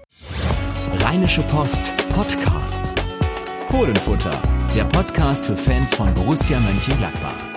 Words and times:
Rheinische 1.00 1.42
Post 1.42 1.92
Podcasts. 2.10 2.94
Fohlenfutter 3.68 4.40
der 4.76 4.84
Podcast 4.84 5.46
für 5.46 5.56
Fans 5.56 5.94
von 5.94 6.14
Borussia 6.14 6.60
Mönchengladbach. 6.60 7.55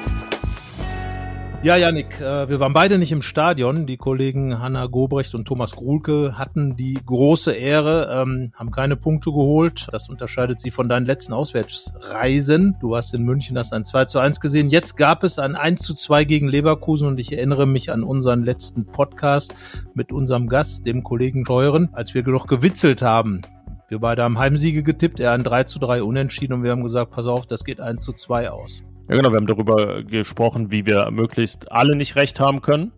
Ja, 1.61 1.75
Janik, 1.75 2.21
äh, 2.21 2.47
wir 2.47 2.61
waren 2.61 2.71
beide 2.71 2.97
nicht 2.97 3.11
im 3.11 3.21
Stadion. 3.21 3.85
Die 3.85 3.97
Kollegen 3.97 4.59
Hanna 4.59 4.85
Gobrecht 4.85 5.35
und 5.35 5.43
Thomas 5.43 5.73
Grulke 5.73 6.37
hatten 6.37 6.77
die 6.77 6.97
große 7.05 7.51
Ehre, 7.51 8.09
ähm, 8.09 8.53
haben 8.55 8.71
keine 8.71 8.95
Punkte 8.95 9.31
geholt. 9.31 9.89
Das 9.91 10.07
unterscheidet 10.07 10.61
sie 10.61 10.71
von 10.71 10.87
deinen 10.87 11.05
letzten 11.05 11.33
Auswärtsreisen. 11.33 12.77
Du 12.79 12.95
hast 12.95 13.13
in 13.13 13.23
München 13.23 13.55
das 13.55 13.73
ein 13.73 13.83
2 13.83 14.05
zu 14.05 14.19
1 14.19 14.39
gesehen. 14.39 14.69
Jetzt 14.69 14.95
gab 14.95 15.25
es 15.25 15.37
ein 15.37 15.57
1 15.57 15.81
zu 15.81 15.93
2 15.93 16.23
gegen 16.23 16.47
Leverkusen 16.47 17.09
und 17.09 17.19
ich 17.19 17.33
erinnere 17.33 17.67
mich 17.67 17.91
an 17.91 18.03
unseren 18.03 18.45
letzten 18.45 18.85
Podcast 18.85 19.53
mit 19.93 20.13
unserem 20.13 20.47
Gast, 20.47 20.85
dem 20.85 21.03
Kollegen 21.03 21.45
Scheuren, 21.45 21.89
als 21.91 22.13
wir 22.13 22.25
noch 22.25 22.47
gewitzelt 22.47 23.01
haben. 23.01 23.41
Wir 23.89 23.99
beide 23.99 24.23
haben 24.23 24.39
Heimsiege 24.39 24.81
getippt, 24.81 25.19
er 25.19 25.33
ein 25.33 25.43
3 25.43 25.65
zu 25.65 25.79
3 25.79 26.03
unentschieden 26.03 26.53
und 26.53 26.63
wir 26.63 26.71
haben 26.71 26.83
gesagt, 26.83 27.11
pass 27.11 27.25
auf, 27.27 27.47
das 27.47 27.65
geht 27.65 27.81
1 27.81 28.01
zu 28.01 28.13
2 28.13 28.49
aus. 28.49 28.81
Ja 29.09 29.15
genau, 29.15 29.31
wir 29.31 29.37
haben 29.37 29.47
darüber 29.47 30.03
gesprochen, 30.03 30.69
wie 30.69 30.85
wir 30.85 31.09
möglichst 31.09 31.71
alle 31.71 31.95
nicht 31.95 32.15
recht 32.15 32.39
haben 32.39 32.61
können. 32.61 32.91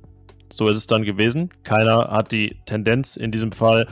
So 0.51 0.67
ist 0.67 0.77
es 0.77 0.85
dann 0.85 1.03
gewesen. 1.03 1.51
Keiner 1.63 2.09
hat 2.11 2.33
die 2.33 2.57
Tendenz 2.65 3.15
in 3.15 3.31
diesem 3.31 3.53
Fall 3.53 3.87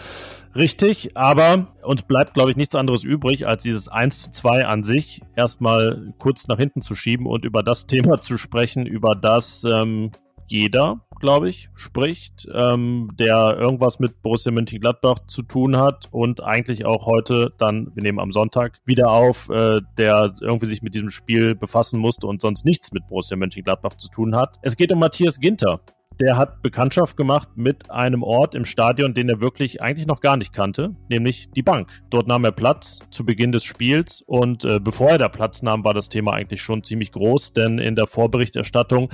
richtig, 0.54 1.16
aber 1.16 1.68
uns 1.82 2.02
bleibt, 2.02 2.34
glaube 2.34 2.52
ich, 2.52 2.58
nichts 2.58 2.76
anderes 2.76 3.06
übrig, 3.06 3.48
als 3.48 3.64
dieses 3.64 3.88
1 3.88 4.24
zu 4.24 4.32
2 4.32 4.66
an 4.66 4.84
sich 4.84 5.22
erstmal 5.38 6.14
kurz 6.20 6.50
nach 6.50 6.58
hinten 6.58 6.82
zu 6.82 6.94
schieben 6.94 7.26
und 7.26 7.46
über 7.46 7.64
das 7.64 7.88
Thema 7.88 8.20
zu 8.22 8.38
sprechen, 8.38 8.86
über 8.86 9.16
das 9.16 9.64
ähm, 9.64 10.12
jeder, 10.52 11.02
glaube 11.20 11.50
ich, 11.50 11.70
spricht, 11.76 12.48
ähm, 12.54 13.12
der 13.20 13.58
irgendwas 13.60 14.00
mit 14.00 14.22
Borussia 14.22 14.52
Mönchengladbach 14.52 15.20
zu 15.28 15.44
tun 15.44 15.78
hat 15.78 16.08
und 16.12 16.44
eigentlich 16.44 16.86
auch 16.86 17.06
heute 17.06 17.54
dann, 17.58 17.92
wir 17.94 18.04
nehmen 18.04 18.20
am 18.20 18.32
Sonntag 18.32 18.80
wieder 18.86 19.12
auf, 19.12 19.50
äh, 19.50 19.82
der 19.98 20.32
irgendwie 20.42 20.68
sich 20.68 20.82
mit 20.82 20.96
diesem 20.96 21.10
Spiel 21.10 21.56
befassen 21.56 22.00
musste 22.00 22.28
und 22.28 22.42
sonst 22.42 22.66
nichts 22.66 22.92
mit 22.92 23.08
Borussia 23.08 23.38
Mönchengladbach 23.38 23.96
zu 23.96 24.10
tun 24.10 24.36
hat. 24.36 24.58
Es 24.62 24.78
geht 24.78 24.92
um 24.92 25.00
Matthias 25.00 25.40
Ginter 25.40 25.82
der 26.20 26.36
hat 26.36 26.62
Bekanntschaft 26.62 27.16
gemacht 27.16 27.50
mit 27.56 27.90
einem 27.90 28.24
Ort 28.24 28.54
im 28.54 28.66
Stadion, 28.66 29.14
den 29.14 29.30
er 29.30 29.40
wirklich 29.40 29.82
eigentlich 29.82 30.06
noch 30.06 30.20
gar 30.20 30.36
nicht 30.36 30.52
kannte, 30.52 30.96
nämlich 31.08 31.50
die 31.56 31.64
Bank. 31.64 31.90
Dort 32.10 32.28
nahm 32.28 32.44
er 32.44 32.52
Platz 32.52 33.00
zu 33.10 33.24
Beginn 33.24 33.54
des 33.54 33.64
Spiels 33.64 34.22
und 34.22 34.66
äh, 34.66 34.80
bevor 34.80 35.12
er 35.12 35.18
da 35.18 35.30
Platz 35.30 35.62
nahm, 35.62 35.84
war 35.86 35.94
das 35.94 36.10
Thema 36.10 36.34
eigentlich 36.34 36.62
schon 36.62 36.84
ziemlich 36.84 37.12
groß, 37.14 37.54
denn 37.54 37.80
in 37.80 37.96
der 37.96 38.08
Vorberichterstattung 38.08 39.10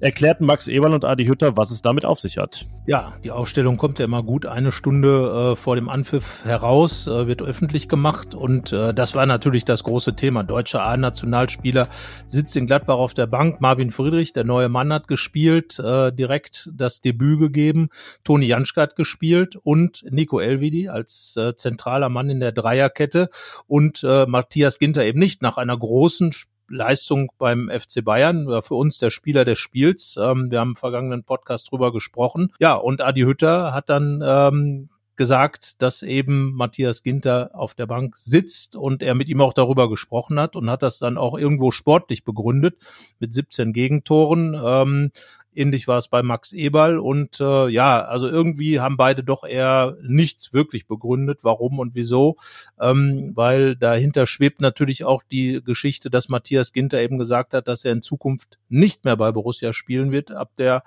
erklärten 0.00 0.46
Max 0.46 0.66
Eberl 0.66 0.94
und 0.94 1.04
Adi 1.04 1.26
Hütter, 1.26 1.56
was 1.56 1.70
es 1.70 1.80
damit 1.80 2.04
auf 2.04 2.18
sich 2.18 2.38
hat. 2.38 2.66
Ja, 2.86 3.12
die 3.22 3.30
Aufstellung 3.30 3.76
kommt 3.76 4.00
ja 4.00 4.04
immer 4.04 4.22
gut 4.22 4.46
eine 4.46 4.72
Stunde 4.72 5.52
äh, 5.52 5.56
vor 5.56 5.76
dem 5.76 5.88
Anpfiff 5.88 6.44
heraus, 6.44 7.06
äh, 7.06 7.28
wird 7.28 7.42
öffentlich 7.42 7.88
gemacht 7.88 8.34
und 8.34 8.72
äh, 8.72 8.92
das 8.92 9.14
war 9.14 9.26
natürlich 9.26 9.64
das 9.64 9.84
große 9.84 10.16
Thema. 10.16 10.42
Deutscher 10.42 10.82
A-Nationalspieler 10.82 11.88
sitzt 12.26 12.56
in 12.56 12.66
Gladbach 12.66 12.96
auf 12.96 13.14
der 13.14 13.26
Bank. 13.26 13.60
Marvin 13.60 13.90
Friedrich, 13.90 14.32
der 14.32 14.44
neue 14.44 14.68
Mann, 14.68 14.92
hat 14.92 15.06
gespielt, 15.06 15.78
äh, 15.78 16.12
direkt 16.12 16.47
direkt 16.48 16.70
das 16.72 17.00
Debüt 17.00 17.38
gegeben. 17.38 17.88
Toni 18.24 18.46
Janschke 18.46 18.80
hat 18.80 18.96
gespielt 18.96 19.56
und 19.56 20.04
Nico 20.10 20.40
Elvidi 20.40 20.88
als 20.88 21.36
äh, 21.36 21.54
zentraler 21.54 22.08
Mann 22.08 22.30
in 22.30 22.40
der 22.40 22.52
Dreierkette 22.52 23.30
und 23.66 24.02
äh, 24.04 24.26
Matthias 24.26 24.78
Ginter 24.78 25.04
eben 25.04 25.18
nicht 25.18 25.42
nach 25.42 25.58
einer 25.58 25.76
großen 25.76 26.32
Leistung 26.70 27.30
beim 27.38 27.70
FC 27.70 28.04
Bayern, 28.04 28.46
war 28.46 28.62
für 28.62 28.74
uns 28.74 28.98
der 28.98 29.10
Spieler 29.10 29.44
des 29.44 29.58
Spiels. 29.58 30.18
Ähm, 30.20 30.50
wir 30.50 30.60
haben 30.60 30.70
im 30.70 30.76
vergangenen 30.76 31.24
Podcast 31.24 31.70
drüber 31.70 31.92
gesprochen. 31.92 32.52
Ja, 32.58 32.74
und 32.74 33.00
Adi 33.00 33.22
Hütter 33.22 33.72
hat 33.72 33.88
dann 33.88 34.22
ähm, 34.22 34.90
gesagt, 35.16 35.82
dass 35.82 36.02
eben 36.02 36.52
Matthias 36.52 37.02
Ginter 37.02 37.50
auf 37.52 37.74
der 37.74 37.86
Bank 37.86 38.16
sitzt 38.16 38.76
und 38.76 39.02
er 39.02 39.14
mit 39.14 39.28
ihm 39.28 39.40
auch 39.40 39.52
darüber 39.52 39.88
gesprochen 39.90 40.38
hat 40.38 40.56
und 40.56 40.70
hat 40.70 40.82
das 40.82 40.98
dann 40.98 41.18
auch 41.18 41.36
irgendwo 41.36 41.70
sportlich 41.70 42.24
begründet 42.24 42.76
mit 43.18 43.34
17 43.34 43.72
Gegentoren. 43.72 44.58
Ähm, 44.62 45.10
Ähnlich 45.58 45.88
war 45.88 45.98
es 45.98 46.08
bei 46.08 46.22
Max 46.22 46.52
Eberl 46.52 46.98
und 46.98 47.40
äh, 47.40 47.68
ja, 47.68 48.04
also 48.04 48.28
irgendwie 48.28 48.78
haben 48.78 48.96
beide 48.96 49.24
doch 49.24 49.42
eher 49.42 49.96
nichts 50.02 50.52
wirklich 50.54 50.86
begründet, 50.86 51.40
warum 51.42 51.80
und 51.80 51.96
wieso, 51.96 52.36
ähm, 52.80 53.32
weil 53.34 53.74
dahinter 53.74 54.26
schwebt 54.26 54.60
natürlich 54.60 55.04
auch 55.04 55.22
die 55.22 55.60
Geschichte, 55.64 56.10
dass 56.10 56.28
Matthias 56.28 56.72
Ginter 56.72 57.00
eben 57.00 57.18
gesagt 57.18 57.54
hat, 57.54 57.66
dass 57.66 57.84
er 57.84 57.92
in 57.92 58.02
Zukunft 58.02 58.58
nicht 58.68 59.04
mehr 59.04 59.16
bei 59.16 59.32
Borussia 59.32 59.72
spielen 59.72 60.12
wird 60.12 60.30
ab 60.30 60.52
der 60.56 60.84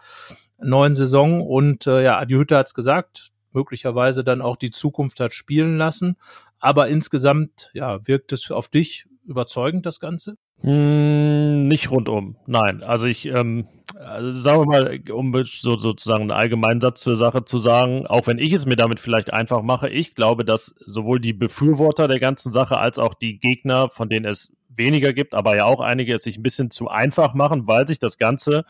neuen 0.58 0.96
Saison. 0.96 1.42
Und 1.42 1.88
äh, 1.88 2.04
ja, 2.04 2.18
Adi 2.18 2.36
Hütter 2.36 2.60
hat 2.60 2.68
es 2.68 2.74
gesagt, 2.74 3.32
möglicherweise 3.52 4.24
dann 4.24 4.42
auch 4.42 4.56
die 4.56 4.72
Zukunft 4.72 5.20
hat 5.20 5.34
spielen 5.34 5.78
lassen, 5.78 6.16
aber 6.60 6.88
insgesamt 6.88 7.72
ja 7.74 8.08
wirkt 8.08 8.32
es 8.32 8.52
auf 8.52 8.70
dich 8.70 9.06
überzeugend 9.26 9.86
das 9.86 10.00
Ganze? 10.00 10.36
Hm, 10.62 11.68
nicht 11.68 11.90
rundum, 11.92 12.38
nein. 12.46 12.84
Also 12.84 13.08
ich, 13.08 13.26
ähm, 13.28 13.68
also 13.96 14.32
sagen 14.32 14.62
wir 14.62 14.66
mal, 14.66 15.02
um 15.12 15.34
so, 15.46 15.78
sozusagen 15.78 16.24
einen 16.24 16.32
allgemeinen 16.32 16.82
Satz 16.82 17.02
zur 17.02 17.16
Sache 17.16 17.46
zu 17.46 17.58
sagen, 17.58 18.06
auch 18.08 18.28
wenn 18.28 18.38
ich 18.38 18.54
es 18.54 18.66
mir 18.66 18.76
damit 18.76 19.00
vielleicht 19.00 19.34
einfach 19.34 19.62
mache, 19.62 19.90
ich 19.90 20.16
glaube, 20.16 20.46
dass 20.46 20.76
sowohl 20.86 21.20
die 21.20 21.34
Befürworter 21.34 22.08
der 22.08 22.20
ganzen 22.20 22.52
Sache 22.52 22.78
als 22.78 23.00
auch 23.00 23.14
die 23.14 23.40
Gegner, 23.40 23.90
von 23.90 24.10
denen 24.10 24.26
es 24.26 24.52
weniger 24.70 25.14
gibt, 25.14 25.34
aber 25.34 25.56
ja 25.56 25.66
auch 25.66 25.80
einige 25.80 26.16
es 26.16 26.24
sich 26.24 26.38
ein 26.38 26.44
bisschen 26.44 26.72
zu 26.72 26.88
einfach 26.88 27.34
machen, 27.34 27.68
weil 27.68 27.88
sich 27.88 28.00
das 28.00 28.18
Ganze 28.18 28.66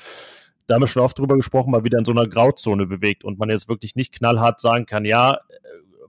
da 0.68 0.76
haben 0.76 0.84
wir 0.84 0.88
schon 0.88 1.02
oft 1.04 1.20
drüber 1.20 1.36
gesprochen, 1.36 1.72
mal 1.72 1.84
wieder 1.84 2.00
in 2.00 2.06
so 2.06 2.14
einer 2.14 2.28
Grauzone 2.28 2.86
bewegt 2.86 3.26
und 3.26 3.38
man 3.38 3.50
jetzt 3.50 3.68
wirklich 3.68 3.96
nicht 3.98 4.14
knallhart 4.14 4.62
sagen 4.62 4.86
kann, 4.86 5.04
ja, 5.04 5.40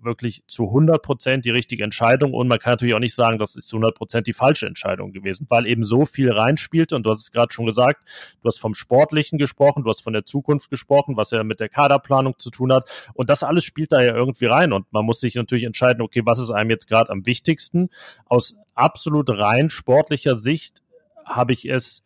wirklich 0.04 0.42
zu 0.46 0.66
100 0.66 1.02
Prozent 1.02 1.44
die 1.44 1.50
richtige 1.50 1.84
Entscheidung 1.84 2.34
und 2.34 2.48
man 2.48 2.58
kann 2.58 2.72
natürlich 2.72 2.94
auch 2.94 3.00
nicht 3.00 3.14
sagen, 3.14 3.38
das 3.38 3.56
ist 3.56 3.68
zu 3.68 3.76
100 3.76 3.94
Prozent 3.94 4.26
die 4.26 4.32
falsche 4.32 4.66
Entscheidung 4.66 5.12
gewesen, 5.12 5.46
weil 5.48 5.66
eben 5.66 5.84
so 5.84 6.04
viel 6.04 6.30
reinspielte 6.30 6.96
und 6.96 7.04
du 7.04 7.10
hast 7.10 7.20
es 7.20 7.30
gerade 7.30 7.52
schon 7.52 7.66
gesagt, 7.66 8.06
du 8.40 8.46
hast 8.46 8.58
vom 8.58 8.74
Sportlichen 8.74 9.38
gesprochen, 9.38 9.84
du 9.84 9.90
hast 9.90 10.02
von 10.02 10.12
der 10.12 10.24
Zukunft 10.24 10.70
gesprochen, 10.70 11.16
was 11.16 11.30
ja 11.30 11.42
mit 11.44 11.60
der 11.60 11.68
Kaderplanung 11.68 12.38
zu 12.38 12.50
tun 12.50 12.72
hat 12.72 12.90
und 13.14 13.30
das 13.30 13.42
alles 13.42 13.64
spielt 13.64 13.92
da 13.92 14.02
ja 14.02 14.14
irgendwie 14.14 14.46
rein 14.46 14.72
und 14.72 14.92
man 14.92 15.04
muss 15.04 15.20
sich 15.20 15.34
natürlich 15.34 15.64
entscheiden, 15.64 16.02
okay, 16.02 16.22
was 16.24 16.38
ist 16.38 16.50
einem 16.50 16.70
jetzt 16.70 16.88
gerade 16.88 17.10
am 17.10 17.26
wichtigsten? 17.26 17.88
Aus 18.26 18.56
absolut 18.74 19.30
rein 19.30 19.70
sportlicher 19.70 20.36
Sicht 20.36 20.82
habe 21.24 21.52
ich 21.52 21.68
es 21.68 22.01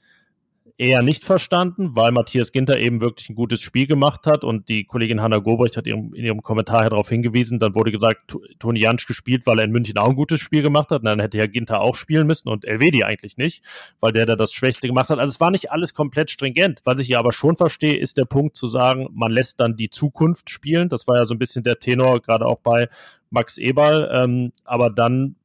eher 0.79 1.01
nicht 1.03 1.25
verstanden, 1.25 1.97
weil 1.97 2.13
Matthias 2.13 2.53
Ginter 2.53 2.79
eben 2.79 3.01
wirklich 3.01 3.31
ein 3.31 3.35
gutes 3.35 3.61
Spiel 3.61 3.87
gemacht 3.87 4.27
hat 4.27 4.45
und 4.45 4.69
die 4.69 4.85
Kollegin 4.85 5.23
Hanna 5.23 5.39
Gobrecht 5.39 5.77
hat 5.77 5.87
in 5.87 6.13
ihrem 6.15 6.43
Kommentar 6.43 6.91
darauf 6.91 7.09
hingewiesen, 7.09 7.59
dann 7.59 7.75
wurde 7.75 7.93
gesagt, 7.93 8.37
Toni 8.59 8.81
Jansch 8.81 9.07
gespielt, 9.07 9.47
weil 9.47 9.59
er 9.59 9.65
in 9.65 9.73
München 9.73 9.97
auch 9.97 10.09
ein 10.09 10.17
gutes 10.17 10.41
Spiel 10.41 10.63
gemacht 10.63 10.91
hat, 10.91 11.01
und 11.01 11.07
dann 11.07 11.21
hätte 11.21 11.39
Herr 11.39 11.49
Ginter 11.49 11.81
auch 11.81 11.97
spielen 11.97 12.27
müssen 12.27 12.49
und 12.49 12.67
Elvedi 12.67 13.05
eigentlich 13.05 13.39
nicht, 13.39 13.65
weil 14.01 14.13
der 14.13 14.27
da 14.27 14.37
das 14.37 14.53
Schwächste 14.53 14.87
gemacht 14.87 15.09
hat. 15.09 15.19
Also 15.19 15.31
es 15.31 15.41
war 15.41 15.51
nicht 15.51 15.73
alles 15.73 15.95
komplett 15.95 16.31
stringent. 16.31 16.83
Was 16.85 16.99
ich 16.99 17.09
ja 17.09 17.19
aber 17.19 17.33
schon 17.33 17.57
verstehe, 17.57 17.97
ist 17.97 18.19
der 18.19 18.27
Punkt 18.27 18.57
zu 18.57 18.69
sagen, 18.69 19.09
man 19.13 19.31
lässt 19.31 19.61
dann 19.61 19.77
die 19.77 19.89
Zukunft 19.89 20.51
spielen. 20.51 20.91
Das 20.91 21.07
war 21.09 21.17
ja 21.17 21.25
so 21.25 21.35
ein 21.35 21.39
bisschen 21.39 21.65
der 21.65 21.79
Tenor, 21.79 22.21
gerade 22.21 22.45
auch 22.45 22.59
bei 22.61 22.89
Max 23.31 23.57
Eberl. 23.57 24.11
Ähm, 24.13 24.53
aber 24.65 24.91
dann 24.91 25.37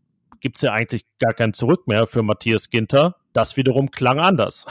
gibt 0.41 0.57
es 0.57 0.61
ja 0.63 0.73
eigentlich 0.73 1.05
gar 1.19 1.33
kein 1.33 1.53
Zurück 1.53 1.87
mehr 1.87 2.05
für 2.07 2.21
Matthias 2.21 2.69
Ginter. 2.69 3.15
Das 3.31 3.55
wiederum 3.55 3.91
klang 3.91 4.19
anders. 4.19 4.65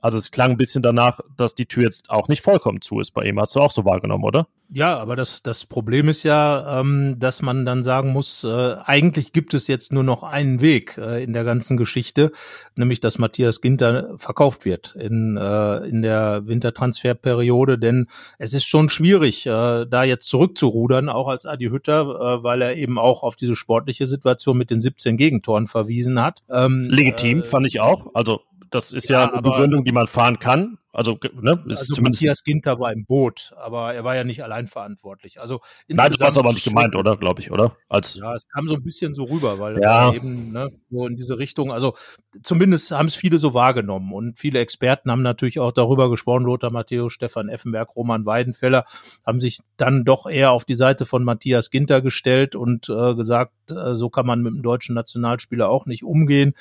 Also 0.00 0.18
es 0.18 0.30
klang 0.30 0.52
ein 0.52 0.56
bisschen 0.56 0.82
danach, 0.82 1.20
dass 1.36 1.54
die 1.54 1.66
Tür 1.66 1.84
jetzt 1.84 2.10
auch 2.10 2.28
nicht 2.28 2.42
vollkommen 2.42 2.80
zu 2.80 3.00
ist 3.00 3.12
bei 3.12 3.24
ihm. 3.24 3.40
Hast 3.40 3.56
du 3.56 3.60
auch 3.60 3.70
so 3.70 3.84
wahrgenommen, 3.84 4.24
oder? 4.24 4.48
Ja, 4.70 4.98
aber 4.98 5.16
das, 5.16 5.42
das 5.42 5.64
Problem 5.64 6.10
ist 6.10 6.24
ja, 6.24 6.80
ähm, 6.80 7.16
dass 7.18 7.40
man 7.40 7.64
dann 7.64 7.82
sagen 7.82 8.12
muss, 8.12 8.44
äh, 8.44 8.76
eigentlich 8.84 9.32
gibt 9.32 9.54
es 9.54 9.66
jetzt 9.66 9.94
nur 9.94 10.02
noch 10.02 10.22
einen 10.22 10.60
Weg 10.60 10.98
äh, 10.98 11.22
in 11.24 11.32
der 11.32 11.44
ganzen 11.44 11.78
Geschichte, 11.78 12.32
nämlich 12.76 13.00
dass 13.00 13.16
Matthias 13.16 13.62
Ginter 13.62 14.14
verkauft 14.18 14.66
wird 14.66 14.94
in, 14.94 15.38
äh, 15.38 15.78
in 15.86 16.02
der 16.02 16.46
Wintertransferperiode, 16.46 17.78
denn 17.78 18.08
es 18.36 18.52
ist 18.52 18.66
schon 18.66 18.90
schwierig, 18.90 19.46
äh, 19.46 19.86
da 19.86 20.04
jetzt 20.04 20.28
zurückzurudern, 20.28 21.08
auch 21.08 21.28
als 21.28 21.46
Adi 21.46 21.68
Hütter, 21.70 22.02
äh, 22.02 22.42
weil 22.42 22.60
er 22.60 22.76
eben 22.76 22.98
auch 22.98 23.22
auf 23.22 23.36
diese 23.36 23.56
sportliche 23.56 24.06
Situation 24.06 24.58
mit 24.58 24.70
den 24.70 24.82
17 24.82 25.16
Gegentoren 25.16 25.66
verwiesen 25.66 26.22
hat. 26.22 26.42
Ähm, 26.50 26.88
Legitim, 26.90 27.40
äh, 27.40 27.42
fand 27.42 27.66
ich 27.66 27.80
auch. 27.80 28.08
Also 28.12 28.42
das 28.70 28.92
ist 28.92 29.08
ja, 29.08 29.20
ja 29.20 29.32
eine 29.32 29.42
Begründung, 29.42 29.84
die 29.84 29.92
man 29.92 30.06
fahren 30.06 30.38
kann. 30.38 30.78
Also, 30.90 31.18
ne, 31.40 31.62
ist 31.68 31.80
also 31.80 31.94
zumindest 31.94 32.22
Matthias 32.22 32.44
Ginter 32.44 32.80
war 32.80 32.92
im 32.92 33.04
Boot, 33.04 33.52
aber 33.58 33.92
er 33.92 34.04
war 34.04 34.16
ja 34.16 34.24
nicht 34.24 34.42
allein 34.42 34.66
verantwortlich. 34.66 35.38
Also 35.38 35.60
Nein, 35.86 36.12
das 36.12 36.20
war 36.20 36.36
aber 36.38 36.52
nicht 36.52 36.64
gemeint, 36.64 36.96
oder? 36.96 37.16
Glaube 37.16 37.40
ich, 37.40 37.50
oder? 37.50 37.76
Als 37.88 38.14
ja, 38.14 38.34
es 38.34 38.48
kam 38.48 38.66
so 38.68 38.74
ein 38.74 38.82
bisschen 38.82 39.12
so 39.12 39.24
rüber, 39.24 39.58
weil 39.58 39.80
ja. 39.80 40.12
eben 40.14 40.52
ne, 40.52 40.70
so 40.90 41.06
in 41.06 41.14
diese 41.14 41.38
Richtung. 41.38 41.72
Also 41.72 41.94
zumindest 42.42 42.90
haben 42.90 43.06
es 43.06 43.14
viele 43.14 43.38
so 43.38 43.52
wahrgenommen 43.52 44.12
und 44.12 44.38
viele 44.38 44.60
Experten 44.60 45.10
haben 45.10 45.22
natürlich 45.22 45.60
auch 45.60 45.72
darüber 45.72 46.08
gesprochen. 46.08 46.44
Lothar 46.44 46.72
Matthäus, 46.72 47.12
Stefan 47.12 47.50
Effenberg, 47.50 47.94
Roman 47.94 48.24
Weidenfeller 48.24 48.86
haben 49.26 49.40
sich 49.40 49.60
dann 49.76 50.04
doch 50.04 50.26
eher 50.26 50.52
auf 50.52 50.64
die 50.64 50.74
Seite 50.74 51.04
von 51.04 51.22
Matthias 51.22 51.70
Ginter 51.70 52.00
gestellt 52.00 52.54
und 52.54 52.88
äh, 52.88 53.14
gesagt, 53.14 53.70
äh, 53.70 53.94
so 53.94 54.08
kann 54.08 54.26
man 54.26 54.42
mit 54.42 54.54
dem 54.54 54.62
deutschen 54.62 54.94
Nationalspieler 54.94 55.68
auch 55.68 55.84
nicht 55.84 56.02
umgehen. 56.02 56.54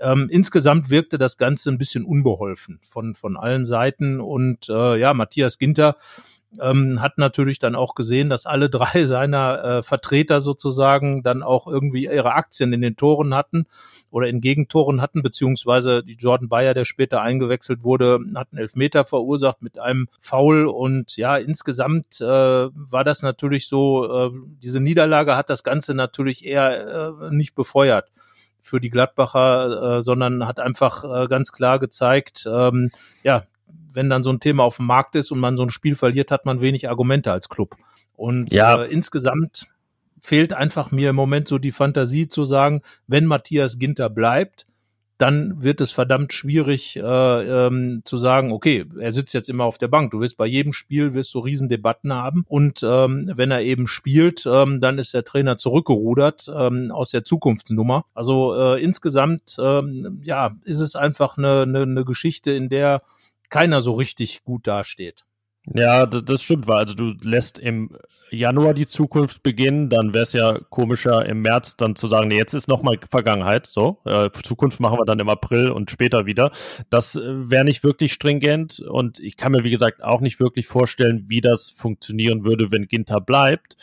Ähm, 0.00 0.28
insgesamt 0.30 0.90
wirkte 0.90 1.18
das 1.18 1.38
Ganze 1.38 1.70
ein 1.70 1.78
bisschen 1.78 2.04
unbeholfen 2.04 2.78
von, 2.82 3.14
von 3.14 3.36
allen 3.36 3.64
Seiten. 3.64 3.77
Und 4.20 4.68
äh, 4.68 4.96
ja, 4.96 5.14
Matthias 5.14 5.58
Ginter 5.58 5.96
ähm, 6.60 7.02
hat 7.02 7.18
natürlich 7.18 7.58
dann 7.58 7.74
auch 7.74 7.94
gesehen, 7.94 8.30
dass 8.30 8.46
alle 8.46 8.70
drei 8.70 9.04
seiner 9.04 9.64
äh, 9.64 9.82
Vertreter 9.82 10.40
sozusagen 10.40 11.22
dann 11.22 11.42
auch 11.42 11.66
irgendwie 11.66 12.04
ihre 12.04 12.34
Aktien 12.34 12.72
in 12.72 12.80
den 12.80 12.96
Toren 12.96 13.34
hatten 13.34 13.66
oder 14.10 14.28
in 14.28 14.40
Gegentoren 14.40 15.02
hatten, 15.02 15.22
beziehungsweise 15.22 16.02
die 16.02 16.16
Jordan 16.16 16.48
Bayer, 16.48 16.72
der 16.72 16.86
später 16.86 17.20
eingewechselt 17.20 17.84
wurde, 17.84 18.18
hat 18.34 18.48
einen 18.52 18.60
Elfmeter 18.60 19.04
verursacht 19.04 19.60
mit 19.60 19.78
einem 19.78 20.08
Foul 20.18 20.66
und 20.66 21.16
ja, 21.16 21.36
insgesamt 21.36 22.20
äh, 22.20 22.24
war 22.24 23.04
das 23.04 23.22
natürlich 23.22 23.68
so, 23.68 24.28
äh, 24.28 24.30
diese 24.62 24.80
Niederlage 24.80 25.36
hat 25.36 25.50
das 25.50 25.62
Ganze 25.62 25.94
natürlich 25.94 26.44
eher 26.46 27.20
äh, 27.20 27.34
nicht 27.34 27.54
befeuert 27.54 28.10
für 28.62 28.80
die 28.80 28.90
Gladbacher, 28.90 29.98
äh, 29.98 30.02
sondern 30.02 30.46
hat 30.46 30.58
einfach 30.58 31.04
äh, 31.04 31.26
ganz 31.28 31.52
klar 31.52 31.78
gezeigt, 31.78 32.48
ähm, 32.50 32.90
ja, 33.22 33.44
wenn 33.92 34.10
dann 34.10 34.22
so 34.22 34.30
ein 34.30 34.40
Thema 34.40 34.64
auf 34.64 34.76
dem 34.76 34.86
Markt 34.86 35.16
ist 35.16 35.30
und 35.30 35.38
man 35.38 35.56
so 35.56 35.62
ein 35.62 35.70
Spiel 35.70 35.94
verliert, 35.94 36.30
hat 36.30 36.46
man 36.46 36.60
wenig 36.60 36.88
Argumente 36.88 37.32
als 37.32 37.48
Club. 37.48 37.76
Und 38.14 38.52
ja. 38.52 38.82
äh, 38.82 38.92
insgesamt 38.92 39.68
fehlt 40.20 40.52
einfach 40.52 40.90
mir 40.90 41.10
im 41.10 41.16
Moment 41.16 41.48
so 41.48 41.58
die 41.58 41.72
Fantasie 41.72 42.28
zu 42.28 42.44
sagen, 42.44 42.82
wenn 43.06 43.24
Matthias 43.24 43.78
Ginter 43.78 44.10
bleibt, 44.10 44.66
dann 45.18 45.62
wird 45.62 45.80
es 45.80 45.90
verdammt 45.90 46.32
schwierig 46.32 46.96
äh, 46.96 47.00
ähm, 47.02 48.02
zu 48.04 48.18
sagen, 48.18 48.52
okay, 48.52 48.86
er 48.98 49.12
sitzt 49.12 49.34
jetzt 49.34 49.50
immer 49.50 49.64
auf 49.64 49.76
der 49.76 49.88
Bank. 49.88 50.12
Du 50.12 50.20
wirst 50.20 50.36
bei 50.36 50.46
jedem 50.46 50.72
Spiel 50.72 51.12
wirst 51.12 51.34
du 51.34 51.40
Riesendebatten 51.40 52.12
haben 52.12 52.44
und 52.46 52.82
ähm, 52.84 53.30
wenn 53.34 53.50
er 53.50 53.62
eben 53.62 53.88
spielt, 53.88 54.46
ähm, 54.46 54.80
dann 54.80 54.98
ist 54.98 55.14
der 55.14 55.24
Trainer 55.24 55.58
zurückgerudert 55.58 56.48
ähm, 56.54 56.92
aus 56.92 57.10
der 57.10 57.24
Zukunftsnummer. 57.24 58.04
Also 58.14 58.54
äh, 58.54 58.82
insgesamt 58.82 59.56
ähm, 59.60 60.20
ja 60.22 60.56
ist 60.64 60.78
es 60.78 60.94
einfach 60.94 61.36
eine, 61.36 61.62
eine, 61.62 61.82
eine 61.82 62.04
Geschichte, 62.04 62.52
in 62.52 62.68
der 62.68 63.02
keiner 63.48 63.80
so 63.80 63.92
richtig 63.92 64.44
gut 64.44 64.66
dasteht. 64.66 65.24
Ja, 65.74 66.06
das 66.06 66.42
stimmt, 66.42 66.66
weil 66.66 66.78
also 66.78 66.94
du 66.94 67.14
lässt 67.22 67.58
im 67.58 67.90
Januar 68.30 68.74
die 68.74 68.86
Zukunft 68.86 69.42
beginnen, 69.42 69.88
dann 69.88 70.12
wäre 70.12 70.22
es 70.22 70.32
ja 70.32 70.58
komischer 70.70 71.26
im 71.26 71.40
März 71.40 71.76
dann 71.76 71.96
zu 71.96 72.06
sagen, 72.06 72.28
nee, 72.28 72.36
jetzt 72.36 72.54
ist 72.54 72.68
nochmal 72.68 72.98
Vergangenheit, 73.10 73.66
so, 73.66 73.98
äh, 74.04 74.30
Zukunft 74.42 74.80
machen 74.80 74.98
wir 74.98 75.04
dann 75.04 75.18
im 75.18 75.28
April 75.28 75.70
und 75.70 75.90
später 75.90 76.26
wieder. 76.26 76.50
Das 76.90 77.16
äh, 77.16 77.50
wäre 77.50 77.64
nicht 77.64 77.84
wirklich 77.84 78.12
stringent 78.12 78.80
und 78.80 79.18
ich 79.18 79.36
kann 79.36 79.52
mir, 79.52 79.64
wie 79.64 79.70
gesagt, 79.70 80.02
auch 80.02 80.20
nicht 80.20 80.40
wirklich 80.40 80.66
vorstellen, 80.66 81.24
wie 81.28 81.40
das 81.40 81.70
funktionieren 81.70 82.44
würde, 82.44 82.70
wenn 82.70 82.86
Ginter 82.86 83.20
bleibt. 83.20 83.76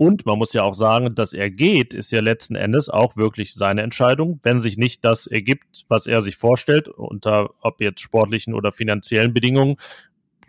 Und 0.00 0.24
man 0.24 0.38
muss 0.38 0.54
ja 0.54 0.62
auch 0.62 0.72
sagen, 0.72 1.14
dass 1.14 1.34
er 1.34 1.50
geht, 1.50 1.92
ist 1.92 2.10
ja 2.10 2.22
letzten 2.22 2.54
Endes 2.54 2.88
auch 2.88 3.18
wirklich 3.18 3.52
seine 3.52 3.82
Entscheidung. 3.82 4.40
Wenn 4.42 4.58
sich 4.58 4.78
nicht 4.78 5.04
das 5.04 5.26
ergibt, 5.26 5.84
was 5.88 6.06
er 6.06 6.22
sich 6.22 6.36
vorstellt, 6.36 6.88
unter 6.88 7.50
ob 7.60 7.82
jetzt 7.82 8.00
sportlichen 8.00 8.54
oder 8.54 8.72
finanziellen 8.72 9.34
Bedingungen, 9.34 9.76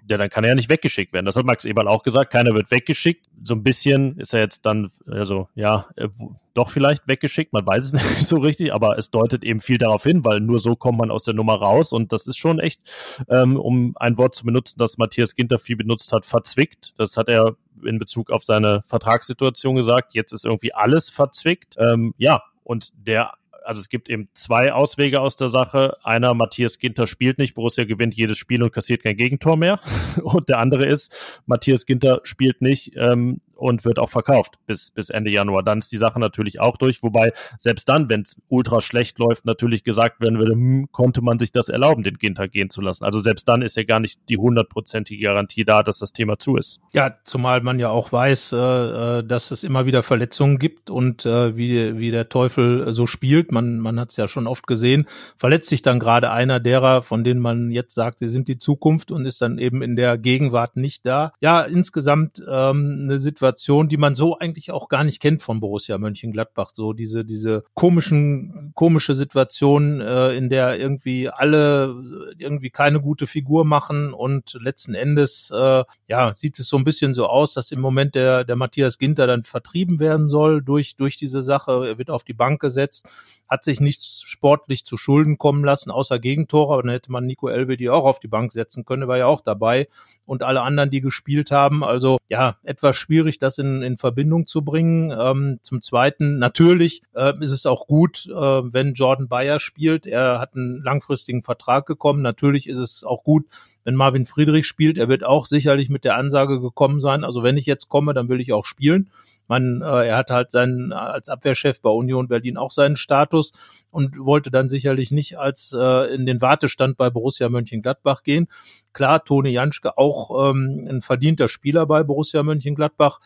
ja, 0.08 0.18
dann 0.18 0.30
kann 0.30 0.44
er 0.44 0.50
ja 0.50 0.56
nicht 0.56 0.70
weggeschickt 0.70 1.14
werden. 1.14 1.26
Das 1.26 1.36
hat 1.36 1.46
Max 1.46 1.66
Eberl 1.66 1.88
auch 1.88 2.04
gesagt. 2.04 2.32
Keiner 2.32 2.54
wird 2.54 2.72
weggeschickt. 2.72 3.28
So 3.44 3.54
ein 3.56 3.64
bisschen 3.64 4.18
ist 4.18 4.34
er 4.34 4.42
jetzt 4.42 4.66
dann, 4.66 4.92
also 5.06 5.48
ja, 5.56 5.88
äh, 5.96 6.10
doch 6.54 6.70
vielleicht 6.70 7.08
weggeschickt. 7.08 7.54
Man 7.54 7.66
weiß 7.66 7.86
es 7.86 7.94
nicht 7.94 8.26
so 8.28 8.38
richtig, 8.38 8.74
aber 8.74 8.98
es 8.98 9.12
deutet 9.12 9.44
eben 9.44 9.62
viel 9.62 9.78
darauf 9.78 10.04
hin, 10.04 10.26
weil 10.26 10.40
nur 10.40 10.60
so 10.60 10.76
kommt 10.76 10.98
man 10.98 11.12
aus 11.12 11.24
der 11.24 11.34
Nummer 11.34 11.56
raus. 11.56 11.94
Und 11.94 12.12
das 12.12 12.28
ist 12.28 12.38
schon 12.38 12.60
echt, 12.60 12.82
ähm, 13.30 13.58
um 13.58 13.94
ein 13.98 14.18
Wort 14.18 14.36
zu 14.36 14.44
benutzen, 14.46 14.76
das 14.78 14.98
Matthias 14.98 15.36
Ginter 15.36 15.60
viel 15.60 15.76
benutzt 15.76 16.12
hat, 16.12 16.26
verzwickt. 16.26 16.94
Das 16.98 17.16
hat 17.18 17.30
er 17.30 17.56
in 17.84 18.00
Bezug 18.00 18.32
auf 18.32 18.44
seine 18.44 18.82
Vertragssituation 18.88 19.76
gesagt. 19.76 20.14
Jetzt 20.14 20.34
ist 20.34 20.46
irgendwie 20.46 20.74
alles 20.74 21.10
verzwickt. 21.10 21.76
Ähm, 21.78 22.14
ja, 22.18 22.44
und 22.64 22.92
der 22.96 23.34
also 23.64 23.82
es 23.82 23.90
gibt 23.90 24.10
eben 24.10 24.30
zwei 24.34 24.74
Auswege 24.74 25.22
aus 25.22 25.36
der 25.36 25.50
Sache. 25.50 25.98
Einer, 26.04 26.34
Matthias 26.34 26.80
Ginter 26.80 27.08
spielt 27.08 27.38
nicht, 27.38 27.54
Borussia 27.54 27.84
gewinnt 27.84 28.16
jedes 28.16 28.38
Spiel 28.38 28.64
und 28.64 28.72
kassiert 28.72 29.04
kein 29.04 29.18
Gegentor 29.18 29.58
mehr. 29.58 29.80
Und 30.24 30.50
der 30.50 30.60
andere 30.60 30.86
ist, 30.86 31.16
Matthias 31.46 31.86
Ginter 31.86 32.22
spielt 32.24 32.62
nicht 32.62 32.94
ähm, 32.96 33.42
und 33.62 33.86
wird 33.86 34.00
auch 34.00 34.10
verkauft 34.10 34.56
bis, 34.66 34.90
bis 34.92 35.10
Ende 35.10 35.32
Januar. 35.32 35.64
Dann 35.64 35.78
ist 35.78 35.92
die 35.92 35.98
Sache 35.98 36.20
natürlich 36.20 36.60
auch 36.60 36.78
durch, 36.78 37.04
wobei 37.04 37.32
selbst 37.58 37.88
dann, 37.88 38.10
wenn 38.10 38.22
es 38.22 38.42
ultra 38.50 38.82
schlecht 38.82 39.20
läuft, 39.20 39.46
natürlich 39.46 39.84
gesagt 39.84 40.20
werden 40.20 40.40
würde, 40.40 40.54
hm, 40.54 40.90
konnte 40.92 41.22
man 41.22 41.40
sich 41.40 41.52
das 41.52 41.70
erlauben, 41.70 42.04
den 42.04 42.18
Ginter 42.18 42.48
gehen 42.48 42.70
zu 42.70 42.82
lassen. 42.82 43.06
Also 43.06 43.20
selbst 43.20 43.48
dann 43.48 43.62
ist 43.62 43.78
ja 43.78 43.84
gar 43.84 44.00
nicht 44.00 44.20
die 44.30 44.38
hundertprozentige 44.38 45.24
Garantie 45.24 45.64
da, 45.64 45.84
dass 45.84 46.00
das 46.00 46.12
Thema 46.12 46.40
zu 46.40 46.58
ist. 46.58 46.80
Ja, 46.94 47.16
zumal 47.24 47.62
man 47.62 47.80
ja 47.80 47.90
auch 47.90 48.12
weiß, 48.12 48.54
äh, 48.54 48.58
äh 48.58 49.24
dass 49.24 49.52
es 49.52 49.64
immer 49.64 49.86
wieder 49.86 50.04
Verletzungen 50.04 50.58
gibt 50.58 50.90
und 50.90 51.26
äh, 51.26 51.56
wie, 51.56 51.98
wie 51.98 52.12
der 52.12 52.30
Teufel 52.30 52.92
so 52.92 53.06
spielt. 53.06 53.52
Man, 53.52 53.78
man 53.80 54.00
hat 54.00 54.10
es 54.10 54.18
ja 54.18 54.28
schon 54.28 54.48
oft 54.48 54.66
gesehen, 54.68 55.08
verletzt 55.38 55.70
sich 55.70 55.82
dann 55.82 56.00
gerade 56.00 56.32
einer 56.32 56.60
derer, 56.60 57.04
von 57.04 57.24
denen 57.24 57.40
man 57.40 57.72
jetzt 57.72 57.94
sagt, 57.94 58.20
sie 58.20 58.28
sind 58.28 58.48
die 58.48 58.58
Zukunft 58.58 59.12
und 59.12 59.26
ist 59.26 59.42
dann 59.42 59.60
eben 59.60 59.82
in 59.82 59.96
der 59.96 60.18
Gegenwart 60.18 60.76
nicht 60.76 61.06
da. 61.06 61.34
Ja, 61.42 61.62
insgesamt 61.62 62.42
ähm, 62.50 63.02
eine 63.04 63.20
Situation, 63.20 63.51
Situation, 63.52 63.90
die 63.90 63.98
man 63.98 64.16
so 64.16 64.38
eigentlich 64.38 64.72
auch 64.72 64.88
gar 64.88 65.04
nicht 65.04 65.22
kennt 65.22 65.42
von 65.42 65.60
Borussia 65.60 65.98
Mönchengladbach. 65.98 66.72
So 66.74 66.94
diese, 66.94 67.26
diese 67.26 67.64
komischen, 67.74 68.72
komische 68.76 69.14
Situation, 69.14 70.00
äh, 70.00 70.32
in 70.34 70.50
der 70.50 70.80
irgendwie 70.80 71.28
alle 71.30 72.34
irgendwie 72.38 72.70
keine 72.70 73.02
gute 73.02 73.28
Figur 73.28 73.66
machen 73.66 74.14
und 74.14 74.58
letzten 74.60 74.94
Endes, 74.94 75.52
äh, 75.54 75.84
ja, 76.08 76.34
sieht 76.34 76.60
es 76.60 76.68
so 76.68 76.78
ein 76.78 76.86
bisschen 76.86 77.14
so 77.14 77.28
aus, 77.28 77.54
dass 77.54 77.72
im 77.72 77.82
Moment 77.82 78.16
der, 78.16 78.46
der 78.46 78.56
Matthias 78.56 78.98
Ginter 78.98 79.28
dann 79.28 79.44
vertrieben 79.44 80.00
werden 80.00 80.30
soll 80.30 80.62
durch, 80.62 80.96
durch 80.96 81.18
diese 81.18 81.42
Sache. 81.42 81.88
Er 81.88 81.98
wird 81.98 82.10
auf 82.10 82.24
die 82.24 82.34
Bank 82.34 82.62
gesetzt, 82.62 83.10
hat 83.50 83.66
sich 83.66 83.82
nichts 83.82 84.22
sportlich 84.22 84.86
zu 84.86 84.96
Schulden 84.96 85.38
kommen 85.38 85.66
lassen, 85.66 85.92
außer 85.92 86.20
Gegentore. 86.20 86.74
Aber 86.74 86.84
dann 86.84 86.92
hätte 86.92 87.12
man 87.12 87.26
Nico 87.26 87.50
Elvedi 87.50 87.90
auch 87.90 88.06
auf 88.06 88.20
die 88.20 88.30
Bank 88.30 88.54
setzen 88.54 88.86
können, 88.86 89.10
war 89.10 89.18
ja 89.18 89.26
auch 89.26 89.42
dabei. 89.42 89.90
Und 90.26 90.42
alle 90.44 90.62
anderen, 90.62 90.90
die 90.90 91.02
gespielt 91.02 91.52
haben. 91.52 91.84
Also 91.84 92.18
ja, 92.30 92.56
etwas 92.64 92.96
schwierig, 92.96 93.40
das 93.42 93.58
in, 93.58 93.82
in 93.82 93.98
Verbindung 93.98 94.48
zu 94.48 94.64
bringen. 94.64 95.12
Ähm, 95.12 95.60
zum 95.62 95.82
Zweiten, 95.82 96.40
natürlich 96.40 97.02
äh, 97.16 97.34
ist 97.40 97.52
es 97.52 97.66
auch 97.66 97.88
gut, 97.88 98.28
äh, 98.28 98.34
wenn 98.34 98.94
Jordan 98.94 99.28
Bayer 99.28 99.60
spielt. 99.60 100.06
Er 100.06 100.40
hat 100.40 100.56
einen 100.56 100.82
langfristigen 100.84 101.42
Vertrag 101.42 101.86
gekommen. 101.86 102.22
Natürlich 102.22 102.68
ist 102.68 102.78
es 102.78 103.04
auch 103.04 103.24
gut, 103.24 103.46
wenn 103.84 103.96
Marvin 103.96 104.26
Friedrich 104.26 104.68
spielt. 104.68 104.98
Er 104.98 105.10
wird 105.10 105.24
auch 105.24 105.46
sicherlich 105.46 105.90
mit 105.90 106.04
der 106.04 106.18
Ansage 106.18 106.62
gekommen 106.62 107.00
sein. 107.00 107.24
Also 107.24 107.44
wenn 107.44 107.58
ich 107.58 107.66
jetzt 107.66 107.90
komme, 107.90 108.14
dann 108.14 108.30
will 108.30 108.40
ich 108.40 108.54
auch 108.54 108.66
spielen. 108.66 109.10
Man, 109.48 109.82
äh, 109.82 110.08
er 110.08 110.18
hat 110.18 110.30
halt 110.30 110.52
seinen 110.52 110.94
als 110.94 111.30
Abwehrchef 111.30 111.82
bei 111.82 111.90
Union 111.90 112.28
Berlin 112.28 112.58
auch 112.58 112.72
seinen 112.72 112.96
Status 112.96 113.52
und 113.90 114.18
wollte 114.18 114.52
dann 114.52 114.70
sicherlich 114.70 115.12
nicht 115.12 115.38
als 115.38 115.76
äh, 115.78 116.14
in 116.14 116.26
den 116.26 116.42
Wartestand 116.42 116.98
bei 116.98 117.10
Borussia 117.10 117.50
Mönchengladbach 117.50 118.24
gehen. 118.24 118.48
Klar, 118.94 119.24
Tone 119.24 119.50
Janschke 119.50 119.98
auch 119.98 120.52
ähm, 120.52 120.88
ein 120.90 121.02
verdienter 121.02 121.48
Spieler 121.48 121.86
bei 121.86 122.04
Borussia 122.04 122.44
Mönchengladbach, 122.44 123.20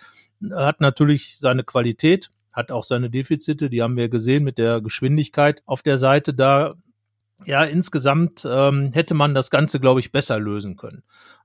hat 0.51 0.81
natürlich 0.81 1.37
seine 1.37 1.63
Qualität, 1.63 2.29
hat 2.53 2.71
auch 2.71 2.83
seine 2.83 3.09
Defizite, 3.09 3.69
die 3.69 3.81
haben 3.81 3.97
wir 3.97 4.09
gesehen 4.09 4.43
mit 4.43 4.57
der 4.57 4.81
Geschwindigkeit 4.81 5.61
auf 5.65 5.81
der 5.83 5.97
Seite 5.97 6.33
da. 6.33 6.75
Ja, 7.43 7.63
insgesamt 7.65 8.47
ähm, 8.49 8.91
hätte 8.93 9.13
man 9.13 9.33
das 9.35 9.49
Ganze, 9.49 9.81
glaube 9.81 9.99
ich, 9.99 10.13
besser 10.13 10.39
lösen 10.39 10.77
können 10.77 11.03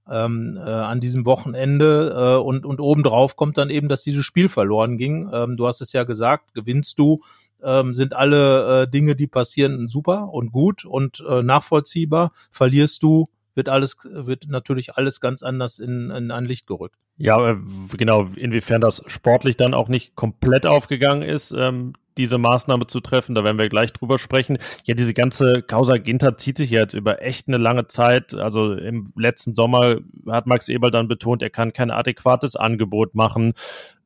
ähm, 0.08 0.56
äh, 0.56 0.68
an 0.68 1.00
diesem 1.00 1.26
Wochenende. 1.26 2.14
Äh, 2.38 2.42
und, 2.42 2.64
und 2.64 2.80
obendrauf 2.80 3.36
kommt 3.36 3.58
dann 3.58 3.70
eben, 3.70 3.88
dass 3.88 4.02
dieses 4.02 4.24
Spiel 4.24 4.48
verloren 4.48 4.98
ging. 4.98 5.28
Ähm, 5.32 5.56
du 5.56 5.66
hast 5.66 5.80
es 5.80 5.92
ja 5.92 6.04
gesagt, 6.04 6.54
gewinnst 6.54 6.98
du, 6.98 7.20
ähm, 7.62 7.94
sind 7.94 8.14
alle 8.14 8.82
äh, 8.82 8.88
Dinge, 8.88 9.16
die 9.16 9.26
passieren, 9.26 9.88
super 9.88 10.32
und 10.32 10.52
gut 10.52 10.84
und 10.84 11.24
äh, 11.28 11.42
nachvollziehbar. 11.42 12.32
Verlierst 12.50 13.02
du, 13.02 13.28
wird 13.54 13.68
alles, 13.68 13.96
wird 14.04 14.46
natürlich 14.48 14.96
alles 14.96 15.20
ganz 15.20 15.42
anders 15.42 15.78
in, 15.78 16.10
in 16.10 16.30
ein 16.30 16.44
Licht 16.44 16.66
gerückt. 16.66 16.96
Ja, 17.16 17.50
äh, 17.50 17.56
genau, 17.96 18.28
inwiefern 18.36 18.80
das 18.80 19.02
sportlich 19.06 19.56
dann 19.56 19.74
auch 19.74 19.88
nicht 19.88 20.14
komplett 20.16 20.66
aufgegangen 20.66 21.22
ist, 21.22 21.52
ähm, 21.52 21.94
diese 22.20 22.38
Maßnahme 22.38 22.86
zu 22.86 23.00
treffen, 23.00 23.34
da 23.34 23.44
werden 23.44 23.58
wir 23.58 23.68
gleich 23.68 23.92
drüber 23.92 24.18
sprechen. 24.18 24.58
Ja, 24.84 24.94
diese 24.94 25.14
ganze 25.14 25.62
Causa 25.62 25.96
Ginter 25.96 26.36
zieht 26.36 26.58
sich 26.58 26.70
jetzt 26.70 26.92
über 26.92 27.22
echt 27.22 27.48
eine 27.48 27.56
lange 27.56 27.88
Zeit. 27.88 28.34
Also 28.34 28.74
im 28.74 29.12
letzten 29.16 29.54
Sommer 29.54 29.96
hat 30.28 30.46
Max 30.46 30.68
Eberl 30.68 30.90
dann 30.90 31.08
betont, 31.08 31.42
er 31.42 31.50
kann 31.50 31.72
kein 31.72 31.90
adäquates 31.90 32.56
Angebot 32.56 33.14
machen. 33.14 33.54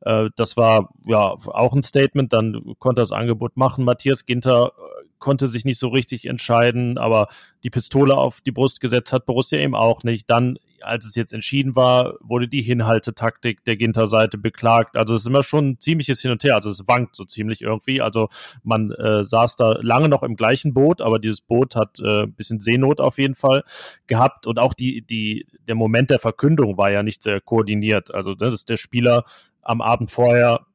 Äh, 0.01 0.29
das 0.35 0.55
war 0.55 0.89
ja 1.05 1.35
auch 1.47 1.73
ein 1.73 1.83
Statement, 1.83 2.31
dann 2.31 2.75
konnte 2.79 3.01
er 3.01 3.03
das 3.03 3.11
Angebot 3.11 3.57
machen. 3.57 3.83
Matthias 3.83 4.25
Ginter 4.25 4.71
äh, 4.77 5.04
konnte 5.25 5.47
sich 5.47 5.65
nicht 5.65 5.79
so 5.79 5.87
richtig 5.87 6.25
entscheiden, 6.25 6.99
aber 6.99 7.29
die 7.63 7.71
Pistole 7.71 8.15
auf 8.15 8.41
die 8.41 8.51
Brust 8.51 8.79
gesetzt 8.79 9.11
hat 9.11 9.25
Borussia 9.25 9.59
eben 9.59 9.73
auch 9.73 10.03
nicht. 10.03 10.29
Dann 10.29 10.59
als 10.81 11.03
es 11.03 11.15
jetzt 11.15 11.33
entschieden 11.33 11.75
war, 11.75 12.13
wurde 12.19 12.47
die 12.47 12.61
Hinhaltetaktik 12.61 13.65
der 13.65 13.75
Ginter-Seite 13.75 14.37
beklagt. 14.37 14.95
Also 14.95 15.15
es 15.15 15.23
ist 15.23 15.27
immer 15.27 15.41
schon 15.41 15.69
ein 15.69 15.79
ziemliches 15.79 16.21
Hin 16.21 16.29
und 16.29 16.43
Her. 16.43 16.53
Also 16.53 16.69
es 16.69 16.87
wankt 16.87 17.15
so 17.15 17.25
ziemlich 17.25 17.63
irgendwie. 17.63 18.01
Also 18.01 18.29
man 18.61 18.91
äh, 18.91 19.23
saß 19.23 19.55
da 19.55 19.79
lange 19.81 20.09
noch 20.09 20.21
im 20.21 20.35
gleichen 20.35 20.75
Boot, 20.75 21.01
aber 21.01 21.17
dieses 21.17 21.41
Boot 21.41 21.75
hat 21.75 21.99
äh, 21.99 22.25
ein 22.25 22.33
bisschen 22.33 22.59
Seenot 22.59 23.01
auf 23.01 23.17
jeden 23.17 23.33
Fall 23.33 23.63
gehabt. 24.05 24.45
Und 24.45 24.59
auch 24.59 24.75
die, 24.75 25.01
die, 25.01 25.47
der 25.67 25.73
Moment 25.73 26.11
der 26.11 26.19
Verkündung 26.19 26.77
war 26.77 26.91
ja 26.91 27.01
nicht 27.01 27.23
sehr 27.23 27.41
koordiniert. 27.41 28.13
Also 28.13 28.33
ne, 28.33 28.37
das 28.37 28.53
ist 28.53 28.69
der 28.69 28.77
Spieler 28.77 29.25
am 29.63 29.81
Abend 29.81 30.11
vorher 30.11 30.67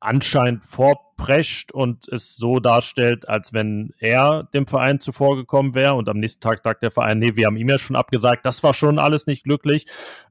anscheinend 0.00 0.66
vorprescht 1.16 1.72
und 1.72 2.08
es 2.08 2.36
so 2.36 2.58
darstellt, 2.60 3.28
als 3.28 3.52
wenn 3.52 3.92
er 3.98 4.44
dem 4.54 4.66
Verein 4.66 5.00
zuvor 5.00 5.36
gekommen 5.36 5.74
wäre 5.74 5.94
und 5.94 6.08
am 6.08 6.18
nächsten 6.18 6.40
Tag 6.40 6.60
sagt 6.62 6.82
der 6.82 6.90
Verein, 6.90 7.18
nee, 7.18 7.36
wir 7.36 7.46
haben 7.46 7.56
ihm 7.56 7.68
ja 7.68 7.78
schon 7.78 7.96
abgesagt, 7.96 8.44
das 8.44 8.62
war 8.62 8.74
schon 8.74 8.98
alles 8.98 9.26
nicht 9.26 9.44
glücklich. 9.44 9.86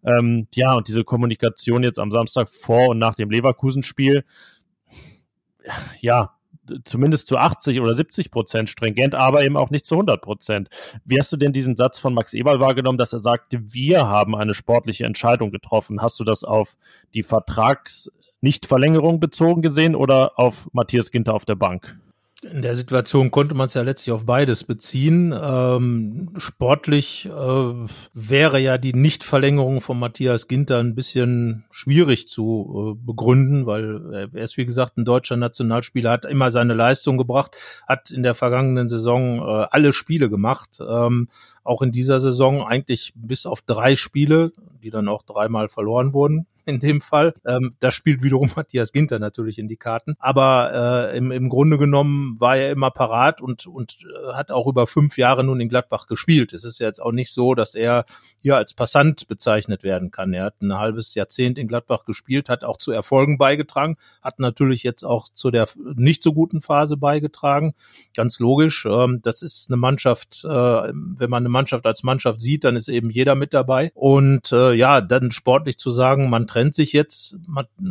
Ähm, 0.05 0.47
ja, 0.53 0.73
und 0.73 0.87
diese 0.87 1.03
Kommunikation 1.03 1.83
jetzt 1.83 1.99
am 1.99 2.11
Samstag 2.11 2.49
vor 2.49 2.89
und 2.89 2.99
nach 2.99 3.15
dem 3.15 3.29
Leverkusen-Spiel, 3.29 4.23
ja, 5.99 6.31
zumindest 6.83 7.27
zu 7.27 7.37
80 7.37 7.79
oder 7.79 7.93
70 7.93 8.31
Prozent 8.31 8.69
stringent, 8.71 9.13
aber 9.13 9.43
eben 9.43 9.55
auch 9.55 9.69
nicht 9.69 9.85
zu 9.85 9.95
100 9.95 10.19
Prozent. 10.19 10.69
Wie 11.03 11.19
hast 11.19 11.31
du 11.31 11.37
denn 11.37 11.53
diesen 11.53 11.75
Satz 11.75 11.99
von 11.99 12.15
Max 12.15 12.33
Eberl 12.33 12.59
wahrgenommen, 12.59 12.97
dass 12.97 13.13
er 13.13 13.19
sagte, 13.19 13.61
wir 13.71 14.07
haben 14.07 14.35
eine 14.35 14.55
sportliche 14.55 15.05
Entscheidung 15.05 15.51
getroffen? 15.51 16.01
Hast 16.01 16.19
du 16.19 16.23
das 16.23 16.43
auf 16.43 16.75
die 17.13 17.21
Vertrags 17.21 18.09
nicht-Verlängerung 18.41 19.19
bezogen 19.19 19.61
gesehen 19.61 19.95
oder 19.95 20.39
auf 20.39 20.67
Matthias 20.73 21.11
Ginter 21.11 21.33
auf 21.33 21.45
der 21.45 21.55
Bank? 21.55 21.97
In 22.43 22.61
der 22.61 22.75
Situation 22.75 23.31
konnte 23.31 23.55
man 23.55 23.67
es 23.67 23.73
ja 23.73 23.81
letztlich 23.81 24.11
auf 24.11 24.25
beides 24.25 24.63
beziehen. 24.63 25.33
Ähm, 25.33 26.29
sportlich 26.37 27.25
äh, 27.25 27.29
wäre 28.13 28.59
ja 28.59 28.77
die 28.77 28.93
Nichtverlängerung 28.93 29.81
von 29.81 29.97
Matthias 29.97 30.47
Ginter 30.47 30.79
ein 30.79 30.93
bisschen 30.95 31.63
schwierig 31.71 32.27
zu 32.27 32.97
äh, 32.99 33.05
begründen, 33.05 33.65
weil 33.65 34.29
er 34.33 34.43
ist 34.43 34.57
wie 34.57 34.65
gesagt 34.65 34.97
ein 34.97 35.05
deutscher 35.05 35.37
Nationalspieler, 35.37 36.11
hat 36.11 36.25
immer 36.25 36.51
seine 36.51 36.75
Leistung 36.75 37.17
gebracht, 37.17 37.55
hat 37.87 38.11
in 38.11 38.21
der 38.21 38.35
vergangenen 38.35 38.89
Saison 38.89 39.39
äh, 39.39 39.67
alle 39.71 39.91
Spiele 39.91 40.29
gemacht. 40.29 40.79
Ähm, 40.87 41.29
auch 41.63 41.81
in 41.81 41.91
dieser 41.91 42.19
Saison 42.19 42.61
eigentlich 42.61 43.13
bis 43.15 43.45
auf 43.45 43.61
drei 43.61 43.95
Spiele, 43.95 44.51
die 44.83 44.91
dann 44.91 45.07
auch 45.07 45.23
dreimal 45.23 45.67
verloren 45.67 46.13
wurden 46.13 46.45
in 46.65 46.79
dem 46.79 47.01
Fall. 47.01 47.34
Ähm, 47.45 47.75
das 47.79 47.93
spielt 47.93 48.24
wiederum 48.24 48.51
Matthias 48.55 48.91
Ginter 48.91 49.19
natürlich 49.19 49.60
in 49.60 49.67
die 49.67 49.77
Karten. 49.77 50.15
Aber 50.19 51.12
äh, 51.12 51.17
im, 51.17 51.31
im 51.31 51.50
Grunde 51.50 51.77
genommen 51.77 52.39
war 52.39 52.57
er 52.57 52.72
immer 52.72 52.91
parat 52.91 53.41
und, 53.41 53.67
und 53.67 53.98
äh, 54.03 54.34
hat 54.34 54.51
auch 54.51 54.67
über 54.67 54.88
fünf 54.88 55.17
Jahre 55.17 55.43
nun 55.43 55.60
in 55.60 55.69
Gladbach 55.69 56.07
gespielt. 56.07 56.53
Es 56.53 56.63
ist 56.63 56.79
jetzt 56.79 57.01
auch 57.01 57.12
nicht 57.12 57.31
so, 57.31 57.55
dass 57.55 57.75
er 57.75 58.05
hier 58.39 58.57
als 58.57 58.74
Passant 58.74 59.27
bezeichnet 59.27 59.84
werden 59.84 60.12
kann. 60.12 60.34
Er 60.34 60.45
hat 60.45 60.62
ein 60.62 60.77
halbes 60.77 61.15
Jahrzehnt 61.15 61.57
in 61.57 61.67
Gladbach 61.67 62.05
gespielt, 62.05 62.50
hat 62.50 62.63
auch 62.63 62.77
zu 62.77 62.91
Erfolgen 62.91 63.38
beigetragen, 63.38 63.95
hat 64.22 64.39
natürlich 64.39 64.84
jetzt 64.84 65.03
auch 65.03 65.29
zu 65.29 65.51
der 65.51 65.67
nicht 65.95 66.24
so 66.24 66.34
guten 66.34 66.62
Phase 66.62 66.98
beigetragen. 66.98 67.74
Ganz 68.15 68.39
logisch. 68.39 68.86
Ähm, 68.86 69.22
das 69.22 69.41
ist 69.41 69.69
eine 69.69 69.77
Mannschaft, 69.77 70.43
äh, 70.43 70.50
wenn 70.50 71.29
man 71.29 71.43
eine 71.43 71.50
Mannschaft 71.50 71.86
als 71.86 72.03
Mannschaft 72.03 72.41
sieht, 72.41 72.63
dann 72.63 72.75
ist 72.75 72.88
eben 72.88 73.10
jeder 73.10 73.36
mit 73.36 73.53
dabei. 73.53 73.91
Und 73.93 74.51
äh, 74.51 74.74
ja, 74.74 75.01
dann 75.01 75.31
sportlich 75.31 75.77
zu 75.77 75.91
sagen, 75.91 76.29
man 76.29 76.48
trennt 76.55 76.74
sich 76.74 76.93
jetzt. 76.93 77.35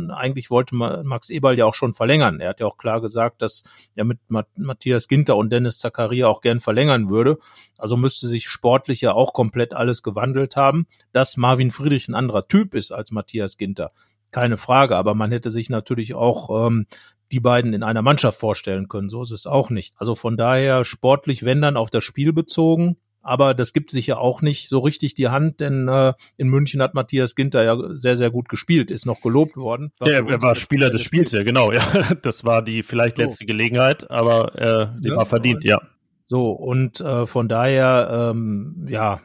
Eigentlich 0.09 0.50
wollte 0.50 0.75
Max 0.75 1.28
Eberl 1.28 1.59
ja 1.59 1.66
auch 1.66 1.75
schon 1.75 1.92
verlängern. 1.92 2.40
Er 2.40 2.49
hat 2.49 2.61
ja 2.61 2.66
auch 2.66 2.78
klar 2.78 3.02
gesagt, 3.02 3.42
dass 3.42 3.62
er 3.94 4.04
mit 4.04 4.18
Matthias 4.56 5.06
Ginter 5.06 5.37
und 5.37 5.50
Dennis 5.50 5.78
Zakaria 5.78 6.28
auch 6.28 6.40
gern 6.40 6.61
verlängern 6.61 7.11
würde. 7.11 7.38
Also 7.76 7.99
müsste 7.99 8.26
sich 8.26 8.49
sportlich 8.49 9.02
ja 9.02 9.12
auch 9.12 9.35
komplett 9.35 9.75
alles 9.75 10.02
gewandelt 10.02 10.56
haben. 10.56 10.87
Dass 11.12 11.37
Marvin 11.37 11.71
Friedrich 11.71 12.09
ein 12.09 12.14
anderer 12.14 12.49
Typ 12.49 12.75
ist 12.75 12.90
als 12.90 13.11
Matthias 13.11 13.59
Ginter, 13.59 13.92
keine 14.30 14.56
Frage. 14.56 14.97
Aber 14.97 15.14
man 15.14 15.30
hätte 15.30 15.50
sich 15.50 15.68
natürlich 15.68 16.14
auch 16.14 16.66
ähm, 16.66 16.87
die 17.33 17.40
beiden 17.40 17.75
in 17.75 17.83
einer 17.83 18.00
Mannschaft 18.00 18.40
vorstellen 18.40 18.88
können. 18.88 19.11
So 19.11 19.23
ist 19.23 19.33
es 19.33 19.47
auch 19.47 19.68
nicht. 19.68 19.94
Also 19.99 20.14
von 20.14 20.38
daher 20.38 20.87
sportlich, 20.87 21.44
wenn 21.44 21.61
dann 21.61 21.76
auf 21.76 21.90
das 21.90 22.02
Spiel 22.02 22.33
bezogen, 22.33 22.97
aber 23.25 23.54
das 23.54 23.73
gibt 23.73 23.90
sich 23.90 24.07
ja 24.07 24.19
auch 24.19 24.43
nicht 24.43 24.69
so 24.69 24.78
richtig 24.78 25.14
die 25.14 25.28
Hand, 25.28 25.61
denn 25.61 25.88
äh, 25.88 26.12
in 26.37 26.49
München 26.49 26.83
hat 26.83 26.95
Matthias 26.95 27.35
Ginter 27.35 27.64
ja 27.64 27.76
sehr, 27.90 28.16
sehr 28.16 28.31
gut 28.31 28.49
gespielt, 28.49 28.90
ist 28.90 29.07
noch 29.07 29.21
gelobt 29.23 29.57
worden. 29.57 29.93
Ja, 30.00 30.26
er 30.26 30.43
war 30.43 30.54
Spieler 30.54 30.90
des 30.90 31.02
Spiels, 31.02 31.33
ja, 31.33 31.43
genau, 31.43 31.73
ja. 31.73 31.83
Das 32.23 32.45
war 32.45 32.62
die 32.62 32.83
vielleicht 32.83 33.19
letzte 33.19 33.45
so. 33.45 33.47
Gelegenheit, 33.47 34.11
aber 34.11 34.54
äh, 34.54 35.00
die 35.00 35.09
ja, 35.09 35.16
war 35.16 35.26
verdient, 35.26 35.64
ja. 35.64 35.81
So, 36.26 36.52
und 36.52 37.00
äh, 37.00 37.26
von 37.26 37.49
daher, 37.49 38.31
ähm, 38.33 38.87
ja, 38.88 39.21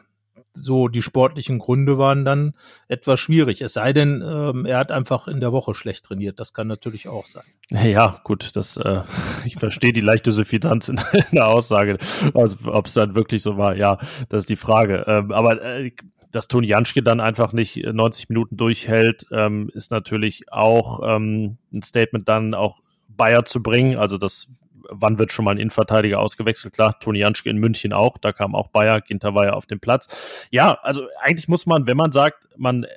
so 0.52 0.88
die 0.88 1.02
sportlichen 1.02 1.58
Gründe 1.58 1.98
waren 1.98 2.24
dann 2.24 2.54
etwas 2.88 3.20
schwierig. 3.20 3.62
Es 3.62 3.74
sei 3.74 3.92
denn, 3.92 4.22
ähm, 4.24 4.66
er 4.66 4.78
hat 4.78 4.92
einfach 4.92 5.28
in 5.28 5.40
der 5.40 5.52
Woche 5.52 5.74
schlecht 5.74 6.04
trainiert. 6.04 6.40
Das 6.40 6.52
kann 6.52 6.66
natürlich 6.66 7.08
auch 7.08 7.26
sein. 7.26 7.44
Ja, 7.70 8.20
gut, 8.24 8.56
das 8.56 8.76
äh, 8.76 9.02
ich 9.44 9.56
verstehe 9.56 9.92
die 9.92 10.00
leichte 10.00 10.32
Suffisanz 10.32 10.88
in 10.88 10.98
der 11.32 11.48
Aussage. 11.48 11.98
Ob 12.34 12.86
es 12.86 12.94
dann 12.94 13.14
wirklich 13.14 13.42
so 13.42 13.56
war, 13.56 13.76
ja, 13.76 13.98
das 14.28 14.40
ist 14.44 14.50
die 14.50 14.56
Frage. 14.56 15.04
Ähm, 15.06 15.32
aber 15.32 15.62
äh, 15.62 15.92
dass 16.30 16.48
Toni 16.48 16.68
Janschke 16.68 17.02
dann 17.02 17.20
einfach 17.20 17.52
nicht 17.52 17.76
90 17.76 18.28
Minuten 18.28 18.56
durchhält, 18.56 19.26
ähm, 19.32 19.70
ist 19.74 19.90
natürlich 19.90 20.52
auch 20.52 21.00
ähm, 21.04 21.58
ein 21.72 21.82
Statement 21.82 22.28
dann 22.28 22.54
auch 22.54 22.80
Bayer 23.08 23.44
zu 23.44 23.62
bringen. 23.62 23.96
Also 23.96 24.16
das 24.16 24.48
wann 24.90 25.18
wird 25.18 25.32
schon 25.32 25.44
mal 25.44 25.52
ein 25.52 25.58
Innenverteidiger 25.58 26.20
ausgewechselt? 26.20 26.74
Klar, 26.74 26.98
Toni 27.00 27.20
Janschke 27.20 27.50
in 27.50 27.58
München 27.58 27.92
auch, 27.92 28.18
da 28.18 28.32
kam 28.32 28.54
auch 28.54 28.68
Bayer, 28.68 29.00
Ginter 29.00 29.34
war 29.34 29.46
ja 29.46 29.52
auf 29.52 29.66
dem 29.66 29.80
Platz. 29.80 30.08
Ja, 30.50 30.78
also 30.82 31.06
eigentlich 31.20 31.48
muss 31.48 31.66
man, 31.66 31.86
wenn 31.86 31.96
man 31.96 32.12
sagt, 32.12 32.48
man 32.56 32.84
äh, 32.84 32.88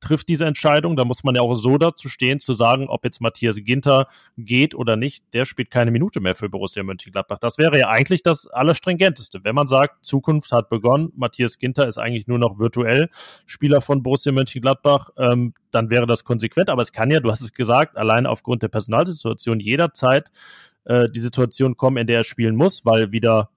trifft 0.00 0.28
diese 0.28 0.46
Entscheidung, 0.46 0.96
da 0.96 1.04
muss 1.04 1.24
man 1.24 1.34
ja 1.34 1.42
auch 1.42 1.54
so 1.54 1.78
dazu 1.78 2.08
stehen, 2.08 2.40
zu 2.40 2.54
sagen, 2.54 2.88
ob 2.88 3.04
jetzt 3.04 3.20
Matthias 3.20 3.56
Ginter 3.56 4.08
geht 4.36 4.74
oder 4.74 4.96
nicht, 4.96 5.24
der 5.34 5.44
spielt 5.44 5.70
keine 5.70 5.90
Minute 5.90 6.20
mehr 6.20 6.34
für 6.34 6.48
Borussia 6.48 6.82
Mönchengladbach. 6.82 7.38
Das 7.38 7.58
wäre 7.58 7.78
ja 7.78 7.88
eigentlich 7.88 8.22
das 8.22 8.46
Allerstringenteste. 8.46 9.44
Wenn 9.44 9.54
man 9.54 9.68
sagt, 9.68 10.04
Zukunft 10.04 10.52
hat 10.52 10.70
begonnen, 10.70 11.12
Matthias 11.16 11.58
Ginter 11.58 11.86
ist 11.86 11.98
eigentlich 11.98 12.26
nur 12.26 12.38
noch 12.38 12.58
virtuell 12.58 13.10
Spieler 13.46 13.80
von 13.80 14.02
Borussia 14.02 14.32
Mönchengladbach, 14.32 15.10
ähm, 15.18 15.54
dann 15.70 15.90
wäre 15.90 16.06
das 16.06 16.24
konsequent. 16.24 16.70
Aber 16.70 16.82
es 16.82 16.92
kann 16.92 17.10
ja, 17.10 17.20
du 17.20 17.30
hast 17.30 17.42
es 17.42 17.52
gesagt, 17.52 17.96
allein 17.96 18.26
aufgrund 18.26 18.62
der 18.62 18.68
Personalsituation 18.68 19.60
jederzeit 19.60 20.30
äh, 20.90 21.08
die 21.08 21.20
Situation 21.20 21.76
kommen, 21.76 21.98
in 21.98 22.06
der 22.06 22.18
er 22.18 22.24
spielen 22.24 22.56
muss, 22.56 22.84
weil 22.84 23.12
wieder 23.12 23.50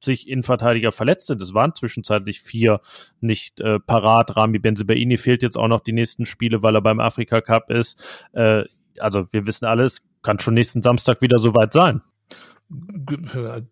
sich 0.00 0.28
Innenverteidiger 0.28 0.92
verletzt 0.92 1.28
sind. 1.28 1.40
Es 1.40 1.54
waren 1.54 1.74
zwischenzeitlich 1.74 2.40
vier 2.40 2.80
nicht 3.20 3.60
äh, 3.60 3.78
parat. 3.78 4.36
Rami 4.36 4.58
Benzebaini 4.58 5.16
fehlt 5.18 5.42
jetzt 5.42 5.56
auch 5.56 5.68
noch 5.68 5.80
die 5.80 5.92
nächsten 5.92 6.26
Spiele, 6.26 6.62
weil 6.62 6.74
er 6.74 6.80
beim 6.80 7.00
Afrika 7.00 7.40
Cup 7.40 7.70
ist. 7.70 8.02
Äh, 8.32 8.64
also 8.98 9.26
wir 9.30 9.46
wissen 9.46 9.66
alles, 9.66 10.02
kann 10.22 10.38
schon 10.38 10.54
nächsten 10.54 10.82
Samstag 10.82 11.20
wieder 11.20 11.38
soweit 11.38 11.72
sein 11.72 12.02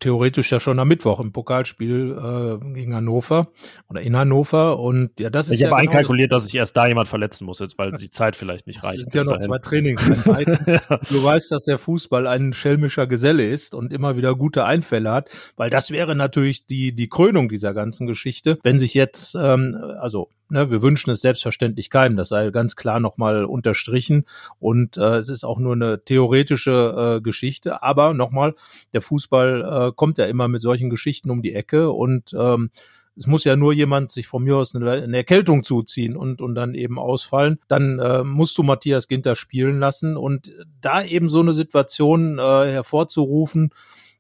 theoretisch 0.01 0.51
ja 0.51 0.59
schon 0.59 0.79
am 0.81 0.89
Mittwoch 0.89 1.21
im 1.21 1.31
Pokalspiel 1.33 2.19
äh, 2.19 2.75
gegen 2.75 2.95
Hannover 2.95 3.49
oder 3.89 4.01
in 4.01 4.17
Hannover 4.17 4.81
und 4.81 5.21
ja 5.21 5.31
das 5.31 5.47
ist 5.47 5.55
ich 5.55 5.61
ja 5.61 5.71
habe 5.71 5.81
genau 5.81 5.93
einkalkuliert, 5.93 6.33
dass 6.33 6.47
sich 6.47 6.57
erst 6.57 6.77
da 6.77 6.89
jemand 6.89 7.09
verletzen 7.09 7.45
muss 7.45 7.61
jetzt, 7.61 7.79
weil 7.79 7.93
die 7.93 8.11
Zeit 8.11 8.35
vielleicht 8.35 8.67
nicht 8.67 8.83
reicht. 8.83 8.99
Es 8.99 9.03
sind 9.05 9.15
ja 9.15 9.25
noch 9.25 9.37
dahin. 9.37 9.47
zwei 9.47 9.59
Trainingseinheiten. 9.59 10.59
Du 11.11 11.23
weißt, 11.23 11.53
dass 11.53 11.65
der 11.65 11.79
Fußball 11.79 12.27
ein 12.27 12.53
schelmischer 12.53 13.07
Geselle 13.07 13.47
ist 13.49 13.75
und 13.75 13.93
immer 13.93 14.17
wieder 14.17 14.35
gute 14.35 14.65
Einfälle 14.65 15.13
hat, 15.13 15.31
weil 15.57 15.71
das 15.71 15.91
wäre 15.91 16.17
natürlich 16.17 16.67
die 16.67 16.93
die 16.95 17.09
Krönung 17.09 17.49
dieser 17.49 17.75
ganzen 17.75 18.07
Geschichte, 18.07 18.59
wenn 18.63 18.79
sich 18.79 18.95
jetzt 18.95 19.37
ähm, 19.37 19.77
also 20.01 20.31
Ne, 20.51 20.71
wir 20.71 20.81
wünschen 20.81 21.11
es 21.11 21.21
selbstverständlich 21.21 21.91
keinem, 21.91 22.17
das 22.17 22.29
sei 22.31 22.51
ganz 22.51 22.75
klar 22.75 23.01
nochmal 23.01 23.45
unterstrichen. 23.45 24.25
Und 24.59 24.97
äh, 24.97 25.17
es 25.17 25.29
ist 25.29 25.45
auch 25.45 25.59
nur 25.59 25.75
eine 25.75 26.03
theoretische 26.03 27.17
äh, 27.17 27.21
Geschichte. 27.21 27.83
Aber 27.83 28.15
nochmal, 28.15 28.55
der 28.95 29.03
Fußball 29.03 29.89
äh, 29.89 29.93
kommt 29.95 30.17
ja 30.17 30.25
immer 30.25 30.49
mit 30.49 30.63
solchen 30.63 30.89
Geschichten 30.89 31.31
um 31.31 31.43
die 31.43 31.55
Ecke 31.55 31.91
und 31.91 32.35
ähm, 32.39 32.71
es 33.19 33.27
muss 33.27 33.45
ja 33.45 33.57
nur 33.57 33.73
jemand 33.73 34.13
sich 34.13 34.29
von 34.29 34.45
mir 34.45 34.57
aus 34.57 34.75
eine, 34.75 34.91
eine 34.91 35.17
Erkältung 35.17 35.65
zuziehen 35.65 36.17
und, 36.17 36.41
und 36.41 36.55
dann 36.55 36.75
eben 36.75 36.99
ausfallen. 36.99 37.59
Dann 37.67 37.99
äh, 37.99 38.23
musst 38.23 38.57
du 38.57 38.63
Matthias 38.63 39.09
Ginter 39.09 39.35
spielen 39.35 39.81
lassen 39.81 40.17
und 40.17 40.53
da 40.81 41.03
eben 41.03 41.29
so 41.29 41.41
eine 41.41 41.53
Situation 41.53 42.39
äh, 42.39 42.43
hervorzurufen, 42.43 43.71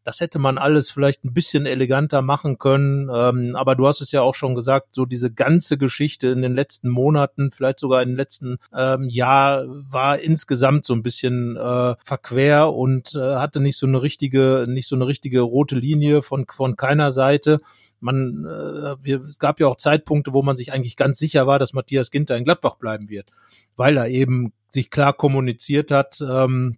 das 0.04 0.20
hätte 0.20 0.38
man 0.38 0.58
alles 0.58 0.90
vielleicht 0.90 1.24
ein 1.24 1.34
bisschen 1.34 1.66
eleganter 1.66 2.22
machen 2.22 2.58
können. 2.58 3.10
Ähm, 3.12 3.54
aber 3.54 3.74
du 3.74 3.86
hast 3.86 4.00
es 4.00 4.12
ja 4.12 4.22
auch 4.22 4.34
schon 4.34 4.54
gesagt, 4.54 4.88
so 4.92 5.04
diese 5.04 5.32
ganze 5.32 5.78
Geschichte 5.78 6.28
in 6.28 6.42
den 6.42 6.54
letzten 6.54 6.88
Monaten, 6.88 7.50
vielleicht 7.50 7.78
sogar 7.78 8.02
im 8.02 8.14
letzten 8.14 8.58
ähm, 8.74 9.08
Jahr, 9.08 9.64
war 9.66 10.18
insgesamt 10.18 10.84
so 10.84 10.94
ein 10.94 11.02
bisschen 11.02 11.56
äh, 11.56 11.94
verquer 12.04 12.72
und 12.72 13.14
äh, 13.14 13.36
hatte 13.36 13.60
nicht 13.60 13.76
so 13.76 13.86
eine 13.86 14.02
richtige, 14.02 14.66
nicht 14.68 14.88
so 14.88 14.96
eine 14.96 15.06
richtige 15.06 15.40
rote 15.40 15.76
Linie 15.76 16.22
von, 16.22 16.46
von 16.48 16.76
keiner 16.76 17.12
Seite 17.12 17.60
man, 18.00 18.46
äh, 18.46 18.96
wir, 19.02 19.18
es 19.18 19.38
gab 19.38 19.60
ja 19.60 19.66
auch 19.66 19.76
Zeitpunkte, 19.76 20.32
wo 20.32 20.42
man 20.42 20.56
sich 20.56 20.72
eigentlich 20.72 20.96
ganz 20.96 21.18
sicher 21.18 21.46
war, 21.46 21.58
dass 21.58 21.72
Matthias 21.72 22.10
Ginter 22.10 22.36
in 22.36 22.44
Gladbach 22.44 22.76
bleiben 22.76 23.08
wird, 23.08 23.30
weil 23.76 23.96
er 23.96 24.08
eben 24.08 24.52
sich 24.70 24.90
klar 24.90 25.12
kommuniziert 25.12 25.90
hat, 25.90 26.20
ähm, 26.20 26.76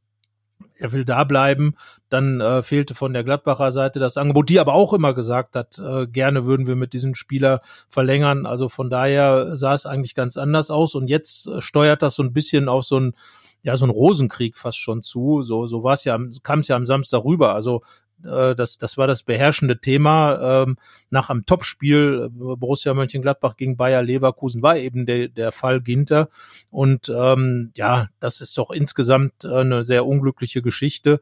er 0.76 0.92
will 0.92 1.04
da 1.04 1.24
bleiben. 1.24 1.74
Dann 2.08 2.40
äh, 2.40 2.62
fehlte 2.62 2.94
von 2.94 3.12
der 3.12 3.24
Gladbacher 3.24 3.72
Seite 3.72 4.00
das 4.00 4.16
Angebot, 4.16 4.48
die 4.48 4.60
aber 4.60 4.74
auch 4.74 4.92
immer 4.92 5.14
gesagt 5.14 5.56
hat, 5.56 5.78
äh, 5.78 6.06
gerne 6.06 6.44
würden 6.44 6.66
wir 6.66 6.76
mit 6.76 6.92
diesem 6.92 7.14
Spieler 7.14 7.60
verlängern. 7.88 8.46
Also 8.46 8.68
von 8.68 8.90
daher 8.90 9.56
sah 9.56 9.74
es 9.74 9.86
eigentlich 9.86 10.14
ganz 10.14 10.36
anders 10.36 10.70
aus. 10.70 10.94
Und 10.94 11.08
jetzt 11.08 11.46
äh, 11.46 11.60
steuert 11.60 12.02
das 12.02 12.14
so 12.14 12.22
ein 12.22 12.32
bisschen 12.32 12.68
auf 12.68 12.84
so 12.84 12.98
ein 12.98 13.14
ja, 13.62 13.76
so 13.76 13.84
ein 13.84 13.90
Rosenkrieg 13.90 14.56
fast 14.56 14.78
schon 14.78 15.02
zu. 15.02 15.42
So, 15.42 15.66
so 15.66 15.82
war 15.82 15.92
es 15.92 16.04
ja, 16.04 16.18
kam 16.42 16.60
es 16.60 16.68
ja 16.68 16.76
am 16.76 16.86
Samstag 16.86 17.24
rüber. 17.24 17.54
Also 17.54 17.82
äh, 18.24 18.54
das, 18.54 18.78
das 18.78 18.98
war 18.98 19.06
das 19.06 19.22
beherrschende 19.22 19.80
Thema. 19.80 20.64
Ähm, 20.64 20.76
nach 21.10 21.30
einem 21.30 21.46
Topspiel 21.46 22.26
äh, 22.26 22.56
Borussia 22.56 22.94
Mönchengladbach 22.94 23.56
gegen 23.56 23.76
Bayer 23.76 24.02
Leverkusen 24.02 24.62
war 24.62 24.76
eben 24.76 25.06
der, 25.06 25.28
der 25.28 25.52
Fall 25.52 25.80
Ginter. 25.80 26.28
Und 26.70 27.08
ähm, 27.14 27.70
ja, 27.76 28.08
das 28.20 28.40
ist 28.40 28.58
doch 28.58 28.70
insgesamt 28.70 29.44
äh, 29.44 29.54
eine 29.54 29.82
sehr 29.82 30.06
unglückliche 30.06 30.62
Geschichte 30.62 31.20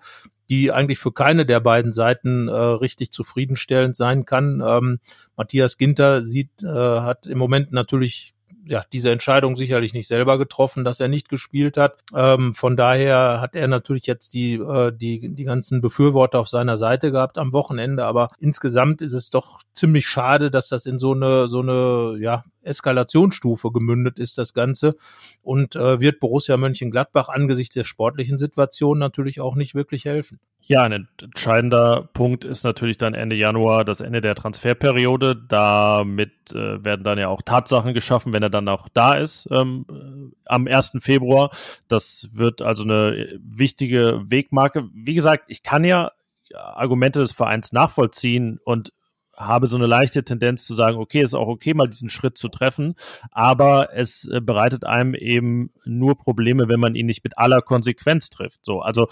die 0.50 0.73
eigentlich 0.73 0.99
für 0.99 1.12
keine 1.12 1.45
der 1.45 1.61
beiden 1.61 1.93
Seiten 1.93 2.49
äh, 2.49 2.52
richtig 2.52 3.12
zufriedenstellend 3.12 3.97
sein 3.97 4.25
kann. 4.25 4.62
Ähm, 4.67 4.99
Matthias 5.37 5.76
Ginter 5.76 6.23
sieht, 6.23 6.62
äh, 6.62 6.67
hat 6.67 7.26
im 7.26 7.38
Moment 7.38 7.71
natürlich 7.71 8.35
ja, 8.68 8.84
diese 8.92 9.10
Entscheidung 9.10 9.56
sicherlich 9.56 9.94
nicht 9.94 10.06
selber 10.06 10.38
getroffen, 10.38 10.84
dass 10.84 11.00
er 11.00 11.08
nicht 11.08 11.28
gespielt 11.28 11.76
hat. 11.76 11.96
Ähm, 12.14 12.54
von 12.54 12.76
daher 12.76 13.40
hat 13.40 13.54
er 13.54 13.66
natürlich 13.66 14.06
jetzt 14.06 14.34
die, 14.34 14.54
äh, 14.54 14.92
die, 14.92 15.34
die 15.34 15.44
ganzen 15.44 15.80
Befürworter 15.80 16.38
auf 16.38 16.48
seiner 16.48 16.76
Seite 16.76 17.10
gehabt 17.10 17.38
am 17.38 17.52
Wochenende. 17.52 18.04
Aber 18.04 18.30
insgesamt 18.38 19.00
ist 19.00 19.14
es 19.14 19.30
doch 19.30 19.60
ziemlich 19.72 20.06
schade, 20.06 20.50
dass 20.50 20.68
das 20.68 20.87
in 20.87 20.98
so 20.98 21.12
eine, 21.12 21.48
so 21.48 21.60
eine, 21.60 22.18
ja, 22.20 22.45
Eskalationsstufe 22.69 23.73
gemündet 23.73 24.19
ist, 24.19 24.39
das 24.39 24.54
Ganze. 24.54 24.97
Und 25.43 25.76
äh, 25.76 26.00
wird 26.00 26.21
Borussia 26.21 26.57
Mönchengladbach 26.57 27.28
angesichts 27.28 27.75
der 27.75 27.85
sportlichen 27.85 28.39
Situation 28.39 28.99
natürlich 28.99 29.41
auch 29.41 29.57
nicht 29.57 29.75
wirklich 29.75 30.04
helfen. 30.04 30.39
Ja, 30.61 30.83
ein 30.83 31.09
entscheidender 31.23 32.11
Punkt 32.13 32.45
ist 32.45 32.63
natürlich 32.63 32.99
dann 32.99 33.15
Ende 33.15 33.35
Januar 33.35 33.87
das 33.87 34.00
Ende 34.00 34.21
der 34.21 34.35
Transferperiode. 34.35 35.35
Damit 35.35 36.52
äh, 36.52 36.85
werden 36.85 37.04
dann 37.04 37.19
ja 37.19 37.28
auch 37.28 37.41
Tatsachen 37.41 37.95
geschaffen, 37.95 38.35
wenn 38.35 38.43
er 38.43 38.50
dann 38.50 38.69
auch 38.69 38.89
da 38.93 39.15
ist 39.15 39.49
ähm, 39.50 39.87
äh, 39.91 40.37
am 40.45 40.67
1. 40.67 40.99
Februar. 41.00 41.50
Das 41.89 42.28
wird 42.33 42.61
also 42.61 42.83
eine 42.83 43.39
wichtige 43.43 44.23
Wegmarke. 44.26 44.89
Wie 44.93 45.15
gesagt, 45.15 45.45
ich 45.49 45.63
kann 45.63 45.85
ja 45.85 46.13
Argumente 46.54 47.21
des 47.21 47.33
Vereins 47.33 47.73
nachvollziehen 47.73 48.61
und 48.65 48.93
habe 49.38 49.66
so 49.66 49.76
eine 49.76 49.86
leichte 49.86 50.24
Tendenz 50.24 50.64
zu 50.64 50.74
sagen, 50.74 50.98
okay, 50.98 51.22
ist 51.22 51.34
auch 51.34 51.48
okay, 51.48 51.74
mal 51.74 51.88
diesen 51.88 52.08
Schritt 52.08 52.36
zu 52.36 52.48
treffen, 52.48 52.94
aber 53.30 53.94
es 53.94 54.26
äh, 54.26 54.40
bereitet 54.40 54.84
einem 54.84 55.14
eben 55.14 55.70
nur 55.84 56.16
Probleme, 56.16 56.68
wenn 56.68 56.80
man 56.80 56.94
ihn 56.94 57.06
nicht 57.06 57.24
mit 57.24 57.38
aller 57.38 57.62
Konsequenz 57.62 58.30
trifft. 58.30 58.64
So, 58.64 58.80
also 58.80 59.08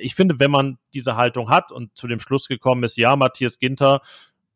ich 0.00 0.14
finde, 0.14 0.40
wenn 0.40 0.50
man 0.50 0.78
diese 0.94 1.16
Haltung 1.16 1.48
hat 1.50 1.72
und 1.72 1.96
zu 1.96 2.06
dem 2.06 2.20
Schluss 2.20 2.48
gekommen 2.48 2.82
ist, 2.82 2.96
ja, 2.96 3.16
Matthias 3.16 3.58
Ginter 3.58 4.00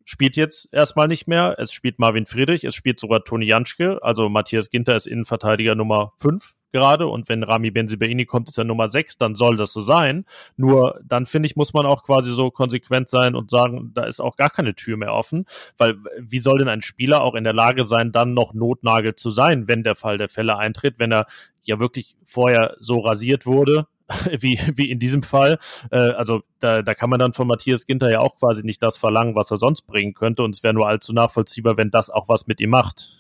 spielt 0.04 0.36
jetzt 0.36 0.68
erstmal 0.72 1.08
nicht 1.08 1.28
mehr. 1.28 1.54
Es 1.58 1.72
spielt 1.72 1.98
Marvin 1.98 2.26
Friedrich, 2.26 2.64
es 2.64 2.74
spielt 2.74 2.98
sogar 2.98 3.22
Toni 3.22 3.46
Janschke. 3.46 4.00
Also 4.02 4.28
Matthias 4.28 4.70
Ginter 4.70 4.96
ist 4.96 5.06
Innenverteidiger 5.06 5.74
Nummer 5.74 6.12
5 6.16 6.54
gerade 6.72 7.06
und 7.06 7.28
wenn 7.28 7.42
Rami 7.42 7.70
Benzibaini 7.70 8.26
kommt, 8.26 8.48
ist 8.48 8.58
er 8.58 8.64
Nummer 8.64 8.88
6, 8.88 9.18
dann 9.18 9.34
soll 9.34 9.56
das 9.56 9.72
so 9.72 9.80
sein. 9.80 10.24
Nur 10.56 11.00
dann 11.04 11.26
finde 11.26 11.46
ich, 11.46 11.56
muss 11.56 11.72
man 11.72 11.86
auch 11.86 12.02
quasi 12.02 12.32
so 12.32 12.50
konsequent 12.50 13.08
sein 13.08 13.34
und 13.34 13.50
sagen, 13.50 13.92
da 13.94 14.04
ist 14.04 14.20
auch 14.20 14.36
gar 14.36 14.50
keine 14.50 14.74
Tür 14.74 14.96
mehr 14.96 15.14
offen, 15.14 15.46
weil 15.78 15.96
wie 16.18 16.38
soll 16.38 16.58
denn 16.58 16.68
ein 16.68 16.82
Spieler 16.82 17.22
auch 17.22 17.34
in 17.34 17.44
der 17.44 17.52
Lage 17.52 17.86
sein, 17.86 18.12
dann 18.12 18.34
noch 18.34 18.54
Notnagel 18.54 19.14
zu 19.14 19.30
sein, 19.30 19.68
wenn 19.68 19.82
der 19.82 19.94
Fall 19.94 20.18
der 20.18 20.28
Fälle 20.28 20.56
eintritt, 20.58 20.98
wenn 20.98 21.12
er 21.12 21.26
ja 21.62 21.78
wirklich 21.78 22.16
vorher 22.24 22.76
so 22.78 23.00
rasiert 23.00 23.46
wurde, 23.46 23.86
wie, 24.38 24.58
wie 24.74 24.90
in 24.90 24.98
diesem 24.98 25.22
Fall. 25.22 25.58
Äh, 25.90 25.98
also 25.98 26.42
da, 26.58 26.82
da 26.82 26.94
kann 26.94 27.10
man 27.10 27.18
dann 27.18 27.32
von 27.32 27.46
Matthias 27.46 27.86
Ginter 27.86 28.10
ja 28.10 28.20
auch 28.20 28.36
quasi 28.36 28.62
nicht 28.62 28.82
das 28.82 28.96
verlangen, 28.96 29.34
was 29.34 29.50
er 29.50 29.56
sonst 29.56 29.82
bringen 29.82 30.14
könnte. 30.14 30.42
Und 30.42 30.56
es 30.56 30.62
wäre 30.62 30.74
nur 30.74 30.88
allzu 30.88 31.12
nachvollziehbar, 31.12 31.76
wenn 31.76 31.90
das 31.90 32.10
auch 32.10 32.28
was 32.28 32.46
mit 32.46 32.60
ihm 32.60 32.70
macht. 32.70 33.19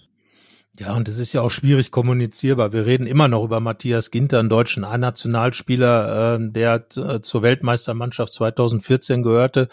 Ja, 0.78 0.94
und 0.94 1.08
es 1.08 1.18
ist 1.18 1.32
ja 1.32 1.42
auch 1.42 1.50
schwierig 1.50 1.90
kommunizierbar. 1.90 2.72
Wir 2.72 2.86
reden 2.86 3.06
immer 3.06 3.28
noch 3.28 3.44
über 3.44 3.60
Matthias 3.60 4.10
Ginter, 4.10 4.38
einen 4.38 4.48
deutschen 4.48 4.84
A-Nationalspieler, 4.84 6.36
äh, 6.36 6.52
der 6.52 6.86
äh, 6.96 7.20
zur 7.20 7.42
Weltmeistermannschaft 7.42 8.32
2014 8.32 9.22
gehörte, 9.22 9.68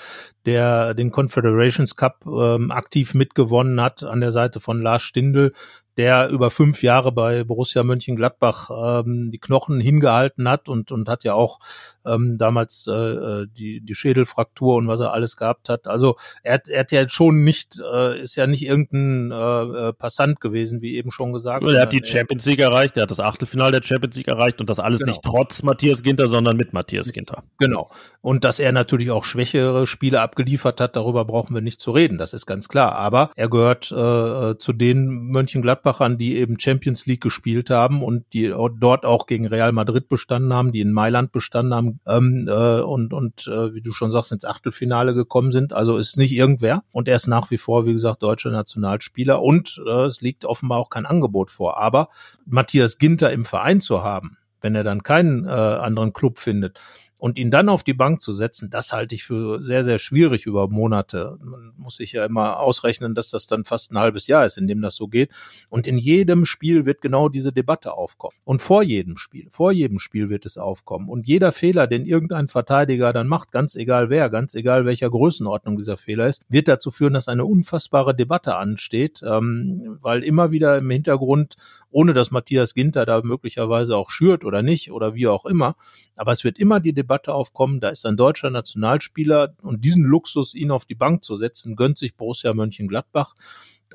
der 0.46 0.96
den 0.96 1.12
Confederations 1.12 1.96
Cup 1.96 2.26
ähm, 2.26 2.72
aktiv 2.72 3.14
mitgewonnen 3.14 3.80
hat 3.80 4.04
an 4.04 4.20
der 4.20 4.32
Seite 4.32 4.60
von 4.60 4.82
Lars 4.82 5.04
Stindl, 5.04 5.54
der 5.98 6.30
über 6.30 6.52
fünf 6.52 6.84
Jahre 6.84 7.12
bei 7.12 7.44
Borussia 7.44 7.84
Mönchengladbach 7.84 8.70
ähm, 9.04 9.32
die 9.32 9.40
Knochen 9.40 9.80
hingehalten 9.80 10.48
hat 10.48 10.70
und, 10.70 10.92
und 10.92 11.10
hat 11.10 11.24
ja 11.24 11.34
auch 11.34 11.60
ähm, 12.06 12.38
damals 12.38 12.88
äh, 12.88 12.92
äh, 12.94 13.48
die, 13.48 13.82
die 13.82 13.96
Schädelfraktur 13.96 14.76
und 14.76 14.88
was 14.88 15.00
er 15.00 15.14
alles 15.14 15.36
gehabt 15.36 15.70
hat. 15.70 15.88
Also 15.88 16.16
er, 16.44 16.62
er 16.68 16.82
hat 16.82 16.92
ja 16.92 17.08
schon 17.10 17.44
nicht, 17.44 17.80
äh, 17.80 18.20
ist 18.22 18.36
ja 18.36 18.48
nicht 18.48 18.64
irgendein 18.64 19.32
äh, 19.32 19.90
äh 19.90 19.94
Passant 19.94 20.40
gewesen, 20.40 20.82
wie 20.82 20.96
eben 20.96 21.12
schon 21.12 21.34
gesagt. 21.34 21.68
Er 21.68 21.82
hat 21.82 21.94
die 21.94 22.02
Champions 22.04 22.46
League 22.46 22.60
erreicht, 22.60 22.96
er 22.98 23.04
hat 23.04 23.12
das 23.12 23.20
Achtelfinale 23.20 23.80
der 23.80 23.88
Champions 23.88 24.16
League 24.16 24.28
erreicht 24.28 24.62
und 24.62 24.70
das 24.70 24.80
alles 24.80 25.00
genau. 25.00 25.12
nicht 25.12 25.24
trotz 25.24 25.64
Matthias 25.64 26.04
Ginter, 26.04 26.28
sondern 26.28 26.58
mit 26.58 26.74
Matthias 26.74 27.12
Ginter. 27.12 27.44
Genau. 27.58 27.90
Und 28.22 28.44
dass 28.44 28.60
er 28.60 28.72
natürlich 28.72 29.12
auch 29.12 29.24
schwächere 29.24 29.88
Spiele 29.88 30.22
abgeliefert 30.22 30.80
hat, 30.80 30.96
darüber 30.96 31.26
brauchen 31.26 31.56
wir 31.56 31.62
nicht 31.62 31.82
zu 31.82 31.92
reden, 31.92 32.18
das 32.18 32.34
ist 32.34 32.46
ganz 32.46 32.70
klar. 32.70 32.94
Aber 32.94 33.32
er 33.36 33.50
gehört 33.50 33.92
äh, 33.92 34.58
zu 34.58 34.74
den 34.74 35.08
Mönchengladbach 35.08 35.87
Gladbachern, 35.88 36.18
die 36.18 36.36
eben 36.36 36.60
Champions 36.60 37.06
League 37.06 37.22
gespielt 37.22 37.70
haben 37.70 38.04
und 38.04 38.26
die 38.34 38.54
dort 38.80 39.06
auch 39.06 39.26
gegen 39.26 39.48
Real 39.48 39.72
Madrid 39.72 40.10
bestanden 40.10 40.54
haben, 40.54 40.72
die 40.72 40.82
in 40.82 40.92
Mailand 40.92 41.32
bestanden 41.32 41.74
haben 41.74 42.00
ähm, 42.06 42.48
äh, 42.48 42.82
und, 42.82 43.14
und 43.14 43.48
äh, 43.48 43.74
wie 43.74 43.82
du 43.82 43.92
schon 43.92 44.12
sagst, 44.12 44.32
ins 44.32 44.46
Achtelfinale 44.46 45.14
gekommen 45.14 45.52
sind. 45.52 45.74
Also 45.74 45.98
ist 45.98 46.18
nicht 46.18 46.34
irgendwer 46.34 46.84
und 46.92 47.08
er 47.08 47.16
ist 47.16 47.28
nach 47.28 47.52
wie 47.52 47.58
vor, 47.58 47.86
wie 47.86 47.94
gesagt, 47.94 48.22
deutscher 48.24 48.52
Nationalspieler 48.52 49.42
und 49.42 49.82
äh, 49.88 50.06
es 50.06 50.22
liegt 50.22 50.46
offenbar 50.46 50.80
auch 50.80 50.90
kein 50.90 51.06
Angebot 51.06 51.52
vor. 51.52 51.78
Aber 51.78 52.10
Matthias 52.46 52.98
Ginter 52.98 53.32
im 53.32 53.46
Verein 53.46 53.80
zu 53.80 54.04
haben, 54.04 54.38
wenn 54.62 54.76
er 54.76 54.84
dann 54.84 55.04
keinen 55.04 55.46
äh, 55.46 55.50
anderen 55.50 56.14
Club 56.14 56.40
findet, 56.40 56.80
und 57.18 57.38
ihn 57.38 57.52
dann 57.52 57.70
auf 57.70 57.84
die 57.84 57.94
Bank 57.94 58.22
zu 58.22 58.32
setzen, 58.32 58.70
das 58.70 58.94
halte 58.94 59.16
ich 59.16 59.24
für 59.24 59.62
sehr, 59.62 59.84
sehr 59.84 60.00
schwierig 60.00 60.46
über 60.46 60.68
Monate. 60.68 61.38
Man 61.42 61.74
muss 61.78 62.00
ich 62.00 62.12
ja 62.12 62.26
immer 62.26 62.60
ausrechnen, 62.60 63.16
dass 63.16 63.30
das 63.30 63.48
dann 63.48 63.64
fast 63.64 63.92
ein 63.92 63.98
halbes 63.98 64.28
Jahr 64.28 64.46
ist, 64.46 64.58
in 64.58 64.68
dem 64.68 64.82
das 64.82 64.96
so 64.96 65.08
geht. 65.08 65.32
Und 65.70 65.88
in 65.88 65.98
jedem 65.98 66.46
Spiel 66.46 66.86
wird 66.86 67.02
genau 67.02 67.30
diese 67.30 67.52
Debatte 67.52 67.94
aufkommen. 67.94 68.36
Und 68.44 68.62
vor 68.62 68.84
jedem 68.84 69.18
Spiel, 69.18 69.48
vor 69.50 69.72
jedem 69.72 70.00
Spiel 70.00 70.30
wird 70.30 70.46
es 70.46 70.58
aufkommen. 70.58 71.10
Und 71.10 71.28
jeder 71.28 71.52
Fehler, 71.52 71.88
den 71.88 72.06
irgendein 72.06 72.48
Verteidiger 72.48 73.14
dann 73.14 73.28
macht, 73.28 73.52
ganz 73.52 73.76
egal 73.76 74.10
wer, 74.10 74.30
ganz 74.30 74.54
egal 74.54 74.86
welcher 74.86 75.10
Größenordnung 75.10 75.78
dieser 75.78 75.98
Fehler 75.98 76.28
ist, 76.28 76.44
wird 76.50 76.68
dazu 76.68 76.92
führen, 76.92 77.14
dass 77.14 77.28
eine 77.28 77.46
unfassbare 77.46 78.16
Debatte 78.16 78.56
ansteht, 78.56 79.22
ähm, 79.24 79.98
weil 80.02 80.24
immer 80.24 80.52
wieder 80.52 80.78
im 80.78 80.90
Hintergrund, 80.90 81.56
ohne 81.90 82.14
dass 82.14 82.32
Matthias 82.32 82.76
Ginter 82.76 83.06
da 83.06 83.22
möglicherweise 83.24 83.98
auch 83.98 84.12
schürt 84.12 84.46
oder 84.46 84.62
nicht 84.62 84.92
oder 84.92 85.16
wie 85.16 85.28
auch 85.28 85.46
immer, 85.46 85.76
aber 86.16 86.32
es 86.32 86.44
wird 86.44 86.60
immer 86.60 86.80
die 86.80 86.94
Debatte 86.94 87.07
aufkommen, 87.34 87.80
da 87.80 87.90
ist 87.90 88.06
ein 88.06 88.18
deutscher 88.18 88.50
Nationalspieler 88.50 89.56
und 89.62 89.84
diesen 89.84 90.04
Luxus, 90.04 90.54
ihn 90.54 90.72
auf 90.72 90.86
die 90.86 90.96
Bank 90.96 91.24
zu 91.24 91.36
setzen, 91.36 91.76
gönnt 91.76 91.98
sich 91.98 92.16
Borussia 92.16 92.54
Mönchengladbach. 92.54 93.34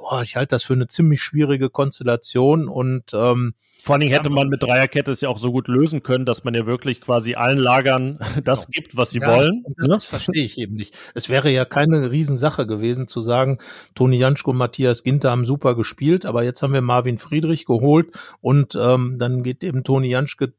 Oh, 0.01 0.21
ich 0.23 0.37
halte 0.37 0.55
das 0.55 0.63
für 0.63 0.75
eine 0.75 0.87
ziemlich 0.87 1.23
schwierige 1.23 1.71
Konstellation 1.71 2.69
und 2.69 3.13
ähm, 3.15 3.55
vor 3.83 3.95
allen 3.95 4.01
Dingen 4.01 4.13
hätte 4.13 4.31
man 4.31 4.49
mit 4.49 4.63
Dreierkette 4.63 5.11
es 5.11 5.23
ja 5.23 5.29
auch 5.29 5.39
so 5.39 5.51
gut 5.51 5.67
lösen 5.67 6.05
können, 6.05 6.25
dass 6.25 6.45
man 6.45 6.55
ja 6.55 6.67
wirklich 6.67 7.01
quasi 7.01 7.35
allen 7.35 7.59
Lagern 7.59 8.21
das 8.45 8.69
gibt, 8.69 8.97
was 8.97 9.11
sie 9.11 9.19
ja, 9.19 9.27
wollen. 9.27 9.65
Das, 9.77 9.89
ne? 9.89 9.95
das 9.95 10.05
verstehe 10.05 10.45
ich 10.45 10.57
eben 10.57 10.77
nicht. 10.77 10.97
Es 11.15 11.29
wäre 11.29 11.51
ja 11.51 11.65
keine 11.65 12.13
Riesensache 12.13 12.65
gewesen 12.65 13.09
zu 13.09 13.21
sagen, 13.21 13.59
Toni 13.97 14.19
Janschko 14.19 14.53
und 14.53 14.59
Matthias 14.59 15.03
Ginter 15.03 15.33
haben 15.33 15.45
super 15.45 15.75
gespielt, 15.75 16.27
aber 16.27 16.45
jetzt 16.45 16.63
haben 16.63 16.73
wir 16.73 16.81
Marvin 16.81 17.17
Friedrich 17.17 17.65
geholt 17.65 18.13
und 18.41 18.79
ähm, 18.81 19.17
dann 19.19 19.43
geht 19.43 19.65
eben 19.65 19.83
Toni 19.83 20.11
Janschke 20.11 20.53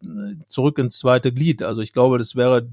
zurück 0.50 0.78
ins 0.78 1.00
zweite 1.00 1.32
Glied. 1.32 1.63
Also 1.63 1.80
ich 1.80 1.93
glaube, 1.93 2.17
das 2.17 2.36
wäre 2.36 2.67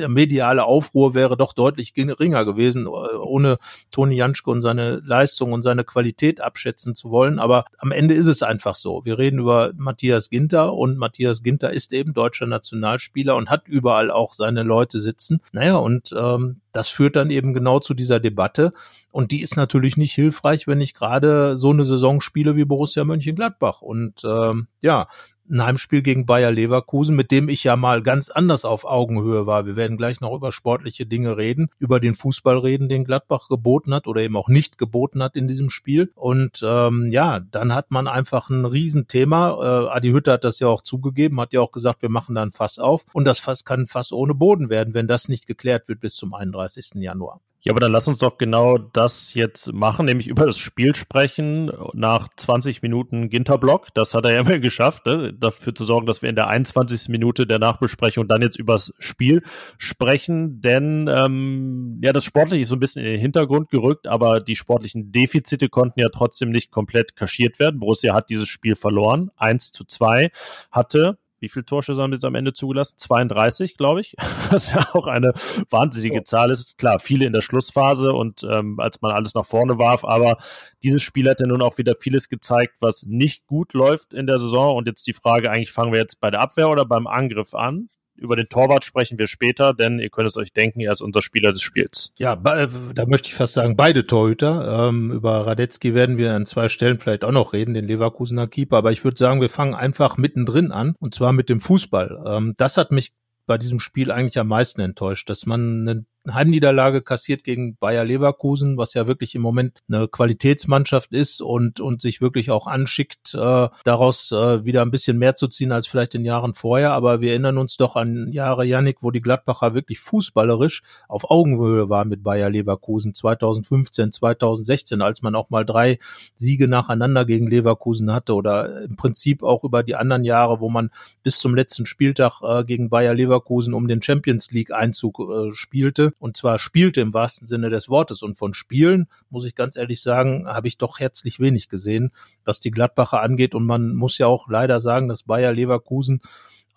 der 0.00 0.08
mediale 0.08 0.64
Aufruhr 0.64 1.14
wäre 1.14 1.36
doch 1.36 1.52
deutlich 1.52 1.94
geringer 1.94 2.44
gewesen, 2.44 2.86
ohne 2.86 3.58
Toni 3.90 4.16
Janschke 4.16 4.50
und 4.50 4.62
seine 4.62 5.00
Leistung 5.04 5.52
und 5.52 5.62
seine 5.62 5.84
Qualität 5.84 6.40
abschätzen 6.40 6.94
zu 6.94 7.10
wollen. 7.10 7.38
Aber 7.38 7.64
am 7.78 7.92
Ende 7.92 8.14
ist 8.14 8.26
es 8.26 8.42
einfach 8.42 8.74
so. 8.74 9.04
Wir 9.04 9.18
reden 9.18 9.38
über 9.38 9.72
Matthias 9.76 10.30
Ginter 10.30 10.74
und 10.74 10.96
Matthias 10.96 11.42
Ginter 11.42 11.70
ist 11.70 11.92
eben 11.92 12.14
deutscher 12.14 12.46
Nationalspieler 12.46 13.36
und 13.36 13.50
hat 13.50 13.68
überall 13.68 14.10
auch 14.10 14.32
seine 14.32 14.62
Leute 14.62 15.00
sitzen. 15.00 15.40
Naja, 15.52 15.76
und 15.76 16.14
ähm, 16.16 16.60
das 16.72 16.88
führt 16.88 17.16
dann 17.16 17.30
eben 17.30 17.54
genau 17.54 17.80
zu 17.80 17.94
dieser 17.94 18.20
Debatte. 18.20 18.72
Und 19.10 19.32
die 19.32 19.42
ist 19.42 19.56
natürlich 19.56 19.96
nicht 19.96 20.14
hilfreich, 20.14 20.66
wenn 20.66 20.80
ich 20.80 20.94
gerade 20.94 21.56
so 21.56 21.70
eine 21.70 21.84
Saison 21.84 22.20
spiele 22.20 22.56
wie 22.56 22.64
Borussia 22.64 23.04
Mönchengladbach. 23.04 23.82
Und 23.82 24.22
ähm, 24.24 24.68
ja, 24.80 25.08
ein 25.50 25.64
Heimspiel 25.64 26.02
gegen 26.02 26.26
Bayer 26.26 26.52
Leverkusen, 26.52 27.16
mit 27.16 27.30
dem 27.30 27.48
ich 27.48 27.64
ja 27.64 27.76
mal 27.76 28.02
ganz 28.02 28.30
anders 28.30 28.64
auf 28.64 28.84
Augenhöhe 28.84 29.46
war. 29.46 29.66
Wir 29.66 29.76
werden 29.76 29.96
gleich 29.96 30.20
noch 30.20 30.32
über 30.32 30.52
sportliche 30.52 31.06
Dinge 31.06 31.36
reden, 31.36 31.70
über 31.78 32.00
den 32.00 32.14
Fußball 32.14 32.58
reden, 32.58 32.88
den 32.88 33.04
Gladbach 33.04 33.48
geboten 33.48 33.92
hat 33.92 34.06
oder 34.06 34.22
eben 34.22 34.36
auch 34.36 34.48
nicht 34.48 34.78
geboten 34.78 35.22
hat 35.22 35.36
in 35.36 35.48
diesem 35.48 35.70
Spiel. 35.70 36.12
Und 36.14 36.64
ähm, 36.64 37.08
ja, 37.10 37.40
dann 37.40 37.74
hat 37.74 37.90
man 37.90 38.06
einfach 38.06 38.48
ein 38.48 38.64
Riesenthema. 38.64 39.86
Äh, 39.88 39.96
Adi 39.96 40.10
Hütter 40.10 40.34
hat 40.34 40.44
das 40.44 40.60
ja 40.60 40.68
auch 40.68 40.82
zugegeben, 40.82 41.40
hat 41.40 41.52
ja 41.52 41.60
auch 41.60 41.72
gesagt, 41.72 42.02
wir 42.02 42.10
machen 42.10 42.36
da 42.36 42.42
ein 42.42 42.52
Fass 42.52 42.78
auf. 42.78 43.04
Und 43.12 43.24
das 43.24 43.38
Fass 43.38 43.64
kann 43.64 43.86
Fass 43.86 44.12
ohne 44.12 44.34
Boden 44.34 44.70
werden, 44.70 44.94
wenn 44.94 45.08
das 45.08 45.28
nicht 45.28 45.46
geklärt 45.46 45.88
wird 45.88 46.00
bis 46.00 46.14
zum 46.14 46.32
31. 46.32 46.59
Januar. 47.00 47.40
Ja, 47.62 47.74
aber 47.74 47.80
dann 47.80 47.92
lass 47.92 48.08
uns 48.08 48.20
doch 48.20 48.38
genau 48.38 48.78
das 48.78 49.34
jetzt 49.34 49.70
machen, 49.74 50.06
nämlich 50.06 50.28
über 50.28 50.46
das 50.46 50.56
Spiel 50.56 50.94
sprechen 50.94 51.70
nach 51.92 52.28
20 52.34 52.80
Minuten 52.80 53.28
Ginterblock. 53.28 53.88
Das 53.92 54.14
hat 54.14 54.24
er 54.24 54.32
ja 54.32 54.40
immer 54.46 54.58
geschafft, 54.58 55.04
ne? 55.04 55.34
dafür 55.34 55.74
zu 55.74 55.84
sorgen, 55.84 56.06
dass 56.06 56.22
wir 56.22 56.30
in 56.30 56.36
der 56.36 56.48
21. 56.48 57.10
Minute 57.10 57.46
der 57.46 57.58
Nachbesprechung 57.58 58.26
dann 58.26 58.40
jetzt 58.40 58.58
übers 58.58 58.94
Spiel 58.98 59.42
sprechen. 59.76 60.62
Denn 60.62 61.06
ähm, 61.14 62.00
ja, 62.02 62.14
das 62.14 62.24
Sportliche 62.24 62.62
ist 62.62 62.70
so 62.70 62.76
ein 62.76 62.80
bisschen 62.80 63.04
in 63.04 63.12
den 63.12 63.20
Hintergrund 63.20 63.68
gerückt, 63.68 64.06
aber 64.06 64.40
die 64.40 64.56
sportlichen 64.56 65.12
Defizite 65.12 65.68
konnten 65.68 66.00
ja 66.00 66.08
trotzdem 66.08 66.50
nicht 66.50 66.70
komplett 66.70 67.14
kaschiert 67.14 67.58
werden. 67.58 67.78
Borussia 67.78 68.14
hat 68.14 68.30
dieses 68.30 68.48
Spiel 68.48 68.74
verloren. 68.74 69.30
1 69.36 69.70
zu 69.72 69.84
2 69.84 70.30
hatte 70.70 71.18
wie 71.40 71.48
viele 71.48 71.64
Torschüsse 71.64 72.02
haben 72.02 72.12
jetzt 72.12 72.24
am 72.24 72.34
Ende 72.34 72.52
zugelassen? 72.52 72.96
32, 72.98 73.76
glaube 73.76 74.00
ich. 74.00 74.14
Was 74.50 74.70
ja 74.70 74.84
auch 74.92 75.06
eine 75.06 75.32
wahnsinnige 75.70 76.20
oh. 76.20 76.24
Zahl 76.24 76.50
ist. 76.50 76.78
Klar, 76.78 77.00
viele 77.00 77.24
in 77.24 77.32
der 77.32 77.42
Schlussphase 77.42 78.12
und 78.12 78.42
ähm, 78.44 78.78
als 78.78 79.00
man 79.00 79.12
alles 79.12 79.34
nach 79.34 79.46
vorne 79.46 79.78
warf, 79.78 80.04
aber 80.04 80.36
dieses 80.82 81.02
Spiel 81.02 81.28
hat 81.28 81.40
ja 81.40 81.46
nun 81.46 81.62
auch 81.62 81.78
wieder 81.78 81.94
vieles 81.98 82.28
gezeigt, 82.28 82.76
was 82.80 83.04
nicht 83.04 83.46
gut 83.46 83.72
läuft 83.72 84.14
in 84.14 84.26
der 84.26 84.38
Saison. 84.38 84.76
Und 84.76 84.86
jetzt 84.86 85.06
die 85.06 85.12
Frage, 85.12 85.50
eigentlich 85.50 85.72
fangen 85.72 85.92
wir 85.92 86.00
jetzt 86.00 86.20
bei 86.20 86.30
der 86.30 86.40
Abwehr 86.40 86.68
oder 86.68 86.84
beim 86.84 87.06
Angriff 87.06 87.54
an? 87.54 87.88
Über 88.20 88.36
den 88.36 88.48
Torwart 88.48 88.84
sprechen 88.84 89.18
wir 89.18 89.26
später, 89.26 89.72
denn 89.72 89.98
ihr 89.98 90.10
könnt 90.10 90.28
es 90.28 90.36
euch 90.36 90.52
denken, 90.52 90.80
er 90.80 90.92
ist 90.92 91.00
unser 91.00 91.22
Spieler 91.22 91.52
des 91.52 91.62
Spiels. 91.62 92.12
Ja, 92.18 92.34
äh, 92.34 92.68
da 92.94 93.06
möchte 93.06 93.28
ich 93.28 93.34
fast 93.34 93.54
sagen, 93.54 93.76
beide 93.76 94.06
Torhüter. 94.06 94.88
Ähm, 94.88 95.10
über 95.10 95.46
Radetzky 95.46 95.94
werden 95.94 96.18
wir 96.18 96.34
an 96.34 96.44
zwei 96.44 96.68
Stellen 96.68 96.98
vielleicht 96.98 97.24
auch 97.24 97.32
noch 97.32 97.52
reden, 97.52 97.74
den 97.74 97.86
Leverkusener 97.86 98.46
Keeper. 98.46 98.76
Aber 98.76 98.92
ich 98.92 99.04
würde 99.04 99.16
sagen, 99.16 99.40
wir 99.40 99.48
fangen 99.48 99.74
einfach 99.74 100.18
mittendrin 100.18 100.70
an, 100.70 100.94
und 101.00 101.14
zwar 101.14 101.32
mit 101.32 101.48
dem 101.48 101.60
Fußball. 101.60 102.22
Ähm, 102.26 102.54
das 102.56 102.76
hat 102.76 102.90
mich 102.90 103.12
bei 103.46 103.58
diesem 103.58 103.80
Spiel 103.80 104.12
eigentlich 104.12 104.38
am 104.38 104.48
meisten 104.48 104.80
enttäuscht, 104.80 105.28
dass 105.28 105.44
man 105.46 105.88
eine 105.88 106.04
Heimniederlage 106.28 107.02
kassiert 107.02 107.44
gegen 107.44 107.76
Bayer 107.76 108.04
Leverkusen, 108.04 108.76
was 108.76 108.94
ja 108.94 109.06
wirklich 109.06 109.34
im 109.34 109.42
Moment 109.42 109.80
eine 109.88 110.06
Qualitätsmannschaft 110.06 111.12
ist 111.12 111.40
und, 111.40 111.80
und 111.80 112.02
sich 112.02 112.20
wirklich 112.20 112.50
auch 112.50 112.66
anschickt, 112.66 113.34
äh, 113.34 113.68
daraus 113.84 114.30
äh, 114.30 114.64
wieder 114.64 114.82
ein 114.82 114.90
bisschen 114.90 115.18
mehr 115.18 115.34
zu 115.34 115.48
ziehen 115.48 115.72
als 115.72 115.86
vielleicht 115.86 116.14
in 116.14 116.24
Jahren 116.24 116.52
vorher. 116.52 116.92
Aber 116.92 117.20
wir 117.20 117.30
erinnern 117.30 117.56
uns 117.56 117.76
doch 117.76 117.96
an 117.96 118.28
Jahre, 118.32 118.64
Yannick, 118.66 118.98
wo 119.00 119.10
die 119.10 119.22
Gladbacher 119.22 119.74
wirklich 119.74 120.00
fußballerisch 120.00 120.82
auf 121.08 121.30
Augenhöhe 121.30 121.88
waren 121.88 122.08
mit 122.08 122.22
Bayer 122.22 122.50
Leverkusen 122.50 123.14
2015, 123.14 124.12
2016, 124.12 125.00
als 125.00 125.22
man 125.22 125.34
auch 125.34 125.48
mal 125.48 125.64
drei 125.64 125.98
Siege 126.36 126.68
nacheinander 126.68 127.24
gegen 127.24 127.46
Leverkusen 127.46 128.12
hatte 128.12 128.34
oder 128.34 128.82
im 128.82 128.96
Prinzip 128.96 129.42
auch 129.42 129.64
über 129.64 129.82
die 129.82 129.96
anderen 129.96 130.24
Jahre, 130.24 130.60
wo 130.60 130.68
man 130.68 130.90
bis 131.22 131.38
zum 131.38 131.54
letzten 131.54 131.86
Spieltag 131.86 132.42
äh, 132.42 132.64
gegen 132.64 132.90
Bayer 132.90 133.14
Leverkusen 133.14 133.72
um 133.72 133.88
den 133.88 134.02
Champions 134.02 134.50
League 134.50 134.72
Einzug 134.72 135.18
äh, 135.20 135.50
spielte 135.52 136.09
und 136.18 136.36
zwar 136.36 136.58
spielte 136.58 137.00
im 137.00 137.14
wahrsten 137.14 137.46
Sinne 137.46 137.70
des 137.70 137.88
Wortes. 137.88 138.22
Und 138.22 138.36
von 138.36 138.54
Spielen, 138.54 139.08
muss 139.28 139.44
ich 139.44 139.54
ganz 139.54 139.76
ehrlich 139.76 140.00
sagen, 140.02 140.46
habe 140.46 140.68
ich 140.68 140.78
doch 140.78 140.98
herzlich 140.98 141.40
wenig 141.40 141.68
gesehen, 141.68 142.10
was 142.44 142.60
die 142.60 142.70
Gladbacher 142.70 143.20
angeht. 143.20 143.54
Und 143.54 143.66
man 143.66 143.94
muss 143.94 144.18
ja 144.18 144.26
auch 144.26 144.48
leider 144.48 144.80
sagen, 144.80 145.08
dass 145.08 145.22
Bayer 145.22 145.52
Leverkusen 145.52 146.20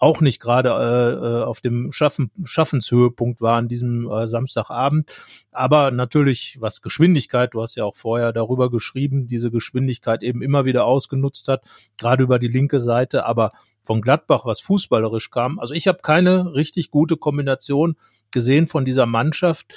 auch 0.03 0.19
nicht 0.19 0.41
gerade 0.41 0.69
äh, 0.69 1.25
äh, 1.25 1.43
auf 1.43 1.61
dem 1.61 1.93
Schaffen, 1.93 2.29
Schaffenshöhepunkt 2.43 3.39
war 3.39 3.55
an 3.55 3.69
diesem 3.69 4.09
äh, 4.09 4.27
Samstagabend. 4.27 5.09
Aber 5.53 5.91
natürlich, 5.91 6.57
was 6.59 6.81
Geschwindigkeit, 6.81 7.53
du 7.53 7.61
hast 7.61 7.75
ja 7.75 7.85
auch 7.85 7.95
vorher 7.95 8.33
darüber 8.33 8.69
geschrieben, 8.69 9.27
diese 9.27 9.49
Geschwindigkeit 9.49 10.21
eben 10.21 10.41
immer 10.41 10.65
wieder 10.65 10.83
ausgenutzt 10.83 11.47
hat, 11.47 11.63
gerade 11.97 12.21
über 12.21 12.37
die 12.37 12.49
linke 12.49 12.81
Seite. 12.81 13.25
Aber 13.25 13.51
von 13.81 14.01
Gladbach, 14.01 14.43
was 14.43 14.59
fußballerisch 14.59 15.31
kam, 15.31 15.57
also 15.57 15.73
ich 15.73 15.87
habe 15.87 15.99
keine 16.01 16.53
richtig 16.53 16.91
gute 16.91 17.15
Kombination 17.15 17.95
gesehen 18.29 18.67
von 18.67 18.83
dieser 18.83 19.05
Mannschaft, 19.05 19.73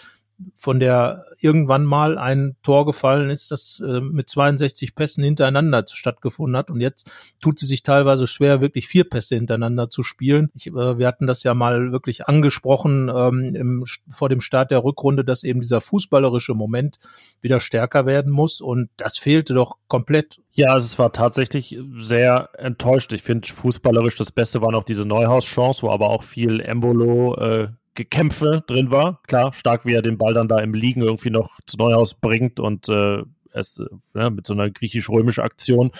von 0.55 0.81
der 0.81 1.25
irgendwann 1.41 1.85
mal 1.85 2.19
ein 2.19 2.57
Tor 2.63 2.85
gefallen 2.85 3.31
ist, 3.31 3.51
das 3.51 3.83
äh, 3.87 4.01
mit 4.01 4.29
62 4.29 4.95
Pässen 4.95 5.25
hintereinander 5.25 5.85
stattgefunden 5.89 6.57
hat. 6.57 6.71
Und 6.71 6.81
jetzt 6.81 7.11
tut 7.41 7.59
sie 7.59 7.67
sich 7.67 7.83
teilweise 7.83 8.27
schwer, 8.27 8.61
wirklich 8.61 8.87
vier 8.87 9.05
Pässe 9.05 9.37
hintereinander 9.37 9.89
zu 9.89 10.03
spielen. 10.03 10.51
Ich, 10.55 10.67
äh, 10.67 10.99
wir 10.99 11.07
hatten 11.07 11.27
das 11.27 11.43
ja 11.43 11.55
mal 11.55 11.93
wirklich 11.93 12.29
angesprochen 12.29 13.11
ähm, 13.15 13.55
im, 13.55 13.85
vor 14.11 14.29
dem 14.29 14.41
Start 14.41 14.71
der 14.71 14.85
Rückrunde, 14.85 15.25
dass 15.25 15.43
eben 15.43 15.61
dieser 15.61 15.81
fußballerische 15.81 16.55
Moment 16.55 16.99
wieder 17.41 17.61
stärker 17.61 18.05
werden 18.05 18.33
muss. 18.33 18.61
Und 18.61 18.91
das 18.97 19.19
fehlte 19.19 19.55
doch 19.55 19.77
komplett. 19.89 20.41
Ja, 20.53 20.73
also 20.73 20.85
es 20.85 20.99
war 20.99 21.13
tatsächlich 21.13 21.79
sehr 21.99 22.51
enttäuscht. 22.59 23.13
Ich 23.13 23.23
finde 23.23 23.49
fußballerisch 23.49 24.17
das 24.17 24.33
Beste 24.33 24.61
war 24.61 24.73
noch 24.73 24.85
diese 24.85 25.05
Neuhaus-Chance, 25.05 25.83
wo 25.83 25.91
aber 25.91 26.11
auch 26.11 26.23
viel 26.23 26.61
Embolo 26.61 27.37
äh, 27.37 27.69
Gekämpfe 27.97 28.63
drin 28.67 28.91
war. 28.91 29.21
Klar, 29.27 29.53
stark, 29.53 29.85
wie 29.85 29.95
er 29.95 30.03
den 30.03 30.19
Ball 30.19 30.35
dann 30.35 30.49
da 30.49 30.59
im 30.59 30.75
Liegen 30.75 31.03
irgendwie 31.03 31.31
noch 31.31 31.59
zu 31.67 31.77
Neuhaus 31.77 32.15
bringt 32.15 32.61
und 32.61 32.89
äh, 32.89 33.23
es, 33.53 33.81
äh, 34.15 34.31
mit 34.31 34.47
so 34.47 34.53
einer 34.53 34.71
griechisch-römischen 34.71 35.43
Aktion 35.43 35.91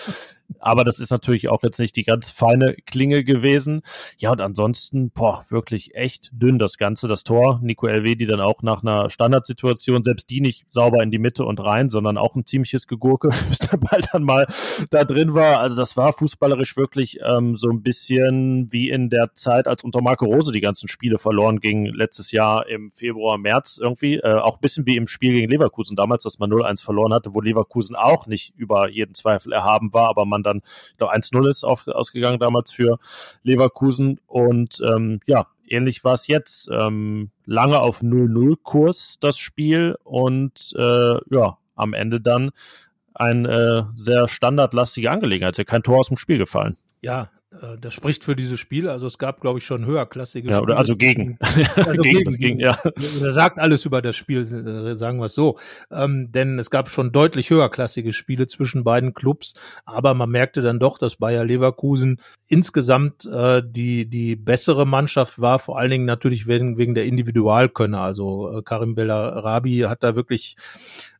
aber 0.59 0.83
das 0.83 0.99
ist 0.99 1.11
natürlich 1.11 1.49
auch 1.49 1.63
jetzt 1.63 1.79
nicht 1.79 1.95
die 1.95 2.03
ganz 2.03 2.31
feine 2.31 2.75
Klinge 2.85 3.23
gewesen. 3.23 3.81
Ja, 4.17 4.31
und 4.31 4.41
ansonsten, 4.41 5.11
boah, 5.11 5.45
wirklich 5.49 5.95
echt 5.95 6.29
dünn 6.33 6.57
das 6.59 6.77
Ganze. 6.77 7.07
Das 7.07 7.23
Tor, 7.23 7.59
Nico 7.61 7.87
Elvedi 7.87 8.25
dann 8.25 8.39
auch 8.39 8.63
nach 8.63 8.81
einer 8.81 9.09
Standardsituation, 9.09 10.03
selbst 10.03 10.29
die 10.29 10.41
nicht 10.41 10.65
sauber 10.67 11.03
in 11.03 11.11
die 11.11 11.19
Mitte 11.19 11.45
und 11.45 11.59
rein, 11.59 11.89
sondern 11.89 12.17
auch 12.17 12.35
ein 12.35 12.45
ziemliches 12.45 12.87
Gegurke, 12.87 13.29
bis 13.49 13.59
der 13.59 13.77
Ball 13.77 14.01
dann 14.11 14.23
mal 14.23 14.47
da 14.89 15.03
drin 15.03 15.33
war. 15.33 15.59
Also 15.59 15.75
das 15.75 15.97
war 15.97 16.13
fußballerisch 16.13 16.77
wirklich 16.77 17.19
ähm, 17.23 17.55
so 17.55 17.69
ein 17.69 17.81
bisschen 17.81 18.71
wie 18.71 18.89
in 18.89 19.09
der 19.09 19.33
Zeit, 19.33 19.67
als 19.67 19.83
unter 19.83 20.01
Marco 20.01 20.25
Rose 20.25 20.51
die 20.51 20.61
ganzen 20.61 20.87
Spiele 20.87 21.17
verloren 21.17 21.59
gingen, 21.59 21.93
letztes 21.93 22.31
Jahr 22.31 22.67
im 22.67 22.91
Februar, 22.91 23.37
März 23.37 23.79
irgendwie. 23.81 24.15
Äh, 24.15 24.35
auch 24.35 24.55
ein 24.55 24.61
bisschen 24.61 24.85
wie 24.85 24.97
im 24.97 25.07
Spiel 25.07 25.33
gegen 25.33 25.49
Leverkusen 25.49 25.95
damals, 25.95 26.23
dass 26.23 26.39
man 26.39 26.51
0-1 26.51 26.83
verloren 26.83 27.13
hatte, 27.13 27.33
wo 27.33 27.41
Leverkusen 27.41 27.95
auch 27.95 28.27
nicht 28.27 28.53
über 28.55 28.89
jeden 28.89 29.13
Zweifel 29.13 29.53
erhaben 29.53 29.93
war, 29.93 30.09
aber 30.09 30.25
man 30.25 30.36
man 30.37 30.43
dann, 30.43 30.61
ich 30.91 30.97
glaube, 30.97 31.13
1-0 31.13 31.49
ist 31.49 31.63
auf, 31.63 31.87
ausgegangen 31.87 32.39
damals 32.39 32.71
für 32.71 32.99
Leverkusen. 33.43 34.19
Und 34.27 34.79
ähm, 34.85 35.19
ja, 35.25 35.47
ähnlich 35.67 36.03
war 36.03 36.13
es 36.13 36.27
jetzt. 36.27 36.69
Ähm, 36.71 37.31
lange 37.45 37.79
auf 37.79 38.01
0-0-Kurs 38.01 39.17
das 39.19 39.37
Spiel 39.37 39.95
und 40.03 40.73
äh, 40.77 41.13
ja, 41.33 41.57
am 41.75 41.93
Ende 41.93 42.21
dann 42.21 42.51
eine 43.13 43.87
äh, 43.89 43.91
sehr 43.95 44.27
standardlastige 44.27 45.11
Angelegenheit. 45.11 45.53
Ist 45.53 45.57
ja 45.57 45.63
kein 45.63 45.83
Tor 45.83 45.99
aus 45.99 46.07
dem 46.07 46.17
Spiel 46.17 46.37
gefallen. 46.37 46.77
Ja, 47.01 47.29
das 47.79 47.93
spricht 47.93 48.25
für 48.25 48.35
dieses 48.35 48.59
Spiel. 48.59 48.89
Also 48.89 49.07
es 49.07 49.17
gab, 49.17 49.39
glaube 49.39 49.59
ich, 49.59 49.65
schon 49.65 49.85
höherklassige 49.85 50.49
ja, 50.49 50.57
Spiele. 50.57 50.75
Also 50.75 50.95
gegen. 50.95 51.39
Also 51.77 52.01
gegen, 52.01 52.17
gegen, 52.17 52.37
gegen, 52.37 52.59
ja. 52.59 52.77
Das 53.21 53.33
sagt 53.33 53.59
alles 53.59 53.85
über 53.85 54.01
das 54.01 54.15
Spiel, 54.15 54.41
äh, 54.41 54.95
sagen 54.95 55.19
wir 55.19 55.25
es 55.25 55.33
so. 55.33 55.57
Ähm, 55.91 56.31
denn 56.31 56.59
es 56.59 56.69
gab 56.69 56.89
schon 56.89 57.11
deutlich 57.11 57.49
höherklassige 57.49 58.13
Spiele 58.13 58.47
zwischen 58.47 58.83
beiden 58.83 59.13
Clubs. 59.13 59.53
Aber 59.85 60.13
man 60.13 60.29
merkte 60.29 60.61
dann 60.61 60.79
doch, 60.79 60.97
dass 60.97 61.15
Bayer 61.15 61.45
Leverkusen 61.45 62.19
insgesamt 62.47 63.25
äh, 63.25 63.61
die, 63.65 64.09
die 64.09 64.35
bessere 64.35 64.85
Mannschaft 64.85 65.39
war. 65.39 65.59
Vor 65.59 65.79
allen 65.79 65.91
Dingen 65.91 66.05
natürlich 66.05 66.47
wegen, 66.47 66.77
wegen 66.77 66.95
der 66.95 67.05
Individualkönner. 67.05 68.01
Also 68.01 68.57
äh, 68.57 68.61
Karim 68.63 68.95
Bellarabi 68.95 69.79
hat 69.87 70.03
da 70.03 70.15
wirklich 70.15 70.57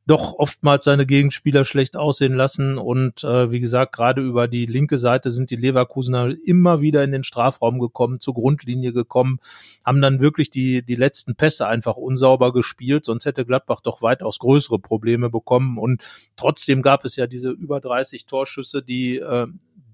doch 0.08 0.34
oftmals 0.40 0.86
seine 0.86 1.06
Gegenspieler 1.06 1.66
schlecht 1.66 1.98
aussehen 1.98 2.34
lassen. 2.34 2.78
Und 2.78 3.26
äh, 3.26 3.52
wie 3.52 3.60
gesagt, 3.60 3.94
gerade 3.94 4.22
über 4.22 4.48
die 4.48 4.66
linke 4.66 4.98
Seite 4.98 5.32
sind 5.32 5.52
die 5.52 5.58
Leverkusener 5.58 6.34
immer 6.46 6.82
wieder 6.82 7.04
in 7.04 7.12
den 7.12 7.24
Strafraum 7.24 7.78
gekommen, 7.80 8.22
zur 8.22 8.34
Grundlinie 8.34 8.94
gekommen, 8.94 9.40
haben 9.86 10.02
dann 10.02 10.22
wirklich 10.22 10.50
die, 10.50 10.82
die 10.82 10.96
letzten 10.96 11.36
Pässe 11.36 11.68
einfach 11.68 11.98
unsauber 11.98 12.54
gespielt. 12.54 13.04
Sonst 13.04 13.26
hätte 13.26 13.46
Gladbach 13.46 13.82
doch 13.82 14.02
weitaus 14.02 14.40
größere 14.40 14.80
Probleme 14.80 15.30
bekommen. 15.30 15.78
Und 15.78 16.02
trotzdem 16.38 16.82
gab 16.82 17.04
es 17.04 17.18
ja 17.18 17.28
diese 17.28 17.50
über 17.50 17.82
30 17.82 18.26
Torschüsse, 18.26 18.82
die 18.82 19.18
äh, 19.18 19.48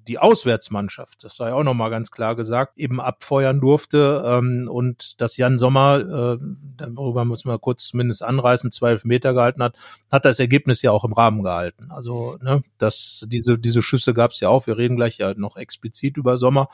die 0.07 0.19
Auswärtsmannschaft, 0.19 1.23
das 1.23 1.35
sei 1.35 1.53
auch 1.53 1.63
nochmal 1.63 1.89
ganz 1.89 2.11
klar 2.11 2.35
gesagt, 2.35 2.77
eben 2.77 2.99
abfeuern 2.99 3.59
durfte 3.59 4.23
ähm, 4.25 4.67
und 4.69 5.19
dass 5.21 5.37
Jan 5.37 5.57
Sommer, 5.57 6.37
äh, 6.39 6.45
darüber 6.77 7.25
muss 7.25 7.45
man 7.45 7.59
kurz 7.61 7.87
zumindest 7.87 8.23
anreißen, 8.23 8.71
zwölf 8.71 9.05
Meter 9.05 9.33
gehalten 9.33 9.63
hat, 9.63 9.75
hat 10.11 10.25
das 10.25 10.39
Ergebnis 10.39 10.81
ja 10.81 10.91
auch 10.91 11.03
im 11.03 11.13
Rahmen 11.13 11.43
gehalten. 11.43 11.89
Also 11.89 12.37
ne, 12.41 12.63
dass 12.77 13.25
diese 13.27 13.57
diese 13.57 13.81
Schüsse 13.81 14.13
gab 14.13 14.31
es 14.31 14.39
ja 14.39 14.49
auch. 14.49 14.67
Wir 14.67 14.77
reden 14.77 14.95
gleich 14.95 15.17
ja 15.17 15.33
noch 15.35 15.57
explizit 15.57 16.17
über 16.17 16.37
Sommer, 16.37 16.67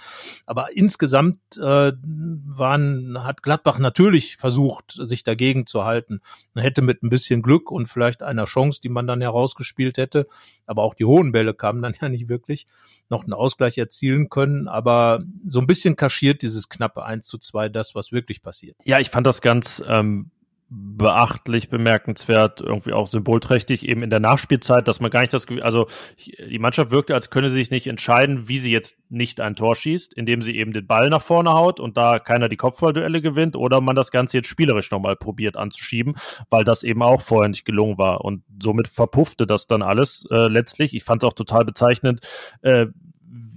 aber 0.45 0.75
insgesamt 0.75 1.39
äh, 1.57 1.91
waren 1.93 3.23
hat 3.23 3.43
Gladbach 3.43 3.79
natürlich 3.79 4.37
versucht, 4.37 4.97
sich 4.99 5.23
dagegen 5.23 5.65
zu 5.65 5.85
halten. 5.85 6.21
Man 6.53 6.63
hätte 6.63 6.81
mit 6.81 7.03
ein 7.03 7.09
bisschen 7.09 7.41
Glück 7.41 7.71
und 7.71 7.87
vielleicht 7.87 8.23
einer 8.23 8.45
Chance, 8.45 8.81
die 8.81 8.89
man 8.89 9.07
dann 9.07 9.21
herausgespielt 9.21 9.97
hätte, 9.97 10.27
aber 10.65 10.83
auch 10.83 10.93
die 10.93 11.05
hohen 11.05 11.31
Bälle 11.31 11.53
kamen 11.53 11.81
dann 11.81 11.95
ja 12.01 12.09
nicht 12.09 12.29
wirklich 12.29 12.65
noch 13.09 13.18
noch 13.19 13.25
einen 13.25 13.33
Ausgleich 13.33 13.77
erzielen 13.77 14.29
können, 14.29 14.67
aber 14.67 15.23
so 15.45 15.59
ein 15.59 15.67
bisschen 15.67 15.95
kaschiert 15.95 16.41
dieses 16.41 16.69
knappe 16.69 17.03
1 17.03 17.27
zu 17.27 17.37
2 17.37 17.69
das, 17.69 17.95
was 17.95 18.11
wirklich 18.11 18.41
passiert. 18.41 18.77
Ja, 18.85 18.99
ich 18.99 19.09
fand 19.09 19.27
das 19.27 19.41
ganz 19.41 19.83
ähm, 19.87 20.31
beachtlich, 20.71 21.69
bemerkenswert, 21.69 22.61
irgendwie 22.61 22.93
auch 22.93 23.07
symbolträchtig, 23.07 23.87
eben 23.87 24.03
in 24.03 24.11
der 24.11 24.19
Nachspielzeit, 24.19 24.87
dass 24.87 24.99
man 24.99 25.09
gar 25.09 25.21
nicht 25.21 25.33
das 25.33 25.47
Gefühl, 25.47 25.63
also 25.63 25.87
die 26.17 26.59
Mannschaft 26.59 26.91
wirkte, 26.91 27.15
als 27.15 27.31
könne 27.31 27.49
sie 27.49 27.55
sich 27.55 27.71
nicht 27.71 27.87
entscheiden, 27.87 28.47
wie 28.47 28.59
sie 28.59 28.71
jetzt 28.71 28.97
nicht 29.09 29.41
ein 29.41 29.55
Tor 29.55 29.75
schießt, 29.75 30.13
indem 30.13 30.43
sie 30.43 30.55
eben 30.55 30.71
den 30.71 30.85
Ball 30.85 31.09
nach 31.09 31.23
vorne 31.23 31.53
haut 31.53 31.79
und 31.79 31.97
da 31.97 32.19
keiner 32.19 32.49
die 32.49 32.57
Kopfballduelle 32.57 33.21
gewinnt 33.21 33.55
oder 33.55 33.81
man 33.81 33.95
das 33.95 34.11
Ganze 34.11 34.37
jetzt 34.37 34.47
spielerisch 34.47 34.91
nochmal 34.91 35.15
probiert 35.15 35.57
anzuschieben, 35.57 36.15
weil 36.51 36.63
das 36.63 36.83
eben 36.83 37.01
auch 37.01 37.21
vorher 37.21 37.49
nicht 37.49 37.65
gelungen 37.65 37.97
war 37.97 38.21
und 38.23 38.43
somit 38.61 38.87
verpuffte 38.87 39.47
das 39.47 39.65
dann 39.65 39.81
alles 39.81 40.27
äh, 40.29 40.47
letztlich. 40.47 40.93
Ich 40.93 41.03
fand 41.03 41.23
es 41.23 41.27
auch 41.27 41.33
total 41.33 41.65
bezeichnend, 41.65 42.21
äh, 42.61 42.85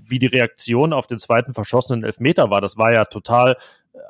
wie 0.03 0.19
die 0.19 0.27
Reaktion 0.27 0.93
auf 0.93 1.07
den 1.07 1.19
zweiten 1.19 1.53
verschossenen 1.53 2.05
Elfmeter 2.05 2.51
war. 2.51 2.63
Das 2.63 2.79
war 2.79 2.93
ja 2.93 3.05
total 3.05 3.57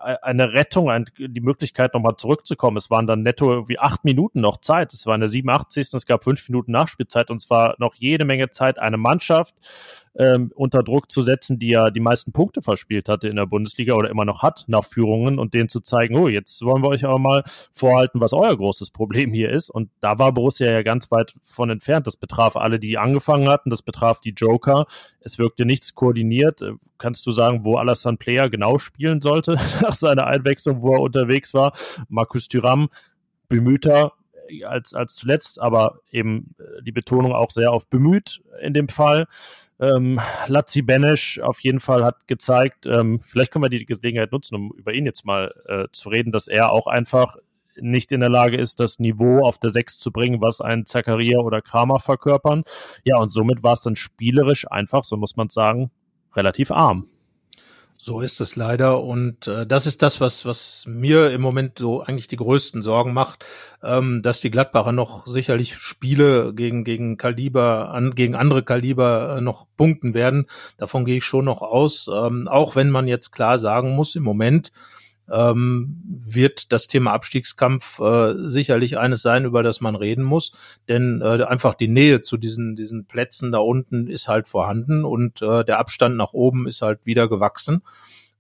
eine 0.01 0.53
Rettung, 0.53 0.91
ein, 0.91 1.07
die 1.19 1.41
Möglichkeit, 1.41 1.95
nochmal 1.95 2.17
zurückzukommen. 2.17 2.77
Es 2.77 2.91
waren 2.91 3.07
dann 3.07 3.23
netto 3.23 3.69
wie 3.69 3.79
acht 3.79 4.05
Minuten 4.05 4.41
noch 4.41 4.59
Zeit. 4.59 4.93
Es 4.93 5.07
war 5.07 5.15
in 5.15 5.21
der 5.21 5.29
87. 5.29 5.93
Es 5.95 6.07
gab 6.07 6.25
fünf 6.25 6.49
Minuten 6.49 6.73
Nachspielzeit 6.73 7.31
und 7.31 7.41
zwar 7.41 7.75
noch 7.79 7.95
jede 7.95 8.25
Menge 8.25 8.51
Zeit, 8.51 8.79
eine 8.79 8.97
Mannschaft 8.97 9.55
ähm, 10.15 10.53
unter 10.55 10.83
Druck 10.83 11.11
zu 11.11 11.23
setzen, 11.23 11.59
die 11.59 11.69
ja 11.69 11.91
die 11.91 12.01
meisten 12.01 12.33
Punkte 12.33 12.61
verspielt 12.61 13.09
hatte 13.09 13.29
in 13.29 13.37
der 13.37 13.47
Bundesliga 13.47 13.95
oder 13.95 14.11
immer 14.11 14.25
noch 14.25 14.43
hat 14.43 14.65
nach 14.67 14.85
Führungen 14.85 15.39
und 15.39 15.55
denen 15.55 15.69
zu 15.69 15.81
zeigen, 15.81 16.17
oh, 16.17 16.29
jetzt 16.29 16.63
wollen 16.63 16.83
wir 16.83 16.89
euch 16.89 17.05
aber 17.05 17.19
mal 17.19 17.45
vorhalten, 17.73 18.21
was 18.21 18.33
euer 18.33 18.57
großes 18.57 18.91
Problem 18.91 19.33
hier 19.33 19.51
ist. 19.51 19.71
Und 19.71 19.91
da 20.01 20.19
war 20.19 20.33
Borussia 20.33 20.71
ja 20.71 20.83
ganz 20.83 21.11
weit 21.11 21.35
von 21.45 21.71
entfernt. 21.71 22.07
Das 22.07 22.17
betraf 22.17 22.57
alle, 22.57 22.79
die 22.79 22.99
angefangen 22.99 23.49
hatten, 23.49 23.71
das 23.71 23.83
betraf 23.83 24.21
die 24.21 24.35
Joker. 24.37 24.87
Es 25.21 25.39
wirkte 25.39 25.65
nichts 25.65 25.95
koordiniert. 25.95 26.61
Äh, 26.63 26.73
kannst 26.99 27.27
du 27.27 27.31
sagen, 27.31 27.65
wo 27.65 27.77
Alassane 27.77 28.19
Player 28.19 28.51
genau 28.51 28.79
spielen 28.79 29.21
sollte 29.21 29.59
nach 29.83 29.95
seiner 29.95 30.27
Einwechslung, 30.27 30.83
wo 30.83 30.95
er 30.95 31.01
unterwegs 31.01 31.55
war? 31.55 31.73
Markus 32.09 32.49
Thüram, 32.49 32.89
bemühter 33.49 34.13
äh, 34.49 34.65
als, 34.65 34.93
als 34.93 35.15
zuletzt, 35.15 35.61
aber 35.61 36.01
eben 36.11 36.55
äh, 36.59 36.83
die 36.83 36.93
Betonung 36.93 37.33
auch 37.33 37.51
sehr 37.51 37.73
auf 37.73 37.87
bemüht 37.87 38.43
in 38.61 38.75
dem 38.75 38.89
Fall. 38.89 39.27
Ähm, 39.83 40.21
Lazzi 40.47 40.81
Benesch 40.81 41.41
auf 41.41 41.59
jeden 41.61 41.81
Fall 41.81 42.05
hat 42.05 42.29
gezeigt, 42.29 42.87
ähm, 42.87 43.19
vielleicht 43.21 43.51
können 43.51 43.65
wir 43.65 43.69
die 43.69 43.85
Gelegenheit 43.85 44.31
nutzen, 44.31 44.55
um 44.55 44.73
über 44.77 44.93
ihn 44.93 45.07
jetzt 45.07 45.25
mal 45.25 45.53
äh, 45.67 45.87
zu 45.91 46.09
reden, 46.09 46.31
dass 46.31 46.47
er 46.47 46.71
auch 46.71 46.87
einfach 46.87 47.37
nicht 47.81 48.13
in 48.13 48.21
der 48.21 48.29
Lage 48.29 48.59
ist, 48.59 48.79
das 48.79 49.01
Niveau 49.01 49.41
auf 49.45 49.59
der 49.59 49.71
6 49.71 49.99
zu 49.99 50.13
bringen, 50.13 50.41
was 50.41 50.61
ein 50.61 50.87
Zakaria 50.87 51.41
oder 51.41 51.63
Kramer 51.63 51.99
verkörpern. 51.99 52.63
Ja, 53.03 53.19
und 53.19 53.31
somit 53.31 53.65
war 53.65 53.73
es 53.73 53.81
dann 53.81 53.97
spielerisch 53.97 54.71
einfach, 54.71 55.03
so 55.03 55.17
muss 55.17 55.35
man 55.35 55.49
sagen, 55.49 55.91
relativ 56.37 56.71
arm. 56.71 57.09
So 57.97 58.21
ist 58.21 58.41
es 58.41 58.57
leider 58.57 59.01
und 59.01 59.47
äh, 59.47 59.65
das 59.65 59.87
ist 59.87 60.03
das, 60.03 60.21
was 60.21 60.45
was 60.45 60.85
mir 60.89 61.31
im 61.31 61.41
Moment 61.41 61.79
so 61.79 62.03
eigentlich 62.03 62.27
die 62.27 62.37
größten 62.37 62.83
Sorgen 62.83 63.13
macht, 63.13 63.47
ähm, 63.83 64.23
dass 64.23 64.41
die 64.41 64.51
Gladbacher 64.51 64.91
noch 64.91 65.27
sicherlich 65.29 65.77
Spiele 65.79 66.53
gegen 66.53 66.83
gegen 66.83 67.17
Kaliber 67.17 67.91
an 67.91 68.15
gegen 68.17 68.35
andere 68.35 68.65
Kaliber 68.65 69.37
äh, 69.37 69.41
noch 69.41 69.67
punkten 69.77 70.15
werden. 70.15 70.47
Davon 70.79 71.05
gehe 71.05 71.19
ich 71.19 71.25
schon 71.25 71.45
noch 71.45 71.63
aus, 71.63 72.11
ähm, 72.13 72.49
auch 72.49 72.75
wenn 72.75 72.91
man 72.91 73.07
jetzt 73.07 73.31
klar 73.31 73.59
sagen 73.59 73.95
muss 73.95 74.17
im 74.17 74.25
Moment 74.25 74.73
ähm, 75.33 76.01
wird 76.05 76.73
das 76.73 76.87
Thema 76.87 77.13
Abstiegskampf 77.13 77.99
äh, 78.01 78.35
sicherlich 78.47 78.99
eines 78.99 79.23
sein, 79.23 79.45
über 79.45 79.63
das 79.63 79.81
man 79.81 79.97
reden 79.97 80.25
muss. 80.25 80.53
Denn 80.89 81.21
äh, 81.23 81.43
einfach 81.45 81.75
die 81.75 81.89
Nähe 81.89 82.21
zu 82.21 82.37
diesen, 82.37 82.77
diesen 82.77 83.07
Plätzen 83.07 83.51
da 83.51 83.59
unten 83.59 84.07
ist 84.07 84.29
halt 84.29 84.47
vorhanden 84.47 85.05
und 85.05 85.41
äh, 85.43 85.65
der 85.65 85.79
Abstand 85.79 86.17
nach 86.17 86.33
oben 86.33 86.69
ist 86.69 86.83
halt 86.83 87.07
wieder 87.07 87.29
gewachsen 87.29 87.83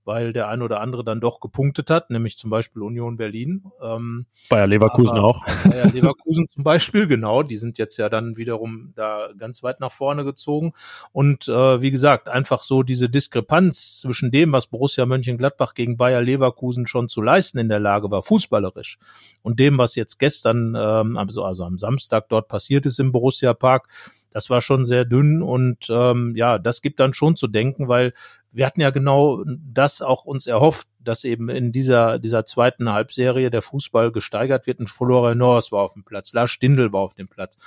weil 0.05 0.33
der 0.33 0.49
ein 0.49 0.63
oder 0.63 0.81
andere 0.81 1.05
dann 1.05 1.21
doch 1.21 1.41
gepunktet 1.41 1.91
hat, 1.91 2.11
nämlich 2.11 2.37
zum 2.37 2.51
Beispiel 2.51 2.83
Union 2.83 3.17
Berlin. 3.17 3.65
Ähm, 3.83 4.27
Bayer 4.49 4.67
Leverkusen 4.67 5.19
auch. 5.19 5.45
Bayer 5.65 5.87
Leverkusen 5.87 6.49
zum 6.49 6.65
Beispiel, 6.65 7.07
genau. 7.07 7.43
Die 7.43 7.57
sind 7.57 7.79
jetzt 7.79 7.97
ja 7.97 8.09
dann 8.09 8.37
wiederum 8.37 8.93
da 8.97 9.31
ganz 9.39 9.63
weit 9.63 9.81
nach 9.81 9.93
vorne 9.93 10.25
gezogen. 10.25 10.73
Und 11.13 11.49
äh, 11.49 11.81
wie 11.81 11.91
gesagt, 11.91 12.29
einfach 12.29 12.63
so 12.63 12.83
diese 12.83 13.09
Diskrepanz 13.09 14.01
zwischen 14.01 14.31
dem, 14.31 14.53
was 14.53 14.67
Borussia 14.67 15.07
Mönchengladbach 15.07 15.75
gegen 15.75 15.97
Bayer 15.97 16.21
Leverkusen 16.21 16.87
schon 16.87 17.09
zu 17.09 17.23
leisten 17.23 17.59
in 17.59 17.69
der 17.69 17.81
Lage 17.81 18.11
war, 18.11 18.23
fußballerisch, 18.23 18.99
und 19.43 19.61
dem, 19.61 19.79
was 19.79 19.95
jetzt 19.95 20.19
gestern, 20.19 20.75
ähm, 20.77 21.17
also, 21.17 21.45
also 21.45 21.65
am 21.65 21.79
Samstag 21.79 22.29
dort 22.29 22.49
passiert 22.49 22.87
ist 22.87 22.99
im 22.99 23.13
Borussia 23.13 23.55
Park, 23.55 23.89
das 24.33 24.51
war 24.51 24.63
schon 24.63 24.85
sehr 24.85 25.05
dünn 25.05 25.43
und 25.43 25.87
ähm, 25.91 26.33
ja, 26.37 26.59
das 26.59 26.81
gibt 26.83 27.01
dann 27.01 27.13
schon 27.13 27.37
zu 27.37 27.47
denken, 27.47 27.89
weil 27.89 28.15
wir 28.53 28.67
hatten 28.67 28.81
ja 28.81 28.91
genau 28.91 29.43
das 29.47 30.03
auch 30.03 30.25
uns 30.25 30.47
erhofft, 30.47 30.87
dass 31.01 31.25
eben 31.25 31.49
in 31.49 31.73
dieser, 31.73 32.19
dieser 32.19 32.45
zweiten 32.45 32.93
Halbserie 32.93 33.51
der 33.51 33.63
Fußball 33.63 34.13
gesteigert 34.13 34.67
wird. 34.67 34.79
Und 34.79 34.89
Florian 34.89 35.39
Norris 35.39 35.73
war 35.73 35.83
auf 35.83 35.95
dem 35.95 36.05
Platz, 36.05 36.33
Lars 36.33 36.51
Stindl 36.51 36.93
war 36.93 37.01
auf 37.01 37.15
dem 37.15 37.29
Platz. 37.29 37.59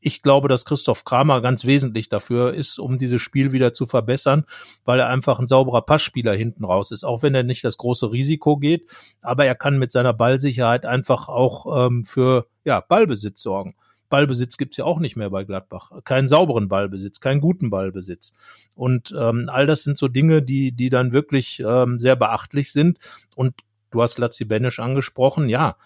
Ich 0.00 0.22
glaube, 0.22 0.46
dass 0.46 0.64
Christoph 0.64 1.04
Kramer 1.04 1.40
ganz 1.40 1.64
wesentlich 1.64 2.08
dafür 2.08 2.54
ist, 2.54 2.78
um 2.78 2.98
dieses 2.98 3.20
Spiel 3.20 3.50
wieder 3.50 3.74
zu 3.74 3.84
verbessern, 3.84 4.44
weil 4.84 5.00
er 5.00 5.08
einfach 5.08 5.40
ein 5.40 5.48
sauberer 5.48 5.82
Passspieler 5.82 6.34
hinten 6.34 6.64
raus 6.64 6.92
ist, 6.92 7.02
auch 7.02 7.22
wenn 7.22 7.34
er 7.34 7.42
nicht 7.42 7.64
das 7.64 7.78
große 7.78 8.12
Risiko 8.12 8.58
geht, 8.58 8.88
aber 9.22 9.44
er 9.44 9.56
kann 9.56 9.76
mit 9.76 9.90
seiner 9.90 10.12
Ballsicherheit 10.12 10.86
einfach 10.86 11.28
auch 11.28 11.86
ähm, 11.86 12.04
für 12.04 12.46
ja, 12.64 12.80
Ballbesitz 12.80 13.42
sorgen. 13.42 13.74
Ballbesitz 14.08 14.56
gibt's 14.56 14.76
ja 14.76 14.84
auch 14.84 14.98
nicht 14.98 15.16
mehr 15.16 15.30
bei 15.30 15.44
Gladbach. 15.44 15.90
Keinen 16.04 16.28
sauberen 16.28 16.68
Ballbesitz, 16.68 17.20
keinen 17.20 17.40
guten 17.40 17.70
Ballbesitz. 17.70 18.32
Und 18.74 19.14
ähm, 19.18 19.48
all 19.50 19.66
das 19.66 19.82
sind 19.82 19.98
so 19.98 20.08
Dinge, 20.08 20.42
die, 20.42 20.72
die 20.72 20.90
dann 20.90 21.12
wirklich 21.12 21.60
ähm, 21.60 21.98
sehr 21.98 22.16
beachtlich 22.16 22.72
sind. 22.72 22.98
Und 23.34 23.54
du 23.90 24.02
hast 24.02 24.18
Lazzi 24.18 24.44
Benisch 24.44 24.78
angesprochen, 24.78 25.48
ja, 25.48 25.76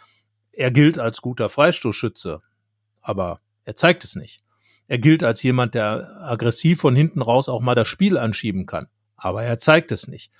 er 0.52 0.70
gilt 0.70 0.98
als 0.98 1.22
guter 1.22 1.48
Freistoßschütze, 1.48 2.42
aber 3.00 3.40
er 3.64 3.76
zeigt 3.76 4.04
es 4.04 4.16
nicht. 4.16 4.40
Er 4.87 4.98
gilt 4.98 5.24
als 5.24 5.42
jemand, 5.42 5.74
der 5.74 6.20
aggressiv 6.20 6.80
von 6.80 6.94
hinten 6.94 7.22
raus 7.22 7.48
auch 7.48 7.62
mal 7.62 7.74
das 7.74 7.88
Spiel 7.88 8.18
anschieben 8.18 8.66
kann, 8.66 8.88
aber 9.16 9.42
er 9.42 9.58
zeigt 9.58 9.92
es 9.92 10.08
nicht. 10.08 10.30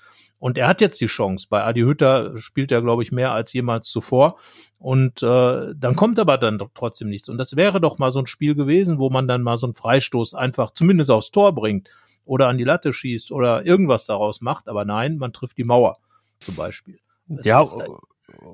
Und 0.43 0.57
er 0.57 0.67
hat 0.67 0.81
jetzt 0.81 0.99
die 0.99 1.05
Chance. 1.05 1.47
Bei 1.49 1.63
Adi 1.63 1.83
Hütter 1.83 2.35
spielt 2.35 2.69
er, 2.73 2.81
glaube 2.81 3.01
ich, 3.01 3.13
mehr 3.13 3.31
als 3.31 3.53
jemals 3.53 3.87
zuvor. 3.87 4.37
Und 4.77 5.23
äh, 5.23 5.73
dann 5.73 5.95
kommt 5.95 6.19
aber 6.19 6.37
dann 6.37 6.61
trotzdem 6.75 7.07
nichts. 7.07 7.29
Und 7.29 7.37
das 7.37 7.55
wäre 7.55 7.79
doch 7.79 7.97
mal 7.97 8.11
so 8.11 8.19
ein 8.19 8.25
Spiel 8.25 8.53
gewesen, 8.53 8.99
wo 8.99 9.09
man 9.09 9.25
dann 9.25 9.41
mal 9.41 9.55
so 9.55 9.67
einen 9.67 9.73
Freistoß 9.73 10.33
einfach 10.33 10.71
zumindest 10.71 11.11
aufs 11.11 11.31
Tor 11.31 11.55
bringt 11.55 11.87
oder 12.25 12.49
an 12.49 12.57
die 12.57 12.65
Latte 12.65 12.91
schießt 12.91 13.31
oder 13.31 13.65
irgendwas 13.65 14.05
daraus 14.05 14.41
macht. 14.41 14.67
Aber 14.67 14.83
nein, 14.83 15.15
man 15.15 15.31
trifft 15.31 15.57
die 15.57 15.63
Mauer 15.63 15.99
zum 16.41 16.57
Beispiel. 16.57 16.99
Das 17.27 17.45
ja, 17.45 17.63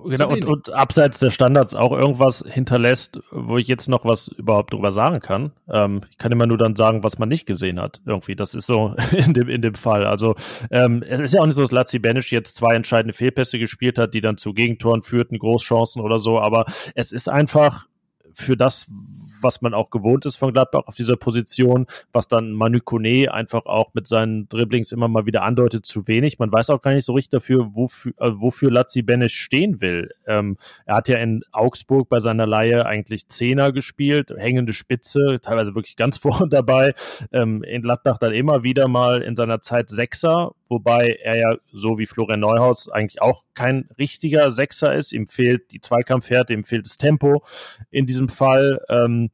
genau, 0.05 0.29
und, 0.29 0.45
und 0.45 0.73
abseits 0.73 1.19
der 1.19 1.31
Standards 1.31 1.75
auch 1.75 1.91
irgendwas 1.91 2.43
hinterlässt, 2.47 3.19
wo 3.31 3.57
ich 3.57 3.67
jetzt 3.67 3.87
noch 3.87 4.05
was 4.05 4.27
überhaupt 4.29 4.73
drüber 4.73 4.91
sagen 4.91 5.19
kann. 5.19 5.51
Ähm, 5.69 6.01
ich 6.09 6.17
kann 6.17 6.31
immer 6.31 6.47
nur 6.47 6.57
dann 6.57 6.75
sagen, 6.75 7.03
was 7.03 7.19
man 7.19 7.29
nicht 7.29 7.45
gesehen 7.45 7.79
hat. 7.79 8.01
Irgendwie, 8.05 8.35
das 8.35 8.53
ist 8.53 8.67
so 8.67 8.95
in 9.11 9.33
dem, 9.33 9.49
in 9.49 9.61
dem 9.61 9.75
Fall. 9.75 10.05
Also 10.05 10.35
ähm, 10.71 11.03
es 11.07 11.19
ist 11.19 11.33
ja 11.33 11.41
auch 11.41 11.45
nicht 11.45 11.55
so, 11.55 11.61
dass 11.61 11.71
Lazzi 11.71 11.99
Benisch 11.99 12.31
jetzt 12.31 12.57
zwei 12.57 12.75
entscheidende 12.75 13.13
Fehlpässe 13.13 13.59
gespielt 13.59 13.97
hat, 13.97 14.13
die 14.13 14.21
dann 14.21 14.37
zu 14.37 14.53
Gegentoren 14.53 15.03
führten, 15.03 15.37
Großchancen 15.37 16.01
oder 16.01 16.19
so, 16.19 16.39
aber 16.39 16.65
es 16.95 17.11
ist 17.11 17.29
einfach 17.29 17.87
für 18.33 18.57
das, 18.57 18.87
was 19.41 19.61
man 19.61 19.73
auch 19.73 19.89
gewohnt 19.89 20.25
ist 20.25 20.35
von 20.35 20.53
Gladbach 20.53 20.83
auf 20.85 20.95
dieser 20.95 21.15
Position, 21.15 21.85
was 22.11 22.27
dann 22.27 22.51
Manu 22.51 22.79
Kone 22.79 23.31
einfach 23.31 23.65
auch 23.65 23.93
mit 23.93 24.07
seinen 24.07 24.47
Dribblings 24.49 24.91
immer 24.91 25.07
mal 25.07 25.25
wieder 25.25 25.43
andeutet, 25.43 25.85
zu 25.85 26.07
wenig. 26.07 26.39
Man 26.39 26.51
weiß 26.51 26.69
auch 26.69 26.81
gar 26.81 26.93
nicht 26.93 27.05
so 27.05 27.13
richtig 27.13 27.31
dafür, 27.31 27.75
wofür, 27.75 28.13
äh, 28.17 28.31
wofür 28.33 28.71
Lazzi 28.71 29.01
Benes 29.01 29.31
stehen 29.31 29.81
will. 29.81 30.11
Ähm, 30.27 30.57
er 30.85 30.95
hat 30.95 31.07
ja 31.07 31.17
in 31.17 31.43
Augsburg 31.51 32.09
bei 32.09 32.19
seiner 32.19 32.45
Laie 32.45 32.85
eigentlich 32.85 33.27
Zehner 33.27 33.71
gespielt, 33.71 34.31
hängende 34.35 34.73
Spitze, 34.73 35.39
teilweise 35.41 35.75
wirklich 35.75 35.95
ganz 35.95 36.17
vorne 36.19 36.49
dabei. 36.49 36.93
Ähm, 37.31 37.63
in 37.63 37.81
Gladbach 37.81 38.17
dann 38.17 38.33
immer 38.33 38.63
wieder 38.63 38.87
mal 38.87 39.21
in 39.21 39.35
seiner 39.35 39.61
Zeit 39.61 39.89
Sechser, 39.89 40.51
wobei 40.67 41.17
er 41.23 41.37
ja 41.37 41.55
so 41.71 41.97
wie 41.97 42.05
Florian 42.05 42.39
Neuhaus 42.39 42.89
eigentlich 42.89 43.21
auch 43.21 43.43
kein 43.53 43.89
richtiger 43.97 44.51
Sechser 44.51 44.95
ist. 44.95 45.11
Ihm 45.11 45.27
fehlt 45.27 45.71
die 45.71 45.81
Zweikampfhärte, 45.81 46.53
ihm 46.53 46.63
fehlt 46.63 46.85
das 46.85 46.97
Tempo 46.97 47.43
in 47.89 48.05
diesem 48.05 48.18
Fall. 48.27 48.81
Ähm, 48.89 49.29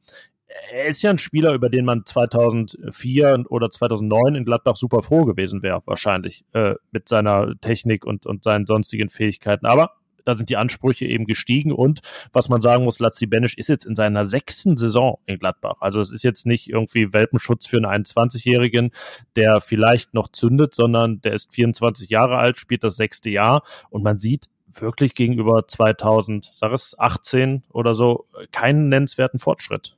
er 0.70 0.86
ist 0.86 1.02
ja 1.02 1.10
ein 1.10 1.18
Spieler, 1.18 1.52
über 1.54 1.68
den 1.68 1.84
man 1.84 2.04
2004 2.04 3.44
oder 3.48 3.70
2009 3.70 4.36
in 4.36 4.44
Gladbach 4.44 4.76
super 4.76 5.02
froh 5.02 5.24
gewesen 5.24 5.62
wäre, 5.62 5.82
wahrscheinlich, 5.86 6.44
äh, 6.52 6.74
mit 6.92 7.08
seiner 7.08 7.52
Technik 7.60 8.06
und, 8.06 8.26
und 8.26 8.44
seinen 8.44 8.66
sonstigen 8.66 9.08
Fähigkeiten. 9.08 9.66
Aber 9.66 9.92
da 10.26 10.34
sind 10.34 10.50
die 10.50 10.56
Ansprüche 10.56 11.06
eben 11.06 11.24
gestiegen 11.24 11.72
und 11.72 12.00
was 12.32 12.48
man 12.48 12.60
sagen 12.60 12.84
muss, 12.84 12.98
Lazzi 12.98 13.26
Benisch 13.26 13.54
ist 13.54 13.68
jetzt 13.68 13.86
in 13.86 13.94
seiner 13.94 14.26
sechsten 14.26 14.76
Saison 14.76 15.18
in 15.24 15.38
Gladbach. 15.38 15.76
Also 15.80 16.00
es 16.00 16.10
ist 16.10 16.24
jetzt 16.24 16.46
nicht 16.46 16.68
irgendwie 16.68 17.12
Welpenschutz 17.12 17.66
für 17.66 17.76
einen 17.76 18.04
21-Jährigen, 18.04 18.90
der 19.36 19.60
vielleicht 19.60 20.14
noch 20.14 20.28
zündet, 20.28 20.74
sondern 20.74 21.20
der 21.20 21.32
ist 21.32 21.52
24 21.54 22.10
Jahre 22.10 22.38
alt, 22.38 22.58
spielt 22.58 22.82
das 22.82 22.96
sechste 22.96 23.30
Jahr 23.30 23.62
und 23.88 24.02
man 24.02 24.18
sieht 24.18 24.46
wirklich 24.80 25.14
gegenüber 25.14 25.66
2018 25.66 27.62
oder 27.72 27.94
so 27.94 28.26
keinen 28.52 28.88
nennenswerten 28.88 29.38
Fortschritt. 29.38 29.96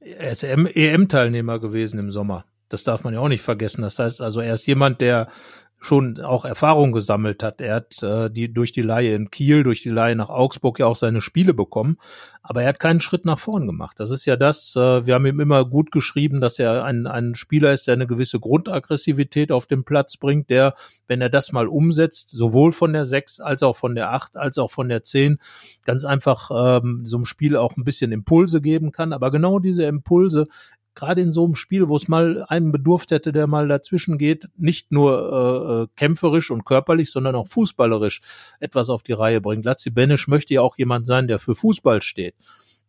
Er 0.00 0.30
ist 0.30 0.42
EM-Teilnehmer 0.42 1.58
gewesen 1.58 1.98
im 1.98 2.10
Sommer. 2.10 2.44
Das 2.68 2.84
darf 2.84 3.04
man 3.04 3.14
ja 3.14 3.20
auch 3.20 3.28
nicht 3.28 3.42
vergessen. 3.42 3.82
Das 3.82 3.98
heißt 3.98 4.22
also, 4.22 4.40
er 4.40 4.54
ist 4.54 4.66
jemand, 4.66 5.00
der 5.00 5.28
schon 5.82 6.20
auch 6.20 6.44
Erfahrung 6.44 6.92
gesammelt 6.92 7.42
hat. 7.42 7.62
Er 7.62 7.76
hat 7.76 8.02
äh, 8.02 8.30
die 8.30 8.52
durch 8.52 8.70
die 8.70 8.82
Leihe 8.82 9.14
in 9.14 9.30
Kiel, 9.30 9.62
durch 9.62 9.82
die 9.82 9.88
Leihe 9.88 10.14
nach 10.14 10.28
Augsburg 10.28 10.78
ja 10.78 10.86
auch 10.86 10.94
seine 10.94 11.22
Spiele 11.22 11.54
bekommen, 11.54 11.96
aber 12.42 12.62
er 12.62 12.68
hat 12.68 12.80
keinen 12.80 13.00
Schritt 13.00 13.24
nach 13.24 13.38
vorn 13.38 13.66
gemacht. 13.66 13.98
Das 13.98 14.10
ist 14.10 14.26
ja 14.26 14.36
das, 14.36 14.76
äh, 14.76 15.06
wir 15.06 15.14
haben 15.14 15.24
ihm 15.24 15.40
immer 15.40 15.64
gut 15.64 15.90
geschrieben, 15.90 16.42
dass 16.42 16.58
er 16.58 16.84
ein, 16.84 17.06
ein 17.06 17.34
Spieler 17.34 17.72
ist, 17.72 17.86
der 17.86 17.94
eine 17.94 18.06
gewisse 18.06 18.38
Grundaggressivität 18.38 19.50
auf 19.52 19.66
den 19.66 19.84
Platz 19.84 20.18
bringt, 20.18 20.50
der, 20.50 20.74
wenn 21.06 21.22
er 21.22 21.30
das 21.30 21.50
mal 21.50 21.66
umsetzt, 21.66 22.28
sowohl 22.28 22.72
von 22.72 22.92
der 22.92 23.06
6 23.06 23.40
als 23.40 23.62
auch 23.62 23.76
von 23.76 23.94
der 23.94 24.12
8 24.12 24.36
als 24.36 24.58
auch 24.58 24.70
von 24.70 24.90
der 24.90 25.02
10, 25.02 25.38
ganz 25.84 26.04
einfach 26.04 26.50
ähm, 26.82 27.06
so 27.06 27.16
einem 27.16 27.24
Spiel 27.24 27.56
auch 27.56 27.78
ein 27.78 27.84
bisschen 27.84 28.12
Impulse 28.12 28.60
geben 28.60 28.92
kann. 28.92 29.14
Aber 29.14 29.30
genau 29.30 29.58
diese 29.58 29.84
Impulse 29.84 30.44
gerade 31.00 31.22
in 31.22 31.32
so 31.32 31.44
einem 31.44 31.54
Spiel, 31.54 31.88
wo 31.88 31.96
es 31.96 32.06
mal 32.06 32.44
einen 32.48 32.70
bedurft 32.70 33.10
hätte, 33.10 33.32
der 33.32 33.46
mal 33.46 33.66
dazwischen 33.66 34.18
geht, 34.18 34.48
nicht 34.56 34.92
nur 34.92 35.12
äh, 35.16 35.82
äh, 35.82 35.86
kämpferisch 35.96 36.50
und 36.50 36.64
körperlich, 36.64 37.10
sondern 37.10 37.34
auch 37.34 37.48
fußballerisch 37.48 38.20
etwas 38.60 38.90
auf 38.90 39.02
die 39.02 39.12
Reihe 39.12 39.40
bringt. 39.40 39.64
Lazzi 39.64 39.90
Benisch 39.90 40.28
möchte 40.28 40.54
ja 40.54 40.60
auch 40.60 40.76
jemand 40.78 41.06
sein, 41.06 41.26
der 41.26 41.38
für 41.38 41.54
Fußball 41.54 42.02
steht. 42.02 42.34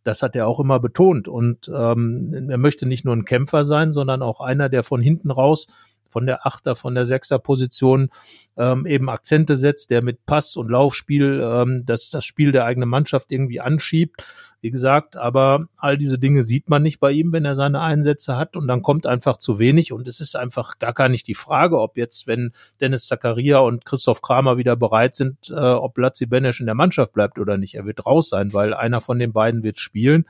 Das 0.03 0.21
hat 0.21 0.35
er 0.35 0.47
auch 0.47 0.59
immer 0.59 0.79
betont. 0.79 1.27
Und 1.27 1.69
ähm, 1.73 2.49
er 2.49 2.57
möchte 2.57 2.85
nicht 2.85 3.05
nur 3.05 3.15
ein 3.15 3.25
Kämpfer 3.25 3.65
sein, 3.65 3.91
sondern 3.91 4.21
auch 4.21 4.41
einer, 4.41 4.67
der 4.67 4.83
von 4.83 5.01
hinten 5.01 5.31
raus 5.31 5.67
von 6.11 6.25
der 6.25 6.45
Achter, 6.45 6.75
von 6.75 6.93
der 6.93 7.05
Sechser 7.05 7.39
Position 7.39 8.09
ähm, 8.57 8.85
eben 8.85 9.09
Akzente 9.09 9.55
setzt, 9.55 9.89
der 9.91 10.03
mit 10.03 10.25
Pass 10.25 10.57
und 10.57 10.69
Laufspiel 10.69 11.41
ähm, 11.41 11.85
das, 11.85 12.09
das 12.09 12.25
Spiel 12.25 12.51
der 12.51 12.65
eigenen 12.65 12.89
Mannschaft 12.89 13.31
irgendwie 13.31 13.61
anschiebt 13.61 14.21
wie 14.61 14.71
gesagt, 14.71 15.17
aber 15.17 15.67
all 15.75 15.97
diese 15.97 16.19
Dinge 16.19 16.43
sieht 16.43 16.69
man 16.69 16.83
nicht 16.83 16.99
bei 16.99 17.11
ihm, 17.11 17.33
wenn 17.33 17.45
er 17.45 17.55
seine 17.55 17.81
Einsätze 17.81 18.37
hat 18.37 18.55
und 18.55 18.67
dann 18.67 18.83
kommt 18.83 19.07
einfach 19.07 19.37
zu 19.37 19.57
wenig 19.57 19.91
und 19.91 20.07
es 20.07 20.21
ist 20.21 20.35
einfach 20.35 20.77
gar 20.77 20.93
gar 20.93 21.09
nicht 21.09 21.27
die 21.27 21.35
Frage, 21.35 21.79
ob 21.79 21.97
jetzt, 21.97 22.27
wenn 22.27 22.51
Dennis 22.79 23.07
Zakaria 23.07 23.59
und 23.59 23.85
Christoph 23.85 24.21
Kramer 24.21 24.57
wieder 24.57 24.75
bereit 24.75 25.15
sind, 25.15 25.49
äh, 25.49 25.55
ob 25.55 25.97
Lazzi 25.97 26.27
Benesch 26.27 26.59
in 26.59 26.67
der 26.67 26.75
Mannschaft 26.75 27.13
bleibt 27.13 27.39
oder 27.39 27.57
nicht. 27.57 27.73
Er 27.73 27.85
wird 27.85 28.05
raus 28.05 28.29
sein, 28.29 28.53
weil 28.53 28.73
einer 28.73 29.01
von 29.01 29.17
den 29.17 29.33
beiden 29.33 29.63
wird 29.63 29.79
spielen. 29.79 30.25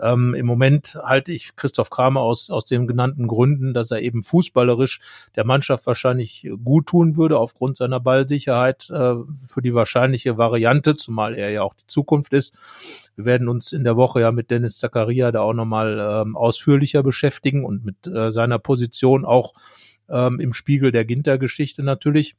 Ähm, 0.00 0.34
Im 0.34 0.46
Moment 0.46 0.96
halte 1.02 1.32
ich 1.32 1.54
Christoph 1.56 1.90
Kramer 1.90 2.20
aus, 2.20 2.50
aus 2.50 2.64
den 2.64 2.86
genannten 2.86 3.28
Gründen, 3.28 3.74
dass 3.74 3.90
er 3.90 4.00
eben 4.00 4.22
fußballerisch 4.22 5.00
der 5.36 5.44
Mannschaft 5.44 5.86
wahrscheinlich 5.86 6.48
gut 6.64 6.86
tun 6.86 7.16
würde, 7.16 7.38
aufgrund 7.38 7.76
seiner 7.76 8.00
Ballsicherheit 8.00 8.90
äh, 8.90 9.14
für 9.48 9.62
die 9.62 9.74
wahrscheinliche 9.74 10.36
Variante, 10.36 10.96
zumal 10.96 11.34
er 11.36 11.50
ja 11.50 11.62
auch 11.62 11.74
die 11.74 11.86
Zukunft 11.86 12.32
ist. 12.32 12.58
Wir 13.16 13.24
werden 13.24 13.48
uns 13.48 13.63
in 13.72 13.84
der 13.84 13.96
Woche 13.96 14.20
ja 14.20 14.32
mit 14.32 14.50
Dennis 14.50 14.78
Zakaria 14.78 15.32
da 15.32 15.40
auch 15.40 15.54
nochmal 15.54 15.98
ähm, 15.98 16.36
ausführlicher 16.36 17.02
beschäftigen 17.02 17.64
und 17.64 17.84
mit 17.84 18.06
äh, 18.06 18.30
seiner 18.30 18.58
Position 18.58 19.24
auch 19.24 19.52
ähm, 20.08 20.40
im 20.40 20.52
Spiegel 20.52 20.92
der 20.92 21.04
Ginter-Geschichte 21.04 21.82
natürlich. 21.82 22.36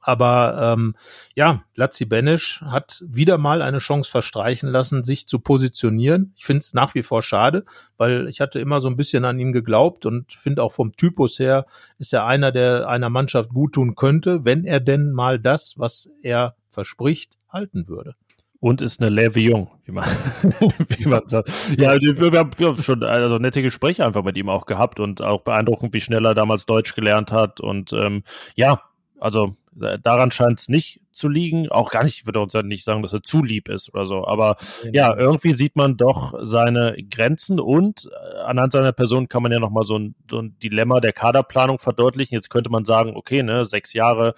Aber 0.00 0.74
ähm, 0.76 0.94
ja, 1.34 1.64
Lazzi 1.74 2.04
Benesch 2.04 2.60
hat 2.62 3.02
wieder 3.06 3.38
mal 3.38 3.62
eine 3.62 3.78
Chance 3.78 4.10
verstreichen 4.10 4.68
lassen, 4.68 5.02
sich 5.02 5.26
zu 5.26 5.38
positionieren. 5.38 6.32
Ich 6.36 6.44
finde 6.44 6.58
es 6.58 6.74
nach 6.74 6.94
wie 6.94 7.02
vor 7.02 7.22
schade, 7.22 7.64
weil 7.96 8.28
ich 8.28 8.40
hatte 8.40 8.60
immer 8.60 8.80
so 8.80 8.88
ein 8.88 8.96
bisschen 8.96 9.24
an 9.24 9.38
ihn 9.38 9.52
geglaubt 9.52 10.06
und 10.06 10.32
finde 10.32 10.62
auch 10.62 10.72
vom 10.72 10.94
Typus 10.96 11.38
her 11.38 11.66
ist 11.98 12.12
er 12.12 12.26
einer, 12.26 12.52
der 12.52 12.88
einer 12.88 13.10
Mannschaft 13.10 13.50
gut 13.50 13.74
tun 13.74 13.96
könnte, 13.96 14.44
wenn 14.44 14.64
er 14.64 14.80
denn 14.80 15.10
mal 15.12 15.38
das, 15.38 15.74
was 15.78 16.10
er 16.22 16.54
verspricht, 16.70 17.38
halten 17.48 17.88
würde 17.88 18.14
und 18.60 18.80
ist 18.80 19.00
eine 19.00 19.10
Leve 19.10 19.40
Jung, 19.40 19.70
wie 19.84 19.92
man, 19.92 20.04
wie 20.88 21.06
man 21.06 21.28
sagt. 21.28 21.48
Ja, 21.78 21.94
wir, 22.00 22.38
haben 22.38 22.82
schon 22.82 23.02
also 23.02 23.38
nette 23.38 23.62
Gespräche 23.62 24.04
einfach 24.04 24.24
mit 24.24 24.36
ihm 24.36 24.48
auch 24.48 24.66
gehabt 24.66 25.00
und 25.00 25.22
auch 25.22 25.42
beeindruckend, 25.42 25.94
wie 25.94 26.00
schnell 26.00 26.24
er 26.24 26.34
damals 26.34 26.66
Deutsch 26.66 26.94
gelernt 26.94 27.32
hat 27.32 27.60
und 27.60 27.92
ähm, 27.92 28.24
ja, 28.56 28.82
also 29.20 29.54
daran 30.02 30.30
scheint 30.30 30.60
es 30.60 30.68
nicht 30.68 31.00
zu 31.12 31.28
liegen. 31.28 31.68
Auch 31.68 31.90
gar 31.90 32.04
nicht, 32.04 32.18
ich 32.18 32.26
würde 32.26 32.40
uns 32.40 32.52
ja 32.52 32.62
nicht 32.62 32.84
sagen, 32.84 33.02
dass 33.02 33.12
er 33.12 33.22
zu 33.22 33.42
lieb 33.42 33.68
ist 33.68 33.92
oder 33.94 34.06
so. 34.06 34.26
Aber 34.26 34.56
ja, 34.92 35.16
irgendwie 35.16 35.52
sieht 35.52 35.76
man 35.76 35.96
doch 35.96 36.34
seine 36.40 36.96
Grenzen 37.10 37.60
und 37.60 38.10
äh, 38.10 38.38
anhand 38.40 38.72
seiner 38.72 38.92
Person 38.92 39.28
kann 39.28 39.42
man 39.42 39.52
ja 39.52 39.60
nochmal 39.60 39.86
so 39.86 39.98
ein, 39.98 40.14
so 40.30 40.40
ein 40.40 40.58
Dilemma 40.58 41.00
der 41.00 41.12
Kaderplanung 41.12 41.78
verdeutlichen. 41.78 42.34
Jetzt 42.34 42.50
könnte 42.50 42.70
man 42.70 42.84
sagen, 42.84 43.16
okay, 43.16 43.42
ne, 43.42 43.64
sechs 43.64 43.92
Jahre, 43.92 44.34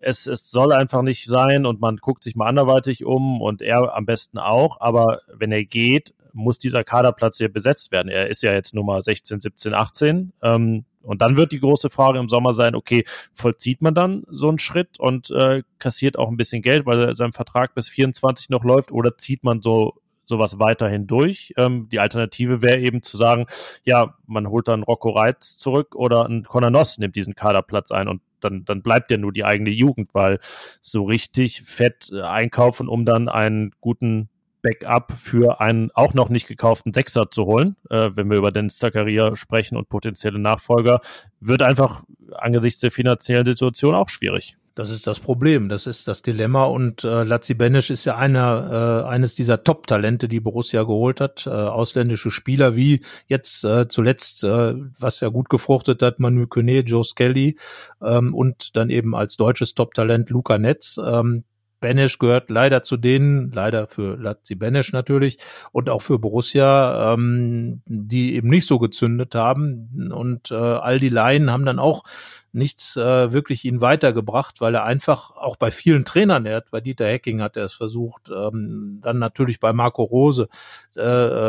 es, 0.00 0.26
es 0.26 0.50
soll 0.50 0.72
einfach 0.72 1.02
nicht 1.02 1.26
sein 1.26 1.66
und 1.66 1.80
man 1.80 1.96
guckt 1.96 2.22
sich 2.22 2.36
mal 2.36 2.46
anderweitig 2.46 3.04
um 3.04 3.40
und 3.40 3.62
er 3.62 3.94
am 3.94 4.06
besten 4.06 4.38
auch. 4.38 4.80
Aber 4.80 5.20
wenn 5.32 5.52
er 5.52 5.64
geht, 5.64 6.14
muss 6.32 6.58
dieser 6.58 6.84
Kaderplatz 6.84 7.38
hier 7.38 7.52
besetzt 7.52 7.92
werden. 7.92 8.08
Er 8.08 8.28
ist 8.28 8.42
ja 8.42 8.52
jetzt 8.52 8.74
Nummer 8.74 9.02
16, 9.02 9.40
17, 9.40 9.74
18. 9.74 10.32
Ähm, 10.42 10.84
und 11.02 11.22
dann 11.22 11.36
wird 11.36 11.52
die 11.52 11.60
große 11.60 11.88
Frage 11.88 12.18
im 12.18 12.28
Sommer 12.28 12.52
sein, 12.52 12.74
okay, 12.74 13.04
vollzieht 13.32 13.80
man 13.80 13.94
dann 13.94 14.24
so 14.28 14.48
einen 14.48 14.58
Schritt 14.58 14.98
und 14.98 15.30
äh, 15.30 15.62
kassiert 15.78 16.18
auch 16.18 16.28
ein 16.28 16.36
bisschen 16.36 16.62
Geld, 16.62 16.84
weil 16.84 17.14
sein 17.14 17.32
Vertrag 17.32 17.74
bis 17.74 17.88
24 17.88 18.50
noch 18.50 18.64
läuft, 18.64 18.92
oder 18.92 19.16
zieht 19.16 19.44
man 19.44 19.62
so 19.62 19.94
sowas 20.26 20.58
weiterhin 20.58 21.06
durch. 21.06 21.54
Ähm, 21.56 21.88
die 21.90 22.00
Alternative 22.00 22.60
wäre 22.60 22.80
eben 22.80 23.02
zu 23.02 23.16
sagen, 23.16 23.46
ja, 23.84 24.16
man 24.26 24.48
holt 24.48 24.68
dann 24.68 24.82
Rocco 24.82 25.10
Reitz 25.10 25.56
zurück 25.56 25.94
oder 25.94 26.26
ein 26.28 26.44
Noss 26.72 26.98
nimmt 26.98 27.16
diesen 27.16 27.34
Kaderplatz 27.34 27.92
ein 27.92 28.08
und 28.08 28.20
dann, 28.40 28.64
dann 28.64 28.82
bleibt 28.82 29.10
ja 29.10 29.16
nur 29.16 29.32
die 29.32 29.44
eigene 29.44 29.70
Jugend, 29.70 30.14
weil 30.14 30.38
so 30.80 31.04
richtig 31.04 31.62
fett 31.62 32.10
äh, 32.12 32.22
einkaufen, 32.22 32.88
um 32.88 33.04
dann 33.04 33.28
einen 33.28 33.72
guten 33.80 34.28
Backup 34.62 35.12
für 35.18 35.60
einen 35.60 35.90
auch 35.94 36.14
noch 36.14 36.28
nicht 36.28 36.48
gekauften 36.48 36.92
Sechser 36.92 37.30
zu 37.30 37.44
holen, 37.44 37.76
äh, 37.90 38.10
wenn 38.14 38.28
wir 38.28 38.38
über 38.38 38.50
Dennis 38.50 38.78
Zakaria 38.78 39.36
sprechen 39.36 39.76
und 39.76 39.88
potenzielle 39.88 40.40
Nachfolger, 40.40 41.00
wird 41.40 41.62
einfach 41.62 42.02
angesichts 42.32 42.80
der 42.80 42.90
finanziellen 42.90 43.44
Situation 43.44 43.94
auch 43.94 44.08
schwierig. 44.08 44.56
Das 44.76 44.90
ist 44.90 45.06
das 45.06 45.20
Problem, 45.20 45.70
das 45.70 45.86
ist 45.86 46.06
das 46.06 46.20
Dilemma 46.20 46.64
und 46.64 47.02
äh, 47.02 47.22
Lazzi 47.22 47.54
Benisch 47.54 47.88
ist 47.88 48.04
ja 48.04 48.16
einer 48.16 49.04
äh, 49.06 49.08
eines 49.08 49.34
dieser 49.34 49.64
Top-Talente, 49.64 50.28
die 50.28 50.38
Borussia 50.38 50.82
geholt 50.82 51.18
hat, 51.18 51.46
äh, 51.46 51.50
ausländische 51.50 52.30
Spieler 52.30 52.76
wie 52.76 53.00
jetzt 53.26 53.64
äh, 53.64 53.88
zuletzt, 53.88 54.44
äh, 54.44 54.74
was 54.98 55.20
ja 55.20 55.28
gut 55.30 55.48
gefruchtet 55.48 56.02
hat, 56.02 56.20
Manu 56.20 56.46
Kone, 56.46 56.80
Joe 56.80 57.04
Skelly 57.04 57.56
ähm, 58.02 58.34
und 58.34 58.76
dann 58.76 58.90
eben 58.90 59.16
als 59.16 59.38
deutsches 59.38 59.72
Top-Talent 59.72 60.28
Luca 60.28 60.58
Netz. 60.58 61.00
Ähm, 61.02 61.44
Benesch 61.86 62.18
gehört 62.18 62.50
leider 62.50 62.82
zu 62.82 62.96
denen, 62.96 63.52
leider 63.52 63.86
für 63.86 64.16
Lazzi 64.16 64.56
Benesch 64.56 64.92
natürlich 64.92 65.38
und 65.70 65.88
auch 65.88 66.02
für 66.02 66.18
Borussia, 66.18 67.12
ähm, 67.12 67.80
die 67.86 68.34
eben 68.34 68.48
nicht 68.48 68.66
so 68.66 68.80
gezündet 68.80 69.36
haben. 69.36 70.10
Und 70.12 70.50
äh, 70.50 70.54
all 70.56 70.98
die 70.98 71.10
Laien 71.10 71.52
haben 71.52 71.64
dann 71.64 71.78
auch 71.78 72.02
nichts 72.50 72.96
äh, 72.96 73.32
wirklich 73.32 73.64
ihn 73.64 73.80
weitergebracht, 73.80 74.60
weil 74.60 74.74
er 74.74 74.82
einfach 74.82 75.36
auch 75.36 75.54
bei 75.56 75.70
vielen 75.70 76.04
Trainern, 76.04 76.44
er 76.44 76.56
hat 76.56 76.70
bei 76.72 76.80
Dieter 76.80 77.06
Hecking 77.06 77.40
hat 77.40 77.56
er 77.56 77.66
es 77.66 77.74
versucht, 77.74 78.30
ähm, 78.34 78.98
dann 79.00 79.20
natürlich 79.20 79.60
bei 79.60 79.72
Marco 79.72 80.02
Rose, 80.02 80.48
äh, 80.96 81.02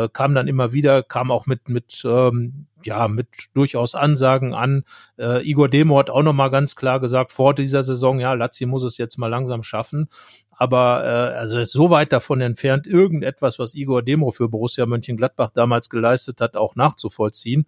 äh, 0.04 0.08
kam 0.12 0.36
dann 0.36 0.46
immer 0.46 0.72
wieder, 0.72 1.02
kam 1.02 1.32
auch 1.32 1.46
mit 1.46 1.68
mit 1.68 2.02
ähm, 2.04 2.67
ja 2.84 3.08
mit 3.08 3.28
durchaus 3.54 3.94
Ansagen 3.94 4.54
an. 4.54 4.84
Äh, 5.18 5.48
Igor 5.48 5.68
Demo 5.68 5.98
hat 5.98 6.10
auch 6.10 6.22
noch 6.22 6.32
mal 6.32 6.48
ganz 6.48 6.76
klar 6.76 7.00
gesagt 7.00 7.32
vor 7.32 7.54
dieser 7.54 7.82
Saison, 7.82 8.20
ja, 8.20 8.32
Lazio 8.34 8.68
muss 8.68 8.82
es 8.82 8.98
jetzt 8.98 9.18
mal 9.18 9.28
langsam 9.28 9.62
schaffen. 9.62 10.08
Aber 10.50 11.04
äh, 11.04 11.36
also 11.36 11.58
ist 11.58 11.72
so 11.72 11.90
weit 11.90 12.12
davon 12.12 12.40
entfernt, 12.40 12.86
irgendetwas, 12.86 13.58
was 13.58 13.74
Igor 13.74 14.02
Demo 14.02 14.30
für 14.32 14.48
Borussia 14.48 14.86
Mönchengladbach 14.86 15.50
damals 15.50 15.88
geleistet 15.88 16.40
hat, 16.40 16.56
auch 16.56 16.74
nachzuvollziehen 16.74 17.66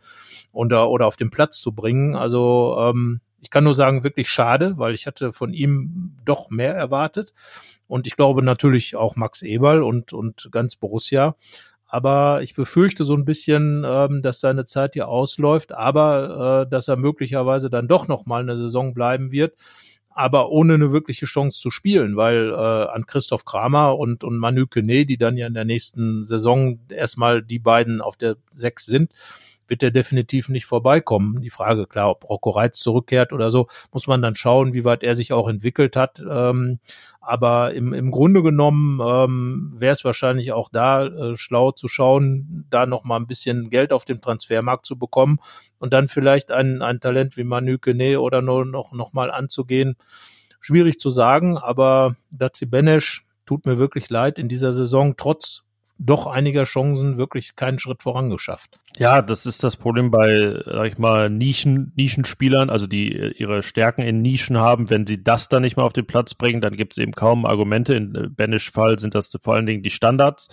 und, 0.51 0.73
oder 0.73 1.07
auf 1.07 1.17
den 1.17 1.31
Platz 1.31 1.61
zu 1.61 1.73
bringen. 1.73 2.17
Also 2.17 2.77
ähm, 2.79 3.21
ich 3.41 3.51
kann 3.51 3.65
nur 3.65 3.75
sagen, 3.75 4.05
wirklich 4.05 4.29
schade, 4.29 4.75
weil 4.77 4.95
ich 4.95 5.07
hatte 5.07 5.33
von 5.33 5.55
ihm 5.55 6.17
doch 6.25 6.51
mehr 6.51 6.75
erwartet. 6.75 7.33
Und 7.87 8.07
ich 8.07 8.17
glaube 8.17 8.43
natürlich 8.43 8.97
auch 8.97 9.17
Max 9.17 9.43
Eberl 9.43 9.83
und, 9.83 10.13
und 10.13 10.49
ganz 10.53 10.77
Borussia. 10.77 11.37
Aber 11.93 12.41
ich 12.43 12.55
befürchte 12.55 13.05
so 13.05 13.15
ein 13.15 13.25
bisschen, 13.25 13.83
ähm, 13.85 14.23
dass 14.23 14.39
seine 14.39 14.65
Zeit 14.65 14.95
hier 14.95 15.09
ausläuft, 15.09 15.73
aber 15.73 16.65
äh, 16.67 16.71
dass 16.71 16.87
er 16.87 16.97
möglicherweise 16.97 17.69
dann 17.69 17.89
doch 17.89 18.07
noch 18.07 18.27
mal 18.27 18.43
eine 18.43 18.57
Saison 18.57 18.95
bleiben 18.95 19.33
wird, 19.33 19.55
aber 20.09 20.51
ohne 20.51 20.75
eine 20.75 20.93
wirkliche 20.93 21.27
Chance 21.27 21.59
zu 21.59 21.71
spielen, 21.71 22.17
weil 22.17 22.51
äh, 22.51 22.55
an 22.55 23.07
Christoph 23.07 23.45
Kramer 23.45 23.99
und, 23.99 24.23
und 24.23 24.39
Manu 24.39 24.69
Kene, 24.69 25.05
die 25.05 25.17
dann 25.17 25.37
ja 25.37 25.49
in 25.49 25.55
der 25.55 25.65
nächsten 25.65 26.23
Saison 26.23 26.79
erstmal 26.91 27.43
die 27.43 27.59
beiden 27.59 28.01
auf 28.01 28.17
der 28.17 28.37
Sechs 28.53 28.87
sind, 28.87 29.13
wird 29.71 29.83
er 29.83 29.91
definitiv 29.91 30.49
nicht 30.49 30.67
vorbeikommen. 30.67 31.41
Die 31.41 31.49
Frage, 31.49 31.87
klar, 31.87 32.11
ob 32.11 32.29
Rocco 32.29 32.51
Reitz 32.51 32.81
zurückkehrt 32.81 33.33
oder 33.33 33.51
so, 33.51 33.69
muss 33.93 34.07
man 34.07 34.21
dann 34.21 34.35
schauen, 34.35 34.75
wie 34.75 34.85
weit 34.85 35.03
er 35.03 35.15
sich 35.15 35.33
auch 35.33 35.49
entwickelt 35.49 35.97
hat. 35.97 36.23
Ähm, 36.29 36.81
aber 37.21 37.73
im, 37.73 37.93
im 37.93 38.11
Grunde 38.11 38.43
genommen 38.43 39.01
ähm, 39.01 39.73
wäre 39.77 39.93
es 39.93 40.05
wahrscheinlich 40.05 40.53
auch 40.53 40.69
da 40.71 41.07
äh, 41.07 41.37
schlau 41.37 41.71
zu 41.71 41.87
schauen, 41.87 42.67
da 42.71 42.87
noch 42.87 43.05
mal 43.05 43.17
ein 43.17 43.29
bisschen 43.29 43.71
Geld 43.71 43.93
auf 43.93 44.05
dem 44.05 44.21
Transfermarkt 44.21 44.85
zu 44.85 44.99
bekommen 44.99 45.39
und 45.79 45.93
dann 45.93 46.09
vielleicht 46.09 46.51
ein, 46.51 46.83
ein 46.83 47.01
Talent 47.01 47.37
wie 47.37 47.45
Manu 47.45 47.79
Kene 47.79 48.21
oder 48.21 48.43
nur 48.43 48.65
noch, 48.65 48.93
noch 48.93 49.13
mal 49.13 49.31
anzugehen. 49.31 49.97
Schwierig 50.61 50.99
zu 50.99 51.09
sagen, 51.09 51.57
aber 51.57 52.17
Dazi 52.31 52.67
Benesch 52.67 53.25
tut 53.47 53.67
mir 53.67 53.79
wirklich 53.79 54.11
leid 54.11 54.39
in 54.39 54.49
dieser 54.49 54.73
Saison, 54.73 55.15
trotz 55.17 55.63
doch 56.03 56.27
einiger 56.27 56.65
Chancen 56.65 57.19
wirklich 57.19 57.57
keinen 57.57 57.79
Schritt 57.79 58.03
vorangeschafft. 58.03 58.81
Ja, 58.97 59.21
das 59.21 59.45
ist 59.45 59.63
das 59.63 59.77
Problem 59.77 60.11
bei, 60.11 60.59
sag 60.65 60.87
ich 60.87 60.99
mal, 60.99 61.29
Nischen, 61.29 61.93
Nischenspielern, 61.95 62.71
also 62.71 62.87
die 62.87 63.13
ihre 63.37 63.63
Stärken 63.63 64.01
in 64.01 64.23
Nischen 64.23 64.59
haben. 64.59 64.89
Wenn 64.89 65.07
sie 65.07 65.23
das 65.23 65.49
dann 65.49 65.63
nicht 65.63 65.77
mehr 65.77 65.85
auf 65.85 65.93
den 65.93 66.07
Platz 66.07 66.35
bringen, 66.35 66.63
dann 66.63 66.77
gibt 66.77 66.95
es 66.95 66.99
eben 66.99 67.13
kaum 67.13 67.45
Argumente. 67.45 67.95
In 67.95 68.15
äh, 68.15 68.29
Banish 68.29 68.71
Fall 68.71 68.99
sind 68.99 69.15
das 69.15 69.31
vor 69.43 69.55
allen 69.55 69.67
Dingen 69.67 69.83
die 69.83 69.91
Standards, 69.91 70.49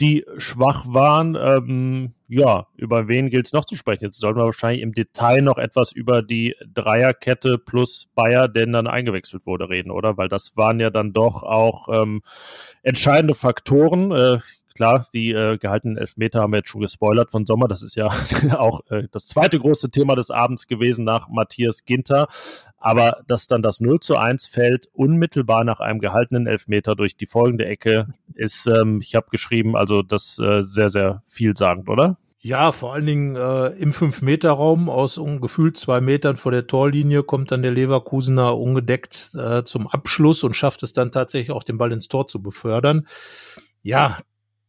die 0.00 0.24
schwach 0.38 0.84
waren. 0.86 1.34
Ähm, 1.34 2.14
ja, 2.28 2.66
über 2.76 3.08
wen 3.08 3.30
gilt 3.30 3.46
es 3.46 3.52
noch 3.52 3.64
zu 3.64 3.76
sprechen? 3.76 4.04
Jetzt 4.04 4.20
sollten 4.20 4.38
wir 4.38 4.44
wahrscheinlich 4.44 4.82
im 4.82 4.92
Detail 4.92 5.42
noch 5.42 5.58
etwas 5.58 5.92
über 5.92 6.22
die 6.22 6.54
Dreierkette 6.74 7.58
plus 7.58 8.08
Bayer, 8.14 8.48
der 8.48 8.66
dann 8.66 8.86
eingewechselt 8.86 9.46
wurde, 9.46 9.68
reden, 9.68 9.90
oder? 9.90 10.16
Weil 10.16 10.28
das 10.28 10.56
waren 10.56 10.80
ja 10.80 10.90
dann 10.90 11.12
doch 11.12 11.42
auch 11.42 11.88
ähm, 11.88 12.22
entscheidende 12.82 13.34
Faktoren. 13.34 14.10
Äh, 14.10 14.38
klar, 14.74 15.06
die 15.12 15.30
äh, 15.30 15.56
gehaltenen 15.58 15.96
Elfmeter 15.96 16.40
haben 16.40 16.52
wir 16.52 16.58
jetzt 16.58 16.70
schon 16.70 16.80
gespoilert 16.80 17.30
von 17.30 17.46
Sommer. 17.46 17.68
Das 17.68 17.82
ist 17.82 17.94
ja 17.96 18.06
auch 18.58 18.80
äh, 18.90 19.04
das 19.10 19.26
zweite 19.26 19.58
große 19.58 19.90
Thema 19.90 20.16
des 20.16 20.30
Abends 20.30 20.66
gewesen 20.66 21.04
nach 21.04 21.28
Matthias 21.28 21.84
Ginter. 21.84 22.26
Aber 22.78 23.22
dass 23.26 23.46
dann 23.46 23.62
das 23.62 23.80
0 23.80 24.00
zu 24.00 24.16
1 24.16 24.46
fällt, 24.46 24.88
unmittelbar 24.92 25.64
nach 25.64 25.80
einem 25.80 25.98
gehaltenen 25.98 26.46
Elfmeter 26.46 26.94
durch 26.94 27.16
die 27.16 27.26
folgende 27.26 27.66
Ecke, 27.66 28.08
ist, 28.34 28.66
ähm, 28.66 29.00
ich 29.02 29.14
habe 29.14 29.26
geschrieben, 29.30 29.76
also 29.76 30.02
das 30.02 30.38
äh, 30.38 30.62
sehr, 30.62 30.90
sehr 30.90 31.22
vielsagend, 31.26 31.88
oder? 31.88 32.18
Ja, 32.46 32.70
vor 32.70 32.94
allen 32.94 33.06
Dingen 33.06 33.34
äh, 33.34 33.70
im 33.70 33.92
Fünf-Meter-Raum 33.92 34.88
aus 34.88 35.20
gefühlt 35.40 35.76
zwei 35.76 36.00
Metern 36.00 36.36
vor 36.36 36.52
der 36.52 36.68
Torlinie 36.68 37.24
kommt 37.24 37.50
dann 37.50 37.62
der 37.62 37.72
Leverkusener 37.72 38.56
ungedeckt 38.56 39.34
äh, 39.34 39.64
zum 39.64 39.88
Abschluss 39.88 40.44
und 40.44 40.54
schafft 40.54 40.84
es 40.84 40.92
dann 40.92 41.10
tatsächlich 41.10 41.50
auch 41.50 41.64
den 41.64 41.76
Ball 41.76 41.90
ins 41.90 42.06
Tor 42.06 42.28
zu 42.28 42.40
befördern. 42.40 43.08
Ja, 43.82 44.18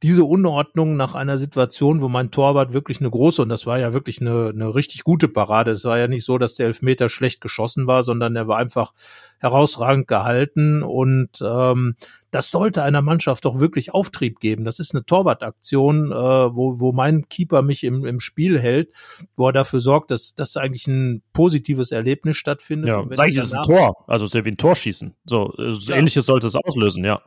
diese 0.03 0.25
Unordnung 0.25 0.95
nach 0.95 1.15
einer 1.15 1.39
Situation, 1.39 2.01
wo 2.01 2.07
mein 2.07 2.29
Torwart 2.29 2.71
wirklich 2.71 2.99
eine 2.99 3.09
große, 3.09 3.41
und 3.41 3.49
das 3.49 3.65
war 3.65 3.79
ja 3.79 3.93
wirklich 3.93 4.21
eine, 4.21 4.49
eine 4.53 4.75
richtig 4.75 5.03
gute 5.03 5.27
Parade. 5.27 5.71
Es 5.71 5.85
war 5.85 5.97
ja 5.97 6.07
nicht 6.07 6.23
so, 6.23 6.37
dass 6.37 6.53
der 6.53 6.67
Elfmeter 6.67 7.09
schlecht 7.09 7.41
geschossen 7.41 7.87
war, 7.87 8.03
sondern 8.03 8.35
er 8.35 8.47
war 8.47 8.57
einfach 8.57 8.93
herausragend 9.39 10.07
gehalten. 10.07 10.83
Und 10.83 11.41
ähm, 11.41 11.95
das 12.29 12.51
sollte 12.51 12.83
einer 12.83 13.01
Mannschaft 13.01 13.45
doch 13.45 13.59
wirklich 13.59 13.91
Auftrieb 13.91 14.39
geben. 14.39 14.65
Das 14.65 14.77
ist 14.77 14.93
eine 14.93 15.03
Torwartaktion, 15.03 16.11
äh, 16.11 16.15
wo, 16.15 16.79
wo 16.79 16.91
mein 16.91 17.27
Keeper 17.27 17.63
mich 17.63 17.83
im, 17.83 18.05
im 18.05 18.19
Spiel 18.19 18.59
hält, 18.59 18.91
wo 19.35 19.47
er 19.47 19.53
dafür 19.53 19.79
sorgt, 19.79 20.11
dass, 20.11 20.35
dass 20.35 20.57
eigentlich 20.57 20.85
ein 20.85 21.23
positives 21.33 21.91
Erlebnis 21.91 22.37
stattfindet. 22.37 22.89
Ja, 22.89 22.99
eigentlich 22.99 23.37
ist 23.37 23.45
es 23.45 23.53
ein 23.53 23.63
Tor, 23.63 24.03
also 24.05 24.27
sehr 24.27 24.45
wie 24.45 24.51
ein 24.51 24.57
Tor 24.57 24.75
schießen. 24.75 25.15
So, 25.25 25.53
so 25.57 25.91
ja. 25.91 25.97
ähnliches 25.97 26.27
sollte 26.27 26.45
es 26.45 26.55
auslösen, 26.55 27.03
ja. 27.03 27.19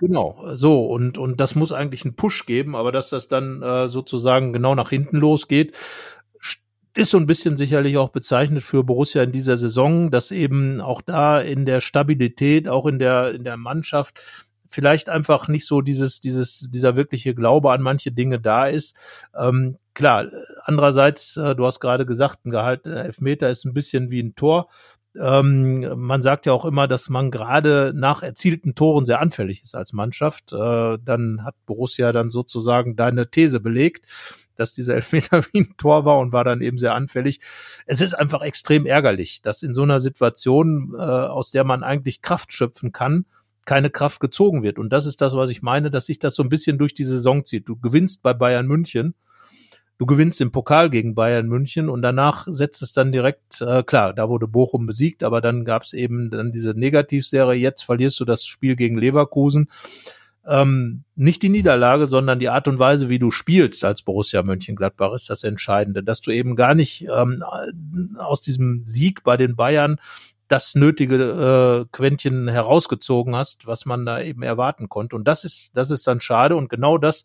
Genau, 0.00 0.44
so 0.52 0.86
und 0.86 1.18
und 1.18 1.40
das 1.40 1.56
muss 1.56 1.72
eigentlich 1.72 2.04
einen 2.04 2.14
Push 2.14 2.46
geben, 2.46 2.76
aber 2.76 2.92
dass 2.92 3.10
das 3.10 3.26
dann 3.26 3.62
äh, 3.62 3.88
sozusagen 3.88 4.52
genau 4.52 4.76
nach 4.76 4.90
hinten 4.90 5.16
losgeht, 5.16 5.74
ist 6.94 7.10
so 7.10 7.18
ein 7.18 7.26
bisschen 7.26 7.56
sicherlich 7.56 7.96
auch 7.96 8.10
bezeichnet 8.10 8.62
für 8.62 8.84
Borussia 8.84 9.22
in 9.22 9.32
dieser 9.32 9.56
Saison, 9.56 10.10
dass 10.10 10.30
eben 10.30 10.80
auch 10.80 11.00
da 11.00 11.40
in 11.40 11.64
der 11.64 11.80
Stabilität, 11.80 12.68
auch 12.68 12.86
in 12.86 12.98
der 13.00 13.34
in 13.34 13.44
der 13.44 13.56
Mannschaft 13.56 14.20
vielleicht 14.68 15.08
einfach 15.08 15.48
nicht 15.48 15.66
so 15.66 15.80
dieses 15.80 16.20
dieses 16.20 16.68
dieser 16.70 16.94
wirkliche 16.96 17.34
Glaube 17.34 17.72
an 17.72 17.82
manche 17.82 18.12
Dinge 18.12 18.40
da 18.40 18.66
ist. 18.66 18.96
Ähm, 19.36 19.78
klar, 19.94 20.26
andererseits, 20.64 21.36
äh, 21.36 21.56
du 21.56 21.66
hast 21.66 21.80
gerade 21.80 22.06
gesagt, 22.06 22.46
ein 22.46 22.50
Gehalt 22.50 22.86
Elfmeter 22.86 23.48
ist 23.48 23.64
ein 23.64 23.74
bisschen 23.74 24.10
wie 24.10 24.20
ein 24.22 24.34
Tor. 24.36 24.68
Ähm, 25.20 25.86
man 25.96 26.22
sagt 26.22 26.46
ja 26.46 26.52
auch 26.52 26.64
immer, 26.64 26.86
dass 26.86 27.08
man 27.08 27.30
gerade 27.30 27.92
nach 27.94 28.22
erzielten 28.22 28.74
Toren 28.74 29.04
sehr 29.04 29.20
anfällig 29.20 29.62
ist 29.62 29.74
als 29.74 29.92
Mannschaft. 29.92 30.52
Äh, 30.52 30.98
dann 31.02 31.44
hat 31.44 31.54
Borussia 31.66 32.12
dann 32.12 32.30
sozusagen 32.30 32.96
deine 32.96 33.30
These 33.30 33.60
belegt, 33.60 34.06
dass 34.54 34.72
dieser 34.72 34.94
Elfmeter 34.94 35.42
wie 35.52 35.60
ein 35.60 35.74
Tor 35.76 36.04
war 36.04 36.18
und 36.18 36.32
war 36.32 36.44
dann 36.44 36.60
eben 36.60 36.78
sehr 36.78 36.94
anfällig. 36.94 37.40
Es 37.86 38.00
ist 38.00 38.14
einfach 38.14 38.42
extrem 38.42 38.86
ärgerlich, 38.86 39.42
dass 39.42 39.62
in 39.62 39.74
so 39.74 39.82
einer 39.82 40.00
Situation, 40.00 40.94
äh, 40.96 41.00
aus 41.00 41.50
der 41.50 41.64
man 41.64 41.82
eigentlich 41.82 42.22
Kraft 42.22 42.52
schöpfen 42.52 42.92
kann, 42.92 43.26
keine 43.64 43.90
Kraft 43.90 44.20
gezogen 44.20 44.62
wird. 44.62 44.78
Und 44.78 44.90
das 44.90 45.04
ist 45.04 45.20
das, 45.20 45.34
was 45.34 45.50
ich 45.50 45.60
meine, 45.62 45.90
dass 45.90 46.06
sich 46.06 46.18
das 46.18 46.34
so 46.34 46.42
ein 46.42 46.48
bisschen 46.48 46.78
durch 46.78 46.94
die 46.94 47.04
Saison 47.04 47.44
zieht. 47.44 47.68
Du 47.68 47.76
gewinnst 47.76 48.22
bei 48.22 48.32
Bayern 48.32 48.66
München 48.66 49.14
du 49.98 50.06
gewinnst 50.06 50.40
im 50.40 50.52
Pokal 50.52 50.90
gegen 50.90 51.14
Bayern 51.14 51.48
München 51.48 51.88
und 51.88 52.02
danach 52.02 52.46
setzt 52.48 52.82
es 52.82 52.92
dann 52.92 53.12
direkt, 53.12 53.60
äh, 53.60 53.82
klar, 53.82 54.14
da 54.14 54.28
wurde 54.28 54.46
Bochum 54.46 54.86
besiegt, 54.86 55.22
aber 55.24 55.40
dann 55.40 55.64
gab 55.64 55.82
es 55.82 55.92
eben 55.92 56.30
dann 56.30 56.52
diese 56.52 56.70
Negativserie, 56.70 57.58
jetzt 57.58 57.82
verlierst 57.82 58.18
du 58.20 58.24
das 58.24 58.46
Spiel 58.46 58.76
gegen 58.76 58.96
Leverkusen. 58.96 59.68
Ähm, 60.46 61.02
nicht 61.14 61.42
die 61.42 61.50
Niederlage, 61.50 62.06
sondern 62.06 62.38
die 62.38 62.48
Art 62.48 62.68
und 62.68 62.78
Weise, 62.78 63.10
wie 63.10 63.18
du 63.18 63.30
spielst 63.30 63.84
als 63.84 64.00
Borussia 64.02 64.42
Mönchengladbach, 64.42 65.12
ist 65.12 65.28
das 65.28 65.42
Entscheidende, 65.42 66.02
dass 66.02 66.20
du 66.22 66.30
eben 66.30 66.56
gar 66.56 66.74
nicht 66.74 67.06
ähm, 67.06 67.44
aus 68.16 68.40
diesem 68.40 68.82
Sieg 68.84 69.24
bei 69.24 69.36
den 69.36 69.56
Bayern 69.56 70.00
das 70.46 70.74
nötige 70.74 71.84
äh, 71.84 71.88
Quäntchen 71.92 72.48
herausgezogen 72.48 73.36
hast, 73.36 73.66
was 73.66 73.84
man 73.84 74.06
da 74.06 74.22
eben 74.22 74.42
erwarten 74.42 74.88
konnte. 74.88 75.16
Und 75.16 75.28
das 75.28 75.44
ist, 75.44 75.76
das 75.76 75.90
ist 75.90 76.06
dann 76.06 76.20
schade. 76.20 76.56
Und 76.56 76.70
genau 76.70 76.96
das 76.96 77.24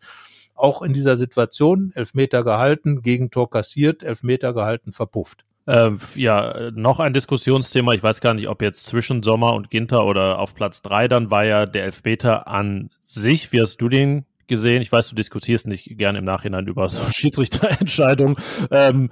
auch 0.56 0.82
in 0.82 0.94
dieser 0.94 1.16
Situation, 1.16 1.92
Elfmeter 1.96 2.44
gehalten, 2.44 3.02
Gegentor 3.02 3.50
kassiert, 3.50 4.04
Elfmeter 4.04 4.54
gehalten, 4.54 4.92
verpufft. 4.92 5.46
Ähm, 5.66 6.00
ja, 6.16 6.72
noch 6.72 7.00
ein 7.00 7.14
Diskussionsthema. 7.14 7.94
Ich 7.94 8.04
weiß 8.04 8.20
gar 8.20 8.34
nicht, 8.34 8.50
ob 8.50 8.62
jetzt 8.62 8.86
zwischen 8.86 9.24
Sommer 9.24 9.54
und 9.54 9.70
Ginter 9.70 10.06
oder 10.06 10.40
auf 10.40 10.56
Platz 10.56 10.82
drei 10.82 11.08
dann 11.08 11.32
war 11.32 11.46
ja 11.46 11.66
der 11.66 11.86
Elfmeter 11.86 12.48
an 12.48 12.90
sich. 13.02 13.52
Wie 13.54 13.62
hast 13.62 13.78
du 13.78 13.88
den 13.88 14.26
gesehen? 14.48 14.82
Ich 14.82 14.92
weiß, 14.92 15.10
du 15.10 15.16
diskutierst 15.16 15.68
nicht 15.68 15.98
gerne 15.98 16.20
im 16.20 16.26
Nachhinein 16.26 16.68
über 16.68 16.90
so 16.90 17.02
Schiedsrichterentscheidungen. 17.12 18.36
Ähm, 18.72 19.10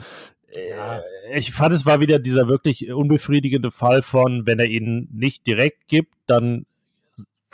ja. 0.54 0.98
Äh, 0.98 1.38
ich 1.38 1.54
fand, 1.54 1.74
es 1.74 1.86
war 1.86 2.02
wieder 2.02 2.20
dieser 2.20 2.48
wirklich 2.48 2.92
unbefriedigende 2.92 3.72
Fall 3.72 4.02
von, 4.02 4.46
wenn 4.46 4.60
er 4.60 4.68
ihn 4.68 5.08
nicht 5.14 5.48
direkt 5.48 5.88
gibt, 5.88 6.14
dann 6.26 6.66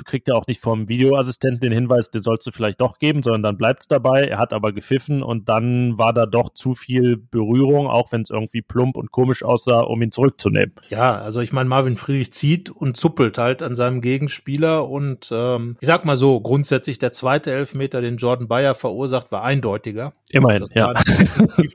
kriegt 0.06 0.28
er 0.28 0.36
auch 0.36 0.48
nicht 0.48 0.62
vom 0.62 0.89
Videoassistenten 0.89 1.60
den 1.60 1.72
Hinweis, 1.72 2.10
den 2.10 2.22
sollst 2.22 2.48
du 2.48 2.52
vielleicht 2.52 2.82
doch 2.82 3.00
geben, 3.00 3.24
sondern 3.24 3.43
dann 3.43 3.58
bleibt 3.58 3.84
es 3.84 3.88
dabei. 3.88 4.26
Er 4.26 4.38
hat 4.38 4.54
aber 4.54 4.72
gepfiffen 4.72 5.24
und 5.24 5.50
dann 5.50 5.98
war 5.98 6.14
da 6.14 6.26
doch 6.26 6.54
zu 6.54 6.74
viel 6.74 7.18
Berührung, 7.18 7.88
auch 7.88 8.12
wenn 8.12 8.22
es 8.22 8.30
irgendwie 8.30 8.62
plump 8.62 8.98
und 8.98 9.12
komisch 9.12 9.43
aussah, 9.43 9.82
um 9.82 10.02
ihn 10.02 10.12
zurückzunehmen. 10.12 10.74
Ja, 10.89 11.20
also 11.20 11.41
ich 11.41 11.52
meine, 11.52 11.70
Marvin 11.70 11.95
Friedrich 11.95 12.32
zieht 12.34 12.70
und 12.70 12.98
zuppelt 12.98 13.38
halt 13.38 13.64
an 13.64 13.76
seinem 13.76 14.02
Gegenspieler 14.02 14.88
und 14.88 15.30
ähm, 15.32 15.78
ich 15.80 15.88
sag 15.88 16.06
mal 16.06 16.16
so, 16.16 16.39
grundsätzlich 16.39 17.00
der 17.00 17.12
zweite 17.12 17.52
Elfmeter, 17.52 18.02
den 18.02 18.18
Jordan 18.18 18.48
Bayer 18.48 18.76
verursacht, 18.76 19.32
war 19.32 19.43
eindeutiger. 19.43 20.14
Immerhin, 20.30 20.66
ja. 20.74 20.93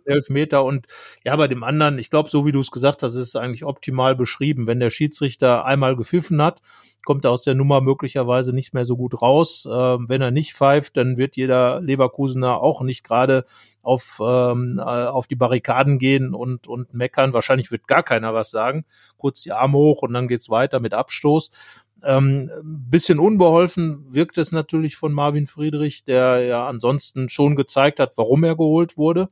Elfmeter 0.04 0.64
und 0.64 0.86
ja, 1.24 1.34
bei 1.36 1.48
dem 1.48 1.64
anderen, 1.64 1.98
ich 1.98 2.10
glaube, 2.10 2.30
so 2.30 2.46
wie 2.46 2.52
du 2.52 2.60
es 2.60 2.70
gesagt 2.70 3.02
hast, 3.02 3.14
ist 3.14 3.28
es 3.28 3.36
eigentlich 3.36 3.64
optimal 3.64 4.14
beschrieben. 4.14 4.66
Wenn 4.66 4.80
der 4.80 4.90
Schiedsrichter 4.90 5.64
einmal 5.64 5.96
gepfiffen 5.96 6.42
hat, 6.42 6.60
kommt 7.04 7.24
er 7.24 7.30
aus 7.30 7.42
der 7.42 7.54
Nummer 7.54 7.80
möglicherweise 7.80 8.52
nicht 8.52 8.74
mehr 8.74 8.84
so 8.84 8.96
gut 8.96 9.20
raus. 9.20 9.68
Ähm, 9.70 10.08
wenn 10.08 10.22
er 10.22 10.30
nicht 10.30 10.54
pfeift, 10.54 10.96
dann 10.96 11.16
wird 11.16 11.36
jeder 11.36 11.80
Leverkusener 11.80 12.60
auch 12.60 12.82
nicht 12.82 13.04
gerade 13.04 13.44
auf, 13.82 14.20
ähm, 14.24 14.78
äh, 14.78 14.82
auf 14.82 15.26
die 15.26 15.36
Barrikaden 15.36 15.98
gehen 15.98 16.34
und, 16.34 16.66
und 16.66 16.94
meckern. 16.94 17.32
Wahrscheinlich 17.32 17.70
wird 17.70 17.88
gar 17.88 18.02
keiner 18.02 18.34
was 18.34 18.50
sagen. 18.50 18.84
Kurz 19.16 19.42
die 19.42 19.52
Arme 19.52 19.78
hoch 19.78 20.02
und 20.02 20.12
dann 20.12 20.28
geht's 20.28 20.50
weiter 20.50 20.80
mit 20.80 20.94
Abstoß. 20.94 21.50
Ähm, 22.04 22.50
bisschen 22.64 23.18
unbeholfen 23.18 24.12
wirkt 24.12 24.36
es 24.38 24.50
natürlich 24.50 24.96
von 24.96 25.12
Marvin 25.12 25.46
Friedrich, 25.46 26.04
der 26.04 26.40
ja 26.40 26.66
ansonsten 26.66 27.28
schon 27.28 27.54
gezeigt 27.54 28.00
hat, 28.00 28.16
warum 28.16 28.42
er 28.42 28.56
geholt 28.56 28.96
wurde, 28.96 29.28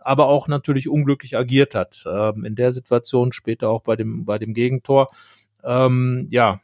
aber 0.00 0.26
auch 0.26 0.48
natürlich 0.48 0.88
unglücklich 0.88 1.36
agiert 1.36 1.74
hat. 1.74 2.04
Ähm, 2.10 2.44
in 2.44 2.56
der 2.56 2.72
Situation 2.72 3.32
später 3.32 3.68
auch 3.68 3.82
bei 3.82 3.94
dem, 3.94 4.24
bei 4.24 4.38
dem 4.38 4.52
Gegentor. 4.52 5.08
Ähm, 5.62 6.26
ja, 6.30 6.60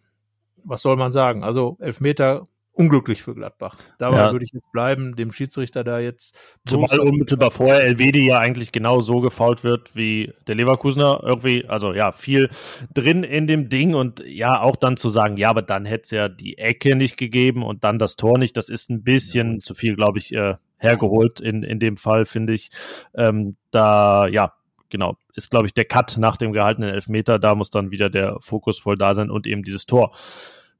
was 0.64 0.82
soll 0.82 0.96
man 0.96 1.12
sagen? 1.12 1.44
Also 1.44 1.76
Elfmeter 1.80 2.44
unglücklich 2.74 3.22
für 3.22 3.34
Gladbach. 3.34 3.78
Dabei 3.98 4.18
ja. 4.18 4.32
würde 4.32 4.44
ich 4.44 4.52
jetzt 4.52 4.70
bleiben, 4.72 5.14
dem 5.14 5.30
Schiedsrichter 5.30 5.84
da 5.84 6.00
jetzt. 6.00 6.36
Zumal 6.66 6.98
unmittelbar 6.98 7.52
vorher 7.52 7.84
Elvedi 7.84 8.26
ja 8.26 8.38
eigentlich 8.38 8.72
genau 8.72 9.00
so 9.00 9.20
gefault 9.20 9.62
wird 9.62 9.94
wie 9.94 10.32
der 10.48 10.56
Leverkusener. 10.56 11.20
Irgendwie, 11.22 11.66
also 11.66 11.92
ja, 11.92 12.10
viel 12.10 12.50
drin 12.92 13.22
in 13.22 13.46
dem 13.46 13.68
Ding 13.68 13.94
und 13.94 14.24
ja, 14.26 14.60
auch 14.60 14.76
dann 14.76 14.96
zu 14.96 15.08
sagen, 15.08 15.36
ja, 15.36 15.50
aber 15.50 15.62
dann 15.62 15.84
hätte 15.84 16.02
es 16.02 16.10
ja 16.10 16.28
die 16.28 16.58
Ecke 16.58 16.96
nicht 16.96 17.16
gegeben 17.16 17.62
und 17.62 17.84
dann 17.84 17.98
das 17.98 18.16
Tor 18.16 18.38
nicht. 18.38 18.56
Das 18.56 18.68
ist 18.68 18.90
ein 18.90 19.04
bisschen 19.04 19.54
ja. 19.54 19.58
zu 19.60 19.74
viel, 19.74 19.94
glaube 19.94 20.18
ich, 20.18 20.34
äh, 20.34 20.56
hergeholt 20.78 21.40
in, 21.40 21.62
in 21.62 21.78
dem 21.78 21.96
Fall, 21.96 22.24
finde 22.24 22.54
ich. 22.54 22.70
Ähm, 23.14 23.56
da, 23.70 24.26
ja, 24.26 24.52
genau, 24.94 25.16
ist, 25.34 25.50
glaube 25.50 25.66
ich, 25.66 25.74
der 25.74 25.86
Cut 25.86 26.18
nach 26.18 26.36
dem 26.36 26.52
gehaltenen 26.52 26.88
Elfmeter. 26.88 27.40
Da 27.40 27.56
muss 27.56 27.68
dann 27.68 27.90
wieder 27.90 28.08
der 28.08 28.36
Fokus 28.38 28.78
voll 28.78 28.96
da 28.96 29.12
sein 29.12 29.28
und 29.28 29.44
eben 29.44 29.64
dieses 29.64 29.86
Tor 29.86 30.14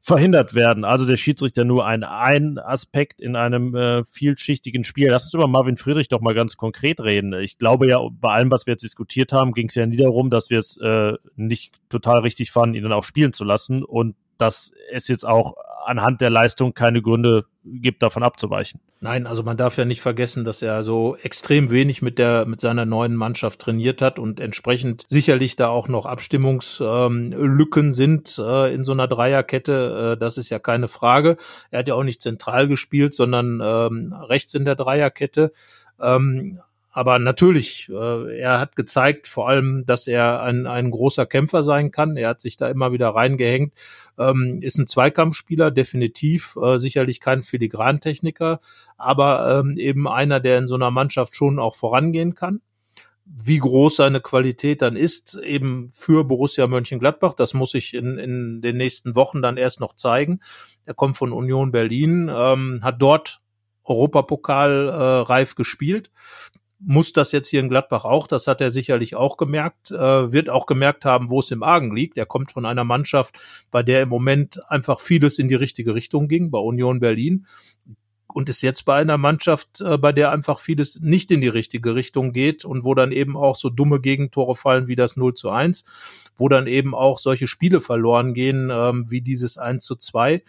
verhindert 0.00 0.54
werden. 0.54 0.84
Also 0.84 1.04
der 1.04 1.16
Schiedsrichter 1.16 1.64
nur 1.64 1.84
ein, 1.84 2.04
ein 2.04 2.58
Aspekt 2.58 3.20
in 3.20 3.34
einem 3.34 3.74
äh, 3.74 4.04
vielschichtigen 4.04 4.84
Spiel. 4.84 5.08
Lass 5.10 5.24
uns 5.24 5.34
über 5.34 5.48
Marvin 5.48 5.76
Friedrich 5.76 6.06
doch 6.06 6.20
mal 6.20 6.34
ganz 6.34 6.56
konkret 6.56 7.00
reden. 7.00 7.32
Ich 7.32 7.58
glaube 7.58 7.88
ja, 7.88 7.98
bei 8.08 8.34
allem, 8.34 8.52
was 8.52 8.66
wir 8.66 8.74
jetzt 8.74 8.84
diskutiert 8.84 9.32
haben, 9.32 9.52
ging 9.52 9.66
es 9.66 9.74
ja 9.74 9.84
nie 9.84 9.96
darum, 9.96 10.30
dass 10.30 10.48
wir 10.48 10.58
es 10.58 10.76
äh, 10.76 11.14
nicht 11.34 11.74
total 11.88 12.20
richtig 12.20 12.52
fanden, 12.52 12.76
ihn 12.76 12.84
dann 12.84 12.92
auch 12.92 13.02
spielen 13.02 13.32
zu 13.32 13.42
lassen 13.42 13.82
und 13.82 14.14
dass 14.38 14.70
es 14.92 15.08
jetzt 15.08 15.26
auch 15.26 15.54
anhand 15.84 16.20
der 16.20 16.30
Leistung 16.30 16.72
keine 16.72 17.02
Gründe 17.02 17.46
gibt, 17.64 18.02
davon 18.02 18.22
abzuweichen. 18.22 18.80
Nein, 19.00 19.26
also 19.26 19.42
man 19.42 19.56
darf 19.56 19.76
ja 19.76 19.84
nicht 19.84 20.00
vergessen, 20.00 20.44
dass 20.44 20.62
er 20.62 20.82
so 20.82 21.16
extrem 21.16 21.70
wenig 21.70 22.02
mit 22.02 22.18
der 22.18 22.46
mit 22.46 22.60
seiner 22.60 22.84
neuen 22.84 23.14
Mannschaft 23.14 23.60
trainiert 23.60 24.02
hat 24.02 24.18
und 24.18 24.40
entsprechend 24.40 25.04
sicherlich 25.08 25.56
da 25.56 25.68
auch 25.68 25.88
noch 25.88 26.06
Abstimmungslücken 26.06 27.86
ähm, 27.86 27.92
sind 27.92 28.38
äh, 28.38 28.74
in 28.74 28.84
so 28.84 28.92
einer 28.92 29.08
Dreierkette. 29.08 30.14
Äh, 30.14 30.20
das 30.20 30.36
ist 30.36 30.50
ja 30.50 30.58
keine 30.58 30.88
Frage. 30.88 31.36
Er 31.70 31.80
hat 31.80 31.88
ja 31.88 31.94
auch 31.94 32.04
nicht 32.04 32.22
zentral 32.22 32.68
gespielt, 32.68 33.14
sondern 33.14 33.60
ähm, 33.62 34.12
rechts 34.12 34.54
in 34.54 34.64
der 34.64 34.76
Dreierkette. 34.76 35.52
Ähm, 36.00 36.60
aber 36.96 37.18
natürlich, 37.18 37.88
äh, 37.90 38.38
er 38.38 38.60
hat 38.60 38.76
gezeigt 38.76 39.26
vor 39.26 39.48
allem, 39.48 39.84
dass 39.84 40.06
er 40.06 40.42
ein, 40.42 40.68
ein 40.68 40.92
großer 40.92 41.26
Kämpfer 41.26 41.64
sein 41.64 41.90
kann. 41.90 42.16
Er 42.16 42.28
hat 42.28 42.40
sich 42.40 42.56
da 42.56 42.68
immer 42.68 42.92
wieder 42.92 43.08
reingehängt. 43.08 43.74
Ähm, 44.16 44.60
ist 44.62 44.78
ein 44.78 44.86
Zweikampfspieler, 44.86 45.72
definitiv, 45.72 46.54
äh, 46.54 46.78
sicherlich 46.78 47.18
kein 47.18 47.42
Filigrantechniker, 47.42 48.60
aber 48.96 49.58
ähm, 49.58 49.76
eben 49.76 50.06
einer, 50.06 50.38
der 50.38 50.58
in 50.58 50.68
so 50.68 50.76
einer 50.76 50.92
Mannschaft 50.92 51.34
schon 51.34 51.58
auch 51.58 51.74
vorangehen 51.74 52.36
kann 52.36 52.60
wie 53.26 53.56
groß 53.56 53.96
seine 53.96 54.20
Qualität 54.20 54.82
dann 54.82 54.96
ist, 54.96 55.34
eben 55.42 55.88
für 55.94 56.24
Borussia 56.24 56.66
Mönchengladbach. 56.66 57.32
Das 57.32 57.54
muss 57.54 57.72
ich 57.72 57.94
in, 57.94 58.18
in 58.18 58.60
den 58.60 58.76
nächsten 58.76 59.16
Wochen 59.16 59.40
dann 59.40 59.56
erst 59.56 59.80
noch 59.80 59.94
zeigen. 59.94 60.40
Er 60.84 60.92
kommt 60.92 61.16
von 61.16 61.32
Union 61.32 61.72
Berlin, 61.72 62.30
ähm, 62.30 62.80
hat 62.82 63.00
dort 63.00 63.40
Europapokal 63.82 64.88
äh, 64.88 64.92
reif 64.92 65.54
gespielt 65.54 66.10
muss 66.86 67.12
das 67.12 67.32
jetzt 67.32 67.48
hier 67.48 67.60
in 67.60 67.68
Gladbach 67.68 68.04
auch, 68.04 68.26
das 68.26 68.46
hat 68.46 68.60
er 68.60 68.70
sicherlich 68.70 69.16
auch 69.16 69.36
gemerkt, 69.36 69.90
äh, 69.90 70.32
wird 70.32 70.50
auch 70.50 70.66
gemerkt 70.66 71.04
haben, 71.04 71.30
wo 71.30 71.40
es 71.40 71.50
im 71.50 71.62
Argen 71.62 71.94
liegt. 71.94 72.18
Er 72.18 72.26
kommt 72.26 72.52
von 72.52 72.66
einer 72.66 72.84
Mannschaft, 72.84 73.34
bei 73.70 73.82
der 73.82 74.02
im 74.02 74.08
Moment 74.08 74.60
einfach 74.70 75.00
vieles 75.00 75.38
in 75.38 75.48
die 75.48 75.54
richtige 75.54 75.94
Richtung 75.94 76.28
ging, 76.28 76.50
bei 76.50 76.58
Union 76.58 77.00
Berlin 77.00 77.46
und 78.34 78.48
ist 78.48 78.62
jetzt 78.62 78.84
bei 78.84 78.96
einer 78.96 79.16
Mannschaft, 79.16 79.80
äh, 79.80 79.96
bei 79.96 80.12
der 80.12 80.32
einfach 80.32 80.58
vieles 80.58 81.00
nicht 81.00 81.30
in 81.30 81.40
die 81.40 81.48
richtige 81.48 81.94
Richtung 81.94 82.32
geht 82.32 82.64
und 82.64 82.84
wo 82.84 82.94
dann 82.94 83.12
eben 83.12 83.36
auch 83.36 83.56
so 83.56 83.70
dumme 83.70 84.00
Gegentore 84.00 84.56
fallen 84.56 84.88
wie 84.88 84.96
das 84.96 85.16
0 85.16 85.34
zu 85.34 85.50
1, 85.50 85.84
wo 86.36 86.48
dann 86.48 86.66
eben 86.66 86.94
auch 86.94 87.18
solche 87.18 87.46
Spiele 87.46 87.80
verloren 87.80 88.34
gehen 88.34 88.70
ähm, 88.72 89.06
wie 89.08 89.20
dieses 89.20 89.56
1 89.56 89.84
zu 89.84 89.96
2 89.96 90.42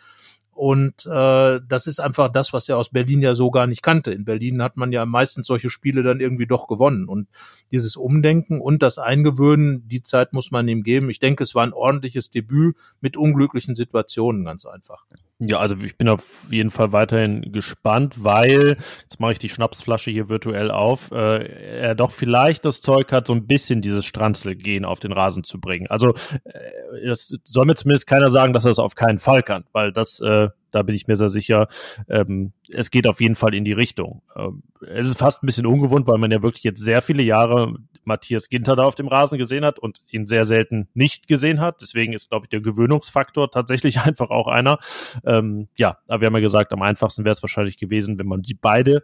und 0.56 1.06
äh, 1.06 1.60
das 1.68 1.86
ist 1.86 2.00
einfach 2.00 2.32
das, 2.32 2.54
was 2.54 2.70
er 2.70 2.78
aus 2.78 2.90
Berlin 2.90 3.22
ja 3.22 3.36
so 3.36 3.52
gar 3.52 3.68
nicht 3.68 3.82
kannte. 3.82 4.14
In 4.14 4.24
Berlin 4.24 4.64
hat 4.64 4.78
man 4.78 4.94
ja 4.94 5.06
meistens 5.06 5.48
solche 5.48 5.70
Spiele 5.70 6.02
dann 6.02 6.22
irgendwie 6.22 6.48
doch 6.48 6.68
gewonnen. 6.68 7.10
Und 7.10 7.28
dieses 7.72 7.98
Umdenken 7.98 8.62
und 8.62 8.82
das 8.82 8.98
Eingewöhnen, 8.98 9.86
die 9.90 10.02
Zeit 10.02 10.32
muss 10.32 10.52
man 10.52 10.66
ihm 10.70 10.84
geben. 10.84 11.10
Ich 11.10 11.20
denke, 11.20 11.44
es 11.44 11.56
war 11.56 11.64
ein 11.64 11.74
ordentliches 11.74 12.30
Debüt 12.30 12.78
mit 13.02 13.18
unglücklichen 13.18 13.76
Situationen, 13.76 14.46
ganz 14.46 14.66
einfach. 14.66 15.06
Ja, 15.40 15.60
also 15.60 15.76
ich 15.84 15.98
bin 15.98 16.08
auf 16.08 16.24
jeden 16.50 16.72
Fall 16.72 16.94
weiterhin 16.94 17.52
gespannt, 17.52 18.24
weil, 18.24 18.78
jetzt 19.02 19.20
mache 19.20 19.34
ich 19.34 19.40
die 19.40 19.50
Schnapsflasche 19.50 20.10
hier 20.10 20.30
virtuell 20.30 20.72
auf, 20.72 21.12
äh, 21.12 21.80
er 21.82 21.94
doch 21.94 22.12
vielleicht 22.12 22.64
das 22.64 22.80
Zeug 22.82 23.12
hat, 23.12 23.28
so 23.28 23.34
ein 23.34 23.46
bisschen 23.46 23.82
dieses 23.82 24.06
Stranzelgehen 24.06 24.86
auf 24.86 25.02
den 25.02 25.12
Rasen 25.12 25.44
zu 25.44 25.60
bringen. 25.60 25.88
Also 25.88 26.14
äh, 26.46 27.10
es 27.10 27.38
soll 27.44 27.66
mir 27.66 27.76
zumindest 27.76 28.08
keiner 28.08 28.32
sagen, 28.32 28.54
dass 28.54 28.64
er 28.64 28.70
das 28.70 28.80
auf 28.80 28.96
keinen 28.96 29.20
Fall 29.20 29.44
kann, 29.44 29.66
weil 29.74 29.92
das 29.92 30.22
äh, 30.22 30.48
da 30.76 30.84
bin 30.84 30.96
ich 30.96 31.08
mir 31.08 31.16
sehr 31.16 31.30
sicher, 31.30 31.68
ähm, 32.10 32.52
es 32.70 32.92
geht 32.92 33.08
auf 33.08 33.22
jeden 33.22 33.36
Fall 33.36 33.56
in 33.56 33.64
die 33.64 33.72
Richtung. 33.74 34.22
Ähm, 34.36 34.62
es 34.82 35.08
ist 35.08 35.18
fast 35.18 35.42
ein 35.42 35.46
bisschen 35.48 35.66
ungewohnt, 35.66 36.06
weil 36.06 36.18
man 36.18 36.32
ja 36.32 36.44
wirklich 36.44 36.64
jetzt 36.64 36.84
sehr 36.84 37.02
viele 37.02 37.24
Jahre 37.24 37.76
Matthias 38.06 38.50
Ginter 38.50 38.76
da 38.76 38.84
auf 38.84 38.96
dem 38.96 39.08
Rasen 39.08 39.38
gesehen 39.38 39.66
hat 39.66 39.80
und 39.80 40.02
ihn 40.10 40.28
sehr 40.28 40.46
selten 40.46 40.88
nicht 40.94 41.28
gesehen 41.28 41.60
hat. 41.60 41.82
Deswegen 41.82 42.14
ist, 42.14 42.30
glaube 42.30 42.46
ich, 42.46 42.50
der 42.50 42.62
Gewöhnungsfaktor 42.62 43.52
tatsächlich 43.52 44.00
einfach 44.02 44.30
auch 44.30 44.48
einer. 44.48 44.80
Ähm, 45.26 45.68
ja, 45.78 45.98
aber 46.08 46.22
wir 46.22 46.28
haben 46.28 46.36
ja 46.36 46.42
gesagt, 46.42 46.72
am 46.74 46.82
einfachsten 46.82 47.26
wäre 47.26 47.34
es 47.34 47.44
wahrscheinlich 47.44 47.78
gewesen, 47.78 48.18
wenn 48.20 48.28
man 48.28 48.42
die 48.42 48.54
beide 48.54 49.04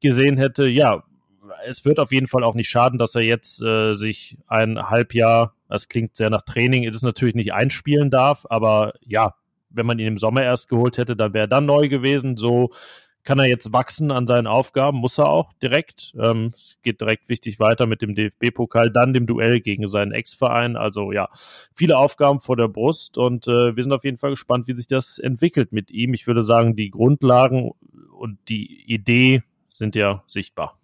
gesehen 0.00 0.36
hätte. 0.36 0.68
Ja, 0.68 1.04
es 1.66 1.84
wird 1.84 1.98
auf 1.98 2.12
jeden 2.12 2.26
Fall 2.26 2.44
auch 2.44 2.54
nicht 2.54 2.68
schaden, 2.68 2.98
dass 2.98 3.14
er 3.14 3.22
jetzt 3.22 3.62
äh, 3.62 3.94
sich 3.94 4.36
ein 4.46 4.78
Halbjahr, 4.90 5.54
das 5.68 5.88
klingt 5.88 6.16
sehr 6.16 6.30
nach 6.30 6.42
Training, 6.42 6.84
ist 6.84 6.96
es 6.96 7.02
natürlich 7.02 7.34
nicht 7.34 7.52
einspielen 7.52 8.10
darf, 8.10 8.46
aber 8.48 8.92
ja, 9.04 9.34
wenn 9.70 9.86
man 9.86 9.98
ihn 9.98 10.06
im 10.06 10.18
Sommer 10.18 10.42
erst 10.42 10.68
geholt 10.68 10.98
hätte, 10.98 11.16
dann 11.16 11.34
wäre 11.34 11.44
er 11.44 11.48
dann 11.48 11.66
neu 11.66 11.88
gewesen. 11.88 12.36
So 12.36 12.70
kann 13.24 13.38
er 13.38 13.46
jetzt 13.46 13.72
wachsen 13.72 14.10
an 14.10 14.26
seinen 14.26 14.46
Aufgaben, 14.46 14.98
muss 14.98 15.18
er 15.18 15.28
auch 15.28 15.52
direkt. 15.62 16.14
Ähm, 16.18 16.52
es 16.54 16.78
geht 16.82 17.00
direkt 17.00 17.28
wichtig 17.28 17.60
weiter 17.60 17.86
mit 17.86 18.02
dem 18.02 18.14
DFB-Pokal, 18.14 18.90
dann 18.90 19.12
dem 19.12 19.26
Duell 19.26 19.60
gegen 19.60 19.86
seinen 19.86 20.12
Ex-Verein. 20.12 20.76
Also 20.76 21.12
ja, 21.12 21.28
viele 21.74 21.98
Aufgaben 21.98 22.40
vor 22.40 22.56
der 22.56 22.68
Brust 22.68 23.18
und 23.18 23.46
äh, 23.46 23.76
wir 23.76 23.82
sind 23.82 23.92
auf 23.92 24.04
jeden 24.04 24.16
Fall 24.16 24.30
gespannt, 24.30 24.68
wie 24.68 24.74
sich 24.74 24.86
das 24.86 25.18
entwickelt 25.18 25.72
mit 25.72 25.90
ihm. 25.90 26.14
Ich 26.14 26.26
würde 26.26 26.42
sagen, 26.42 26.76
die 26.76 26.90
Grundlagen 26.90 27.72
und 28.18 28.38
die 28.48 28.84
Idee 28.86 29.42
sind 29.68 29.94
ja 29.94 30.22
sichtbar. 30.26 30.77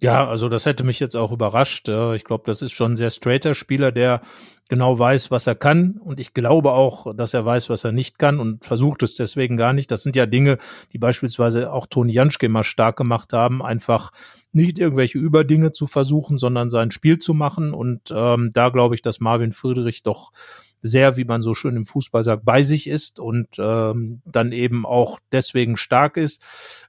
Ja, 0.00 0.28
also 0.28 0.48
das 0.48 0.66
hätte 0.66 0.84
mich 0.84 1.00
jetzt 1.00 1.16
auch 1.16 1.32
überrascht. 1.32 1.88
Ich 1.88 2.24
glaube, 2.24 2.44
das 2.46 2.62
ist 2.62 2.72
schon 2.72 2.92
ein 2.92 2.96
sehr 2.96 3.10
straighter 3.10 3.54
Spieler, 3.54 3.90
der 3.92 4.20
genau 4.68 4.98
weiß, 4.98 5.30
was 5.30 5.46
er 5.46 5.54
kann. 5.54 5.98
Und 5.98 6.20
ich 6.20 6.34
glaube 6.34 6.72
auch, 6.72 7.14
dass 7.14 7.32
er 7.32 7.44
weiß, 7.44 7.70
was 7.70 7.84
er 7.84 7.92
nicht 7.92 8.18
kann 8.18 8.40
und 8.40 8.64
versucht 8.64 9.02
es 9.02 9.14
deswegen 9.14 9.56
gar 9.56 9.72
nicht. 9.72 9.90
Das 9.90 10.02
sind 10.02 10.16
ja 10.16 10.26
Dinge, 10.26 10.58
die 10.92 10.98
beispielsweise 10.98 11.72
auch 11.72 11.86
Toni 11.86 12.12
Janschke 12.12 12.46
immer 12.46 12.64
stark 12.64 12.96
gemacht 12.96 13.32
haben, 13.32 13.62
einfach 13.62 14.10
nicht 14.52 14.78
irgendwelche 14.78 15.18
Überdinge 15.18 15.72
zu 15.72 15.86
versuchen, 15.86 16.38
sondern 16.38 16.70
sein 16.70 16.90
Spiel 16.90 17.18
zu 17.18 17.32
machen. 17.32 17.72
Und 17.72 18.12
ähm, 18.14 18.50
da 18.52 18.68
glaube 18.70 18.94
ich, 18.94 19.02
dass 19.02 19.20
Marvin 19.20 19.52
Friedrich 19.52 20.02
doch 20.02 20.32
sehr, 20.86 21.16
wie 21.16 21.24
man 21.24 21.40
so 21.40 21.54
schön 21.54 21.76
im 21.76 21.86
Fußball 21.86 22.24
sagt, 22.24 22.44
bei 22.44 22.62
sich 22.62 22.86
ist 22.88 23.18
und 23.18 23.48
ähm, 23.58 24.20
dann 24.26 24.52
eben 24.52 24.84
auch 24.84 25.18
deswegen 25.32 25.78
stark 25.78 26.18
ist. 26.18 26.44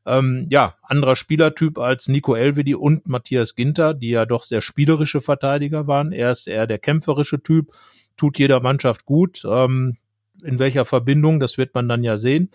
Ähm, 0.05 0.47
ja, 0.49 0.75
anderer 0.83 1.15
Spielertyp 1.15 1.79
als 1.79 2.09
Nico 2.09 2.35
Elvedi 2.35 2.75
und 2.75 3.07
Matthias 3.07 3.55
Ginter, 3.55 3.93
die 3.93 4.09
ja 4.09 4.25
doch 4.25 4.43
sehr 4.43 4.59
spielerische 4.59 5.21
Verteidiger 5.21 5.87
waren. 5.87 6.11
Er 6.11 6.31
ist 6.31 6.45
eher 6.45 6.67
der 6.67 6.77
kämpferische 6.77 7.41
Typ, 7.41 7.71
tut 8.17 8.37
jeder 8.37 8.59
Mannschaft 8.59 9.05
gut. 9.05 9.43
Ähm, 9.49 9.95
in 10.45 10.59
welcher 10.59 10.85
Verbindung, 10.85 11.39
das 11.39 11.57
wird 11.57 11.73
man 11.73 11.89
dann 11.89 12.03
ja 12.03 12.17
sehen. 12.17 12.49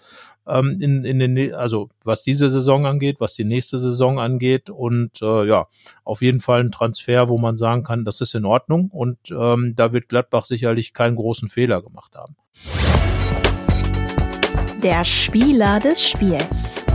Ähm, 0.46 0.78
in, 0.80 1.04
in 1.04 1.18
den, 1.18 1.54
also 1.54 1.90
was 2.02 2.22
diese 2.22 2.48
Saison 2.48 2.86
angeht, 2.86 3.16
was 3.20 3.34
die 3.34 3.44
nächste 3.44 3.78
Saison 3.78 4.18
angeht. 4.18 4.70
Und 4.70 5.20
äh, 5.22 5.46
ja, 5.46 5.66
auf 6.04 6.22
jeden 6.22 6.40
Fall 6.40 6.60
ein 6.60 6.72
Transfer, 6.72 7.28
wo 7.28 7.38
man 7.38 7.56
sagen 7.56 7.84
kann, 7.84 8.04
das 8.04 8.20
ist 8.20 8.34
in 8.34 8.44
Ordnung. 8.44 8.88
Und 8.90 9.18
ähm, 9.30 9.74
da 9.76 9.92
wird 9.92 10.08
Gladbach 10.08 10.44
sicherlich 10.44 10.94
keinen 10.94 11.16
großen 11.16 11.48
Fehler 11.48 11.82
gemacht 11.82 12.16
haben. 12.16 12.36
Der 14.82 15.04
Spieler 15.04 15.78
des 15.78 16.02
Spiels. 16.02 16.86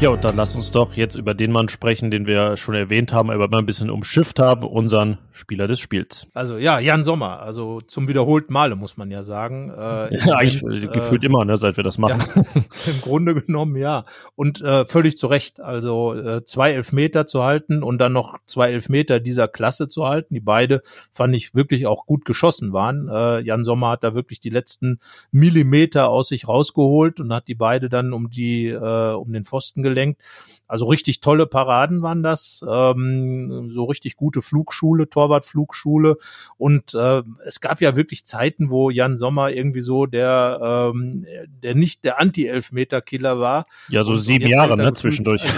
Ja, 0.00 0.10
und 0.10 0.22
dann 0.22 0.36
lass 0.36 0.54
uns 0.54 0.70
doch 0.70 0.94
jetzt 0.94 1.16
über 1.16 1.34
den 1.34 1.50
Mann 1.50 1.68
sprechen, 1.68 2.12
den 2.12 2.24
wir 2.24 2.56
schon 2.56 2.76
erwähnt 2.76 3.12
haben, 3.12 3.32
aber 3.32 3.48
mal 3.48 3.58
ein 3.58 3.66
bisschen 3.66 3.90
umschifft 3.90 4.38
haben, 4.38 4.62
unseren 4.62 5.18
Spieler 5.38 5.68
des 5.68 5.80
Spiels. 5.80 6.26
Also 6.34 6.56
ja, 6.56 6.78
Jan 6.80 7.04
Sommer, 7.04 7.40
also 7.40 7.80
zum 7.80 8.08
wiederholten 8.08 8.52
Male 8.52 8.76
muss 8.76 8.96
man 8.96 9.10
ja 9.10 9.22
sagen. 9.22 9.70
Äh, 9.70 10.16
ja, 10.26 10.34
eigentlich 10.34 10.62
äh, 10.62 10.88
gefühlt 10.88 11.24
immer, 11.24 11.44
ne, 11.44 11.56
seit 11.56 11.76
wir 11.76 11.84
das 11.84 11.96
machen. 11.98 12.22
Ja, 12.34 12.62
Im 12.92 13.00
Grunde 13.00 13.34
genommen 13.34 13.76
ja. 13.76 14.04
Und 14.34 14.60
äh, 14.60 14.84
völlig 14.84 15.16
zu 15.16 15.28
Recht. 15.28 15.60
Also 15.60 16.14
äh, 16.14 16.44
zwei 16.44 16.72
Elfmeter 16.72 17.26
zu 17.26 17.44
halten 17.44 17.82
und 17.82 17.98
dann 17.98 18.12
noch 18.12 18.38
zwei 18.44 18.72
Elfmeter 18.72 19.20
dieser 19.20 19.48
Klasse 19.48 19.88
zu 19.88 20.06
halten, 20.06 20.34
die 20.34 20.40
beide 20.40 20.82
fand 21.10 21.34
ich 21.34 21.54
wirklich 21.54 21.86
auch 21.86 22.04
gut 22.04 22.24
geschossen 22.24 22.72
waren. 22.72 23.08
Äh, 23.08 23.40
Jan 23.40 23.64
Sommer 23.64 23.90
hat 23.90 24.04
da 24.04 24.14
wirklich 24.14 24.40
die 24.40 24.50
letzten 24.50 24.98
Millimeter 25.30 26.08
aus 26.08 26.28
sich 26.28 26.48
rausgeholt 26.48 27.20
und 27.20 27.32
hat 27.32 27.48
die 27.48 27.54
beide 27.54 27.88
dann 27.88 28.12
um 28.12 28.30
die 28.30 28.66
äh, 28.66 29.12
um 29.12 29.32
den 29.32 29.44
Pfosten 29.44 29.82
gelenkt. 29.82 30.20
Also 30.66 30.84
richtig 30.84 31.20
tolle 31.20 31.46
Paraden 31.46 32.02
waren 32.02 32.22
das, 32.22 32.62
ähm, 32.68 33.70
so 33.70 33.84
richtig 33.84 34.16
gute 34.16 34.42
Flugschule, 34.42 35.08
Torwartflugschule. 35.28 36.16
Und 36.56 36.94
äh, 36.94 37.22
es 37.46 37.60
gab 37.60 37.80
ja 37.80 37.96
wirklich 37.96 38.24
Zeiten, 38.24 38.70
wo 38.70 38.90
Jan 38.90 39.16
Sommer 39.16 39.50
irgendwie 39.50 39.82
so 39.82 40.06
der, 40.06 40.92
ähm, 40.94 41.26
der 41.62 41.74
nicht 41.74 42.04
der 42.04 42.20
Anti-Elfmeter-Killer 42.20 43.38
war. 43.38 43.66
Ja, 43.88 44.04
so 44.04 44.12
und, 44.12 44.18
sieben 44.18 44.44
und 44.44 44.50
Jahre, 44.50 44.76
ne, 44.76 44.92
zwischendurch. 44.94 45.42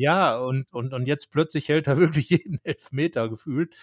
Ja, 0.00 0.38
und, 0.38 0.72
und, 0.72 0.94
und 0.94 1.08
jetzt 1.08 1.32
plötzlich 1.32 1.68
hält 1.68 1.88
er 1.88 1.96
wirklich 1.96 2.30
jeden 2.30 2.60
Elfmeter 2.62 3.28
gefühlt. 3.28 3.74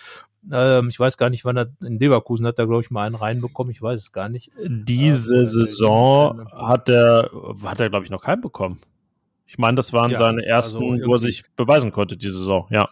Ähm, 0.49 0.87
ich 0.87 0.97
weiß 0.97 1.17
gar 1.17 1.29
nicht, 1.29 1.43
wann 1.43 1.57
er 1.57 1.67
in 1.81 1.99
Leverkusen 1.99 2.47
hat 2.47 2.57
er, 2.57 2.67
glaube 2.67 2.83
ich, 2.83 2.89
mal 2.89 3.05
einen 3.05 3.15
reinbekommen. 3.15 3.69
Ich 3.69 3.81
weiß 3.81 3.99
es 3.99 4.11
gar 4.13 4.29
nicht. 4.29 4.49
Diese 4.65 5.41
äh, 5.41 5.45
Saison 5.45 6.47
hat 6.53 6.87
er, 6.87 7.29
hat 7.65 7.81
er, 7.81 7.89
glaube 7.89 8.05
ich, 8.05 8.11
noch 8.11 8.21
keinen 8.21 8.39
bekommen. 8.39 8.79
Ich 9.45 9.57
meine, 9.57 9.75
das 9.75 9.91
waren 9.91 10.11
ja, 10.11 10.17
seine 10.17 10.37
also 10.37 10.47
ersten, 10.47 10.93
also 10.93 11.05
wo 11.05 11.13
er 11.15 11.19
sich 11.19 11.43
beweisen 11.57 11.91
konnte, 11.91 12.15
diese 12.15 12.37
Saison, 12.37 12.65
ja. 12.69 12.87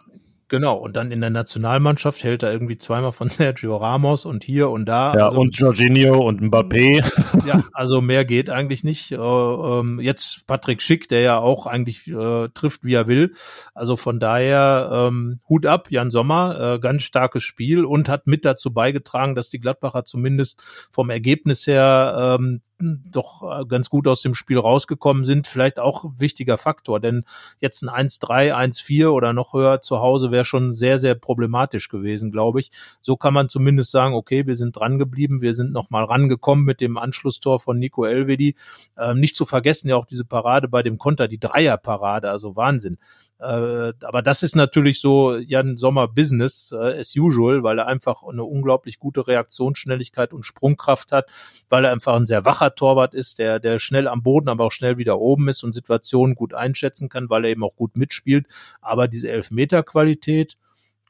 Genau, 0.48 0.76
und 0.76 0.94
dann 0.94 1.10
in 1.10 1.20
der 1.20 1.30
Nationalmannschaft 1.30 2.22
hält 2.22 2.42
er 2.42 2.52
irgendwie 2.52 2.76
zweimal 2.76 3.12
von 3.12 3.30
Sergio 3.30 3.76
Ramos 3.76 4.24
und 4.24 4.44
hier 4.44 4.70
und 4.70 4.86
da. 4.86 5.14
Ja, 5.14 5.26
also, 5.26 5.40
und 5.40 5.56
Jorginho 5.58 6.26
und 6.26 6.40
Mbappé. 6.40 7.04
Ja, 7.46 7.62
also 7.72 8.00
mehr 8.00 8.24
geht 8.24 8.48
eigentlich 8.48 8.84
nicht. 8.84 9.12
Äh, 9.12 9.16
ähm, 9.16 10.00
jetzt 10.00 10.46
Patrick 10.46 10.80
Schick, 10.80 11.08
der 11.08 11.20
ja 11.20 11.38
auch 11.38 11.66
eigentlich 11.66 12.06
äh, 12.06 12.48
trifft, 12.54 12.84
wie 12.84 12.94
er 12.94 13.06
will. 13.06 13.34
Also 13.74 13.96
von 13.96 14.18
daher 14.18 14.88
ähm, 14.92 15.40
Hut 15.48 15.66
ab, 15.66 15.90
Jan 15.90 16.10
Sommer, 16.10 16.74
äh, 16.74 16.78
ganz 16.78 17.02
starkes 17.02 17.42
Spiel 17.42 17.84
und 17.84 18.08
hat 18.08 18.26
mit 18.26 18.46
dazu 18.46 18.72
beigetragen, 18.72 19.34
dass 19.34 19.50
die 19.50 19.60
Gladbacher 19.60 20.04
zumindest 20.04 20.62
vom 20.90 21.10
Ergebnis 21.10 21.66
her 21.66 22.38
ähm, 22.40 22.62
doch 22.78 23.66
ganz 23.68 23.88
gut 23.88 24.08
aus 24.08 24.22
dem 24.22 24.34
Spiel 24.34 24.58
rausgekommen 24.58 25.24
sind. 25.24 25.46
Vielleicht 25.46 25.78
auch 25.78 26.04
wichtiger 26.16 26.58
Faktor, 26.58 27.00
denn 27.00 27.24
jetzt 27.60 27.82
ein 27.82 28.08
1-3, 28.08 28.52
1-4 28.52 29.08
oder 29.08 29.32
noch 29.32 29.54
höher 29.54 29.80
zu 29.80 30.00
Hause 30.00 30.30
wäre 30.34 30.44
schon 30.44 30.72
sehr, 30.72 30.98
sehr 30.98 31.14
problematisch 31.14 31.88
gewesen, 31.88 32.30
glaube 32.30 32.60
ich. 32.60 32.70
So 33.00 33.16
kann 33.16 33.32
man 33.32 33.48
zumindest 33.48 33.92
sagen, 33.92 34.14
okay, 34.14 34.46
wir 34.46 34.56
sind 34.56 34.76
dran 34.76 34.98
geblieben, 34.98 35.40
wir 35.40 35.54
sind 35.54 35.72
noch 35.72 35.88
mal 35.88 36.04
rangekommen 36.04 36.64
mit 36.64 36.82
dem 36.82 36.98
Anschlusstor 36.98 37.60
von 37.60 37.78
Nico 37.78 38.04
Elvedi. 38.04 38.56
Ähm, 38.98 39.20
nicht 39.20 39.36
zu 39.36 39.46
vergessen 39.46 39.88
ja 39.88 39.96
auch 39.96 40.06
diese 40.06 40.24
Parade 40.24 40.68
bei 40.68 40.82
dem 40.82 40.98
Konter, 40.98 41.28
die 41.28 41.38
Dreierparade, 41.38 42.28
also 42.28 42.56
Wahnsinn. 42.56 42.98
Äh, 43.40 43.92
aber 44.02 44.22
das 44.22 44.42
ist 44.42 44.54
natürlich 44.54 45.00
so 45.00 45.36
Jan 45.36 45.76
Sommer 45.76 46.08
Business 46.08 46.72
äh, 46.72 46.98
as 46.98 47.14
usual, 47.16 47.62
weil 47.62 47.78
er 47.78 47.86
einfach 47.86 48.22
eine 48.22 48.44
unglaublich 48.44 48.98
gute 48.98 49.26
Reaktionsschnelligkeit 49.26 50.32
und 50.32 50.46
Sprungkraft 50.46 51.12
hat, 51.12 51.28
weil 51.68 51.84
er 51.84 51.92
einfach 51.92 52.14
ein 52.14 52.26
sehr 52.26 52.44
wacher 52.44 52.74
Torwart 52.74 53.14
ist, 53.14 53.38
der, 53.38 53.58
der 53.58 53.78
schnell 53.78 54.08
am 54.08 54.22
Boden, 54.22 54.48
aber 54.48 54.64
auch 54.64 54.72
schnell 54.72 54.98
wieder 54.98 55.18
oben 55.18 55.48
ist 55.48 55.64
und 55.64 55.72
Situationen 55.72 56.36
gut 56.36 56.54
einschätzen 56.54 57.08
kann, 57.08 57.28
weil 57.28 57.44
er 57.44 57.50
eben 57.50 57.64
auch 57.64 57.74
gut 57.76 57.96
mitspielt. 57.96 58.46
Aber 58.80 59.08
diese 59.08 59.28
Elfmeter-Qualität, 59.30 60.56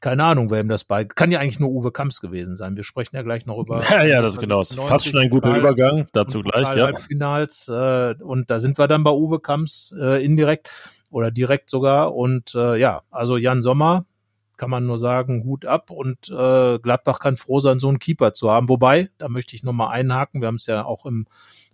keine 0.01 0.23
Ahnung, 0.23 0.51
wer 0.51 0.59
ihm 0.61 0.67
das 0.67 0.83
bei. 0.83 1.05
Kann 1.05 1.31
ja 1.31 1.39
eigentlich 1.39 1.59
nur 1.59 1.69
Uwe 1.69 1.91
Kamps 1.91 2.21
gewesen 2.21 2.55
sein. 2.55 2.75
Wir 2.75 2.83
sprechen 2.83 3.15
ja 3.15 3.21
gleich 3.21 3.45
noch 3.45 3.57
über. 3.57 3.83
Ja, 3.89 4.03
ja, 4.03 4.21
das 4.21 4.35
ist 4.35 4.39
genau. 4.39 4.63
Fast 4.63 5.07
schon 5.07 5.19
ein 5.19 5.29
guter 5.29 5.55
Übergang. 5.57 6.07
Dazu 6.13 6.41
gleich, 6.41 6.67
ja. 6.75 6.85
Halbfinals, 6.85 7.67
äh, 7.69 8.13
und 8.19 8.51
da 8.51 8.59
sind 8.59 8.77
wir 8.77 8.87
dann 8.87 9.03
bei 9.03 9.11
Uwe 9.11 9.39
Kamps 9.39 9.95
äh, 9.99 10.23
indirekt 10.23 10.69
oder 11.09 11.31
direkt 11.31 11.69
sogar. 11.69 12.15
Und 12.15 12.55
äh, 12.55 12.77
ja, 12.77 13.01
also 13.11 13.37
Jan 13.37 13.61
Sommer 13.61 14.05
kann 14.57 14.69
man 14.69 14.85
nur 14.85 14.97
sagen, 14.97 15.43
Hut 15.43 15.65
ab 15.65 15.91
und 15.91 16.29
äh, 16.29 16.79
Gladbach 16.79 17.19
kann 17.19 17.37
froh 17.37 17.59
sein, 17.59 17.79
so 17.79 17.89
einen 17.89 17.99
Keeper 17.99 18.33
zu 18.33 18.49
haben. 18.49 18.69
Wobei, 18.69 19.09
da 19.17 19.27
möchte 19.27 19.55
ich 19.55 19.63
nochmal 19.63 19.91
einhaken, 19.91 20.41
wir 20.41 20.47
haben 20.47 20.55
es 20.55 20.65
ja 20.65 20.85
auch 20.85 21.05
im 21.05 21.27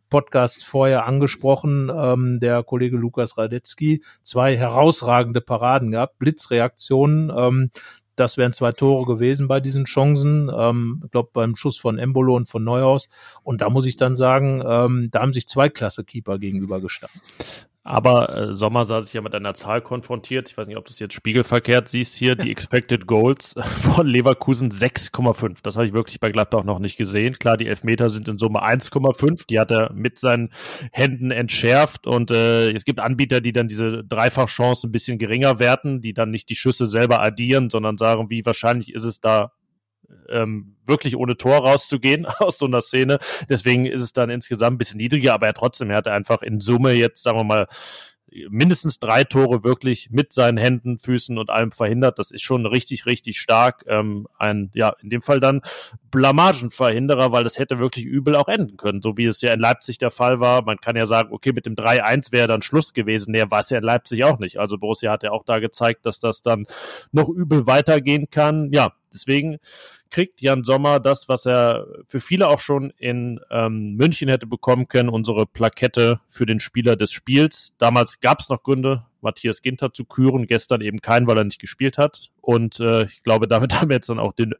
Podcast 0.09 0.65
vorher 0.65 1.05
angesprochen, 1.05 1.89
ähm, 1.93 2.39
der 2.39 2.63
Kollege 2.63 2.97
Lukas 2.97 3.37
Radetzky, 3.37 4.03
zwei 4.23 4.57
herausragende 4.57 5.41
Paraden 5.41 5.91
gehabt, 5.91 6.19
Blitzreaktionen. 6.19 7.31
Ähm, 7.35 7.71
das 8.17 8.37
wären 8.37 8.51
zwei 8.53 8.73
Tore 8.73 9.05
gewesen 9.05 9.47
bei 9.47 9.61
diesen 9.61 9.85
Chancen. 9.85 10.51
Ähm, 10.53 11.01
ich 11.05 11.11
glaube, 11.11 11.29
beim 11.33 11.55
Schuss 11.55 11.77
von 11.79 11.97
Embolo 11.97 12.35
und 12.35 12.49
von 12.49 12.63
Neuhaus. 12.63 13.07
Und 13.41 13.61
da 13.61 13.69
muss 13.69 13.85
ich 13.85 13.95
dann 13.95 14.15
sagen, 14.15 14.61
ähm, 14.67 15.09
da 15.11 15.21
haben 15.21 15.33
sich 15.33 15.47
zwei 15.47 15.69
Klasse-Keeper 15.69 16.37
gegenübergestanden. 16.37 17.21
Aber 17.83 18.35
äh, 18.35 18.55
Sommer 18.55 18.85
sah 18.85 19.01
sich 19.01 19.13
ja 19.13 19.21
mit 19.21 19.33
einer 19.33 19.55
Zahl 19.55 19.81
konfrontiert. 19.81 20.49
Ich 20.49 20.57
weiß 20.57 20.67
nicht, 20.67 20.77
ob 20.77 20.85
du 20.85 20.91
es 20.91 20.99
jetzt 20.99 21.15
spiegelverkehrt 21.15 21.89
siehst 21.89 22.15
hier. 22.15 22.35
Die 22.35 22.51
Expected 22.51 23.07
Goals 23.07 23.55
von 23.81 24.05
Leverkusen 24.05 24.69
6,5. 24.69 25.57
Das 25.63 25.77
habe 25.77 25.87
ich 25.87 25.93
wirklich 25.93 26.19
bei 26.19 26.31
Gladbach 26.31 26.63
noch 26.63 26.77
nicht 26.77 26.95
gesehen. 26.97 27.39
Klar, 27.39 27.57
die 27.57 27.67
Elfmeter 27.67 28.09
sind 28.09 28.27
in 28.27 28.37
Summe 28.37 28.63
1,5. 28.63 29.47
Die 29.49 29.59
hat 29.59 29.71
er 29.71 29.91
mit 29.93 30.19
seinen 30.19 30.49
Händen 30.91 31.31
entschärft. 31.31 32.05
Und 32.05 32.29
äh, 32.29 32.71
es 32.71 32.85
gibt 32.85 32.99
Anbieter, 32.99 33.41
die 33.41 33.51
dann 33.51 33.67
diese 33.67 34.03
Dreifachchance 34.03 34.87
ein 34.87 34.91
bisschen 34.91 35.17
geringer 35.17 35.57
werten, 35.57 36.01
die 36.01 36.13
dann 36.13 36.29
nicht 36.29 36.49
die 36.49 36.55
Schüsse 36.55 36.85
selber 36.85 37.23
addieren, 37.23 37.71
sondern 37.71 37.97
sagen, 37.97 38.29
wie 38.29 38.45
wahrscheinlich 38.45 38.93
ist 38.93 39.05
es 39.05 39.19
da 39.21 39.53
ähm, 40.29 40.75
wirklich 40.85 41.15
ohne 41.15 41.37
Tor 41.37 41.57
rauszugehen 41.57 42.25
aus 42.39 42.57
so 42.57 42.65
einer 42.65 42.81
Szene. 42.81 43.19
Deswegen 43.49 43.85
ist 43.85 44.01
es 44.01 44.13
dann 44.13 44.29
insgesamt 44.29 44.75
ein 44.75 44.77
bisschen 44.77 44.97
niedriger, 44.97 45.33
aber 45.33 45.47
er 45.47 45.53
trotzdem, 45.53 45.89
er 45.89 45.97
hat 45.97 46.07
einfach 46.07 46.41
in 46.41 46.59
Summe 46.61 46.93
jetzt, 46.93 47.23
sagen 47.23 47.37
wir 47.37 47.43
mal, 47.43 47.67
mindestens 48.49 48.99
drei 48.99 49.23
Tore 49.23 49.63
wirklich 49.63 50.09
mit 50.09 50.31
seinen 50.31 50.57
Händen, 50.57 50.99
Füßen 50.99 51.37
und 51.37 51.49
allem 51.49 51.71
verhindert. 51.71 52.17
Das 52.17 52.31
ist 52.31 52.41
schon 52.43 52.65
richtig, 52.65 53.05
richtig 53.05 53.39
stark. 53.39 53.83
Ähm, 53.87 54.27
ein, 54.37 54.71
ja, 54.73 54.93
in 55.01 55.09
dem 55.09 55.21
Fall 55.21 55.39
dann 55.39 55.61
Blamagenverhinderer, 56.11 57.31
weil 57.31 57.43
das 57.43 57.59
hätte 57.59 57.79
wirklich 57.79 58.05
übel 58.05 58.35
auch 58.35 58.47
enden 58.47 58.77
können, 58.77 59.01
so 59.01 59.17
wie 59.17 59.25
es 59.25 59.41
ja 59.41 59.53
in 59.53 59.59
Leipzig 59.59 59.97
der 59.97 60.11
Fall 60.11 60.39
war. 60.39 60.63
Man 60.63 60.77
kann 60.77 60.95
ja 60.95 61.05
sagen, 61.05 61.33
okay, 61.33 61.51
mit 61.53 61.65
dem 61.65 61.75
3-1 61.75 62.31
wäre 62.31 62.47
dann 62.47 62.61
Schluss 62.61 62.93
gewesen. 62.93 63.31
Nee, 63.31 63.43
war 63.49 63.59
es 63.59 63.69
ja 63.69 63.77
in 63.77 63.83
Leipzig 63.83 64.23
auch 64.23 64.39
nicht. 64.39 64.57
Also 64.59 64.77
Borussia 64.77 65.11
hat 65.11 65.23
ja 65.23 65.31
auch 65.31 65.43
da 65.43 65.59
gezeigt, 65.59 66.05
dass 66.05 66.19
das 66.19 66.41
dann 66.41 66.65
noch 67.11 67.27
übel 67.27 67.67
weitergehen 67.67 68.29
kann. 68.29 68.71
Ja, 68.71 68.93
deswegen 69.13 69.57
kriegt 70.09 70.41
Jan 70.41 70.63
Sommer 70.63 70.99
das, 70.99 71.29
was 71.29 71.45
er 71.45 71.87
für 72.07 72.19
viele 72.19 72.49
auch 72.49 72.59
schon 72.59 72.91
in 72.97 73.39
ähm, 73.49 73.95
München 73.95 74.29
hätte 74.29 74.45
bekommen 74.45 74.87
können, 74.87 75.09
unsere 75.09 75.45
Plakette 75.45 76.19
für 76.27 76.45
den 76.45 76.59
Spieler 76.59 76.95
des 76.95 77.11
Spiels. 77.11 77.73
Damals 77.77 78.19
gab 78.19 78.39
es 78.39 78.49
noch 78.49 78.63
Gründe, 78.63 79.05
Matthias 79.21 79.61
Ginter 79.61 79.93
zu 79.93 80.05
küren, 80.05 80.47
gestern 80.47 80.81
eben 80.81 80.99
keinen, 81.01 81.27
weil 81.27 81.37
er 81.37 81.43
nicht 81.43 81.61
gespielt 81.61 81.97
hat. 81.97 82.29
Und 82.41 82.79
äh, 82.79 83.05
ich 83.05 83.23
glaube, 83.23 83.47
damit 83.47 83.73
haben 83.79 83.89
wir 83.89 83.95
jetzt 83.95 84.09
dann 84.09 84.19
auch 84.19 84.33
den 84.33 84.53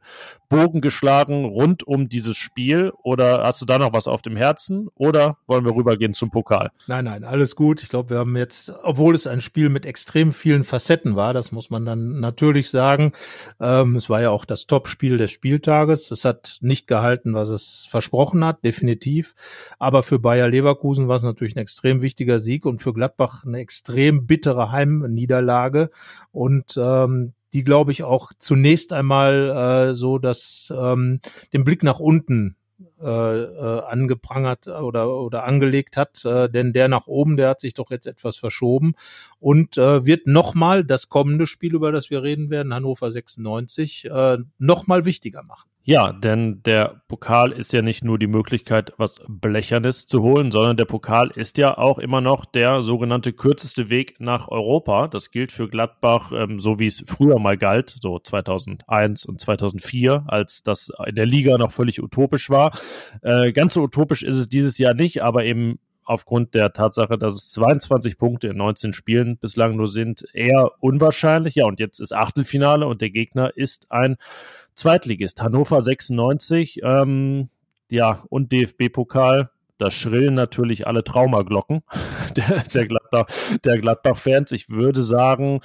Bogen 0.48 0.80
geschlagen 0.80 1.44
rund 1.44 1.82
um 1.82 2.08
dieses 2.08 2.36
Spiel. 2.36 2.92
Oder 3.02 3.42
hast 3.42 3.60
du 3.62 3.66
da 3.66 3.78
noch 3.78 3.92
was 3.92 4.06
auf 4.06 4.22
dem 4.22 4.36
Herzen? 4.36 4.88
Oder 4.94 5.38
wollen 5.46 5.64
wir 5.64 5.74
rübergehen 5.74 6.12
zum 6.12 6.30
Pokal? 6.30 6.70
Nein, 6.86 7.06
nein, 7.06 7.24
alles 7.24 7.56
gut. 7.56 7.82
Ich 7.82 7.88
glaube, 7.88 8.10
wir 8.10 8.18
haben 8.18 8.36
jetzt, 8.36 8.72
obwohl 8.82 9.14
es 9.14 9.26
ein 9.26 9.40
Spiel 9.40 9.68
mit 9.68 9.86
extrem 9.86 10.32
vielen 10.32 10.64
Facetten 10.64 11.16
war, 11.16 11.32
das 11.32 11.52
muss 11.52 11.70
man 11.70 11.84
dann 11.84 12.20
natürlich 12.20 12.70
sagen. 12.70 13.12
Ähm, 13.60 13.96
es 13.96 14.10
war 14.10 14.20
ja 14.20 14.30
auch 14.30 14.44
das 14.44 14.66
Top-Spiel 14.66 15.18
des 15.18 15.30
Spieltages. 15.30 16.10
Es 16.10 16.24
hat 16.24 16.58
nicht 16.60 16.86
gehalten, 16.86 17.34
was 17.34 17.48
es 17.48 17.86
versprochen 17.88 18.44
hat, 18.44 18.62
definitiv. 18.64 19.34
Aber 19.78 20.02
für 20.02 20.18
Bayer 20.18 20.48
Leverkusen 20.48 21.08
war 21.08 21.16
es 21.16 21.22
natürlich 21.22 21.56
ein 21.56 21.60
extrem 21.60 22.02
wichtiger 22.02 22.38
Sieg 22.38 22.66
und 22.66 22.82
für 22.82 22.92
Gladbach 22.92 23.44
eine 23.44 23.58
extrem 23.58 24.26
bittere 24.26 24.70
Heimniederlage. 24.70 25.90
Und 26.30 26.76
ähm, 26.76 27.32
die, 27.52 27.64
glaube 27.64 27.92
ich, 27.92 28.02
auch 28.02 28.32
zunächst 28.38 28.92
einmal 28.92 29.90
äh, 29.90 29.94
so, 29.94 30.18
dass 30.18 30.72
ähm, 30.76 31.20
den 31.52 31.64
Blick 31.64 31.82
nach 31.82 32.00
unten 32.00 32.56
äh, 33.02 33.06
äh, 33.06 33.82
angeprangert 33.82 34.68
oder, 34.68 35.16
oder 35.16 35.44
angelegt 35.44 35.96
hat, 35.96 36.24
äh, 36.24 36.48
denn 36.48 36.72
der 36.72 36.86
nach 36.86 37.08
oben, 37.08 37.36
der 37.36 37.48
hat 37.48 37.60
sich 37.60 37.74
doch 37.74 37.90
jetzt 37.90 38.06
etwas 38.06 38.36
verschoben 38.36 38.94
und 39.40 39.76
äh, 39.76 40.06
wird 40.06 40.28
nochmal 40.28 40.84
das 40.84 41.08
kommende 41.08 41.48
Spiel, 41.48 41.74
über 41.74 41.90
das 41.90 42.10
wir 42.10 42.22
reden 42.22 42.48
werden, 42.50 42.72
Hannover 42.72 43.10
96, 43.10 44.04
äh, 44.04 44.38
nochmal 44.58 45.04
wichtiger 45.04 45.42
machen. 45.42 45.71
Ja, 45.84 46.12
denn 46.12 46.62
der 46.62 47.02
Pokal 47.08 47.50
ist 47.50 47.72
ja 47.72 47.82
nicht 47.82 48.04
nur 48.04 48.16
die 48.16 48.28
Möglichkeit, 48.28 48.92
was 48.98 49.20
Blechernes 49.26 50.06
zu 50.06 50.22
holen, 50.22 50.52
sondern 50.52 50.76
der 50.76 50.84
Pokal 50.84 51.32
ist 51.34 51.58
ja 51.58 51.76
auch 51.76 51.98
immer 51.98 52.20
noch 52.20 52.44
der 52.44 52.84
sogenannte 52.84 53.32
kürzeste 53.32 53.90
Weg 53.90 54.20
nach 54.20 54.46
Europa. 54.46 55.08
Das 55.08 55.32
gilt 55.32 55.50
für 55.50 55.68
Gladbach, 55.68 56.30
ähm, 56.32 56.60
so 56.60 56.78
wie 56.78 56.86
es 56.86 57.02
früher 57.08 57.40
mal 57.40 57.58
galt, 57.58 57.96
so 58.00 58.20
2001 58.20 59.24
und 59.24 59.40
2004, 59.40 60.22
als 60.28 60.62
das 60.62 60.92
in 61.04 61.16
der 61.16 61.26
Liga 61.26 61.58
noch 61.58 61.72
völlig 61.72 62.00
utopisch 62.00 62.48
war. 62.48 62.70
Äh, 63.20 63.50
ganz 63.50 63.74
so 63.74 63.82
utopisch 63.82 64.22
ist 64.22 64.36
es 64.36 64.48
dieses 64.48 64.78
Jahr 64.78 64.94
nicht, 64.94 65.24
aber 65.24 65.44
eben 65.44 65.80
aufgrund 66.04 66.54
der 66.54 66.72
Tatsache, 66.72 67.18
dass 67.18 67.34
es 67.34 67.50
22 67.52 68.18
Punkte 68.18 68.48
in 68.48 68.56
19 68.56 68.92
Spielen 68.92 69.38
bislang 69.38 69.76
nur 69.76 69.88
sind, 69.88 70.24
eher 70.32 70.72
unwahrscheinlich. 70.80 71.54
Ja, 71.54 71.66
und 71.66 71.80
jetzt 71.80 72.00
ist 72.00 72.12
Achtelfinale 72.12 72.86
und 72.86 73.00
der 73.00 73.10
Gegner 73.10 73.56
ist 73.56 73.90
ein 73.90 74.16
Zweitligist 74.74 75.42
Hannover 75.42 75.82
96, 75.82 76.80
ähm, 76.82 77.48
ja, 77.90 78.24
und 78.28 78.52
DFB-Pokal. 78.52 79.50
Da 79.78 79.90
schrillen 79.90 80.34
natürlich 80.34 80.86
alle 80.86 81.02
Traumaglocken 81.02 81.82
der, 82.36 82.62
der 82.62 82.86
Gladbach-Fans. 82.86 83.60
Der 83.64 83.78
Gladbach 83.78 84.20
ich 84.52 84.68
würde 84.68 85.02
sagen, 85.02 85.60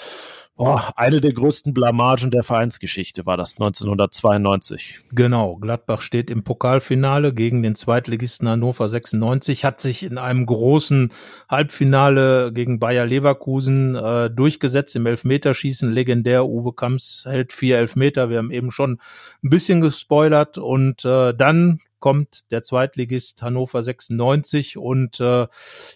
Oh, 0.59 0.79
eine 0.95 1.21
der 1.21 1.33
größten 1.33 1.71
Blamagen 1.71 2.31
der 2.31 2.41
Vereinsgeschichte 2.41 3.27
war 3.27 3.37
das 3.37 3.53
1992. 3.53 4.99
Genau, 5.11 5.57
Gladbach 5.57 6.01
steht 6.01 6.31
im 6.31 6.43
Pokalfinale 6.43 7.31
gegen 7.31 7.61
den 7.61 7.75
Zweitligisten 7.75 8.49
Hannover 8.49 8.87
96, 8.87 9.63
hat 9.63 9.79
sich 9.79 10.01
in 10.01 10.17
einem 10.17 10.47
großen 10.47 11.11
Halbfinale 11.47 12.51
gegen 12.51 12.79
Bayer 12.79 13.05
Leverkusen 13.05 13.93
äh, 13.93 14.31
durchgesetzt 14.31 14.95
im 14.95 15.05
Elfmeterschießen. 15.05 15.91
Legendär, 15.91 16.47
Uwe 16.47 16.73
Kamps 16.73 17.25
hält 17.27 17.53
vier 17.53 17.77
Elfmeter. 17.77 18.31
Wir 18.31 18.39
haben 18.39 18.49
eben 18.49 18.71
schon 18.71 18.99
ein 19.43 19.51
bisschen 19.51 19.79
gespoilert 19.79 20.57
und 20.57 21.05
äh, 21.05 21.35
dann 21.35 21.81
kommt 21.99 22.49
der 22.49 22.63
Zweitligist 22.63 23.43
Hannover 23.43 23.83
96 23.83 24.75
und 24.77 25.19
äh, 25.19 25.45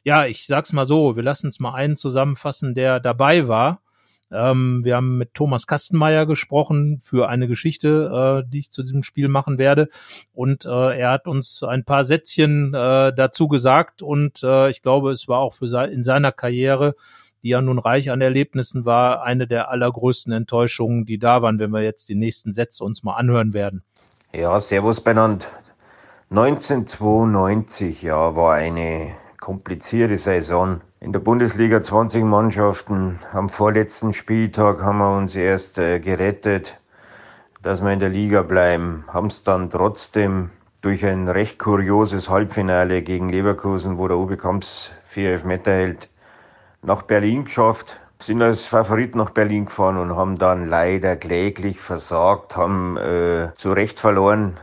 ja, 0.04 0.26
ich 0.28 0.46
sag's 0.46 0.72
mal 0.72 0.86
so, 0.86 1.16
wir 1.16 1.24
lassen 1.24 1.48
es 1.48 1.60
mal 1.60 1.74
einen 1.74 1.98
zusammenfassen, 1.98 2.76
der 2.76 3.00
dabei 3.00 3.48
war 3.48 3.82
ähm, 4.32 4.82
wir 4.84 4.96
haben 4.96 5.18
mit 5.18 5.34
Thomas 5.34 5.68
Kastenmeier 5.68 6.26
gesprochen 6.26 7.00
für 7.02 7.30
eine 7.30 7.48
Geschichte, 7.48 8.44
äh, 8.46 8.50
die 8.50 8.60
ich 8.60 8.72
zu 8.72 8.82
diesem 8.82 9.04
Spiel 9.04 9.28
machen 9.28 9.58
werde. 9.58 9.90
Und 10.34 10.66
äh, 10.66 11.00
er 11.00 11.12
hat 11.12 11.28
uns 11.28 11.64
ein 11.64 11.84
paar 11.84 12.06
Sätzchen 12.06 12.74
äh, 12.74 13.14
dazu 13.14 13.48
gesagt. 13.48 14.02
Und 14.02 14.44
äh, 14.44 14.70
ich 14.70 14.82
glaube, 14.82 15.12
es 15.12 15.28
war 15.28 15.40
auch 15.40 15.54
für 15.54 15.68
se 15.68 15.84
in 15.86 16.04
seiner 16.04 16.32
Karriere 16.32 16.96
die 17.44 17.50
ja 17.50 17.62
nun 17.62 17.80
reich 17.80 18.12
an 18.12 18.22
Erlebnissen 18.22 18.86
war, 18.86 19.24
eine 19.24 19.48
der 19.48 19.72
allergrößten 19.72 20.32
Enttäuschungen, 20.32 21.06
die 21.06 21.18
da 21.18 21.42
waren, 21.42 21.60
wenn 21.60 21.72
wir 21.72 21.82
jetzt 21.82 22.10
die 22.10 22.16
nächsten 22.16 22.52
Sätze 22.52 22.84
uns 22.84 23.04
mal 23.04 23.16
anhören 23.16 23.54
werden. 23.54 23.84
Ja, 24.34 24.60
Servus 24.60 25.02
benannt. 25.02 25.50
1992, 26.30 28.04
ja, 28.04 28.36
war 28.36 28.56
eine 28.56 29.16
komplizierte 29.40 30.18
Saison. 30.18 30.82
In 31.04 31.14
der 31.14 31.20
Bundesliga 31.20 31.82
20 31.82 32.24
Mannschaften. 32.24 33.18
Am 33.34 33.50
vorletzten 33.50 34.14
Spieltag 34.14 34.84
haben 34.84 35.00
wir 35.00 35.18
uns 35.18 35.36
erst 35.36 35.80
äh, 35.80 36.00
gerettet, 36.00 36.80
dass 37.64 37.84
wir 37.84 37.92
in 37.92 38.00
der 38.00 38.10
Liga 38.10 38.44
bleiben. 38.44 39.04
Haben 39.08 39.26
es 39.26 39.44
dann 39.44 39.72
trotzdem 39.72 40.52
durch 40.84 41.04
ein 41.04 41.28
recht 41.28 41.58
kurioses 41.58 42.30
Halbfinale 42.30 43.02
gegen 43.02 43.30
Leverkusen, 43.30 43.98
wo 43.98 44.08
der 44.08 44.18
Uwe 44.18 44.38
Kamps 44.38 44.92
vier 45.04 45.32
Elfmeter 45.32 45.72
hält, 45.72 46.08
nach 46.84 47.02
Berlin 47.02 47.46
geschafft. 47.46 48.00
Sind 48.20 48.44
als 48.44 48.68
Favorit 48.68 49.16
nach 49.16 49.32
Berlin 49.32 49.66
gefahren 49.66 49.98
und 49.98 50.16
haben 50.16 50.36
dann 50.36 50.70
leider 50.70 51.16
kläglich 51.16 51.80
versagt, 51.80 52.56
haben 52.56 52.98
äh, 52.98 53.50
zu 53.56 53.72
Recht 53.74 54.00
verloren 54.00 54.56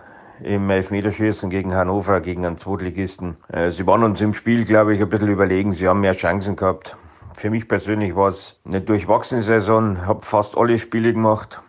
im 0.43 0.69
Elfmeterschießen 0.71 1.51
gegen 1.51 1.75
Hannover, 1.75 2.21
gegen 2.21 2.47
einen 2.47 2.59
Zweitligisten. 2.59 3.37
Äh, 3.49 3.71
sie 3.71 3.87
waren 3.87 4.03
uns 4.03 4.21
im 4.21 4.35
Spiel, 4.35 4.65
glaube 4.65 4.95
ich, 4.95 5.01
ein 5.01 5.09
bisschen 5.09 5.29
überlegen. 5.29 5.73
Sie 5.73 5.89
haben 5.89 6.01
mehr 6.01 6.15
Chancen 6.15 6.57
gehabt. 6.57 6.97
Für 7.35 7.51
mich 7.51 7.69
persönlich 7.69 8.17
war 8.17 8.29
es 8.29 8.61
eine 8.65 8.81
durchwachsene 8.81 9.43
Saison, 9.43 10.07
habe 10.07 10.23
fast 10.25 10.57
alle 10.57 10.79
Spiele 10.79 11.13
gemacht, 11.13 11.63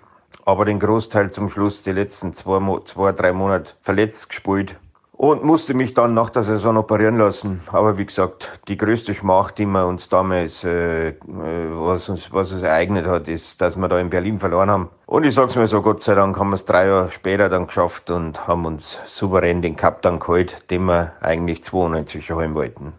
aber 0.46 0.66
den 0.66 0.80
Großteil 0.80 1.32
zum 1.32 1.50
Schluss, 1.50 1.84
die 1.84 1.92
letzten 1.92 2.34
zwei, 2.34 2.60
zwei 2.86 3.12
drei 3.12 3.34
Monate 3.34 3.74
verletzt 3.82 4.30
gespielt 4.30 4.76
und 5.20 5.44
musste 5.44 5.74
mich 5.74 5.94
dann 5.94 6.14
nach 6.14 6.30
der 6.30 6.44
Saison 6.44 6.78
operieren 6.78 7.18
lassen. 7.18 7.60
Aber 7.74 7.98
wie 7.98 8.06
gesagt, 8.06 8.58
die 8.70 8.78
größte 8.78 9.14
Schmach, 9.14 9.52
die 9.52 9.66
wir 9.66 9.86
uns 9.86 10.08
damals, 10.08 10.64
äh, 10.64 11.10
äh, 11.10 11.16
was 11.28 12.08
uns, 12.08 12.32
was 12.32 12.54
uns 12.54 12.64
ereignet 12.64 13.06
hat, 13.06 13.28
ist, 13.28 13.60
dass 13.60 13.76
wir 13.76 13.90
da 13.90 14.00
in 14.00 14.10
Berlin 14.10 14.40
verloren 14.40 14.70
haben. 14.70 14.90
Und 15.08 15.26
ich 15.26 15.34
sag's 15.34 15.58
mir 15.58 15.68
so, 15.68 15.82
Gott 15.82 16.02
sei 16.02 16.16
Dank 16.16 16.40
haben 16.40 16.52
wir 16.52 16.56
es 16.56 16.64
drei 16.64 16.88
Jahre 16.88 17.12
später 17.12 17.50
dann 17.50 17.68
geschafft 17.68 18.10
und 18.12 18.48
haben 18.48 18.66
uns 18.66 18.98
souverän 19.08 19.62
den 19.62 19.76
Cup 19.76 20.02
dann 20.04 20.20
geholt, 20.20 20.64
den 20.70 20.86
wir 20.86 21.12
eigentlich 21.20 21.66
92 21.66 22.26
schon 22.26 22.38
holen 22.38 22.56
wollten. 22.56 22.94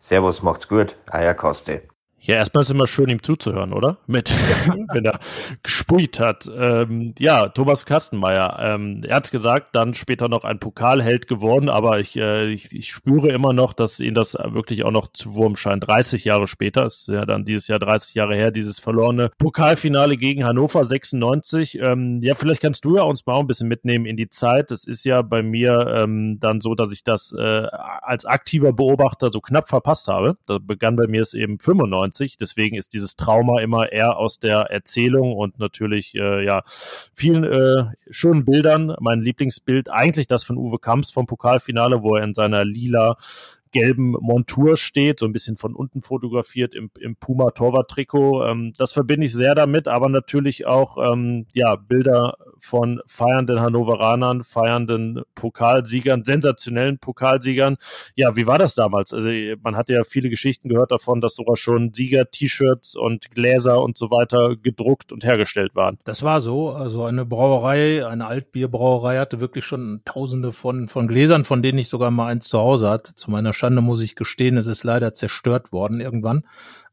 Servus, 0.00 0.42
macht's 0.42 0.68
gut, 0.68 0.96
Eierkaste. 1.10 1.82
Ja, 2.20 2.34
erstmal 2.34 2.62
ist 2.62 2.70
immer 2.70 2.88
schön, 2.88 3.08
ihm 3.08 3.22
zuzuhören, 3.22 3.72
oder? 3.72 3.98
Mit, 4.06 4.30
wenn 4.92 5.04
er 5.04 5.20
gespuit 5.62 6.18
hat. 6.18 6.50
Ähm, 6.52 7.14
ja, 7.18 7.48
Thomas 7.48 7.86
Kastenmeier, 7.86 8.58
ähm, 8.60 9.02
er 9.06 9.16
hat 9.16 9.30
gesagt, 9.30 9.74
dann 9.74 9.94
später 9.94 10.28
noch 10.28 10.44
ein 10.44 10.58
Pokalheld 10.58 11.28
geworden, 11.28 11.68
aber 11.68 12.00
ich, 12.00 12.16
äh, 12.16 12.50
ich, 12.50 12.72
ich, 12.72 12.90
spüre 12.90 13.28
immer 13.28 13.52
noch, 13.52 13.72
dass 13.72 14.00
ihn 14.00 14.14
das 14.14 14.34
wirklich 14.34 14.84
auch 14.84 14.90
noch 14.90 15.08
zu 15.12 15.34
Wurm 15.34 15.54
scheint. 15.54 15.86
30 15.86 16.24
Jahre 16.24 16.48
später, 16.48 16.86
ist 16.86 17.08
ja 17.08 17.24
dann 17.24 17.44
dieses 17.44 17.68
Jahr 17.68 17.78
30 17.78 18.14
Jahre 18.14 18.34
her, 18.34 18.50
dieses 18.50 18.80
verlorene 18.80 19.30
Pokalfinale 19.38 20.16
gegen 20.16 20.44
Hannover 20.44 20.84
96. 20.84 21.78
Ähm, 21.80 22.20
ja, 22.22 22.34
vielleicht 22.34 22.62
kannst 22.62 22.84
du 22.84 22.96
ja 22.96 23.02
uns 23.02 23.24
mal 23.26 23.38
ein 23.38 23.46
bisschen 23.46 23.68
mitnehmen 23.68 24.06
in 24.06 24.16
die 24.16 24.28
Zeit. 24.28 24.72
Es 24.72 24.84
ist 24.84 25.04
ja 25.04 25.22
bei 25.22 25.42
mir 25.42 25.94
ähm, 25.94 26.38
dann 26.40 26.60
so, 26.60 26.74
dass 26.74 26.92
ich 26.92 27.04
das 27.04 27.32
äh, 27.32 27.66
als 28.02 28.24
aktiver 28.24 28.72
Beobachter 28.72 29.30
so 29.30 29.40
knapp 29.40 29.68
verpasst 29.68 30.08
habe. 30.08 30.36
Da 30.46 30.58
begann 30.58 30.96
bei 30.96 31.06
mir 31.06 31.22
es 31.22 31.32
eben 31.32 31.58
95 31.58 32.07
1990. 32.08 32.36
Deswegen 32.38 32.76
ist 32.76 32.92
dieses 32.92 33.16
Trauma 33.16 33.60
immer 33.60 33.92
eher 33.92 34.16
aus 34.16 34.38
der 34.38 34.70
Erzählung 34.70 35.34
und 35.34 35.58
natürlich 35.58 36.14
äh, 36.14 36.44
ja 36.44 36.62
vielen 37.14 37.44
äh, 37.44 37.92
schönen 38.10 38.44
Bildern. 38.44 38.94
Mein 39.00 39.20
Lieblingsbild 39.20 39.90
eigentlich 39.90 40.26
das 40.26 40.44
von 40.44 40.56
Uwe 40.56 40.78
Kamps 40.78 41.10
vom 41.10 41.26
Pokalfinale, 41.26 42.02
wo 42.02 42.16
er 42.16 42.24
in 42.24 42.34
seiner 42.34 42.64
lila 42.64 43.16
gelben 43.72 44.12
Montur 44.20 44.76
steht, 44.76 45.18
so 45.20 45.26
ein 45.26 45.32
bisschen 45.32 45.56
von 45.56 45.74
unten 45.74 46.02
fotografiert 46.02 46.74
im, 46.74 46.90
im 47.00 47.16
Puma 47.16 47.50
Torwart-Trikot. 47.50 48.46
Ähm, 48.46 48.72
das 48.76 48.92
verbinde 48.92 49.26
ich 49.26 49.32
sehr 49.32 49.54
damit, 49.54 49.88
aber 49.88 50.08
natürlich 50.08 50.66
auch 50.66 50.98
ähm, 51.12 51.46
ja, 51.52 51.76
Bilder 51.76 52.36
von 52.58 53.00
feiernden 53.06 53.60
Hannoveranern, 53.60 54.44
feiernden 54.44 55.22
Pokalsiegern, 55.34 56.24
sensationellen 56.24 56.98
Pokalsiegern. 56.98 57.76
Ja, 58.14 58.36
wie 58.36 58.46
war 58.46 58.58
das 58.58 58.74
damals? 58.74 59.12
Also 59.12 59.28
man 59.62 59.76
hat 59.76 59.88
ja 59.88 60.04
viele 60.04 60.28
Geschichten 60.28 60.68
gehört 60.68 60.90
davon, 60.90 61.20
dass 61.20 61.34
sogar 61.34 61.56
schon 61.56 61.92
Sieger-T-Shirts 61.92 62.96
und 62.96 63.30
Gläser 63.30 63.82
und 63.82 63.96
so 63.96 64.10
weiter 64.10 64.56
gedruckt 64.56 65.12
und 65.12 65.24
hergestellt 65.24 65.74
waren. 65.74 65.98
Das 66.04 66.22
war 66.22 66.40
so. 66.40 66.70
Also 66.70 67.04
eine 67.04 67.24
Brauerei, 67.24 68.06
eine 68.06 68.26
Altbierbrauerei 68.26 69.18
hatte 69.18 69.40
wirklich 69.40 69.64
schon 69.64 70.00
tausende 70.04 70.52
von, 70.52 70.88
von 70.88 71.08
Gläsern, 71.08 71.44
von 71.44 71.62
denen 71.62 71.78
ich 71.78 71.88
sogar 71.88 72.10
mal 72.10 72.26
eins 72.26 72.48
zu 72.48 72.58
Hause 72.58 72.88
hatte, 72.88 73.14
zu 73.14 73.30
meiner 73.30 73.52
Schande 73.58 73.82
muss 73.82 74.00
ich 74.00 74.14
gestehen, 74.14 74.56
es 74.56 74.66
ist 74.66 74.84
leider 74.84 75.12
zerstört 75.12 75.72
worden 75.72 76.00
irgendwann. 76.00 76.44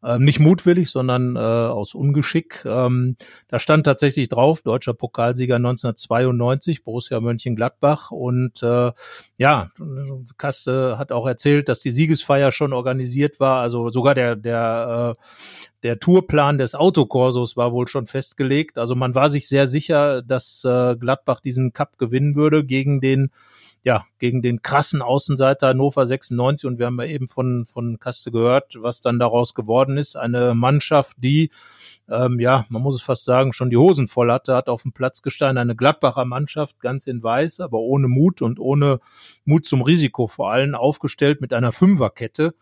Ähm, 0.05 0.23
nicht 0.23 0.39
mutwillig, 0.39 0.91
sondern 0.91 1.35
äh, 1.35 1.39
aus 1.39 1.95
Ungeschick. 1.95 2.63
Ähm, 2.65 3.15
da 3.47 3.57
stand 3.57 3.85
tatsächlich 3.85 4.29
drauf, 4.29 4.61
deutscher 4.61 4.93
Pokalsieger 4.93 5.55
1992, 5.55 6.83
Borussia 6.83 7.19
Mönchengladbach. 7.19 8.11
Und 8.11 8.61
äh, 8.61 8.91
ja, 9.37 9.69
Kaste 10.37 10.99
hat 10.99 11.11
auch 11.11 11.25
erzählt, 11.25 11.69
dass 11.69 11.79
die 11.79 11.89
Siegesfeier 11.89 12.51
schon 12.51 12.71
organisiert 12.71 13.39
war. 13.39 13.61
Also 13.61 13.89
sogar 13.89 14.13
der, 14.13 14.35
der, 14.35 15.15
äh, 15.17 15.23
der 15.81 15.99
Tourplan 15.99 16.59
des 16.59 16.75
Autokorsos 16.75 17.57
war 17.57 17.71
wohl 17.71 17.87
schon 17.87 18.05
festgelegt. 18.05 18.77
Also 18.77 18.93
man 18.93 19.15
war 19.15 19.29
sich 19.29 19.47
sehr 19.47 19.65
sicher, 19.65 20.21
dass 20.21 20.63
äh, 20.65 20.95
Gladbach 20.97 21.39
diesen 21.39 21.73
Cup 21.73 21.97
gewinnen 21.97 22.35
würde 22.35 22.63
gegen 22.63 23.01
den 23.01 23.31
ja, 23.85 24.03
gegen 24.17 24.41
den 24.41 24.63
krassen 24.63 25.03
Außenseiter 25.03 25.67
Hannover 25.67 26.07
96 26.07 26.67
und 26.67 26.79
wir 26.79 26.87
haben 26.87 26.99
ja 26.99 27.05
eben 27.05 27.27
von, 27.27 27.67
von 27.67 27.99
Kaste 27.99 28.31
gehört, 28.31 28.75
was 28.79 28.99
dann 28.99 29.19
daraus 29.19 29.53
geworden 29.53 29.97
ist. 29.97 30.15
Eine 30.15 30.55
Mannschaft, 30.55 31.15
die, 31.19 31.51
ähm, 32.09 32.39
ja, 32.39 32.65
man 32.69 32.81
muss 32.81 32.95
es 32.95 33.03
fast 33.03 33.25
sagen, 33.25 33.53
schon 33.53 33.69
die 33.69 33.77
Hosen 33.77 34.07
voll 34.07 34.31
hatte, 34.31 34.55
hat 34.55 34.69
auf 34.69 34.81
dem 34.81 34.91
Platz 34.91 35.21
gestanden, 35.21 35.59
eine 35.59 35.75
Gladbacher 35.75 36.25
Mannschaft, 36.25 36.79
ganz 36.79 37.05
in 37.05 37.21
weiß, 37.21 37.59
aber 37.59 37.77
ohne 37.77 38.07
Mut 38.07 38.41
und 38.41 38.59
ohne 38.59 38.99
Mut 39.45 39.65
zum 39.65 39.83
Risiko 39.83 40.25
vor 40.25 40.51
allem 40.51 40.73
aufgestellt 40.73 41.39
mit 41.39 41.53
einer 41.53 41.71
Fünferkette 41.71 42.55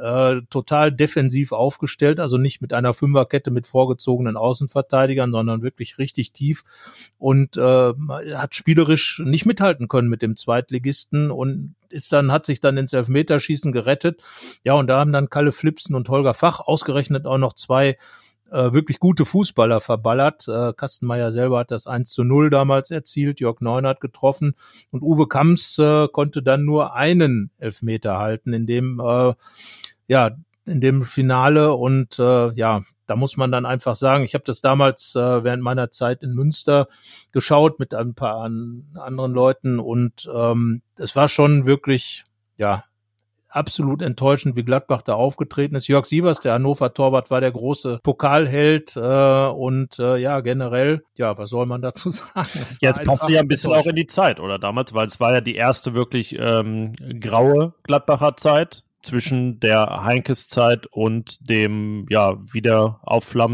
äh, 0.00 0.40
total 0.50 0.92
defensiv 0.92 1.52
aufgestellt, 1.52 2.20
also 2.20 2.38
nicht 2.38 2.60
mit 2.60 2.72
einer 2.72 2.94
Fünferkette 2.94 3.50
mit 3.50 3.66
vorgezogenen 3.66 4.36
Außenverteidigern, 4.36 5.32
sondern 5.32 5.62
wirklich 5.62 5.98
richtig 5.98 6.32
tief 6.32 6.64
und 7.18 7.56
äh, 7.56 7.92
hat 8.34 8.54
spielerisch 8.54 9.22
nicht 9.24 9.46
mithalten 9.46 9.88
können 9.88 10.08
mit 10.08 10.22
dem 10.22 10.36
Zweitligisten 10.36 11.30
und 11.30 11.74
ist 11.88 12.12
dann, 12.12 12.32
hat 12.32 12.44
sich 12.44 12.60
dann 12.60 12.76
ins 12.76 12.92
Elfmeterschießen 12.92 13.72
gerettet. 13.72 14.20
Ja, 14.64 14.74
und 14.74 14.88
da 14.88 14.98
haben 14.98 15.12
dann 15.12 15.30
Kalle 15.30 15.52
Flipsen 15.52 15.94
und 15.94 16.08
Holger 16.08 16.34
Fach 16.34 16.60
ausgerechnet 16.60 17.26
auch 17.26 17.38
noch 17.38 17.52
zwei 17.52 17.96
äh, 18.50 18.72
wirklich 18.72 19.00
gute 19.00 19.24
Fußballer 19.24 19.80
verballert. 19.80 20.46
Äh, 20.48 20.72
Kastenmeier 20.74 21.32
selber 21.32 21.58
hat 21.58 21.70
das 21.70 21.86
1 21.86 22.10
zu 22.10 22.24
0 22.24 22.50
damals 22.50 22.90
erzielt, 22.90 23.40
Jörg 23.40 23.60
Neunert 23.60 24.00
getroffen 24.00 24.54
und 24.90 25.02
Uwe 25.02 25.26
Kamps 25.26 25.78
äh, 25.78 26.08
konnte 26.08 26.42
dann 26.42 26.64
nur 26.64 26.94
einen 26.94 27.50
Elfmeter 27.58 28.18
halten, 28.18 28.52
in 28.52 28.66
dem 28.66 29.00
äh, 29.00 29.32
ja 30.06 30.30
in 30.66 30.80
dem 30.80 31.02
Finale 31.02 31.74
und 31.74 32.18
äh, 32.18 32.52
ja 32.52 32.82
da 33.06 33.16
muss 33.16 33.36
man 33.36 33.52
dann 33.52 33.66
einfach 33.66 33.96
sagen, 33.96 34.24
ich 34.24 34.34
habe 34.34 34.44
das 34.44 34.60
damals 34.60 35.14
äh, 35.14 35.44
während 35.44 35.62
meiner 35.62 35.90
Zeit 35.90 36.22
in 36.22 36.32
Münster 36.32 36.88
geschaut 37.32 37.78
mit 37.78 37.94
ein 37.94 38.14
paar 38.14 38.38
an, 38.42 38.84
anderen 38.94 39.32
Leuten 39.32 39.78
und 39.78 40.28
ähm, 40.34 40.82
es 40.96 41.14
war 41.14 41.28
schon 41.28 41.66
wirklich 41.66 42.24
ja 42.56 42.84
absolut 43.54 44.02
enttäuschend, 44.02 44.56
wie 44.56 44.64
Gladbach 44.64 45.02
da 45.02 45.14
aufgetreten 45.14 45.76
ist. 45.76 45.86
Jörg 45.86 46.06
Sievers, 46.06 46.40
der 46.40 46.54
Hannover 46.54 46.92
Torwart, 46.92 47.30
war 47.30 47.40
der 47.40 47.52
große 47.52 48.00
Pokalheld 48.02 48.96
äh, 48.96 49.46
und 49.46 49.98
äh, 50.00 50.16
ja, 50.16 50.40
generell, 50.40 51.04
ja, 51.14 51.38
was 51.38 51.50
soll 51.50 51.66
man 51.66 51.80
dazu 51.80 52.10
sagen? 52.10 52.48
Jetzt 52.80 53.04
passt 53.04 53.28
ja 53.28 53.40
ein 53.40 53.48
bisschen 53.48 53.72
auch 53.72 53.86
in 53.86 53.94
die 53.94 54.06
Zeit, 54.06 54.40
oder 54.40 54.58
damals, 54.58 54.92
weil 54.92 55.06
es 55.06 55.20
war 55.20 55.32
ja 55.32 55.40
die 55.40 55.54
erste 55.54 55.94
wirklich 55.94 56.36
ähm, 56.38 56.94
graue 57.20 57.74
Gladbacher 57.84 58.36
Zeit 58.36 58.82
zwischen 59.04 59.60
der 59.60 60.04
Heinkes-Zeit 60.04 60.86
und 60.86 61.48
dem 61.48 62.06
ja 62.10 62.34
wieder 62.52 63.00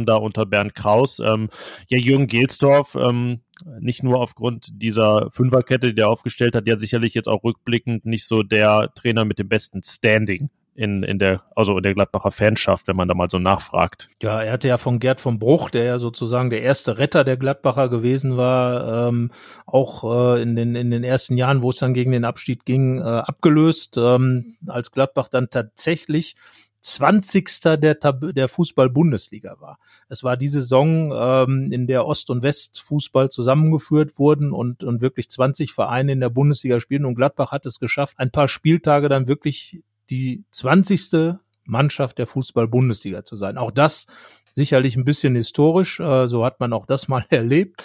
da 0.06 0.16
unter 0.16 0.46
Bernd 0.46 0.74
Kraus. 0.74 1.18
Ähm, 1.18 1.48
ja, 1.88 1.98
Jürgen 1.98 2.26
Gelsdorf, 2.26 2.94
ähm, 2.94 3.40
nicht 3.80 4.02
nur 4.02 4.20
aufgrund 4.20 4.70
dieser 4.72 5.30
Fünferkette, 5.30 5.92
die 5.92 6.00
er 6.00 6.08
aufgestellt 6.08 6.54
hat, 6.54 6.66
ja 6.66 6.78
sicherlich 6.78 7.14
jetzt 7.14 7.28
auch 7.28 7.44
rückblickend 7.44 8.06
nicht 8.06 8.26
so 8.26 8.42
der 8.42 8.90
Trainer 8.94 9.24
mit 9.24 9.38
dem 9.38 9.48
besten 9.48 9.82
Standing 9.82 10.50
in, 10.80 11.02
in 11.02 11.18
der, 11.18 11.42
also 11.54 11.76
in 11.76 11.82
der 11.82 11.92
Gladbacher 11.92 12.30
Fanschaft, 12.30 12.88
wenn 12.88 12.96
man 12.96 13.06
da 13.06 13.12
mal 13.14 13.28
so 13.28 13.38
nachfragt. 13.38 14.08
Ja, 14.22 14.40
er 14.40 14.52
hatte 14.52 14.66
ja 14.66 14.78
von 14.78 14.98
Gerd 14.98 15.20
vom 15.20 15.38
Bruch, 15.38 15.68
der 15.68 15.84
ja 15.84 15.98
sozusagen 15.98 16.48
der 16.48 16.62
erste 16.62 16.96
Retter 16.96 17.22
der 17.22 17.36
Gladbacher 17.36 17.90
gewesen 17.90 18.38
war, 18.38 19.08
ähm, 19.08 19.30
auch 19.66 20.04
äh, 20.04 20.42
in, 20.42 20.56
den, 20.56 20.74
in 20.74 20.90
den 20.90 21.04
ersten 21.04 21.36
Jahren, 21.36 21.60
wo 21.60 21.68
es 21.68 21.76
dann 21.76 21.92
gegen 21.92 22.12
den 22.12 22.24
Abstieg 22.24 22.64
ging, 22.64 22.98
äh, 22.98 23.02
abgelöst, 23.02 23.98
ähm, 23.98 24.56
als 24.66 24.90
Gladbach 24.90 25.28
dann 25.28 25.50
tatsächlich 25.50 26.34
20. 26.80 27.60
der, 27.78 27.94
der 27.94 28.48
Fußball-Bundesliga 28.48 29.56
war. 29.60 29.78
Es 30.08 30.24
war 30.24 30.38
die 30.38 30.48
Saison, 30.48 31.12
ähm, 31.14 31.72
in 31.72 31.86
der 31.86 32.06
Ost- 32.06 32.30
und 32.30 32.42
West-Fußball 32.42 33.28
zusammengeführt 33.28 34.18
wurden 34.18 34.50
und, 34.52 34.82
und 34.82 35.02
wirklich 35.02 35.28
20 35.28 35.74
Vereine 35.74 36.12
in 36.12 36.20
der 36.20 36.30
Bundesliga 36.30 36.80
spielen 36.80 37.04
und 37.04 37.16
Gladbach 37.16 37.52
hat 37.52 37.66
es 37.66 37.80
geschafft, 37.80 38.18
ein 38.18 38.30
paar 38.30 38.48
Spieltage 38.48 39.10
dann 39.10 39.28
wirklich 39.28 39.82
die 40.10 40.44
20. 40.50 41.38
Mannschaft 41.64 42.18
der 42.18 42.26
Fußball-Bundesliga 42.26 43.24
zu 43.24 43.36
sein. 43.36 43.56
Auch 43.56 43.70
das 43.70 44.06
sicherlich 44.52 44.96
ein 44.96 45.04
bisschen 45.04 45.34
historisch, 45.36 46.00
äh, 46.00 46.26
so 46.26 46.44
hat 46.44 46.60
man 46.60 46.72
auch 46.72 46.86
das 46.86 47.08
mal 47.08 47.24
erlebt. 47.30 47.84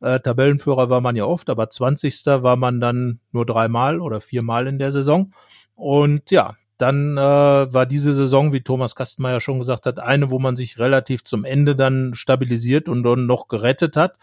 Äh, 0.00 0.20
Tabellenführer 0.20 0.90
war 0.90 1.00
man 1.00 1.16
ja 1.16 1.24
oft, 1.24 1.50
aber 1.50 1.70
20. 1.70 2.26
war 2.26 2.56
man 2.56 2.80
dann 2.80 3.20
nur 3.32 3.46
dreimal 3.46 4.00
oder 4.00 4.20
viermal 4.20 4.66
in 4.66 4.78
der 4.78 4.92
Saison. 4.92 5.32
Und 5.74 6.30
ja, 6.30 6.56
dann 6.78 7.16
äh, 7.16 7.20
war 7.20 7.86
diese 7.86 8.12
Saison, 8.12 8.52
wie 8.52 8.62
Thomas 8.62 8.94
Kastenmeier 8.94 9.40
schon 9.40 9.58
gesagt 9.58 9.86
hat, 9.86 10.00
eine, 10.00 10.30
wo 10.30 10.38
man 10.38 10.56
sich 10.56 10.78
relativ 10.78 11.22
zum 11.22 11.44
Ende 11.44 11.76
dann 11.76 12.14
stabilisiert 12.14 12.88
und 12.88 13.04
dann 13.04 13.26
noch 13.26 13.46
gerettet 13.46 13.96
hat, 13.96 14.18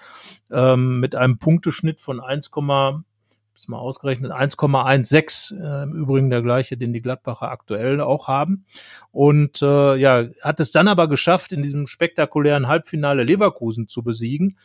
ähm, 0.52 1.00
mit 1.00 1.16
einem 1.16 1.38
Punkteschnitt 1.38 2.02
von 2.02 2.20
1, 2.20 2.52
ist 3.60 3.68
mal 3.68 3.78
ausgerechnet, 3.78 4.32
1,16, 4.32 5.60
äh, 5.62 5.84
im 5.84 5.93
Übrigen 5.93 6.30
der 6.30 6.41
gleiche, 6.41 6.78
den 6.78 6.93
die 6.93 7.01
Gladbacher 7.01 7.51
aktuell 7.51 7.99
auch 7.99 8.30
haben. 8.30 8.64
Und 9.12 9.62
äh, 9.62 9.95
ja, 9.95 10.24
hat 10.41 10.62
es 10.62 10.72
dann 10.72 10.88
aber 10.88 11.10
geschafft, 11.10 11.51
in 11.51 11.62
diesem 11.62 11.86
spektakulären 11.86 12.70
Halbfinale 12.70 13.24
Leverkusen 13.24 13.89
zu 13.89 14.01
besiegen. 14.01 14.57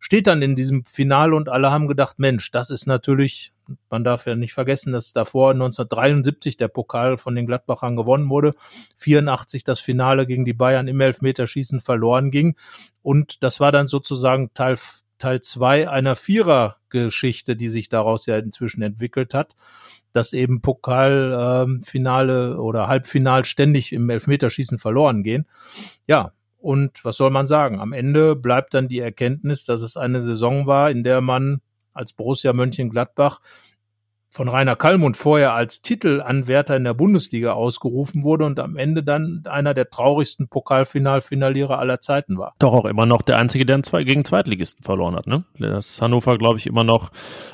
Steht 0.00 0.26
dann 0.26 0.42
in 0.42 0.56
diesem 0.56 0.84
Finale 0.84 1.36
und 1.36 1.48
alle 1.48 1.70
haben 1.70 1.86
gedacht, 1.86 2.18
Mensch, 2.18 2.50
das 2.50 2.70
ist 2.70 2.86
natürlich, 2.86 3.52
man 3.88 4.02
darf 4.02 4.26
ja 4.26 4.34
nicht 4.34 4.54
vergessen, 4.54 4.92
dass 4.92 5.12
davor 5.12 5.52
1973 5.52 6.56
der 6.56 6.66
Pokal 6.66 7.18
von 7.18 7.36
den 7.36 7.46
Gladbachern 7.46 7.94
gewonnen 7.94 8.28
wurde, 8.28 8.54
84 8.96 9.62
das 9.62 9.78
Finale 9.78 10.26
gegen 10.26 10.44
die 10.44 10.52
Bayern 10.52 10.88
im 10.88 11.00
Elfmeterschießen 11.00 11.78
verloren 11.78 12.32
ging. 12.32 12.56
Und 13.02 13.44
das 13.44 13.60
war 13.60 13.70
dann 13.70 13.86
sozusagen 13.86 14.52
Teil 14.52 14.76
Teil 15.22 15.40
zwei 15.40 15.88
einer 15.88 16.16
Vierer-Geschichte, 16.16 17.56
die 17.56 17.68
sich 17.68 17.88
daraus 17.88 18.26
ja 18.26 18.38
inzwischen 18.38 18.82
entwickelt 18.82 19.34
hat, 19.34 19.54
dass 20.12 20.32
eben 20.32 20.60
Pokalfinale 20.60 22.50
ähm, 22.52 22.58
oder 22.58 22.88
Halbfinal 22.88 23.44
ständig 23.44 23.92
im 23.92 24.10
Elfmeterschießen 24.10 24.78
verloren 24.78 25.22
gehen. 25.22 25.46
Ja, 26.06 26.32
und 26.58 27.04
was 27.04 27.16
soll 27.16 27.30
man 27.30 27.46
sagen? 27.46 27.80
Am 27.80 27.92
Ende 27.92 28.36
bleibt 28.36 28.74
dann 28.74 28.88
die 28.88 29.00
Erkenntnis, 29.00 29.64
dass 29.64 29.80
es 29.80 29.96
eine 29.96 30.20
Saison 30.20 30.66
war, 30.66 30.90
in 30.90 31.04
der 31.04 31.20
man 31.20 31.60
als 31.92 32.12
Borussia 32.12 32.52
Mönchengladbach 32.52 33.40
von 34.32 34.48
Rainer 34.48 34.76
Kallmund 34.76 35.18
vorher 35.18 35.52
als 35.52 35.82
Titelanwärter 35.82 36.74
in 36.74 36.84
der 36.84 36.94
Bundesliga 36.94 37.52
ausgerufen 37.52 38.22
wurde 38.22 38.46
und 38.46 38.58
am 38.60 38.78
Ende 38.78 39.02
dann 39.02 39.42
einer 39.44 39.74
der 39.74 39.90
traurigsten 39.90 40.48
Pokalfinalfinalierer 40.48 41.78
aller 41.78 42.00
Zeiten 42.00 42.38
war. 42.38 42.54
Doch 42.58 42.72
auch 42.72 42.86
immer 42.86 43.04
noch 43.04 43.20
der 43.20 43.36
einzige, 43.36 43.66
der 43.66 43.82
zwei, 43.82 44.04
gegen 44.04 44.24
Zweitligisten 44.24 44.82
verloren 44.84 45.16
hat. 45.16 45.26
Ne? 45.26 45.44
Das 45.58 45.90
ist 45.90 46.00
Hannover, 46.00 46.38
glaube 46.38 46.58
ich, 46.58 46.66
immer 46.66 46.82
noch 46.82 47.10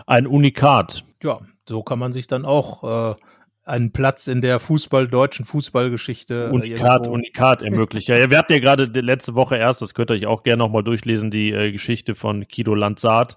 ein 0.06 0.28
Unikat. 0.28 1.04
Ja, 1.20 1.40
so 1.68 1.82
kann 1.82 1.98
man 1.98 2.12
sich 2.12 2.28
dann 2.28 2.44
auch 2.44 3.10
äh, 3.10 3.16
einen 3.64 3.90
Platz 3.90 4.28
in 4.28 4.40
der 4.40 4.60
Fußball, 4.60 5.08
deutschen 5.08 5.44
Fußballgeschichte. 5.46 6.46
Äh, 6.46 6.54
Unikat, 6.54 7.08
Unikat 7.08 7.60
ermöglicht. 7.60 8.06
Ja, 8.06 8.30
wir 8.30 8.38
hatten 8.38 8.52
ja 8.52 8.60
gerade 8.60 8.84
letzte 9.00 9.34
Woche 9.34 9.56
erst, 9.56 9.82
das 9.82 9.94
könnt 9.94 10.12
ihr 10.12 10.14
euch 10.14 10.26
auch 10.28 10.44
gerne 10.44 10.62
nochmal 10.62 10.84
durchlesen, 10.84 11.32
die 11.32 11.50
äh, 11.50 11.72
Geschichte 11.72 12.14
von 12.14 12.46
Kido 12.46 12.76
Lanzard, 12.76 13.34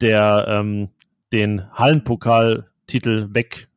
der 0.00 0.46
ähm, 0.48 0.88
den 1.32 1.70
Hallenpokal 1.74 2.71
Titel 2.86 3.28
weg 3.32 3.68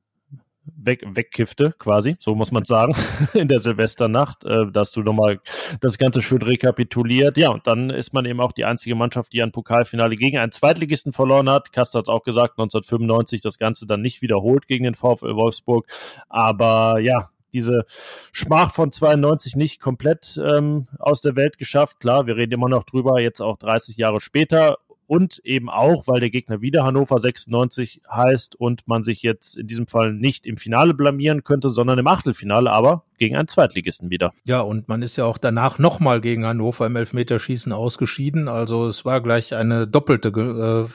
weg, 0.66 1.04
wegkiffte, 1.06 1.74
quasi, 1.78 2.16
so 2.20 2.36
muss 2.36 2.52
man 2.52 2.66
sagen, 2.66 2.96
in 3.34 3.48
der 3.48 3.60
Silvesternacht, 3.60 4.44
äh, 4.46 4.72
dass 4.72 4.92
du 4.92 5.02
nochmal 5.02 5.40
das 5.82 5.98
Ganze 5.98 6.22
schön 6.22 6.42
rekapituliert. 6.42 7.38
Ja, 7.38 7.50
und 7.50 7.68
dann 7.68 7.90
ist 7.90 8.14
man 8.14 8.26
eben 8.26 8.42
auch 8.42 8.52
die 8.52 8.66
einzige 8.66 8.96
Mannschaft, 8.96 9.34
die 9.34 9.42
ein 9.44 9.52
Pokalfinale 9.52 10.16
gegen 10.16 10.38
einen 10.38 10.52
Zweitligisten 10.52 11.14
verloren 11.14 11.50
hat. 11.50 11.72
Kaster 11.72 12.00
hat 12.00 12.06
es 12.06 12.10
auch 12.10 12.24
gesagt, 12.24 12.54
1995 12.60 13.42
das 13.42 13.58
Ganze 13.58 13.86
dann 13.86 14.02
nicht 14.02 14.22
wiederholt 14.22 14.68
gegen 14.68 14.84
den 14.84 14.96
VfL 14.96 15.36
Wolfsburg. 15.36 15.88
Aber 16.30 17.00
ja, 17.00 17.30
diese 17.54 17.86
Schmach 18.34 18.74
von 18.74 18.92
92 18.92 19.56
nicht 19.56 19.80
komplett 19.80 20.40
ähm, 20.44 20.88
aus 21.00 21.22
der 21.22 21.36
Welt 21.36 21.58
geschafft. 21.58 22.00
Klar, 22.00 22.28
wir 22.28 22.36
reden 22.36 22.54
immer 22.54 22.70
noch 22.70 22.84
drüber, 22.84 23.22
jetzt 23.22 23.40
auch 23.40 23.58
30 23.58 23.96
Jahre 23.98 24.20
später 24.20 24.78
und 25.08 25.40
eben 25.44 25.70
auch, 25.70 26.08
weil 26.08 26.20
der 26.20 26.30
Gegner 26.30 26.62
wieder 26.62 26.84
Hannover 26.84 27.20
96 27.20 28.02
heißt 28.10 28.56
und 28.56 28.88
man 28.88 29.04
sich 29.04 29.22
jetzt 29.22 29.58
in 29.58 29.68
diesem 29.68 29.88
Fall 29.88 30.14
nicht 30.14 30.46
im 30.46 30.58
Finale 30.58 30.94
blamieren 30.94 31.44
könnte, 31.44 31.70
sondern 31.70 32.00
im 32.00 32.08
Achtelfinale, 32.08 32.72
aber 32.72 33.04
gegen 33.18 33.36
einen 33.36 33.48
Zweitligisten 33.48 34.10
wieder. 34.10 34.34
Ja, 34.46 34.62
und 34.62 34.88
man 34.88 35.02
ist 35.02 35.16
ja 35.16 35.26
auch 35.26 35.38
danach 35.38 35.80
nochmal 35.80 36.22
gegen 36.22 36.46
Hannover 36.46 36.86
im 36.86 36.96
Elfmeterschießen 36.96 37.72
ausgeschieden. 37.72 38.48
Also 38.48 38.88
es 38.88 39.06
war 39.06 39.22
gleich 39.22 39.56
eine 39.56 39.88
doppelte 39.88 40.30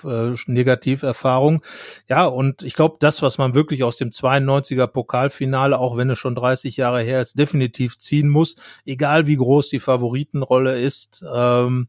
äh, 0.05 0.09
äh, 0.09 0.37
Negativerfahrung. 0.47 1.63
Ja, 2.09 2.27
und 2.27 2.63
ich 2.63 2.75
glaube, 2.75 2.97
das, 3.01 3.23
was 3.23 3.39
man 3.39 3.55
wirklich 3.55 3.85
aus 3.85 3.97
dem 3.97 4.11
92er 4.11 4.87
Pokalfinale, 4.87 5.79
auch 5.79 5.97
wenn 5.97 6.11
es 6.11 6.19
schon 6.19 6.35
30 6.35 6.77
Jahre 6.77 7.03
her 7.03 7.21
ist, 7.21 7.39
definitiv 7.39 7.99
ziehen 7.99 8.29
muss, 8.29 8.57
egal 8.85 9.27
wie 9.27 9.37
groß 9.37 9.71
die 9.71 9.81
Favoritenrolle 9.81 10.79
ist, 10.81 11.25
ähm, 11.33 11.89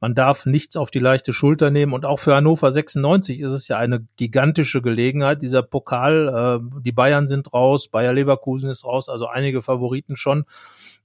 man 0.00 0.14
darf 0.14 0.46
nichts 0.46 0.76
auf 0.76 0.90
die 0.90 0.98
leichte 0.98 1.32
Schulter 1.32 1.70
nehmen. 1.70 1.92
Und 1.92 2.04
auch 2.04 2.18
für 2.18 2.34
Hannover 2.34 2.70
96 2.70 3.40
ist 3.40 3.52
es 3.52 3.68
ja 3.68 3.78
eine 3.78 4.06
gigantische 4.16 4.82
Gelegenheit. 4.82 5.42
Dieser 5.42 5.62
Pokal, 5.62 6.60
äh, 6.62 6.80
die 6.82 6.92
Bayern 6.92 7.26
sind 7.26 7.52
raus, 7.52 7.88
Bayer 7.88 8.12
Leverkusen 8.12 8.70
ist 8.70 8.84
raus, 8.84 9.08
also 9.08 9.26
einige 9.26 9.62
Favoriten 9.62 10.16
schon. 10.16 10.44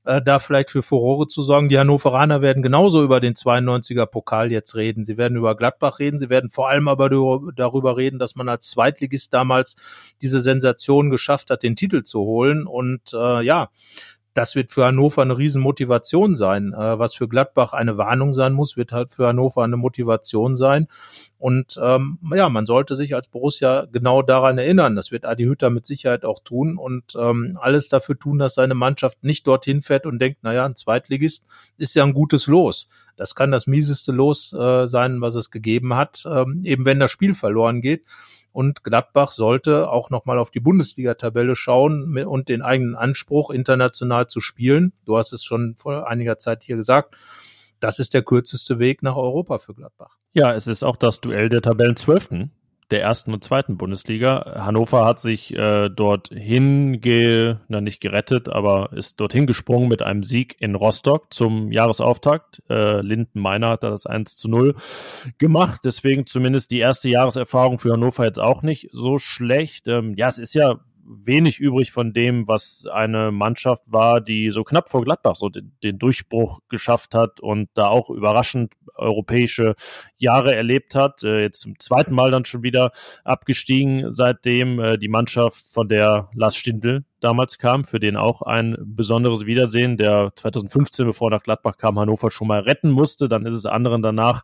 Äh, 0.05 0.21
da 0.21 0.39
vielleicht 0.39 0.69
für 0.69 0.81
Furore 0.81 1.27
zu 1.27 1.43
sorgen. 1.43 1.69
Die 1.69 1.77
Hannoveraner 1.77 2.41
werden 2.41 2.63
genauso 2.63 3.03
über 3.03 3.19
den 3.19 3.33
92er 3.33 4.05
Pokal 4.05 4.51
jetzt 4.51 4.75
reden. 4.75 5.03
Sie 5.03 5.17
werden 5.17 5.37
über 5.37 5.55
Gladbach 5.55 5.99
reden. 5.99 6.19
Sie 6.19 6.29
werden 6.29 6.49
vor 6.49 6.69
allem 6.69 6.87
aber 6.87 7.09
darüber 7.55 7.97
reden, 7.97 8.17
dass 8.17 8.35
man 8.35 8.49
als 8.49 8.69
Zweitligist 8.69 9.33
damals 9.33 9.75
diese 10.21 10.39
Sensation 10.39 11.09
geschafft 11.09 11.49
hat, 11.49 11.63
den 11.63 11.75
Titel 11.75 12.03
zu 12.03 12.21
holen. 12.21 12.65
Und 12.65 13.13
äh, 13.13 13.41
ja, 13.43 13.69
das 14.33 14.55
wird 14.55 14.71
für 14.71 14.85
Hannover 14.85 15.21
eine 15.21 15.37
Riesenmotivation 15.37 16.35
sein. 16.35 16.73
Äh, 16.73 16.99
was 16.99 17.15
für 17.15 17.27
Gladbach 17.27 17.73
eine 17.73 17.97
Warnung 17.97 18.33
sein 18.33 18.53
muss, 18.53 18.77
wird 18.77 18.91
halt 18.91 19.11
für 19.11 19.27
Hannover 19.27 19.63
eine 19.63 19.77
Motivation 19.77 20.55
sein. 20.55 20.87
Und 21.37 21.79
ähm, 21.81 22.19
ja, 22.33 22.49
man 22.49 22.65
sollte 22.65 22.95
sich 22.95 23.15
als 23.15 23.27
Borussia 23.27 23.87
genau 23.91 24.21
daran 24.21 24.57
erinnern. 24.57 24.95
Das 24.95 25.11
wird 25.11 25.25
Adi 25.25 25.45
Hütter 25.45 25.69
mit 25.69 25.85
Sicherheit 25.85 26.25
auch 26.25 26.41
tun 26.43 26.77
und 26.77 27.15
ähm, 27.17 27.57
alles 27.59 27.87
dafür 27.89 28.19
tun, 28.19 28.39
dass 28.39 28.55
seine 28.55 28.75
Mannschaft 28.75 29.23
nicht 29.23 29.47
dorthin 29.47 29.81
fährt 29.81 30.05
und 30.05 30.19
denkt, 30.19 30.43
naja, 30.43 30.65
ein 30.65 30.75
Zweitligist 30.75 31.47
ist 31.77 31.95
ja 31.95 32.03
ein 32.03 32.13
gutes 32.13 32.47
Los. 32.47 32.89
Das 33.15 33.35
kann 33.35 33.51
das 33.51 33.67
mieseste 33.67 34.11
Los 34.11 34.53
äh, 34.53 34.85
sein, 34.87 35.21
was 35.21 35.35
es 35.35 35.49
gegeben 35.49 35.95
hat, 35.95 36.23
ähm, 36.25 36.61
eben 36.63 36.85
wenn 36.85 36.99
das 36.99 37.11
Spiel 37.11 37.33
verloren 37.33 37.81
geht. 37.81 38.05
Und 38.51 38.83
Gladbach 38.83 39.31
sollte 39.31 39.89
auch 39.89 40.09
nochmal 40.09 40.39
auf 40.39 40.51
die 40.51 40.59
Bundesliga-Tabelle 40.59 41.55
schauen 41.55 42.17
und 42.17 42.49
den 42.49 42.61
eigenen 42.61 42.95
Anspruch, 42.95 43.49
international 43.49 44.27
zu 44.27 44.39
spielen. 44.39 44.93
Du 45.05 45.17
hast 45.17 45.33
es 45.33 45.43
schon 45.43 45.75
vor 45.75 46.09
einiger 46.09 46.37
Zeit 46.39 46.63
hier 46.63 46.75
gesagt. 46.75 47.15
Das 47.79 47.99
ist 47.99 48.13
der 48.13 48.23
kürzeste 48.23 48.79
Weg 48.79 49.03
nach 49.03 49.15
Europa 49.15 49.57
für 49.57 49.73
Gladbach. 49.73 50.17
Ja, 50.33 50.53
es 50.53 50.67
ist 50.67 50.83
auch 50.83 50.97
das 50.97 51.21
Duell 51.21 51.49
der 51.49 51.61
Tabellenzwölften 51.61 52.51
der 52.91 53.01
ersten 53.01 53.33
und 53.33 53.43
zweiten 53.43 53.77
Bundesliga. 53.77 54.63
Hannover 54.65 55.05
hat 55.05 55.19
sich 55.19 55.53
äh, 55.55 55.89
dorthin, 55.89 57.01
ge, 57.01 57.57
na 57.67 57.81
nicht 57.81 58.01
gerettet, 58.01 58.49
aber 58.49 58.91
ist 58.93 59.19
dorthin 59.19 59.45
gesprungen 59.45 59.89
mit 59.89 60.01
einem 60.01 60.23
Sieg 60.23 60.55
in 60.59 60.75
Rostock 60.75 61.33
zum 61.33 61.71
Jahresauftakt. 61.71 62.63
Äh, 62.69 63.01
Linden 63.01 63.39
Meiner 63.39 63.69
hat 63.69 63.83
da 63.83 63.89
das 63.89 64.05
1 64.05 64.37
zu 64.37 64.49
0 64.49 64.75
gemacht. 65.37 65.81
Deswegen 65.83 66.25
zumindest 66.25 66.71
die 66.71 66.79
erste 66.79 67.09
Jahreserfahrung 67.09 67.77
für 67.77 67.93
Hannover 67.93 68.25
jetzt 68.25 68.39
auch 68.39 68.63
nicht 68.63 68.89
so 68.91 69.19
schlecht. 69.19 69.87
Ähm, 69.87 70.15
ja, 70.15 70.27
es 70.27 70.39
ist 70.39 70.55
ja 70.55 70.79
wenig 71.09 71.59
übrig 71.59 71.91
von 71.91 72.13
dem, 72.13 72.47
was 72.47 72.85
eine 72.91 73.31
Mannschaft 73.31 73.83
war, 73.87 74.21
die 74.21 74.51
so 74.51 74.63
knapp 74.63 74.89
vor 74.89 75.03
Gladbach 75.03 75.35
so 75.35 75.49
den, 75.49 75.73
den 75.83 75.97
Durchbruch 75.97 76.59
geschafft 76.69 77.15
hat 77.15 77.39
und 77.39 77.69
da 77.73 77.87
auch 77.87 78.09
überraschend 78.09 78.73
europäische 78.95 79.75
Jahre 80.17 80.55
erlebt 80.55 80.93
hat. 80.93 81.23
Äh, 81.23 81.41
jetzt 81.41 81.61
zum 81.61 81.79
zweiten 81.79 82.13
Mal 82.13 82.31
dann 82.31 82.45
schon 82.45 82.63
wieder 82.63 82.91
abgestiegen, 83.23 84.11
seitdem 84.11 84.79
äh, 84.79 84.97
die 84.97 85.07
Mannschaft 85.07 85.65
von 85.65 85.89
der 85.89 86.29
Lars 86.33 86.55
Stindl 86.55 87.03
damals 87.19 87.57
kam, 87.57 87.83
für 87.83 87.99
den 87.99 88.15
auch 88.15 88.41
ein 88.41 88.77
besonderes 88.79 89.45
Wiedersehen, 89.45 89.97
der 89.97 90.31
2015, 90.35 91.05
bevor 91.05 91.29
er 91.29 91.37
nach 91.37 91.43
Gladbach 91.43 91.77
kam, 91.77 91.99
Hannover 91.99 92.31
schon 92.31 92.47
mal 92.47 92.61
retten 92.61 92.91
musste. 92.91 93.29
Dann 93.29 93.45
ist 93.45 93.55
es 93.55 93.65
anderen 93.65 94.01
danach 94.01 94.43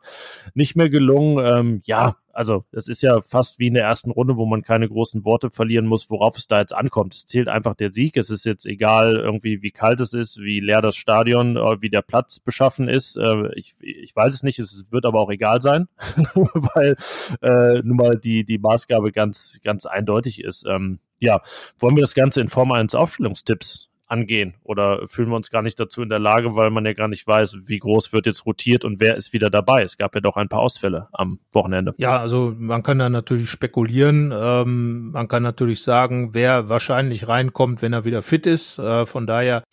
nicht 0.54 0.76
mehr 0.76 0.90
gelungen. 0.90 1.44
Ähm, 1.46 1.82
ja, 1.86 2.16
also 2.36 2.66
es 2.74 2.90
ist 2.90 3.02
ja 3.02 3.22
fast 3.22 3.60
wie 3.60 3.68
in 3.68 3.76
der 3.76 3.86
ersten 3.86 4.12
Runde, 4.12 4.38
wo 4.38 4.46
man 4.46 4.62
keine 4.62 4.90
großen 4.90 5.24
Worte 5.24 5.52
verlieren 5.52 5.86
muss, 5.86 6.10
worauf 6.10 6.38
es 6.38 6.48
da 6.48 6.60
jetzt 6.60 6.74
ankommt. 6.74 7.14
Es 7.14 7.26
zählt 7.26 7.48
einfach 7.48 7.76
der 7.76 7.94
Sieg. 7.94 8.18
Es 8.18 8.30
ist 8.30 8.46
jetzt 8.46 8.66
egal 8.66 9.16
irgendwie, 9.16 9.62
wie 9.62 9.72
kalt 9.72 10.02
es 10.02 10.12
ist, 10.12 10.40
wie 10.40 10.60
leer 10.60 10.82
das 10.82 10.98
Stadion, 10.98 11.56
äh, 11.56 11.82
wie 11.82 11.90
der 11.90 12.02
Platz 12.02 12.42
beschaffen 12.42 12.90
ist. 12.90 13.16
Äh, 13.16 13.54
ich, 13.56 13.76
ich 13.80 14.14
weiß 14.14 14.34
es 14.34 14.44
nicht, 14.44 14.60
es 14.60 14.84
wird 14.90 15.06
aber 15.06 15.22
auch 15.22 15.32
egal 15.32 15.62
sein, 15.62 15.88
weil 16.36 16.98
äh, 17.42 17.82
nun 17.82 17.96
mal 17.96 18.18
die, 18.18 18.44
die 18.44 18.58
Maßgabe 18.58 19.14
ganz, 19.14 19.62
ganz 19.64 19.86
eindeutig 19.86 20.44
ist. 20.44 20.66
Ähm, 20.68 21.00
ja, 21.20 21.42
wollen 21.80 21.96
wir 21.96 22.02
das 22.02 22.14
Ganze 22.14 22.42
in 22.42 22.48
Form 22.48 22.72
eines 22.72 22.96
Aufstellungstipps 22.96 23.90
angehen 24.08 24.56
oder 24.64 25.08
fühlen 25.08 25.30
wir 25.30 25.36
uns 25.36 25.50
gar 25.50 25.62
nicht 25.62 25.80
dazu 25.80 26.02
in 26.02 26.10
der 26.10 26.20
Lage, 26.20 26.56
weil 26.56 26.70
man 26.70 26.86
ja 26.86 26.94
gar 26.94 27.08
nicht 27.08 27.26
weiß, 27.26 27.58
wie 27.66 27.80
groß 27.80 28.14
wird 28.14 28.26
jetzt 28.26 28.46
rotiert 28.46 28.86
und 28.86 29.00
wer 29.00 29.16
ist 29.16 29.34
wieder 29.34 29.50
dabei. 29.50 29.82
Es 29.82 29.98
gab 29.98 30.14
ja 30.16 30.22
doch 30.22 30.38
ein 30.38 30.48
paar 30.48 30.60
Ausfälle 30.60 31.08
am 31.12 31.40
Wochenende. 31.52 31.94
Ja, 31.98 32.20
also 32.20 32.54
man 32.58 32.84
kann 32.84 33.00
da 33.00 33.10
natürlich 33.10 33.50
spekulieren. 33.50 34.32
Ähm, 34.36 35.12
man 35.12 35.28
kann 35.28 35.44
natürlich 35.44 35.82
sagen, 35.82 36.34
wer 36.34 36.70
wahrscheinlich 36.70 37.28
reinkommt, 37.28 37.82
wenn 37.82 37.94
er 37.94 38.06
wieder 38.06 38.22
fit 38.22 38.46
ist. 38.46 38.78
Äh, 38.80 39.06
von 39.06 39.26
daher. 39.26 39.64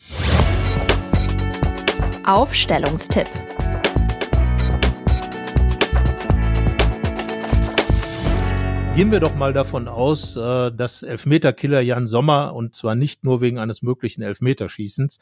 Aufstellungstipp. 2.24 3.28
Gehen 8.94 9.10
wir 9.10 9.20
doch 9.20 9.34
mal 9.34 9.54
davon 9.54 9.88
aus, 9.88 10.36
äh, 10.36 10.70
dass 10.70 11.02
Elfmeterkiller 11.02 11.80
Jan 11.80 12.06
Sommer 12.06 12.54
und 12.54 12.74
zwar 12.74 12.94
nicht 12.94 13.24
nur 13.24 13.40
wegen 13.40 13.58
eines 13.58 13.80
möglichen 13.80 14.20
Elfmeterschießens 14.20 15.18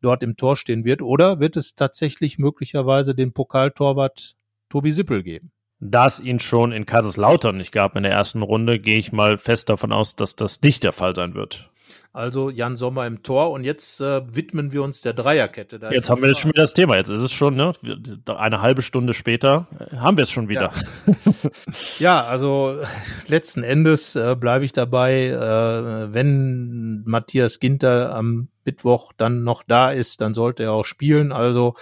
dort 0.00 0.24
im 0.24 0.36
Tor 0.36 0.56
stehen 0.56 0.84
wird, 0.84 1.02
oder 1.02 1.38
wird 1.38 1.56
es 1.56 1.76
tatsächlich 1.76 2.38
möglicherweise 2.38 3.14
den 3.14 3.32
Pokaltorwart 3.32 4.34
Tobi 4.68 4.90
Sippel 4.90 5.22
geben? 5.22 5.52
Da 5.78 6.06
es 6.06 6.18
ihn 6.18 6.40
schon 6.40 6.72
in 6.72 6.84
Kaiserslautern 6.84 7.56
nicht 7.56 7.70
gab 7.70 7.94
in 7.94 8.02
der 8.02 8.12
ersten 8.12 8.42
Runde, 8.42 8.80
gehe 8.80 8.98
ich 8.98 9.12
mal 9.12 9.38
fest 9.38 9.68
davon 9.68 9.92
aus, 9.92 10.16
dass 10.16 10.34
das 10.34 10.60
nicht 10.60 10.82
der 10.82 10.92
Fall 10.92 11.14
sein 11.14 11.36
wird. 11.36 11.71
Also 12.14 12.50
Jan 12.50 12.76
Sommer 12.76 13.06
im 13.06 13.22
Tor 13.22 13.52
und 13.52 13.64
jetzt 13.64 14.02
äh, 14.02 14.20
widmen 14.34 14.70
wir 14.70 14.82
uns 14.82 15.00
der 15.00 15.14
Dreierkette. 15.14 15.78
Da 15.78 15.90
jetzt 15.90 16.10
haben 16.10 16.20
wir 16.20 16.28
jetzt 16.28 16.40
schon 16.40 16.50
wieder 16.50 16.62
das 16.62 16.74
Thema. 16.74 16.96
Jetzt 16.96 17.08
ist 17.08 17.22
es 17.22 17.32
schon 17.32 17.56
ne, 17.56 17.72
eine 18.26 18.60
halbe 18.60 18.82
Stunde 18.82 19.14
später 19.14 19.66
äh, 19.78 19.96
haben 19.96 20.18
wir 20.18 20.22
es 20.22 20.30
schon 20.30 20.50
wieder. 20.50 20.72
Ja, 21.18 21.50
ja 21.98 22.24
also 22.24 22.80
letzten 23.28 23.62
Endes 23.62 24.14
äh, 24.14 24.36
bleibe 24.38 24.66
ich 24.66 24.72
dabei, 24.72 25.28
äh, 25.28 26.12
wenn 26.12 27.02
Matthias 27.06 27.60
Ginter 27.60 28.14
am 28.14 28.48
Mittwoch 28.66 29.14
dann 29.16 29.42
noch 29.42 29.62
da 29.62 29.90
ist, 29.90 30.20
dann 30.20 30.34
sollte 30.34 30.64
er 30.64 30.72
auch 30.72 30.84
spielen. 30.84 31.32
Also 31.32 31.76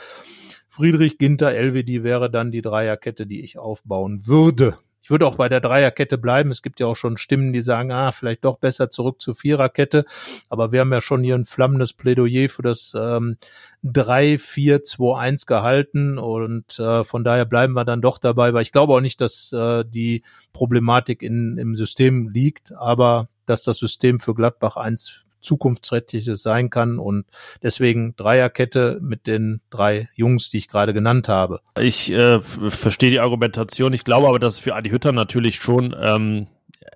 Friedrich 0.68 1.18
Ginter, 1.18 1.50
Elvedi 1.50 2.04
wäre 2.04 2.30
dann 2.30 2.52
die 2.52 2.62
Dreierkette, 2.62 3.26
die 3.26 3.42
ich 3.42 3.58
aufbauen 3.58 4.28
würde. 4.28 4.78
Ich 5.02 5.10
würde 5.10 5.26
auch 5.26 5.36
bei 5.36 5.48
der 5.48 5.60
Dreierkette 5.60 6.18
bleiben. 6.18 6.50
Es 6.50 6.62
gibt 6.62 6.78
ja 6.80 6.86
auch 6.86 6.96
schon 6.96 7.16
Stimmen, 7.16 7.52
die 7.52 7.62
sagen, 7.62 7.90
ah, 7.90 8.12
vielleicht 8.12 8.44
doch 8.44 8.58
besser 8.58 8.90
zurück 8.90 9.20
zur 9.20 9.34
Viererkette. 9.34 10.04
Aber 10.48 10.72
wir 10.72 10.80
haben 10.80 10.92
ja 10.92 11.00
schon 11.00 11.22
hier 11.22 11.34
ein 11.34 11.44
flammendes 11.44 11.92
Plädoyer 11.92 12.48
für 12.48 12.62
das 12.62 12.92
ähm, 12.94 13.36
3-4-2-1 13.84 15.46
gehalten 15.46 16.18
und 16.18 16.78
äh, 16.78 17.02
von 17.04 17.24
daher 17.24 17.46
bleiben 17.46 17.72
wir 17.72 17.84
dann 17.84 18.02
doch 18.02 18.18
dabei, 18.18 18.52
weil 18.52 18.62
ich 18.62 18.72
glaube 18.72 18.92
auch 18.92 19.00
nicht, 19.00 19.20
dass 19.20 19.52
äh, 19.52 19.84
die 19.86 20.22
Problematik 20.52 21.22
in, 21.22 21.56
im 21.56 21.76
System 21.76 22.28
liegt, 22.28 22.72
aber 22.72 23.28
dass 23.46 23.62
das 23.62 23.78
System 23.78 24.20
für 24.20 24.34
Gladbach 24.34 24.76
eins 24.76 25.24
zukunftsträchtiges 25.40 26.42
sein 26.42 26.70
kann 26.70 26.98
und 26.98 27.26
deswegen 27.62 28.14
Dreierkette 28.16 28.98
mit 29.00 29.26
den 29.26 29.60
drei 29.70 30.08
Jungs, 30.14 30.50
die 30.50 30.58
ich 30.58 30.68
gerade 30.68 30.92
genannt 30.92 31.28
habe. 31.28 31.60
Ich 31.78 32.10
äh, 32.12 32.40
verstehe 32.40 33.10
die 33.10 33.20
Argumentation. 33.20 33.92
Ich 33.92 34.04
glaube 34.04 34.28
aber, 34.28 34.38
dass 34.38 34.58
für 34.58 34.74
Adi 34.74 34.90
Hütter 34.90 35.12
natürlich 35.12 35.56
schon 35.56 35.94
ähm, 35.98 36.46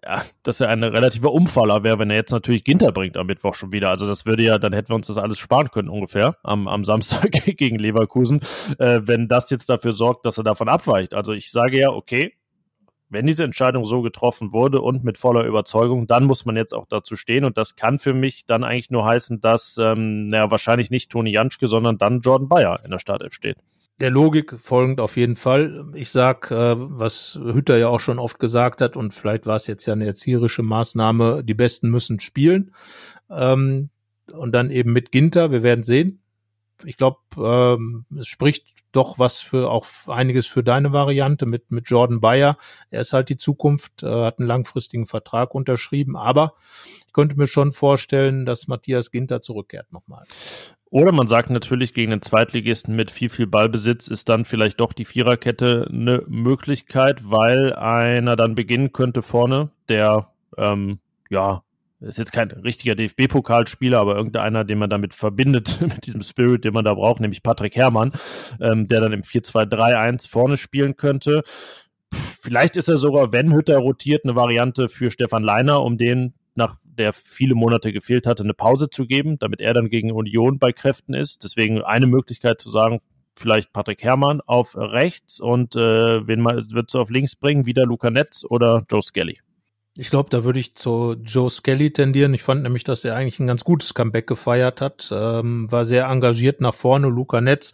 ja, 0.05 0.24
dass 0.42 0.61
er 0.61 0.68
ein 0.68 0.82
relativer 0.82 1.32
Umfaller 1.32 1.82
wäre, 1.82 1.99
wenn 1.99 2.11
er 2.11 2.16
jetzt 2.16 2.32
natürlich 2.32 2.64
Ginter 2.64 2.92
bringt 2.92 3.16
am 3.16 3.26
Mittwoch 3.26 3.55
schon 3.55 3.72
wieder. 3.72 3.90
Also 3.90 4.07
das 4.07 4.26
würde 4.26 4.42
ja, 4.42 4.59
dann 4.59 4.72
hätten 4.72 4.90
wir 4.90 4.97
uns 4.97 5.07
das 5.07 5.18
alles 5.18 5.38
sparen 5.38 5.70
können 5.70 5.88
ungefähr 5.88 6.36
am, 6.42 6.68
am 6.68 6.84
Samstag 6.84 7.30
gegen 7.57 7.78
Leverkusen, 7.78 8.40
äh, 8.78 9.01
wenn 9.05 9.28
das 9.28 9.51
jetzt 9.51 9.68
dafür 9.68 9.92
sorgt, 9.92 10.26
dass 10.26 10.38
er 10.38 10.45
davon 10.45 10.68
abweicht. 10.68 11.14
Also 11.14 11.32
ich 11.32 11.51
sage 11.51 11.78
ja, 11.78 11.90
okay, 11.90 12.34
wenn 13.15 13.27
diese 13.27 13.45
Entscheidung 13.45 13.85
so 13.85 14.03
getroffen 14.03 14.53
wurde 14.53 14.81
und 14.81 15.05
mit 15.05 15.17
voller 15.17 15.45
Überzeugung, 15.45 16.07
dann 16.07 16.25
muss 16.25 16.45
man 16.45 16.57
jetzt 16.57 16.75
auch 16.75 16.87
dazu 16.87 17.17
stehen. 17.17 17.45
Und 17.45 17.57
das 17.57 17.77
kann 17.77 17.99
für 17.99 18.12
mich 18.12 18.45
dann 18.47 18.65
eigentlich 18.65 18.91
nur 18.91 19.07
heißen, 19.07 19.41
dass 19.41 19.79
ähm, 19.79 20.29
naja, 20.29 20.51
wahrscheinlich 20.51 20.91
nicht 20.91 21.11
Toni 21.11 21.33
Janschke, 21.33 21.67
sondern 21.67 21.97
dann 21.97 22.21
Jordan 22.21 22.49
Bayer 22.49 22.81
in 22.85 22.91
der 22.91 22.99
Startelf 22.99 23.33
steht. 23.33 23.57
Der 24.01 24.11
Logik 24.11 24.57
folgend 24.59 25.01
auf 25.01 25.17
jeden 25.17 25.37
Fall. 25.37 25.87
Ich 25.95 26.11
sag, 26.11 26.51
äh, 26.51 26.75
was 26.77 27.39
Hütter 27.41 27.79
ja 27.79 27.89
auch 27.89 28.01
schon 28.01 28.19
oft 28.19 28.41
gesagt 28.41 28.81
hat, 28.81 28.97
und 28.97 29.15
vielleicht 29.15 29.47
war 29.47 29.55
es 29.55 29.69
jetzt 29.69 29.87
ja 29.87 29.93
eine 29.93 30.07
erzieherische 30.07 30.65
Maßnahme, 30.65 31.45
die 31.45 31.55
Besten 31.55 31.91
müssen 31.91 32.19
spielen. 32.19 32.75
Ähm, 33.31 33.91
und 34.33 34.53
dann 34.53 34.71
eben 34.71 34.93
mit 34.93 35.12
Ginter, 35.12 35.53
wir 35.53 35.62
werden 35.62 35.85
sehen. 35.85 36.23
Ich 36.85 36.97
glaube, 36.97 37.19
ähm, 37.37 38.05
es 38.19 38.27
spricht 38.27 38.74
doch 38.97 39.18
was 39.18 39.40
für 39.40 39.70
auch 39.70 39.86
einiges 40.07 40.47
für 40.47 40.62
deine 40.62 40.92
Variante 40.92 41.47
mit, 41.47 41.70
mit 41.70 41.88
Jordan 41.88 42.20
Bayer. 42.20 42.57
Er 42.90 43.01
ist 43.01 43.12
halt 43.12 43.28
die 43.28 43.36
Zukunft, 43.36 44.03
äh, 44.03 44.07
hat 44.07 44.38
einen 44.38 44.49
langfristigen 44.49 45.07
Vertrag 45.07 45.55
unterschrieben, 45.55 46.16
aber 46.16 46.55
ich 47.07 47.12
könnte 47.12 47.36
mir 47.36 47.47
schon 47.47 47.72
vorstellen, 47.72 48.47
dass 48.47 48.68
Matthias 48.68 49.11
Ginter 49.11 49.40
zurückkehrt 49.40 49.92
nochmal. 49.92 50.24
Oder 50.90 51.11
man 51.11 51.26
sagt 51.26 51.51
natürlich, 51.51 51.92
gegen 51.92 52.12
den 52.12 52.22
Zweitligisten 52.22 52.95
mit 52.95 53.11
viel, 53.11 53.28
viel 53.28 53.49
Ballbesitz 53.49 54.07
ist 54.07 54.28
dann 54.28 54.45
vielleicht 54.45 54.78
doch 54.78 54.92
die 54.92 55.05
Viererkette 55.05 55.88
eine 55.90 56.22
Möglichkeit, 56.28 57.28
weil 57.28 57.72
einer 57.72 58.36
dann 58.36 58.55
beginnen 58.55 58.92
könnte 58.92 59.22
vorne, 59.22 59.70
der 59.88 60.30
ähm, 60.57 61.01
ja 61.30 61.64
ist 62.05 62.18
jetzt 62.18 62.32
kein 62.32 62.50
richtiger 62.50 62.94
DFB-Pokalspieler, 62.94 63.98
aber 63.98 64.16
irgendeiner, 64.16 64.64
den 64.64 64.78
man 64.78 64.90
damit 64.90 65.14
verbindet, 65.14 65.80
mit 65.80 66.07
diesem 66.07 66.22
Spirit, 66.22 66.64
den 66.64 66.74
man 66.74 66.84
da 66.84 66.94
braucht, 66.94 67.20
nämlich 67.20 67.42
Patrick 67.42 67.76
Herrmann, 67.76 68.12
ähm, 68.61 68.86
der 68.88 69.00
dann 69.00 69.12
im 69.12 69.22
4-2-3-1 69.22 70.28
vorne 70.28 70.57
spielen 70.57 70.96
könnte. 70.96 71.42
Vielleicht 72.12 72.76
ist 72.76 72.88
er 72.88 72.96
sogar, 72.96 73.32
wenn 73.32 73.52
Hütter 73.52 73.78
rotiert, 73.78 74.24
eine 74.24 74.36
Variante 74.36 74.88
für 74.88 75.11
Stefan 75.11 75.42
Leiner, 75.42 75.82
um 75.82 75.98
den 75.98 76.34
nach 76.55 76.76
der 76.84 77.12
viele 77.12 77.55
Monate 77.55 77.92
gefehlt 77.92 78.26
hatte, 78.26 78.44
eine 78.44 78.55
Pause 78.55 78.88
zu 78.88 79.07
geben, 79.07 79.38
damit 79.38 79.61
er 79.61 79.74
dann 79.74 79.88
gegen 79.88 80.12
Union 80.12 80.59
bei 80.59 80.72
Kräften 80.72 81.14
ist. 81.14 81.42
Deswegen 81.42 81.82
eine 81.82 82.07
Möglichkeit 82.07 82.61
zu 82.61 82.70
sagen, 82.70 83.00
vielleicht 83.36 83.72
Patrick 83.72 84.02
Herrmann 84.05 84.40
auf 84.40 84.76
rechts 84.76 85.40
und 85.40 85.74
äh, 85.74 86.26
wen 86.26 86.40
man 86.40 86.70
wird 86.70 86.90
es 86.90 86.94
auf 86.94 87.11
links 87.11 87.34
bringen, 87.34 87.66
wieder 87.66 87.84
Luca 87.84 88.11
Netz 88.11 88.44
oder 88.48 88.84
Joe 88.88 89.02
Skelly. 89.02 89.40
Ich 89.97 90.11
glaube, 90.11 90.28
da 90.28 90.42
würde 90.42 90.59
ich 90.59 90.74
zu 90.74 91.14
Joe 91.24 91.49
Skelly 91.49 91.92
tendieren. 91.92 92.34
Ich 92.34 92.42
fand 92.42 92.64
nämlich, 92.64 92.82
dass 92.82 93.05
er 93.05 93.14
eigentlich 93.14 93.38
ein 93.38 93.47
ganz 93.47 93.62
gutes 93.62 93.95
Comeback 93.95 94.26
gefeiert 94.26 94.80
hat. 94.80 95.09
Ähm, 95.12 95.70
war 95.70 95.84
sehr 95.84 96.07
engagiert 96.07 96.61
nach 96.61 96.74
vorne. 96.74 97.09
Luca 97.09 97.40
Netz 97.40 97.72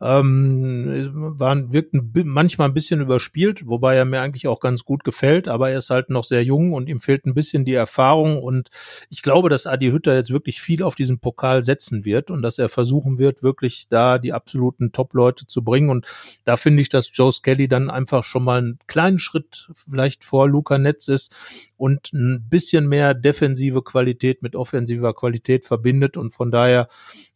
ähm, 0.00 1.34
waren, 1.38 1.72
wirkten 1.72 2.12
manchmal 2.24 2.68
ein 2.68 2.74
bisschen 2.74 3.00
überspielt, 3.00 3.66
wobei 3.66 3.96
er 3.96 4.04
mir 4.04 4.20
eigentlich 4.20 4.46
auch 4.46 4.60
ganz 4.60 4.84
gut 4.84 5.04
gefällt, 5.04 5.48
aber 5.48 5.70
er 5.70 5.78
ist 5.78 5.88
halt 5.88 6.10
noch 6.10 6.24
sehr 6.24 6.44
jung 6.44 6.74
und 6.74 6.88
ihm 6.88 7.00
fehlt 7.00 7.24
ein 7.24 7.32
bisschen 7.32 7.64
die 7.64 7.72
Erfahrung 7.72 8.42
und 8.42 8.68
ich 9.08 9.22
glaube, 9.22 9.48
dass 9.48 9.66
Adi 9.66 9.90
Hütter 9.90 10.14
jetzt 10.14 10.30
wirklich 10.30 10.60
viel 10.60 10.82
auf 10.82 10.96
diesen 10.96 11.18
Pokal 11.18 11.64
setzen 11.64 12.04
wird 12.04 12.30
und 12.30 12.42
dass 12.42 12.58
er 12.58 12.68
versuchen 12.68 13.18
wird, 13.18 13.42
wirklich 13.42 13.86
da 13.88 14.18
die 14.18 14.34
absoluten 14.34 14.92
Top-Leute 14.92 15.46
zu 15.46 15.64
bringen 15.64 15.88
und 15.88 16.06
da 16.44 16.58
finde 16.58 16.82
ich, 16.82 16.90
dass 16.90 17.10
Joe 17.12 17.32
Skelly 17.32 17.66
dann 17.66 17.88
einfach 17.88 18.22
schon 18.22 18.44
mal 18.44 18.58
einen 18.58 18.78
kleinen 18.86 19.18
Schritt 19.18 19.70
vielleicht 19.74 20.24
vor 20.24 20.46
Luca 20.46 20.76
Netz 20.76 21.08
ist 21.08 21.34
und 21.78 22.12
ein 22.12 22.46
bisschen 22.50 22.86
mehr 22.86 23.14
defensive 23.14 23.82
Qualität 23.82 24.42
mit 24.42 24.56
offensiver 24.56 25.14
Qualität 25.14 25.64
verbindet 25.64 26.18
und 26.18 26.34
von 26.34 26.50
daher 26.50 26.88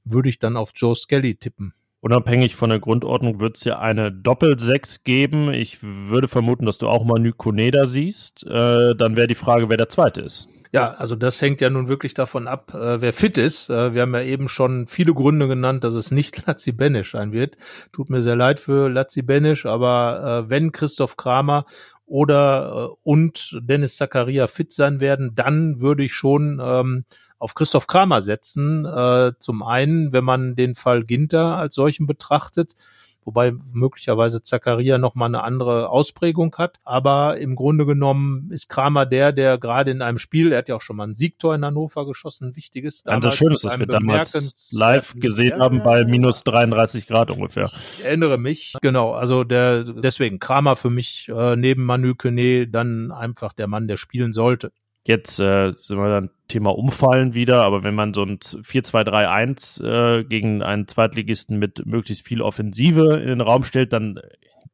würde 0.04 0.28
ich 0.28 0.38
dann 0.38 0.58
auf 0.58 0.72
Joe 0.74 0.94
Skelly 0.94 1.36
tippen. 1.36 1.72
Unabhängig 2.00 2.56
von 2.56 2.70
der 2.70 2.78
Grundordnung 2.78 3.40
wird 3.40 3.58
es 3.58 3.64
ja 3.64 3.78
eine 3.78 4.10
Doppel-6 4.10 5.04
geben. 5.04 5.52
Ich 5.52 5.82
würde 5.82 6.28
vermuten, 6.28 6.64
dass 6.64 6.78
du 6.78 6.88
auch 6.88 7.04
mal 7.04 7.18
Nykoneda 7.20 7.84
siehst. 7.84 8.46
Äh, 8.46 8.94
dann 8.96 9.16
wäre 9.16 9.26
die 9.26 9.34
Frage, 9.34 9.68
wer 9.68 9.76
der 9.76 9.90
Zweite 9.90 10.22
ist. 10.22 10.48
Ja, 10.72 10.92
also 10.92 11.16
das 11.16 11.42
hängt 11.42 11.60
ja 11.60 11.68
nun 11.68 11.88
wirklich 11.88 12.14
davon 12.14 12.46
ab, 12.46 12.72
äh, 12.74 13.00
wer 13.00 13.12
fit 13.12 13.36
ist. 13.36 13.70
Äh, 13.70 13.92
wir 13.92 14.02
haben 14.02 14.14
ja 14.14 14.22
eben 14.22 14.48
schon 14.48 14.86
viele 14.86 15.12
Gründe 15.12 15.48
genannt, 15.48 15.82
dass 15.84 15.94
es 15.94 16.10
nicht 16.10 16.42
Lazzi 16.46 16.72
Benisch 16.72 17.12
sein 17.12 17.32
wird. 17.32 17.56
Tut 17.92 18.08
mir 18.08 18.22
sehr 18.22 18.36
leid 18.36 18.60
für 18.60 18.88
Lazzi 18.88 19.22
Benisch, 19.22 19.66
aber 19.66 20.44
äh, 20.46 20.50
wenn 20.50 20.72
Christoph 20.72 21.16
Kramer 21.16 21.66
oder 22.06 22.88
äh, 22.90 22.94
und 23.02 23.58
Dennis 23.60 23.96
Zakaria 23.96 24.46
fit 24.46 24.72
sein 24.72 25.00
werden, 25.00 25.32
dann 25.34 25.80
würde 25.80 26.04
ich 26.04 26.14
schon 26.14 26.62
ähm, 26.64 27.04
auf 27.40 27.54
Christoph 27.54 27.88
Kramer 27.88 28.22
setzen. 28.22 28.84
Äh, 28.84 29.32
zum 29.38 29.62
einen, 29.62 30.12
wenn 30.12 30.24
man 30.24 30.54
den 30.54 30.74
Fall 30.74 31.04
Ginter 31.04 31.56
als 31.56 31.74
solchen 31.74 32.06
betrachtet, 32.06 32.74
wobei 33.24 33.52
möglicherweise 33.72 34.42
Zakaria 34.42 34.98
noch 34.98 35.14
mal 35.14 35.26
eine 35.26 35.42
andere 35.42 35.88
Ausprägung 35.88 36.54
hat. 36.56 36.78
Aber 36.84 37.38
im 37.38 37.56
Grunde 37.56 37.86
genommen 37.86 38.50
ist 38.50 38.68
Kramer 38.68 39.06
der, 39.06 39.32
der 39.32 39.56
gerade 39.56 39.90
in 39.90 40.02
einem 40.02 40.18
Spiel, 40.18 40.52
er 40.52 40.58
hat 40.58 40.68
ja 40.68 40.76
auch 40.76 40.82
schon 40.82 40.96
mal 40.96 41.06
ein 41.06 41.14
Siegtor 41.14 41.54
in 41.54 41.64
Hannover 41.64 42.06
geschossen, 42.06 42.48
ein 42.48 42.56
wichtiges. 42.56 43.02
Damals, 43.04 43.24
Ganz 43.24 43.36
schön 43.36 43.52
ist, 43.54 43.64
dass 43.64 43.78
wir 43.78 43.86
damals 43.86 44.72
live 44.72 45.14
gesehen 45.16 45.60
haben 45.60 45.82
bei 45.82 46.04
minus 46.04 46.44
33 46.44 47.06
Grad 47.06 47.30
ungefähr. 47.30 47.70
Ich 47.98 48.04
erinnere 48.04 48.36
mich, 48.36 48.74
genau, 48.82 49.12
also 49.12 49.44
der, 49.44 49.84
deswegen 49.84 50.38
Kramer 50.38 50.76
für 50.76 50.90
mich 50.90 51.28
äh, 51.28 51.56
neben 51.56 51.84
Manu 51.84 52.14
Kone 52.14 52.68
dann 52.68 53.12
einfach 53.12 53.54
der 53.54 53.66
Mann, 53.66 53.88
der 53.88 53.96
spielen 53.96 54.34
sollte. 54.34 54.72
Jetzt 55.02 55.40
äh, 55.40 55.72
sind 55.76 55.98
wir 55.98 56.10
dann 56.10 56.30
Thema 56.48 56.76
Umfallen 56.76 57.32
wieder, 57.32 57.62
aber 57.62 57.82
wenn 57.82 57.94
man 57.94 58.12
so 58.12 58.22
ein 58.22 58.38
4-2-3-1 58.38 59.82
äh, 59.82 60.24
gegen 60.24 60.62
einen 60.62 60.86
Zweitligisten 60.86 61.58
mit 61.58 61.86
möglichst 61.86 62.26
viel 62.26 62.42
Offensive 62.42 63.14
in 63.14 63.28
den 63.28 63.40
Raum 63.40 63.64
stellt, 63.64 63.92
dann 63.92 64.20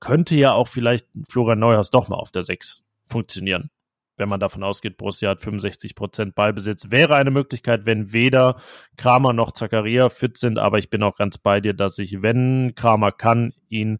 könnte 0.00 0.34
ja 0.34 0.52
auch 0.52 0.68
vielleicht 0.68 1.06
Florian 1.28 1.60
Neuhaus 1.60 1.90
doch 1.90 2.08
mal 2.08 2.16
auf 2.16 2.32
der 2.32 2.42
6 2.42 2.82
funktionieren. 3.04 3.70
Wenn 4.16 4.28
man 4.28 4.40
davon 4.40 4.62
ausgeht, 4.62 4.96
Borussia 4.96 5.30
hat 5.30 5.42
65 5.42 5.94
Prozent 5.94 6.34
Ballbesitz, 6.34 6.90
wäre 6.90 7.16
eine 7.16 7.30
Möglichkeit, 7.30 7.84
wenn 7.84 8.12
weder 8.12 8.56
Kramer 8.96 9.32
noch 9.32 9.52
Zakaria 9.52 10.08
fit 10.08 10.38
sind. 10.38 10.58
Aber 10.58 10.78
ich 10.78 10.90
bin 10.90 11.02
auch 11.02 11.16
ganz 11.16 11.38
bei 11.38 11.60
dir, 11.60 11.74
dass 11.74 11.98
ich, 11.98 12.22
wenn 12.22 12.74
Kramer 12.74 13.12
kann, 13.12 13.52
ihn 13.68 13.98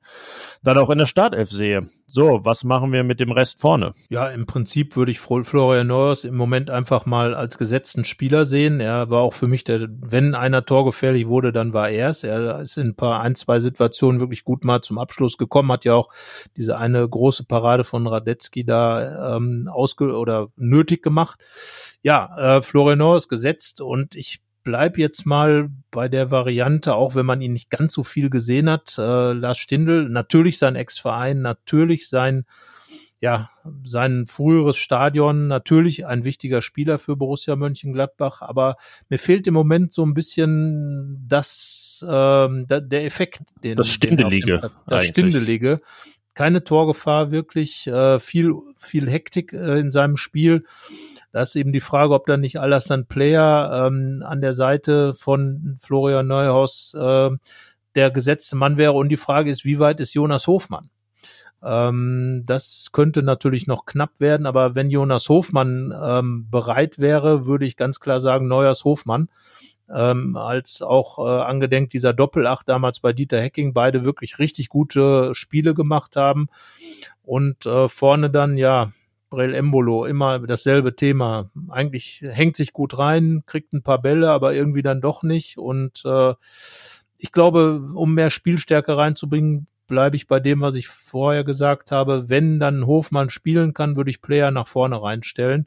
dann 0.62 0.78
auch 0.78 0.90
in 0.90 0.99
der 0.99 1.07
Startelf 1.07 1.51
sehe. 1.51 1.88
So, 2.09 2.44
was 2.44 2.62
machen 2.62 2.92
wir 2.92 3.03
mit 3.03 3.18
dem 3.18 3.32
Rest 3.32 3.61
vorne? 3.61 3.92
Ja, 4.11 4.28
im 4.28 4.47
Prinzip 4.47 4.94
würde 4.94 5.11
ich 5.11 5.18
Florian 5.18 5.88
Neuers 5.88 6.22
im 6.22 6.36
Moment 6.36 6.70
einfach 6.70 7.05
mal 7.05 7.34
als 7.34 7.59
gesetzten 7.59 8.05
Spieler 8.05 8.44
sehen. 8.44 8.78
Er 8.78 9.11
war 9.11 9.22
auch 9.22 9.34
für 9.34 9.49
mich 9.49 9.64
der, 9.64 9.88
wenn 9.90 10.36
einer 10.36 10.64
torgefährlich 10.64 11.26
wurde, 11.26 11.51
dann 11.51 11.72
war 11.72 11.90
er 11.90 12.11
es. 12.11 12.22
Er 12.22 12.61
ist 12.61 12.78
in 12.78 12.88
ein 12.88 12.94
paar, 12.94 13.20
ein, 13.22 13.34
zwei 13.34 13.59
Situationen 13.59 14.20
wirklich 14.20 14.44
gut 14.44 14.64
mal 14.64 14.82
zum 14.82 14.99
Abschluss 14.99 15.36
gekommen, 15.36 15.72
hat 15.72 15.84
ja 15.84 15.94
auch 15.94 16.09
diese 16.57 16.78
eine 16.78 17.07
große 17.07 17.44
Parade 17.44 17.82
von 17.82 18.07
Radetzky 18.07 18.64
da 18.64 19.36
ähm, 19.36 19.68
ausge 19.70 20.16
oder 20.16 20.49
nötig 20.57 21.03
gemacht. 21.03 21.44
Ja, 22.03 22.59
äh, 22.59 22.62
Florian 22.62 22.99
Neuers 22.99 23.28
gesetzt 23.28 23.80
und 23.80 24.14
ich 24.14 24.45
bleib 24.66 24.98
jetzt 24.98 25.26
mal 25.26 25.70
bei 25.92 26.08
der 26.08 26.32
Variante, 26.32 26.96
auch 26.96 27.14
wenn 27.14 27.24
man 27.24 27.40
ihn 27.40 27.52
nicht 27.52 27.70
ganz 27.70 27.92
so 27.92 28.02
viel 28.02 28.30
gesehen 28.30 28.68
hat. 28.68 28.98
Äh, 28.98 29.32
Lars 29.32 29.58
Stindl, 29.58 30.08
natürlich 30.08 30.58
sein 30.58 30.74
Ex-Verein, 30.74 31.40
natürlich 31.40 32.08
sein, 32.08 32.46
ja, 33.20 33.48
sein 33.84 34.26
früheres 34.26 34.76
Stadion, 34.76 35.46
natürlich 35.46 36.04
ein 36.04 36.24
wichtiger 36.24 36.62
Spieler 36.62 36.98
für 36.98 37.14
Borussia 37.14 37.54
Mönchengladbach, 37.54 38.42
aber 38.42 38.74
mir 39.08 39.20
fehlt 39.20 39.46
im 39.46 39.54
Moment 39.54 39.94
so 39.94 40.04
ein 40.04 40.14
bisschen 40.14 41.24
das, 41.28 42.04
ähm, 42.06 42.66
der 42.68 43.04
Effekt, 43.04 43.42
den 43.62 43.76
das 43.76 43.88
Stindelige, 43.88 44.62
den 44.62 44.70
das 44.88 45.04
Stindelige. 45.04 45.80
Keine 46.34 46.64
Torgefahr, 46.64 47.30
wirklich 47.30 47.86
äh, 47.86 48.18
viel, 48.18 48.52
viel 48.76 49.08
Hektik 49.08 49.52
äh, 49.52 49.78
in 49.78 49.92
seinem 49.92 50.16
Spiel. 50.16 50.64
Da 51.33 51.43
ist 51.43 51.57
eben 51.57 51.72
die 51.72 51.81
Frage, 51.81 52.14
ob 52.14 52.27
da 52.27 52.37
nicht 52.37 52.61
Alassane 52.61 53.05
Player 53.05 53.87
ähm, 53.87 54.22
an 54.27 54.41
der 54.41 54.55
Seite 54.55 55.14
von 55.14 55.77
Florian 55.79 56.27
Neuhaus 56.27 56.95
äh, 56.95 57.31
der 57.95 58.11
gesetzte 58.11 58.57
Mann 58.57 58.79
wäre. 58.79 58.93
Und 58.93 59.09
die 59.09 59.16
Frage 59.16 59.51
ist, 59.51 59.64
wie 59.64 59.79
weit 59.79 60.01
ist 60.01 60.14
Jonas 60.14 60.47
Hofmann? 60.47 60.91
Ähm, 61.62 62.43
das 62.47 62.91
könnte 62.93 63.22
natürlich 63.22 63.66
noch 63.66 63.87
knapp 63.87 64.20
werden, 64.20 64.47
aber 64.47 64.74
wenn 64.74 64.91
Jonas 64.91 65.29
Hofmann 65.29 65.93
ähm, 66.01 66.47
bereit 66.51 66.99
wäre, 66.99 67.47
würde 67.47 67.66
ich 67.66 67.77
ganz 67.77 67.99
klar 67.99 68.20
sagen, 68.20 68.47
Neuers 68.47 68.85
Hofmann. 68.85 69.29
Ähm, 69.93 70.37
als 70.37 70.83
auch 70.83 71.18
äh, 71.18 71.43
angedenkt 71.43 71.93
dieser 71.93 72.12
Doppelacht 72.12 72.68
damals 72.68 72.99
bei 72.99 73.12
Dieter 73.12 73.41
Hecking 73.41 73.72
beide 73.72 74.05
wirklich 74.05 74.41
richtig 74.41 74.68
gute 74.68 75.33
Spiele 75.33 75.74
gemacht 75.74 76.16
haben 76.16 76.49
und 77.22 77.66
äh, 77.66 77.89
vorne 77.89 78.29
dann 78.29 78.57
ja 78.57 78.91
Brel 79.29 79.55
Embolo, 79.55 80.05
immer 80.07 80.39
dasselbe 80.39 80.95
Thema. 80.95 81.51
Eigentlich 81.68 82.22
hängt 82.24 82.57
sich 82.57 82.72
gut 82.72 82.99
rein, 82.99 83.43
kriegt 83.47 83.72
ein 83.72 83.83
paar 83.83 84.01
Bälle, 84.01 84.31
aber 84.31 84.55
irgendwie 84.55 84.83
dann 84.83 85.01
doch 85.01 85.22
nicht. 85.22 85.59
Und 85.59 86.03
äh, 86.05 86.35
ich 87.18 87.33
glaube, 87.33 87.89
um 87.95 88.14
mehr 88.14 88.31
Spielstärke 88.31 88.97
reinzubringen, 88.97 89.66
bleibe 89.87 90.16
ich 90.16 90.27
bei 90.27 90.41
dem, 90.41 90.61
was 90.61 90.74
ich 90.74 90.89
vorher 90.89 91.45
gesagt 91.45 91.93
habe. 91.93 92.29
Wenn 92.29 92.61
dann 92.61 92.87
Hofmann 92.87 93.31
spielen 93.31 93.72
kann, 93.72 93.97
würde 93.97 94.11
ich 94.11 94.22
Player 94.22 94.51
nach 94.51 94.66
vorne 94.66 95.03
reinstellen. 95.03 95.66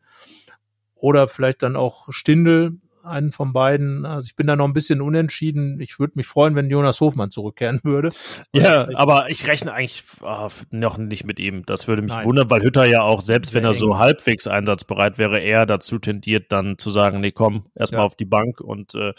Oder 0.95 1.27
vielleicht 1.27 1.63
dann 1.63 1.75
auch 1.75 2.07
Stindel, 2.11 2.77
einen 3.03 3.31
von 3.31 3.53
beiden. 3.53 4.05
Also 4.05 4.25
ich 4.25 4.35
bin 4.35 4.47
da 4.47 4.55
noch 4.55 4.65
ein 4.65 4.73
bisschen 4.73 5.01
unentschieden. 5.01 5.79
Ich 5.79 5.99
würde 5.99 6.13
mich 6.15 6.27
freuen, 6.27 6.55
wenn 6.55 6.69
Jonas 6.69 6.99
Hofmann 7.01 7.31
zurückkehren 7.31 7.79
würde. 7.83 8.11
Ja, 8.53 8.87
aber 8.95 9.29
ich 9.29 9.47
rechne 9.47 9.73
eigentlich 9.73 10.03
oh, 10.21 10.49
noch 10.71 10.97
nicht 10.97 11.25
mit 11.25 11.39
ihm. 11.39 11.65
Das 11.65 11.87
würde 11.87 12.01
mich 12.01 12.11
Nein. 12.11 12.25
wundern, 12.25 12.49
weil 12.49 12.61
Hütter 12.61 12.85
ja 12.85 13.01
auch, 13.01 13.21
selbst 13.21 13.53
wenn 13.53 13.63
er 13.63 13.73
so 13.73 13.97
halbwegs 13.97 14.47
einsatzbereit 14.47 15.17
wäre, 15.17 15.39
eher 15.39 15.65
dazu 15.65 15.99
tendiert, 15.99 16.51
dann 16.51 16.77
zu 16.77 16.89
sagen, 16.89 17.19
nee, 17.21 17.31
komm, 17.31 17.65
erstmal 17.75 18.01
ja. 18.01 18.05
auf 18.05 18.15
die 18.15 18.25
Bank 18.25 18.61
und 18.61 18.95
äh, 18.95 19.13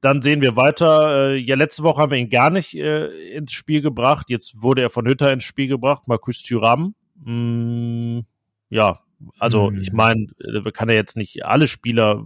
dann 0.00 0.22
sehen 0.22 0.40
wir 0.40 0.56
weiter. 0.56 1.30
Äh, 1.30 1.36
ja, 1.36 1.56
letzte 1.56 1.82
Woche 1.82 2.02
haben 2.02 2.12
wir 2.12 2.18
ihn 2.18 2.30
gar 2.30 2.50
nicht 2.50 2.74
äh, 2.74 3.06
ins 3.30 3.52
Spiel 3.52 3.82
gebracht. 3.82 4.30
Jetzt 4.30 4.62
wurde 4.62 4.82
er 4.82 4.90
von 4.90 5.06
Hütter 5.06 5.32
ins 5.32 5.44
Spiel 5.44 5.68
gebracht, 5.68 6.08
Markus 6.08 6.42
Thüram. 6.42 6.94
Mm, 7.24 8.20
ja, 8.70 9.00
also 9.38 9.70
mhm. 9.70 9.80
ich 9.80 9.92
meine, 9.92 10.26
äh, 10.40 10.70
kann 10.70 10.88
er 10.88 10.94
jetzt 10.94 11.16
nicht 11.16 11.44
alle 11.44 11.66
Spieler 11.66 12.24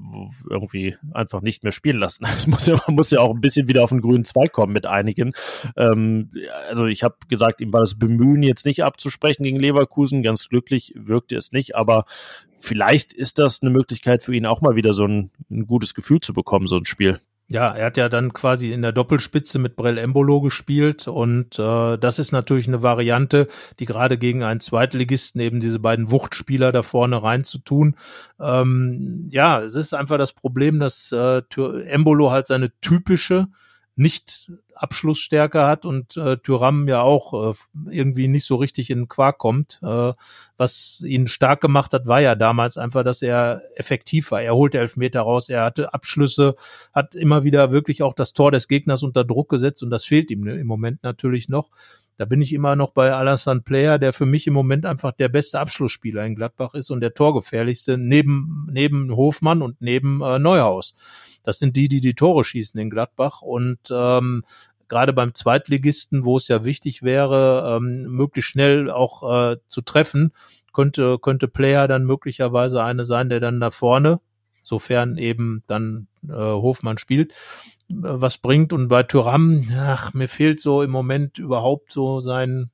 irgendwie 0.49 0.97
einfach 1.13 1.41
nicht 1.41 1.63
mehr 1.63 1.73
spielen 1.73 1.99
lassen. 1.99 2.27
Muss 2.47 2.67
ja, 2.67 2.79
man 2.87 2.97
muss 2.97 3.11
ja 3.11 3.21
auch 3.21 3.35
ein 3.35 3.41
bisschen 3.41 3.69
wieder 3.69 3.85
auf 3.85 3.91
den 3.91 4.01
grünen 4.01 4.25
Zweig 4.25 4.53
kommen 4.53 4.73
mit 4.73 4.87
einigen. 4.87 5.33
Ähm, 5.77 6.31
also 6.69 6.87
ich 6.87 7.03
habe 7.03 7.17
gesagt, 7.29 7.61
ihm 7.61 7.73
war 7.73 7.81
das 7.81 7.99
Bemühen 7.99 8.43
jetzt 8.43 8.67
nicht 8.67 8.85
abzusprechen 8.85 9.43
gegen 9.43 9.59
Leverkusen. 9.59 10.23
Ganz 10.23 10.49
glücklich 10.49 10.93
wirkte 10.97 11.37
es 11.37 11.53
nicht, 11.53 11.77
aber 11.77 12.05
vielleicht 12.59 13.13
ist 13.13 13.39
das 13.39 13.63
eine 13.63 13.71
Möglichkeit 13.71 14.23
für 14.23 14.35
ihn 14.35 14.47
auch 14.47 14.61
mal 14.61 14.77
wieder 14.77 14.93
so 14.93 15.05
ein, 15.05 15.31
ein 15.51 15.67
gutes 15.67 15.95
Gefühl 15.95 16.21
zu 16.21 16.33
bekommen, 16.33 16.67
so 16.67 16.77
ein 16.77 16.85
Spiel. 16.85 17.21
Ja, 17.51 17.69
er 17.69 17.87
hat 17.87 17.97
ja 17.99 18.09
dann 18.09 18.33
quasi 18.33 18.73
in 18.73 18.81
der 18.81 18.93
Doppelspitze 18.93 19.59
mit 19.59 19.77
Brell 19.77 19.99
Embolo 19.99 20.41
gespielt 20.41 21.07
und 21.07 21.59
äh, 21.59 21.99
das 21.99 22.19
ist 22.19 22.33
natürlich 22.33 22.67
eine 22.67 22.83
Variante, 22.83 23.47
die 23.79 23.85
gerade 23.85 24.17
gegen 24.17 24.43
einen 24.43 24.61
Zweitligisten 24.61 25.41
eben 25.41 25.61
diese 25.61 25.79
beiden 25.79 26.11
Wuchtspieler 26.11 26.73
da 26.73 26.83
vorne 26.83 27.23
reinzutun. 27.23 27.97
Ähm, 28.41 29.29
ja, 29.31 29.61
es 29.61 29.75
ist 29.75 29.93
einfach 29.93 30.17
das 30.17 30.33
Problem, 30.33 30.79
dass 30.79 31.13
äh, 31.13 31.43
Embolo 31.87 32.31
halt 32.31 32.47
seine 32.47 32.73
typische 32.81 33.49
nicht 33.97 34.51
Abschlussstärke 34.83 35.65
hat 35.65 35.85
und 35.85 36.17
äh, 36.17 36.37
Tyram 36.39 36.89
ja 36.89 37.03
auch 37.03 37.53
äh, 37.53 37.55
irgendwie 37.91 38.27
nicht 38.27 38.45
so 38.45 38.57
richtig 38.57 38.91
in 38.91 39.09
Quark 39.09 39.39
kommt. 39.39 39.81
Äh, 39.83 40.13
was 40.57 41.05
ihn 41.07 41.29
stark 41.29 41.61
gemacht 41.61 41.93
hat, 41.93 42.07
war 42.07 42.21
ja 42.21 42.35
damals 42.35 42.77
einfach, 42.77 43.05
dass 43.05 43.23
er 43.23 43.63
effektiv 43.77 44.33
war. 44.33 44.43
Er 44.43 44.55
holte 44.55 44.79
Elfmeter 44.79 45.23
raus, 45.23 45.49
er 45.49 45.65
hatte 45.65 45.95
Abschlüsse, 45.95 46.57
hat 46.93 47.15
immer 47.15 47.45
wieder 47.45 47.71
wirklich 47.71 48.03
auch 48.03 48.15
das 48.15 48.33
Tor 48.33 48.51
des 48.51 48.67
Gegners 48.67 49.03
unter 49.03 49.25
Druck 49.25 49.49
gesetzt 49.49 49.83
und 49.83 49.91
das 49.91 50.05
fehlt 50.05 50.31
ihm 50.31 50.47
im 50.47 50.67
Moment 50.67 51.03
natürlich 51.05 51.49
noch. 51.49 51.71
Da 52.19 52.27
bin 52.27 52.43
ich 52.43 52.53
immer 52.53 52.77
noch 52.77 52.93
bei 52.93 53.13
Alassane 53.13 53.63
Player, 53.63 53.99
der 53.99 54.13
für 54.13 54.27
mich 54.27 54.47
im 54.47 54.53
Moment 54.53 54.85
einfach 54.85 55.13
der 55.13 55.29
beste 55.29 55.59
Abschlussspieler 55.59 56.25
in 56.25 56.35
Gladbach 56.35 56.75
ist 56.75 56.91
und 56.91 57.01
der 57.01 57.15
torgefährlichste 57.15 57.97
neben, 57.97 58.69
neben 58.71 59.17
Hofmann 59.17 59.63
und 59.63 59.81
neben 59.81 60.21
äh, 60.21 60.39
Neuhaus. 60.39 60.95
Das 61.43 61.59
sind 61.59 61.75
die, 61.75 61.89
die 61.89 62.01
die 62.01 62.15
Tore 62.15 62.45
schießen 62.45 62.79
in 62.79 62.91
Gladbach 62.91 63.43
und 63.43 63.79
ähm, 63.91 64.45
gerade 64.93 65.15
beim 65.15 65.33
Zweitligisten, 65.33 66.27
wo 66.27 66.37
es 66.37 66.49
ja 66.49 66.65
wichtig 66.65 67.03
wäre, 67.03 67.79
ähm, 67.79 68.03
möglichst 68.11 68.51
schnell 68.51 68.91
auch 68.91 69.53
äh, 69.53 69.57
zu 69.67 69.81
treffen, 69.81 70.33
könnte, 70.75 71.19
könnte 71.19 71.49
Player 71.49 71.89
dann 71.89 72.05
möglicherweise 72.05 72.85
eine 72.85 73.07
sein, 73.07 73.31
der 73.31 73.41
dann 73.41 73.59
da 73.59 73.71
vorne, 73.71 74.21
sofern 74.63 75.17
eben 75.17 75.63
dann 75.67 76.09
äh, 76.29 76.35
Hofmann 76.35 76.99
spielt, 76.99 77.33
äh, 77.33 77.35
was 77.89 78.37
bringt. 78.37 78.75
Und 78.75 78.89
bei 78.89 79.03
Thuram, 79.03 79.67
ach, 79.75 80.13
mir 80.13 80.29
fehlt 80.29 80.61
so 80.61 80.83
im 80.83 80.91
Moment 80.91 81.39
überhaupt 81.39 81.91
so 81.91 82.21
sein, 82.21 82.71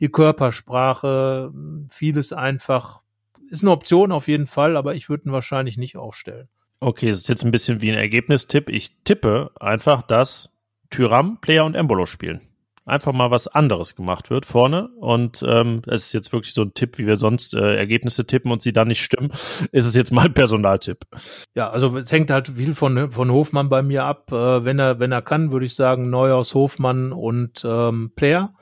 die 0.00 0.10
Körpersprache, 0.10 1.50
vieles 1.88 2.34
einfach, 2.34 3.00
ist 3.48 3.62
eine 3.62 3.70
Option 3.70 4.12
auf 4.12 4.28
jeden 4.28 4.46
Fall, 4.46 4.76
aber 4.76 4.94
ich 4.94 5.08
würde 5.08 5.30
ihn 5.30 5.32
wahrscheinlich 5.32 5.78
nicht 5.78 5.96
aufstellen. 5.96 6.50
Okay, 6.80 7.08
es 7.08 7.20
ist 7.20 7.28
jetzt 7.28 7.44
ein 7.44 7.52
bisschen 7.52 7.80
wie 7.80 7.90
ein 7.90 7.98
Ergebnistipp. 7.98 8.68
Ich 8.68 8.98
tippe 9.04 9.50
einfach, 9.58 10.02
dass 10.02 10.51
Tyram, 10.92 11.38
Player 11.40 11.64
und 11.64 11.74
Embolo 11.74 12.06
spielen. 12.06 12.42
Einfach 12.84 13.12
mal 13.12 13.30
was 13.30 13.46
anderes 13.46 13.94
gemacht 13.94 14.28
wird 14.28 14.44
vorne. 14.44 14.88
Und 14.98 15.44
ähm, 15.46 15.82
es 15.86 16.06
ist 16.06 16.14
jetzt 16.14 16.32
wirklich 16.32 16.52
so 16.52 16.62
ein 16.62 16.74
Tipp, 16.74 16.98
wie 16.98 17.06
wir 17.06 17.16
sonst 17.16 17.54
äh, 17.54 17.76
Ergebnisse 17.76 18.26
tippen 18.26 18.50
und 18.50 18.60
sie 18.60 18.72
dann 18.72 18.88
nicht 18.88 19.02
stimmen, 19.02 19.30
ist 19.72 19.86
es 19.86 19.94
jetzt 19.94 20.12
mal 20.12 20.26
ein 20.26 20.34
Personaltipp. 20.34 21.06
Ja, 21.54 21.70
also 21.70 21.96
es 21.96 22.10
hängt 22.10 22.30
halt 22.30 22.48
viel 22.48 22.74
von, 22.74 23.10
von 23.10 23.30
Hofmann 23.30 23.68
bei 23.68 23.82
mir 23.82 24.04
ab. 24.04 24.32
Äh, 24.32 24.64
wenn 24.64 24.78
er, 24.78 24.98
wenn 24.98 25.12
er 25.12 25.22
kann, 25.22 25.52
würde 25.52 25.66
ich 25.66 25.74
sagen, 25.74 26.10
Neuhaus, 26.10 26.54
Hofmann 26.54 27.12
und 27.12 27.62
ähm, 27.64 28.12
Player. 28.16 28.52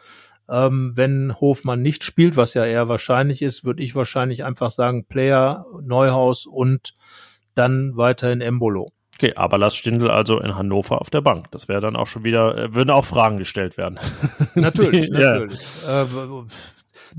Ähm, 0.50 0.92
wenn 0.96 1.34
Hofmann 1.40 1.80
nicht 1.80 2.04
spielt, 2.04 2.36
was 2.36 2.54
ja 2.54 2.64
eher 2.66 2.88
wahrscheinlich 2.88 3.40
ist, 3.40 3.64
würde 3.64 3.82
ich 3.82 3.94
wahrscheinlich 3.94 4.44
einfach 4.44 4.70
sagen, 4.70 5.06
Player, 5.06 5.64
Neuhaus 5.82 6.44
und 6.44 6.92
dann 7.54 7.96
weiterhin 7.96 8.42
Embolo. 8.42 8.92
Okay, 9.20 9.34
aber 9.36 9.58
lass 9.58 9.76
Stindl 9.76 10.10
also 10.10 10.40
in 10.40 10.56
Hannover 10.56 11.02
auf 11.02 11.10
der 11.10 11.20
Bank. 11.20 11.50
Das 11.50 11.68
wäre 11.68 11.82
dann 11.82 11.94
auch 11.94 12.06
schon 12.06 12.24
wieder, 12.24 12.56
äh, 12.56 12.74
würden 12.74 12.88
auch 12.88 13.04
Fragen 13.04 13.36
gestellt 13.36 13.76
werden. 13.76 13.98
Natürlich, 14.54 15.10
natürlich. 15.10 15.60
Ja. 15.86 16.04
Äh, 16.04 16.06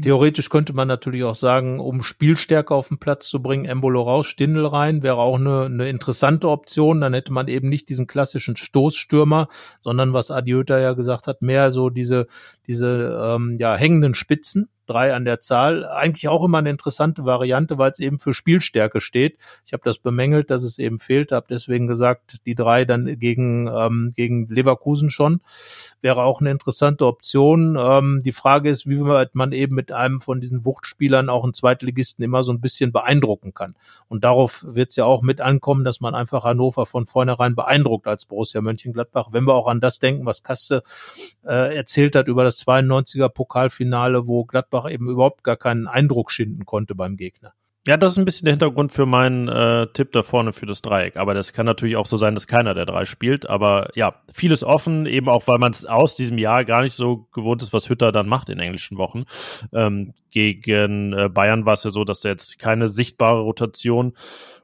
theoretisch 0.02 0.49
könnte 0.49 0.73
man 0.73 0.88
natürlich 0.88 1.23
auch 1.23 1.36
sagen, 1.36 1.80
um 1.80 2.02
Spielstärke 2.02 2.73
auf 2.73 2.88
den 2.88 2.98
Platz 2.98 3.28
zu 3.28 3.40
bringen, 3.40 3.65
Embolo 3.65 4.02
raus, 4.02 4.26
Stindl 4.26 4.65
rein, 4.65 5.03
wäre 5.03 5.18
auch 5.18 5.38
eine, 5.38 5.65
eine 5.65 5.90
interessante 5.90 6.49
Option. 6.49 7.02
Dann 7.02 7.14
hätte 7.14 7.32
man 7.34 7.48
eben 7.48 7.69
nicht 7.69 7.88
diesen 7.88 8.07
klassischen 8.07 8.56
Stoßstürmer, 8.56 9.48
sondern 9.80 10.11
was 10.11 10.32
Adiöta 10.32 10.80
ja 10.80 10.94
gesagt 10.94 11.28
hat, 11.28 11.44
mehr 11.44 11.69
so 11.69 11.91
diese, 11.91 12.26
diese 12.65 13.15
ähm, 13.23 13.57
ja, 13.60 13.76
hängenden 13.76 14.15
Spitzen 14.15 14.69
drei 14.91 15.13
an 15.13 15.26
der 15.26 15.39
Zahl. 15.39 15.85
Eigentlich 15.85 16.27
auch 16.27 16.43
immer 16.43 16.59
eine 16.59 16.69
interessante 16.69 17.26
Variante, 17.26 17.77
weil 17.77 17.91
es 17.91 17.99
eben 17.99 18.19
für 18.19 18.34
Spielstärke 18.34 19.01
steht. 19.01 19.38
Ich 19.65 19.73
habe 19.73 19.84
das 19.84 19.99
bemängelt, 19.99 20.49
dass 20.49 20.63
es 20.63 20.80
eben 20.80 20.99
fehlt, 20.99 21.31
habe 21.31 21.47
deswegen 21.49 21.88
gesagt, 21.88 22.38
die 22.45 22.55
drei 22.55 22.85
dann 22.85 23.19
gegen, 23.19 23.68
ähm, 23.68 24.11
gegen 24.15 24.47
Leverkusen 24.47 25.09
schon. 25.09 25.41
Wäre 26.01 26.23
auch 26.23 26.41
eine 26.41 26.51
interessante 26.51 27.05
Option. 27.05 27.77
Ähm, 27.80 28.22
die 28.23 28.31
Frage 28.31 28.69
ist, 28.69 28.88
wie 28.88 28.97
man 29.34 29.51
eben 29.51 29.76
mit 29.76 29.91
einem 29.91 30.19
von 30.19 30.39
diesen 30.39 30.65
Wuchtspielern 30.65 31.30
auch 31.30 31.43
einen 31.43 31.53
Zweitligisten 31.53 32.23
immer 32.23 32.43
so 32.43 32.51
ein 32.51 32.61
bisschen 32.61 32.91
beeindrucken 32.91 33.53
kann. 33.53 33.76
Und 34.07 34.23
darauf 34.23 34.65
wird 34.68 34.89
es 34.89 34.95
ja 34.95 35.05
auch 35.05 35.22
mit 35.22 35.41
ankommen, 35.41 35.84
dass 35.84 36.01
man 36.01 36.15
einfach 36.15 36.43
Hannover 36.43 36.85
von 36.85 37.05
vornherein 37.05 37.55
beeindruckt 37.55 38.07
als 38.07 38.26
Borussia 38.26 38.61
Mönchengladbach. 38.61 39.30
Wenn 39.31 39.45
wir 39.45 39.53
auch 39.53 39.68
an 39.68 39.80
das 39.80 39.99
denken, 39.99 40.26
was 40.26 40.43
Kaste 40.43 40.84
äh, 41.45 41.76
erzählt 41.76 42.15
hat 42.15 42.27
über 42.27 42.43
das 42.43 42.65
92er 42.65 43.30
Pokalfinale, 43.30 44.27
wo 44.27 44.45
Gladbach 44.45 44.80
Gladbach 44.81 44.91
eben 44.91 45.09
überhaupt 45.09 45.43
gar 45.43 45.57
keinen 45.57 45.87
Eindruck 45.87 46.31
schinden 46.31 46.65
konnte 46.65 46.95
beim 46.95 47.17
Gegner. 47.17 47.53
Ja, 47.87 47.97
das 47.97 48.11
ist 48.11 48.19
ein 48.19 48.25
bisschen 48.25 48.45
der 48.45 48.53
Hintergrund 48.53 48.91
für 48.91 49.07
meinen 49.07 49.47
äh, 49.47 49.87
Tipp 49.87 50.11
da 50.11 50.21
vorne 50.21 50.53
für 50.53 50.67
das 50.67 50.83
Dreieck. 50.83 51.17
Aber 51.17 51.33
das 51.33 51.51
kann 51.51 51.65
natürlich 51.65 51.95
auch 51.95 52.05
so 52.05 52.15
sein, 52.15 52.35
dass 52.35 52.45
keiner 52.45 52.75
der 52.75 52.85
drei 52.85 53.05
spielt. 53.05 53.49
Aber 53.49 53.89
ja, 53.95 54.21
vieles 54.31 54.63
offen, 54.63 55.07
eben 55.07 55.27
auch, 55.29 55.47
weil 55.47 55.57
man 55.57 55.71
es 55.71 55.83
aus 55.85 56.13
diesem 56.13 56.37
Jahr 56.37 56.63
gar 56.63 56.83
nicht 56.83 56.93
so 56.93 57.27
gewohnt 57.33 57.63
ist, 57.63 57.73
was 57.73 57.89
Hütter 57.89 58.11
dann 58.11 58.29
macht 58.29 58.49
in 58.49 58.59
englischen 58.59 58.99
Wochen. 58.99 59.23
Ähm, 59.73 60.13
gegen 60.29 61.13
äh, 61.13 61.27
Bayern 61.29 61.65
war 61.65 61.73
es 61.73 61.83
ja 61.83 61.89
so, 61.89 62.03
dass 62.03 62.23
er 62.23 62.31
jetzt 62.31 62.59
keine 62.59 62.87
sichtbare 62.87 63.41
Rotation 63.41 64.13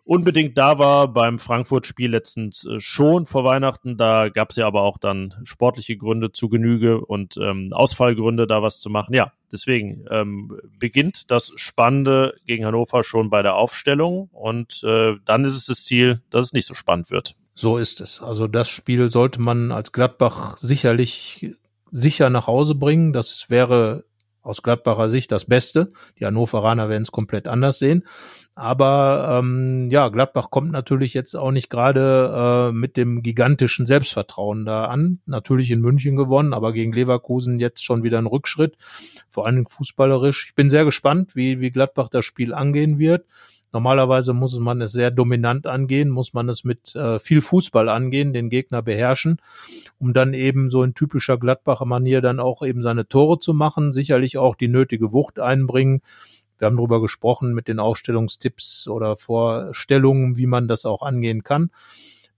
unbedingt 0.07 0.57
da 0.57 0.79
war. 0.79 1.07
Beim 1.07 1.37
Frankfurt-Spiel 1.37 2.09
letztens 2.09 2.65
äh, 2.65 2.79
schon 2.79 3.25
vor 3.25 3.43
Weihnachten. 3.43 3.97
Da 3.97 4.29
gab 4.29 4.49
es 4.49 4.55
ja 4.55 4.65
aber 4.65 4.81
auch 4.81 4.97
dann 4.97 5.35
sportliche 5.43 5.97
Gründe 5.97 6.31
zu 6.31 6.49
Genüge 6.49 7.01
und 7.01 7.37
ähm, 7.37 7.71
Ausfallgründe, 7.73 8.47
da 8.47 8.63
was 8.63 8.79
zu 8.79 8.89
machen. 8.89 9.13
Ja, 9.13 9.33
deswegen 9.51 10.05
ähm, 10.09 10.59
beginnt 10.79 11.29
das 11.29 11.51
Spannende 11.55 12.35
gegen 12.45 12.65
Hannover 12.65 13.03
schon 13.03 13.29
bei 13.29 13.41
der 13.41 13.55
Aufstellung 13.55 14.29
und 14.31 14.81
äh, 14.83 15.15
dann 15.25 15.43
ist 15.43 15.55
es 15.55 15.65
das 15.65 15.83
Ziel, 15.83 16.21
dass 16.29 16.45
es 16.45 16.53
nicht 16.53 16.65
so 16.65 16.73
spannend 16.73 17.11
wird. 17.11 17.35
So 17.53 17.77
ist 17.77 18.01
es. 18.01 18.21
Also 18.21 18.47
das 18.47 18.69
Spiel 18.69 19.09
sollte 19.09 19.41
man 19.41 19.71
als 19.71 19.91
Gladbach 19.91 20.57
sicherlich 20.57 21.55
sicher 21.91 22.29
nach 22.29 22.47
Hause 22.47 22.75
bringen. 22.75 23.13
Das 23.13 23.49
wäre 23.49 24.03
aus 24.47 24.63
Gladbacher 24.63 25.09
Sicht 25.09 25.31
das 25.31 25.45
Beste. 25.45 25.91
Die 26.19 26.25
Hannoveraner 26.25 26.89
werden 26.89 27.03
es 27.03 27.11
komplett 27.11 27.47
anders 27.47 27.79
sehen. 27.79 28.03
Aber 28.55 29.39
ähm, 29.39 29.89
ja, 29.91 30.09
Gladbach 30.09 30.49
kommt 30.49 30.71
natürlich 30.71 31.13
jetzt 31.13 31.35
auch 31.35 31.51
nicht 31.51 31.69
gerade 31.69 32.69
äh, 32.69 32.71
mit 32.71 32.97
dem 32.97 33.21
gigantischen 33.21 33.85
Selbstvertrauen 33.85 34.65
da 34.65 34.85
an. 34.85 35.19
Natürlich 35.27 35.69
in 35.69 35.81
München 35.81 36.15
gewonnen, 36.15 36.53
aber 36.53 36.73
gegen 36.73 36.91
Leverkusen 36.91 37.59
jetzt 37.59 37.85
schon 37.85 38.01
wieder 38.01 38.17
ein 38.17 38.25
Rückschritt, 38.25 38.75
vor 39.29 39.45
allem 39.45 39.67
fußballerisch. 39.67 40.47
Ich 40.47 40.55
bin 40.55 40.71
sehr 40.71 40.85
gespannt, 40.85 41.35
wie, 41.35 41.59
wie 41.59 41.69
Gladbach 41.69 42.09
das 42.09 42.25
Spiel 42.25 42.51
angehen 42.51 42.97
wird. 42.97 43.25
Normalerweise 43.73 44.33
muss 44.33 44.57
man 44.59 44.81
es 44.81 44.93
sehr 44.93 45.11
dominant 45.11 45.67
angehen, 45.67 46.09
muss 46.09 46.33
man 46.33 46.47
es 46.49 46.63
mit 46.63 46.95
äh, 46.95 47.19
viel 47.19 47.41
Fußball 47.41 47.89
angehen, 47.89 48.33
den 48.33 48.49
Gegner 48.49 48.81
beherrschen, 48.81 49.41
um 49.99 50.13
dann 50.13 50.33
eben 50.33 50.69
so 50.69 50.83
in 50.83 50.93
typischer 50.93 51.37
Gladbacher 51.37 51.85
Manier 51.85 52.21
dann 52.21 52.39
auch 52.39 52.61
eben 52.63 52.81
seine 52.81 53.07
Tore 53.07 53.39
zu 53.39 53.53
machen, 53.53 53.93
sicherlich 53.93 54.37
auch 54.37 54.55
die 54.55 54.69
nötige 54.69 55.11
Wucht 55.11 55.39
einbringen. 55.39 56.01
Wir 56.57 56.67
haben 56.67 56.77
darüber 56.77 57.01
gesprochen 57.01 57.53
mit 57.53 57.67
den 57.67 57.79
Aufstellungstipps 57.79 58.87
oder 58.87 59.15
Vorstellungen, 59.15 60.37
wie 60.37 60.47
man 60.47 60.67
das 60.67 60.85
auch 60.85 61.01
angehen 61.01 61.43
kann. 61.43 61.69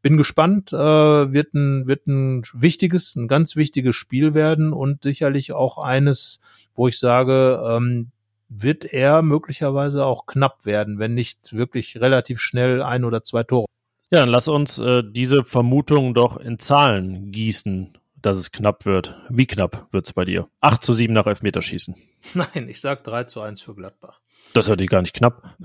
Bin 0.02 0.18
gespannt, 0.18 0.72
äh, 0.72 0.78
wird 0.78 1.54
ein, 1.54 1.88
wird 1.88 2.08
ein 2.08 2.44
wichtiges, 2.54 3.16
ein 3.16 3.28
ganz 3.28 3.56
wichtiges 3.56 3.96
Spiel 3.96 4.34
werden 4.34 4.74
und 4.74 5.04
sicherlich 5.04 5.52
auch 5.52 5.78
eines, 5.78 6.40
wo 6.74 6.88
ich 6.88 6.98
sage, 7.00 7.62
ähm, 7.66 8.12
wird 8.50 8.86
er 8.86 9.22
möglicherweise 9.22 10.06
auch 10.06 10.26
knapp 10.26 10.66
werden, 10.66 11.00
wenn 11.00 11.14
nicht 11.14 11.54
wirklich 11.54 12.02
relativ 12.02 12.40
schnell 12.40 12.82
ein 12.82 13.06
oder 13.06 13.24
zwei 13.24 13.44
Tore. 13.44 13.68
Ja, 14.12 14.22
dann 14.22 14.30
lass 14.30 14.48
uns 14.48 14.80
äh, 14.80 15.04
diese 15.06 15.44
Vermutung 15.44 16.16
doch 16.16 16.38
in 16.38 16.58
Zahlen 16.58 17.32
gießen, 17.32 17.98
dass 18.22 18.38
es 18.38 18.52
knapp 18.52 18.86
wird. 18.86 19.16
Wie 19.30 19.46
knapp 19.46 19.88
wird 19.92 20.08
es 20.08 20.14
bei 20.14 20.26
dir? 20.26 20.48
8 20.62 20.84
zu 20.84 20.94
7 20.94 21.14
nach 21.14 21.28
Elfmeterschießen. 21.28 21.96
Nein, 22.34 22.68
ich 22.68 22.82
sag 22.82 23.04
3 23.04 23.26
zu 23.26 23.42
1 23.42 23.62
für 23.62 23.76
Gladbach. 23.76 24.20
Das 24.54 24.68
hört 24.68 24.82
ich 24.82 24.90
gar 24.90 25.02
nicht 25.02 25.16
knapp. 25.16 25.56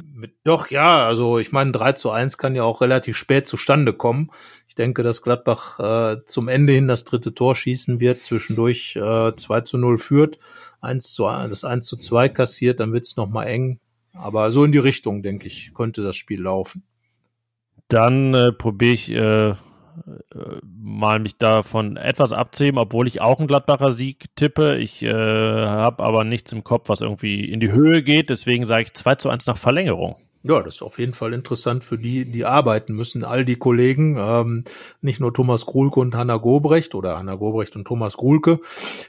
Doch, 0.44 0.70
ja, 0.70 1.06
also 1.06 1.38
ich 1.38 1.52
meine, 1.52 1.72
3 1.72 1.92
zu 1.92 2.10
1 2.10 2.36
kann 2.38 2.54
ja 2.54 2.64
auch 2.64 2.80
relativ 2.80 3.16
spät 3.16 3.48
zustande 3.48 3.92
kommen. 3.92 4.30
Ich 4.68 4.74
denke, 4.74 5.02
dass 5.02 5.22
Gladbach 5.22 5.80
äh, 5.80 6.24
zum 6.26 6.48
Ende 6.48 6.74
hin 6.74 6.86
das 6.86 7.04
dritte 7.04 7.34
Tor 7.34 7.54
schießen 7.56 8.00
wird, 8.00 8.22
zwischendurch 8.22 8.96
äh, 8.96 9.34
2 9.34 9.60
zu 9.62 9.78
0 9.78 9.98
führt 9.98 10.38
1 10.84 11.14
zu, 11.14 11.24
das 11.24 11.64
1 11.64 11.86
zu 11.86 11.96
2 11.96 12.28
kassiert, 12.28 12.80
dann 12.80 12.92
wird 12.92 13.06
es 13.06 13.16
nochmal 13.16 13.48
eng. 13.48 13.80
Aber 14.12 14.50
so 14.50 14.64
in 14.64 14.72
die 14.72 14.78
Richtung, 14.78 15.22
denke 15.22 15.48
ich, 15.48 15.72
könnte 15.74 16.02
das 16.02 16.14
Spiel 16.14 16.42
laufen. 16.42 16.84
Dann 17.88 18.34
äh, 18.34 18.52
probiere 18.52 18.94
ich 18.94 19.10
äh, 19.10 19.54
mal 20.62 21.18
mich 21.18 21.38
davon 21.38 21.96
etwas 21.96 22.32
abzuheben, 22.32 22.78
obwohl 22.78 23.06
ich 23.06 23.20
auch 23.20 23.38
einen 23.38 23.48
Gladbacher 23.48 23.92
Sieg 23.92 24.26
tippe. 24.36 24.76
Ich 24.78 25.02
äh, 25.02 25.12
habe 25.12 26.02
aber 26.02 26.24
nichts 26.24 26.52
im 26.52 26.64
Kopf, 26.64 26.88
was 26.88 27.00
irgendwie 27.00 27.44
in 27.44 27.60
die 27.60 27.72
Höhe 27.72 28.02
geht. 28.02 28.30
Deswegen 28.30 28.64
sage 28.64 28.82
ich 28.82 28.94
2 28.94 29.14
zu 29.16 29.28
1 29.30 29.46
nach 29.46 29.56
Verlängerung. 29.56 30.16
Ja, 30.46 30.62
das 30.62 30.74
ist 30.74 30.82
auf 30.82 30.98
jeden 30.98 31.14
Fall 31.14 31.32
interessant 31.32 31.84
für 31.84 31.96
die, 31.96 32.30
die 32.30 32.44
arbeiten 32.44 32.92
müssen. 32.92 33.24
All 33.24 33.46
die 33.46 33.56
Kollegen, 33.56 34.18
ähm, 34.18 34.64
nicht 35.00 35.18
nur 35.18 35.32
Thomas 35.32 35.64
Grulke 35.64 36.00
und 36.00 36.14
Hanna 36.14 36.36
Gobrecht 36.36 36.94
oder 36.94 37.16
Hanna 37.16 37.36
Gobrecht 37.36 37.76
und 37.76 37.86
Thomas 37.86 38.18
Grulke, 38.18 38.60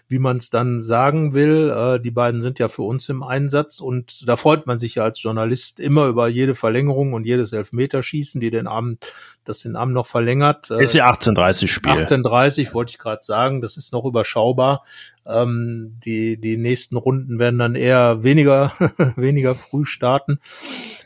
wie 0.08 0.20
man 0.20 0.38
es 0.38 0.50
dann 0.50 0.80
sagen 0.80 1.34
will. 1.34 1.72
Äh, 1.72 2.00
die 2.00 2.12
beiden 2.12 2.42
sind 2.42 2.58
ja 2.58 2.70
für 2.70 2.84
uns 2.84 3.10
im 3.10 3.22
Einsatz 3.22 3.82
und 3.82 4.26
da 4.30 4.38
freut 4.38 4.66
man 4.66 4.80
sich 4.80 4.96
ja 4.96 5.04
als 5.04 5.22
Journalist 5.22 5.82
immer 5.82 6.08
über 6.08 6.30
jede 6.30 6.56
Verlängerung 6.56 7.12
und 7.12 7.26
jedes 7.26 7.52
Elfmeterschießen, 7.52 8.40
die 8.40 8.50
den 8.50 8.68
Abend, 8.68 9.06
das 9.46 9.62
den 9.62 9.76
Abend 9.76 9.94
noch 9.94 10.06
verlängert. 10.06 10.70
Ist 10.70 10.94
ja 10.96 11.10
18:30 11.10 11.68
Spiel. 11.68 11.92
18:30 11.92 12.74
wollte 12.74 12.92
ich 12.92 12.98
gerade 12.98 13.24
sagen, 13.24 13.62
das 13.62 13.78
ist 13.78 13.94
noch 13.94 14.06
überschaubar. 14.06 14.84
Ähm, 15.26 15.98
die 16.04 16.38
die 16.38 16.58
nächsten 16.58 16.98
Runden 16.98 17.40
werden 17.40 17.58
dann 17.58 17.76
eher 17.76 18.24
weniger 18.24 18.72
weniger 19.16 19.56
früh 19.56 19.86
starten 19.86 20.40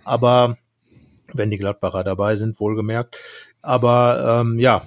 aber 0.09 0.57
wenn 1.33 1.51
die 1.51 1.57
Gladbacher 1.57 2.03
dabei 2.03 2.35
sind, 2.35 2.59
wohlgemerkt. 2.59 3.17
Aber 3.61 4.41
ähm, 4.41 4.57
ja, 4.57 4.85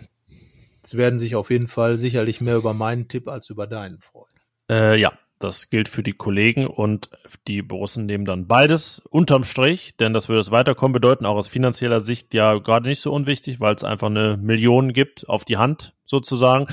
sie 0.82 0.98
werden 0.98 1.20
sich 1.20 1.36
auf 1.36 1.50
jeden 1.50 1.68
Fall 1.68 1.96
sicherlich 1.96 2.40
mehr 2.40 2.56
über 2.56 2.74
meinen 2.74 3.06
Tipp 3.06 3.28
als 3.28 3.48
über 3.48 3.68
deinen 3.68 4.00
freuen. 4.00 4.32
Äh, 4.68 4.98
ja, 5.00 5.12
das 5.42 5.70
gilt 5.70 5.88
für 5.88 6.02
die 6.02 6.12
Kollegen 6.12 6.66
und 6.66 7.10
die 7.48 7.62
Borussen 7.62 8.06
nehmen 8.06 8.24
dann 8.24 8.46
beides 8.46 9.02
unterm 9.10 9.44
Strich, 9.44 9.96
denn 9.96 10.12
das 10.12 10.28
würde 10.28 10.40
das 10.40 10.50
Weiterkommen 10.50 10.92
bedeuten, 10.92 11.26
auch 11.26 11.36
aus 11.36 11.48
finanzieller 11.48 12.00
Sicht 12.00 12.34
ja 12.34 12.58
gerade 12.58 12.88
nicht 12.88 13.00
so 13.00 13.12
unwichtig, 13.12 13.60
weil 13.60 13.74
es 13.74 13.84
einfach 13.84 14.08
eine 14.08 14.36
Million 14.36 14.92
gibt 14.92 15.28
auf 15.28 15.44
die 15.44 15.56
Hand 15.56 15.94
sozusagen. 16.04 16.66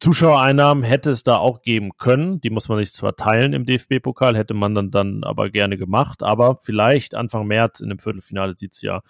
Zuschauereinnahmen 0.00 0.82
hätte 0.82 1.10
es 1.10 1.22
da 1.22 1.36
auch 1.36 1.62
geben 1.62 1.96
können. 1.96 2.40
Die 2.40 2.50
muss 2.50 2.68
man 2.68 2.78
sich 2.78 2.92
zwar 2.92 3.14
teilen 3.14 3.52
im 3.52 3.66
DFB-Pokal, 3.66 4.36
hätte 4.36 4.52
man 4.52 4.74
dann, 4.74 4.90
dann 4.90 5.22
aber 5.22 5.48
gerne 5.50 5.78
gemacht. 5.78 6.24
Aber 6.24 6.58
vielleicht 6.60 7.14
Anfang 7.14 7.46
März 7.46 7.78
in 7.78 7.88
dem 7.88 8.00
Viertelfinale 8.00 8.54
sieht 8.56 8.72
es 8.72 8.82
ja 8.82 9.02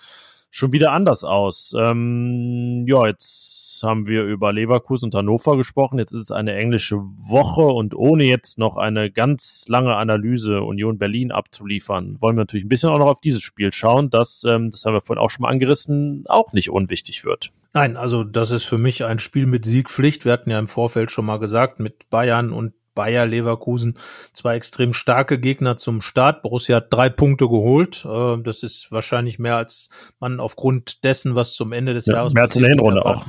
schon 0.50 0.74
wieder 0.74 0.92
anders 0.92 1.24
aus. 1.24 1.74
Ähm, 1.78 2.84
ja, 2.86 3.06
jetzt 3.06 3.61
haben 3.82 4.06
wir 4.06 4.24
über 4.24 4.52
Leverkusen 4.52 5.06
und 5.06 5.14
Hannover 5.14 5.56
gesprochen. 5.56 5.98
Jetzt 5.98 6.12
ist 6.12 6.20
es 6.20 6.30
eine 6.30 6.54
englische 6.54 6.96
Woche 6.96 7.62
und 7.62 7.94
ohne 7.94 8.24
jetzt 8.24 8.58
noch 8.58 8.76
eine 8.76 9.10
ganz 9.10 9.64
lange 9.68 9.96
Analyse 9.96 10.62
Union 10.62 10.98
Berlin 10.98 11.32
abzuliefern, 11.32 12.16
wollen 12.20 12.36
wir 12.36 12.42
natürlich 12.42 12.64
ein 12.64 12.68
bisschen 12.68 12.90
auch 12.90 12.98
noch 12.98 13.06
auf 13.06 13.20
dieses 13.20 13.42
Spiel 13.42 13.72
schauen, 13.72 14.10
das, 14.10 14.44
ähm, 14.48 14.70
das 14.70 14.84
haben 14.84 14.94
wir 14.94 15.00
vorhin 15.00 15.22
auch 15.22 15.30
schon 15.30 15.42
mal 15.42 15.50
angerissen, 15.50 16.24
auch 16.28 16.52
nicht 16.52 16.70
unwichtig 16.70 17.24
wird. 17.24 17.52
Nein, 17.74 17.96
also 17.96 18.22
das 18.22 18.50
ist 18.50 18.64
für 18.64 18.76
mich 18.76 19.04
ein 19.04 19.18
Spiel 19.18 19.46
mit 19.46 19.64
Siegpflicht. 19.64 20.26
Wir 20.26 20.32
hatten 20.32 20.50
ja 20.50 20.58
im 20.58 20.68
Vorfeld 20.68 21.10
schon 21.10 21.24
mal 21.24 21.38
gesagt, 21.38 21.80
mit 21.80 22.10
Bayern 22.10 22.52
und 22.52 22.74
Bayer 22.94 23.26
Leverkusen 23.26 23.98
zwei 24.32 24.56
extrem 24.56 24.92
starke 24.92 25.38
Gegner 25.38 25.76
zum 25.76 26.00
Start. 26.00 26.42
Borussia 26.42 26.76
hat 26.76 26.92
drei 26.92 27.08
Punkte 27.08 27.48
geholt. 27.48 28.04
Äh, 28.04 28.38
das 28.42 28.62
ist 28.62 28.90
wahrscheinlich 28.90 29.38
mehr 29.38 29.56
als 29.56 29.88
man 30.20 30.40
aufgrund 30.40 31.04
dessen, 31.04 31.34
was 31.34 31.54
zum 31.54 31.72
Ende 31.72 31.94
des 31.94 32.06
ja, 32.06 32.14
Jahres 32.14 32.34
mehr 32.34 32.44
als 32.44 32.56
in 32.56 32.62
der 32.62 32.70
Hinrunde 32.70 33.04
auch. 33.04 33.24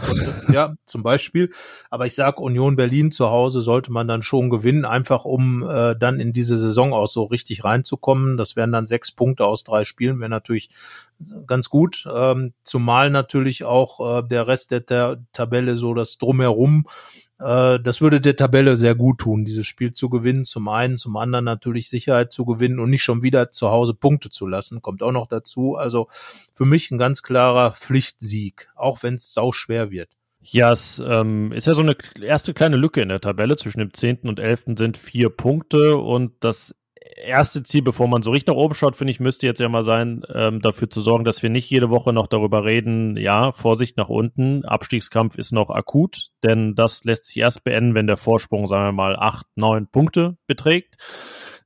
Ja, 0.52 0.76
zum 0.86 1.04
Beispiel. 1.04 1.52
Aber 1.90 2.06
ich 2.06 2.16
sag 2.16 2.40
Union 2.40 2.76
Berlin 2.76 3.12
zu 3.12 3.30
Hause 3.30 3.62
sollte 3.62 3.92
man 3.92 4.08
dann 4.08 4.22
schon 4.22 4.50
gewinnen, 4.50 4.86
einfach 4.86 5.26
um 5.26 5.64
äh, 5.68 5.96
dann 5.96 6.20
in 6.20 6.34
diese 6.34 6.58
Saison 6.58 6.94
auch 6.94 7.08
so 7.08 7.24
richtig 7.24 7.64
reinzukommen. 7.64 8.38
Das 8.38 8.56
wären 8.56 8.72
dann 8.72 8.86
sechs 8.86 9.12
Punkte 9.12 9.46
aus 9.46 9.64
drei 9.64 9.84
Spielen, 9.84 10.20
wäre 10.20 10.30
natürlich 10.30 10.70
ganz 11.48 11.70
gut. 11.70 12.08
Ähm, 12.14 12.54
zumal 12.64 13.10
natürlich 13.10 13.64
auch 13.64 14.20
äh, 14.20 14.28
der 14.28 14.48
Rest 14.48 14.72
der, 14.72 14.82
der 14.82 15.24
Tabelle 15.32 15.76
so 15.76 15.94
das 15.94 16.18
drumherum 16.18 16.86
äh, 17.44 17.80
das 17.80 18.02
würde 18.02 18.22
der 18.22 18.36
Tabelle 18.36 18.78
sehr 18.78 18.96
gut 18.96 19.20
tun, 19.20 19.46
dieses 19.46 19.66
Spiel 19.66 19.94
zu 19.94 20.10
gewinnen. 20.10 20.46
Zum 20.46 20.68
einen, 20.70 20.98
zum 20.98 21.18
anderen 21.18 21.46
natürlich 21.46 21.90
Sicherheit 21.90 22.32
zu 22.32 22.46
gewinnen 22.46 22.80
und 22.80 22.90
nicht 22.90 23.04
schon 23.04 23.24
wieder 23.24 23.52
zu 23.52 23.70
Hause 23.70 23.94
Punkte 23.94 24.30
zu 24.30 24.48
lassen. 24.48 24.82
Kommt 24.82 25.04
auch 25.04 25.12
noch 25.12 25.28
dazu. 25.28 25.76
Also 25.76 26.08
für 26.54 26.66
mich 26.66 26.90
ein 26.92 26.98
ganz 26.98 27.22
klarer 27.22 27.72
Pflichtsieg, 27.72 28.70
auch 28.76 29.04
wenn 29.04 29.16
es 29.16 29.34
sau 29.34 29.52
schwer 29.52 29.92
wird. 29.92 30.10
Ja, 30.46 30.74
es 30.74 31.02
ähm, 31.06 31.54
ist 31.54 31.68
ja 31.68 31.74
so 31.74 31.82
eine 31.82 31.96
erste 32.22 32.54
kleine 32.54 32.76
Lücke 32.76 33.02
in 33.02 33.10
der 33.10 33.22
Tabelle. 33.22 33.56
Zwischen 33.56 33.80
dem 33.80 33.94
10. 33.94 34.20
und 34.24 34.40
11. 34.40 34.78
sind 34.78 34.98
vier 34.98 35.30
Punkte 35.30 35.98
und 35.98 36.34
das 36.42 36.76
erste 37.18 37.64
Ziel, 37.64 37.82
bevor 37.82 38.08
man 38.08 38.24
so 38.24 38.32
richtig 38.32 38.48
nach 38.48 38.56
oben 38.56 38.74
schaut, 38.74 38.96
finde 38.96 39.12
ich, 39.12 39.20
müsste 39.20 39.46
jetzt 39.46 39.60
ja 39.60 39.70
mal 39.70 39.84
sein, 39.84 40.24
ähm, 40.34 40.62
dafür 40.62 40.90
zu 40.90 41.02
sorgen, 41.02 41.24
dass 41.24 41.44
wir 41.44 41.50
nicht 41.50 41.70
jede 41.70 41.90
Woche 41.90 42.14
noch 42.14 42.28
darüber 42.28 42.64
reden, 42.66 43.18
ja, 43.18 43.52
Vorsicht 43.54 43.98
nach 43.98 44.10
unten, 44.10 44.66
Abstiegskampf 44.66 45.38
ist 45.38 45.52
noch 45.52 45.70
akut, 45.70 46.30
denn 46.44 46.76
das 46.76 47.04
lässt 47.04 47.28
sich 47.28 47.38
erst 47.38 47.64
beenden, 47.64 47.96
wenn 47.96 48.08
der 48.08 48.18
Vorsprung, 48.18 48.68
sagen 48.68 48.86
wir 48.86 48.92
mal, 48.92 49.16
acht, 49.16 49.46
neun 49.56 49.88
Punkte 49.88 50.38
beträgt. 50.48 50.96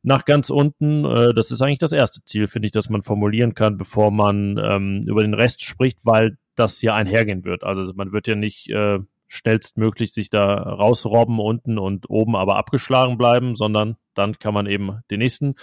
Nach 0.03 0.25
ganz 0.25 0.49
unten, 0.49 1.05
äh, 1.05 1.33
das 1.33 1.51
ist 1.51 1.61
eigentlich 1.61 1.79
das 1.79 1.91
erste 1.91 2.23
Ziel, 2.23 2.47
finde 2.47 2.67
ich, 2.67 2.71
dass 2.71 2.89
man 2.89 3.03
formulieren 3.03 3.53
kann, 3.53 3.77
bevor 3.77 4.11
man 4.11 4.57
ähm, 4.57 5.03
über 5.05 5.21
den 5.21 5.33
Rest 5.33 5.63
spricht, 5.63 5.99
weil 6.03 6.37
das 6.55 6.81
ja 6.81 6.95
einhergehen 6.95 7.45
wird. 7.45 7.63
Also 7.63 7.91
man 7.93 8.11
wird 8.11 8.27
ja 8.27 8.35
nicht 8.35 8.69
äh, 8.69 8.99
schnellstmöglich 9.27 10.13
sich 10.13 10.29
da 10.29 10.55
rausrobben 10.55 11.39
unten 11.39 11.77
und 11.77 12.09
oben 12.09 12.35
aber 12.35 12.57
abgeschlagen 12.57 13.17
bleiben, 13.17 13.55
sondern 13.55 13.97
dann 14.13 14.39
kann 14.39 14.53
man 14.53 14.65
eben 14.65 15.01
den 15.11 15.19
nächsten 15.19 15.55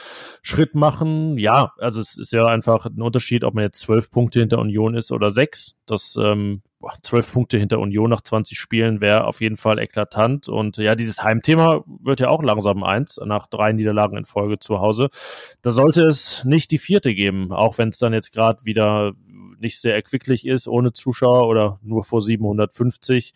Schritt 0.42 0.74
machen. 0.74 1.38
Ja, 1.38 1.72
also 1.78 2.00
es 2.00 2.16
ist 2.16 2.32
ja 2.32 2.46
einfach 2.46 2.86
ein 2.86 3.02
Unterschied, 3.02 3.44
ob 3.44 3.54
man 3.54 3.64
jetzt 3.64 3.80
zwölf 3.80 4.10
Punkte 4.10 4.40
hinter 4.40 4.58
Union 4.58 4.94
ist 4.94 5.10
oder 5.10 5.30
sechs. 5.30 5.76
Das 5.86 6.16
ähm, 6.20 6.62
zwölf 7.02 7.32
Punkte 7.32 7.58
hinter 7.58 7.78
Union 7.78 8.10
nach 8.10 8.20
20 8.20 8.58
Spielen 8.58 9.00
wäre 9.00 9.26
auf 9.26 9.40
jeden 9.40 9.56
Fall 9.56 9.78
eklatant. 9.78 10.48
Und 10.48 10.76
ja, 10.76 10.94
dieses 10.94 11.22
Heimthema 11.22 11.84
wird 11.86 12.20
ja 12.20 12.28
auch 12.28 12.42
langsam 12.42 12.82
eins, 12.82 13.18
nach 13.24 13.46
drei 13.46 13.72
Niederlagen 13.72 14.16
in 14.16 14.24
Folge 14.24 14.58
zu 14.58 14.80
Hause. 14.80 15.08
Da 15.62 15.70
sollte 15.70 16.02
es 16.04 16.44
nicht 16.44 16.70
die 16.70 16.78
vierte 16.78 17.14
geben, 17.14 17.52
auch 17.52 17.78
wenn 17.78 17.88
es 17.88 17.98
dann 17.98 18.12
jetzt 18.12 18.32
gerade 18.32 18.64
wieder 18.64 19.12
nicht 19.58 19.80
sehr 19.80 19.94
erquicklich 19.94 20.46
ist, 20.46 20.68
ohne 20.68 20.92
Zuschauer 20.92 21.48
oder 21.48 21.78
nur 21.82 22.04
vor 22.04 22.22
750. 22.22 23.34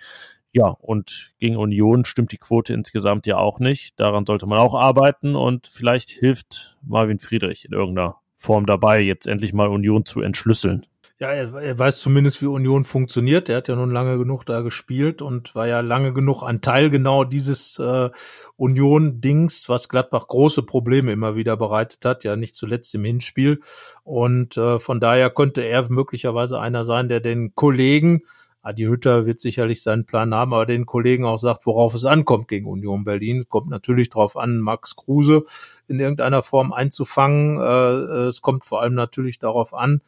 Ja, 0.53 0.77
und 0.81 1.33
gegen 1.39 1.57
Union 1.57 2.05
stimmt 2.05 2.33
die 2.33 2.39
Quote 2.39 2.73
insgesamt 2.73 3.27
ja 3.27 3.37
auch 3.37 3.61
nicht. 3.61 3.99
Daran 4.01 4.27
sollte 4.27 4.47
man 4.47 4.59
auch 4.59 4.75
arbeiten 4.75 5.37
und 5.37 5.67
vielleicht 5.67 6.11
hilft 6.11 6.77
Marvin 6.83 7.19
Friedrich 7.19 7.67
in 7.67 7.73
irgendeiner 7.73 8.17
Form 8.35 8.67
dabei, 8.67 9.01
jetzt 9.01 9.27
endlich 9.27 9.53
mal 9.53 9.69
Union 9.69 10.05
zu 10.05 10.21
entschlüsseln. 10.21 10.87
Ja, 11.21 11.33
er, 11.33 11.53
er, 11.53 11.77
weiß 11.77 12.01
zumindest, 12.01 12.43
wie 12.43 12.47
Union 12.47 12.85
funktioniert. 12.85 13.49
Er 13.49 13.57
hat 13.57 13.67
ja 13.67 13.75
nun 13.75 13.91
lange 13.91 14.19
genug 14.19 14.45
da 14.47 14.61
gespielt 14.61 15.21
und 15.21 15.53
war 15.57 15.67
ja 15.67 15.81
lange 15.81 16.13
genug 16.13 16.45
ein 16.45 16.61
Teil 16.61 16.91
genau 16.91 17.25
dieses 17.25 17.77
äh, 17.81 18.11
Union-Dings, 18.57 19.69
was 19.69 19.89
Gladbach 19.89 20.29
große 20.29 20.63
Probleme 20.63 21.11
immer 21.11 21.35
wieder 21.35 21.57
bereitet 21.57 22.05
hat, 22.05 22.23
ja 22.23 22.37
nicht 22.37 22.55
zuletzt 22.55 22.95
im 22.95 23.05
Hinspiel. 23.05 23.61
Und 24.05 24.57
äh, 24.57 24.79
von 24.79 25.01
daher 25.01 25.31
könnte 25.31 25.63
er 25.63 25.91
möglicherweise 25.91 26.61
einer 26.61 26.85
sein, 26.85 27.09
der 27.09 27.19
den 27.19 27.53
Kollegen, 27.57 28.23
Adi 28.63 28.85
Hütter 28.85 29.27
wird 29.27 29.41
sicherlich 29.41 29.83
seinen 29.83 30.07
Plan 30.07 30.33
haben, 30.33 30.55
aber 30.55 30.67
den 30.67 30.87
Kollegen 30.87 31.25
auch 31.25 31.39
sagt, 31.39 31.67
worauf 31.67 31.95
es 31.95 32.05
ankommt 32.05 32.47
gegen 32.47 32.67
Union 32.67 33.03
Berlin. 33.03 33.39
Es 33.39 33.49
kommt 33.49 33.71
natürlich 33.71 34.11
darauf 34.11 34.37
an, 34.37 34.61
Max 34.61 34.95
Kruse 34.95 35.45
in 35.89 35.99
irgendeiner 35.99 36.45
Form 36.45 36.73
einzufangen. 36.73 37.59
Äh, 37.61 38.27
es 38.29 38.41
kommt 38.41 38.65
vor 38.65 38.83
allem 38.83 38.95
natürlich 38.95 39.41
darauf 39.41 39.75
an, 39.75 40.01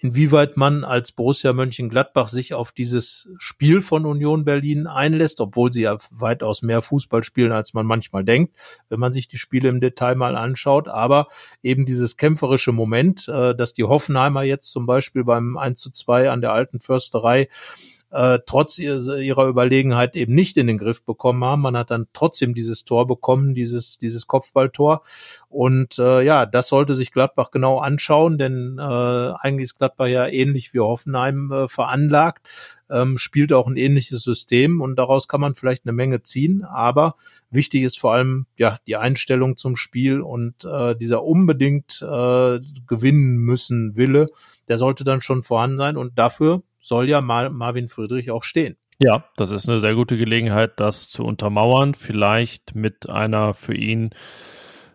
inwieweit 0.00 0.56
man 0.56 0.84
als 0.84 1.12
Borussia 1.12 1.52
Mönchengladbach 1.52 2.28
sich 2.28 2.54
auf 2.54 2.70
dieses 2.70 3.28
Spiel 3.38 3.82
von 3.82 4.06
Union 4.06 4.44
Berlin 4.44 4.86
einlässt, 4.86 5.40
obwohl 5.40 5.72
sie 5.72 5.82
ja 5.82 5.98
weitaus 6.10 6.62
mehr 6.62 6.82
Fußball 6.82 7.24
spielen, 7.24 7.52
als 7.52 7.74
man 7.74 7.84
manchmal 7.84 8.24
denkt, 8.24 8.56
wenn 8.88 9.00
man 9.00 9.12
sich 9.12 9.26
die 9.26 9.38
Spiele 9.38 9.68
im 9.68 9.80
Detail 9.80 10.14
mal 10.14 10.36
anschaut. 10.36 10.86
Aber 10.88 11.26
eben 11.62 11.84
dieses 11.84 12.16
kämpferische 12.16 12.72
Moment, 12.72 13.28
äh, 13.28 13.54
dass 13.56 13.72
die 13.72 13.84
Hoffenheimer 13.84 14.44
jetzt 14.44 14.70
zum 14.70 14.86
Beispiel 14.86 15.24
beim 15.24 15.56
1 15.56 15.80
zu 15.80 15.90
2 15.90 16.30
an 16.30 16.40
der 16.40 16.52
alten 16.52 16.78
Försterei 16.78 17.48
äh, 18.10 18.38
trotz 18.46 18.78
ihrer 18.78 19.48
Überlegenheit 19.48 20.16
eben 20.16 20.34
nicht 20.34 20.56
in 20.56 20.66
den 20.66 20.78
Griff 20.78 21.04
bekommen 21.04 21.44
haben. 21.44 21.62
Man 21.62 21.76
hat 21.76 21.90
dann 21.90 22.06
trotzdem 22.12 22.54
dieses 22.54 22.84
Tor 22.84 23.06
bekommen, 23.06 23.54
dieses, 23.54 23.98
dieses 23.98 24.26
Kopfballtor. 24.26 25.02
Und 25.48 25.98
äh, 25.98 26.22
ja, 26.22 26.46
das 26.46 26.68
sollte 26.68 26.94
sich 26.94 27.12
Gladbach 27.12 27.50
genau 27.50 27.78
anschauen, 27.78 28.38
denn 28.38 28.78
äh, 28.78 28.82
eigentlich 28.82 29.64
ist 29.64 29.78
Gladbach 29.78 30.06
ja 30.06 30.26
ähnlich 30.26 30.72
wie 30.72 30.80
Hoffenheim 30.80 31.52
äh, 31.52 31.68
veranlagt, 31.68 32.48
ähm, 32.90 33.18
spielt 33.18 33.52
auch 33.52 33.66
ein 33.66 33.76
ähnliches 33.76 34.22
System 34.22 34.80
und 34.80 34.96
daraus 34.96 35.28
kann 35.28 35.40
man 35.40 35.54
vielleicht 35.54 35.84
eine 35.84 35.92
Menge 35.92 36.22
ziehen. 36.22 36.64
Aber 36.64 37.16
wichtig 37.50 37.82
ist 37.82 37.98
vor 37.98 38.14
allem 38.14 38.46
ja 38.56 38.78
die 38.86 38.96
Einstellung 38.96 39.56
zum 39.56 39.76
Spiel 39.76 40.20
und 40.20 40.64
äh, 40.64 40.96
dieser 40.96 41.24
unbedingt 41.24 42.00
äh, 42.02 42.60
gewinnen 42.86 43.36
müssen 43.36 43.96
Wille, 43.96 44.28
der 44.68 44.78
sollte 44.78 45.04
dann 45.04 45.20
schon 45.20 45.42
vorhanden 45.42 45.76
sein. 45.76 45.96
Und 45.96 46.18
dafür 46.18 46.62
soll 46.88 47.08
ja 47.08 47.20
Mar 47.20 47.50
Marvin 47.50 47.88
Friedrich 47.88 48.30
auch 48.30 48.42
stehen. 48.42 48.76
Ja, 49.00 49.24
das 49.36 49.52
ist 49.52 49.68
eine 49.68 49.78
sehr 49.78 49.94
gute 49.94 50.16
Gelegenheit, 50.16 50.80
das 50.80 51.08
zu 51.08 51.24
untermauern. 51.24 51.94
Vielleicht 51.94 52.74
mit 52.74 53.08
einer 53.08 53.54
für 53.54 53.74
ihn 53.74 54.10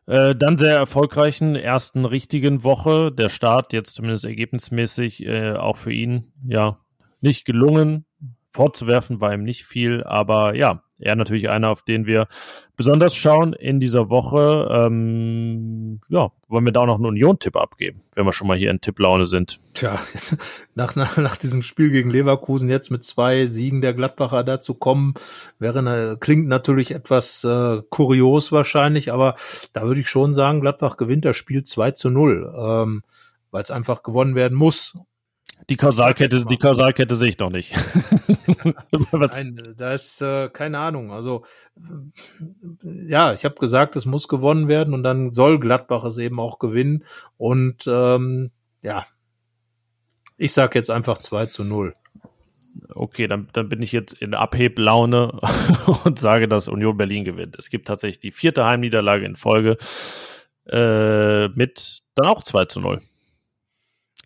äh, 0.08 0.36
dann 0.36 0.58
sehr 0.58 0.76
erfolgreichen 0.76 1.56
ersten 1.56 2.04
richtigen 2.04 2.64
Woche. 2.64 3.12
Der 3.12 3.30
Start 3.30 3.72
jetzt 3.72 3.96
zumindest 3.96 4.26
ergebnismäßig 4.26 5.26
äh, 5.26 5.54
auch 5.54 5.78
für 5.78 5.94
ihn 5.94 6.34
ja 6.46 6.80
nicht 7.22 7.46
gelungen. 7.46 8.06
Vorzuwerfen 8.50 9.22
war 9.22 9.34
ihm 9.34 9.44
nicht 9.44 9.64
viel, 9.64 10.04
aber 10.04 10.56
ja, 10.56 10.84
er 11.04 11.16
natürlich 11.16 11.50
einer, 11.50 11.70
auf 11.70 11.84
den 11.84 12.06
wir 12.06 12.28
besonders 12.76 13.16
schauen 13.16 13.54
in 13.54 13.80
dieser 13.80 14.10
Woche. 14.10 14.68
Ähm, 14.72 16.02
ja, 16.10 16.32
wollen 16.48 16.66
wir 16.66 16.72
da 16.72 16.82
auch 16.82 16.88
noch 16.88 16.96
einen 16.96 17.06
Union-Tipp 17.06 17.56
abgeben, 17.56 18.02
wenn 18.16 18.26
wir 18.26 18.34
schon 18.34 18.48
mal 18.48 18.58
hier 18.58 18.72
in 18.72 18.82
Tipplaune 18.82 19.26
sind. 19.26 19.60
Tja, 19.74 20.00
jetzt, 20.14 20.38
nach, 20.76 20.96
nach, 20.96 21.18
nach 21.18 21.38
diesem 21.38 21.62
Spiel 21.62 21.92
gegen 21.92 22.10
Leverkusen 22.10 22.70
jetzt 22.70 22.90
mit 22.90 23.04
zwei 23.04 23.46
Siegen 23.46 23.82
der 23.82 23.94
Gladbacher 23.94 24.44
dazu 24.44 24.74
kommen, 24.74 25.14
wäre 25.60 26.18
klingt 26.20 26.48
natürlich 26.48 26.92
etwas 26.92 27.44
äh, 27.44 27.82
kurios 27.90 28.52
wahrscheinlich, 28.52 29.12
aber 29.12 29.36
da 29.74 29.84
würde 29.84 30.02
ich 30.02 30.10
schon 30.10 30.34
sagen, 30.34 30.62
Gladbach 30.62 30.98
gewinnt 30.98 31.26
das 31.26 31.38
Spiel 31.38 31.64
2 31.64 31.92
zu 31.92 32.10
0, 32.10 32.54
ähm, 32.58 33.04
weil 33.52 33.64
es 33.64 33.72
einfach 33.72 34.04
gewonnen 34.04 34.36
werden 34.36 34.58
muss. 34.58 34.98
Die 35.70 35.78
Kausalkette, 35.78 36.46
die 36.46 36.58
Kausalkette 36.58 37.16
sehe 37.16 37.30
ich 37.30 37.40
noch 37.40 37.50
nicht. 37.50 37.74
Nein, 39.12 39.74
da 39.78 39.94
ist 39.94 40.22
äh, 40.22 40.50
keine 40.50 40.80
Ahnung. 40.80 41.12
Also 41.12 41.46
ja, 42.84 43.34
ich 43.34 43.46
habe 43.46 43.56
gesagt, 43.56 43.96
es 43.96 44.06
muss 44.06 44.28
gewonnen 44.28 44.68
werden 44.68 44.94
und 44.94 45.04
dann 45.04 45.32
soll 45.32 45.60
Gladbach 45.60 46.04
es 46.04 46.18
eben 46.18 46.40
auch 46.40 46.60
gewinnen. 46.60 47.06
Und 47.38 47.86
ähm, 47.88 48.52
ja, 48.82 49.06
ich 50.38 50.54
sage 50.54 50.78
jetzt 50.78 50.90
einfach 50.90 51.18
2 51.18 51.46
zu 51.46 51.64
0. 51.64 51.94
okay, 52.94 53.28
dann, 53.28 53.48
dann 53.54 53.70
bin 53.70 53.82
ich 53.82 53.94
jetzt 53.94 54.14
in 54.14 54.34
Abheblaune 54.34 55.40
und 56.04 56.20
sage, 56.20 56.50
dass 56.50 56.68
Union 56.68 56.98
Berlin 56.98 57.24
gewinnt. 57.24 57.56
Es 57.58 57.70
gibt 57.70 57.88
tatsächlich 57.88 58.20
die 58.20 58.32
vierte 58.32 58.66
Heimniederlage 58.66 59.26
in 59.26 59.38
Folge 59.38 59.78
äh, 60.68 61.48
mit 61.50 62.00
dann 62.16 62.28
auch 62.28 62.44
2 62.44 62.66
zu 62.66 62.82
0 62.82 63.02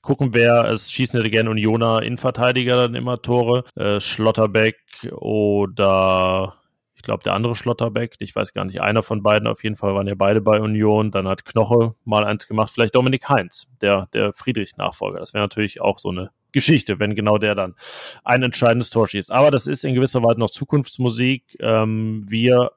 gucken, 0.08 0.34
wer 0.34 0.64
es 0.72 0.90
schießen 0.90 1.20
hätte 1.20 1.30
gerne 1.30 1.50
Unioner 1.50 2.02
Innenverteidiger 2.02 2.78
dann 2.78 2.96
immer 2.96 3.22
Tore. 3.22 3.66
Äh, 3.76 4.00
Schlotterbeck 4.00 4.78
oder 5.12 6.56
ich 6.96 7.02
glaube 7.02 7.24
der 7.24 7.34
andere 7.34 7.58
Schlotterbeck, 7.58 8.16
ich 8.20 8.34
weiß 8.34 8.54
gar 8.54 8.64
nicht, 8.64 8.80
einer 8.80 9.04
von 9.04 9.22
beiden 9.22 9.48
auf 9.50 9.66
jeden 9.66 9.76
Fall 9.76 9.94
waren 9.96 10.08
ja 10.08 10.16
beide 10.16 10.40
bei 10.40 10.62
Union. 10.62 11.12
Dann 11.12 11.28
hat 11.28 11.44
Knoche 11.44 11.94
mal 12.06 12.24
eins 12.24 12.48
gemacht, 12.48 12.72
vielleicht 12.74 12.96
Dominik 12.96 13.28
Heinz, 13.28 13.68
der, 13.82 14.08
der 14.14 14.32
Friedrich-Nachfolger. 14.32 15.20
Das 15.20 15.34
wäre 15.34 15.44
natürlich 15.44 15.82
auch 15.82 16.00
so 16.00 16.10
eine 16.10 16.32
Geschichte, 16.54 17.00
wenn 17.00 17.14
genau 17.14 17.38
der 17.38 17.54
dann 17.54 17.76
ein 18.24 18.44
entscheidendes 18.44 18.90
Tor 18.90 19.10
schießt. 19.10 19.30
Aber 19.30 19.52
das 19.52 19.68
ist 19.68 19.84
in 19.84 19.94
gewisser 19.94 20.24
Weise 20.24 20.40
noch 20.40 20.52
Zukunftsmusik. 20.52 21.58
Ähm, 21.60 22.24
wir 22.26 22.72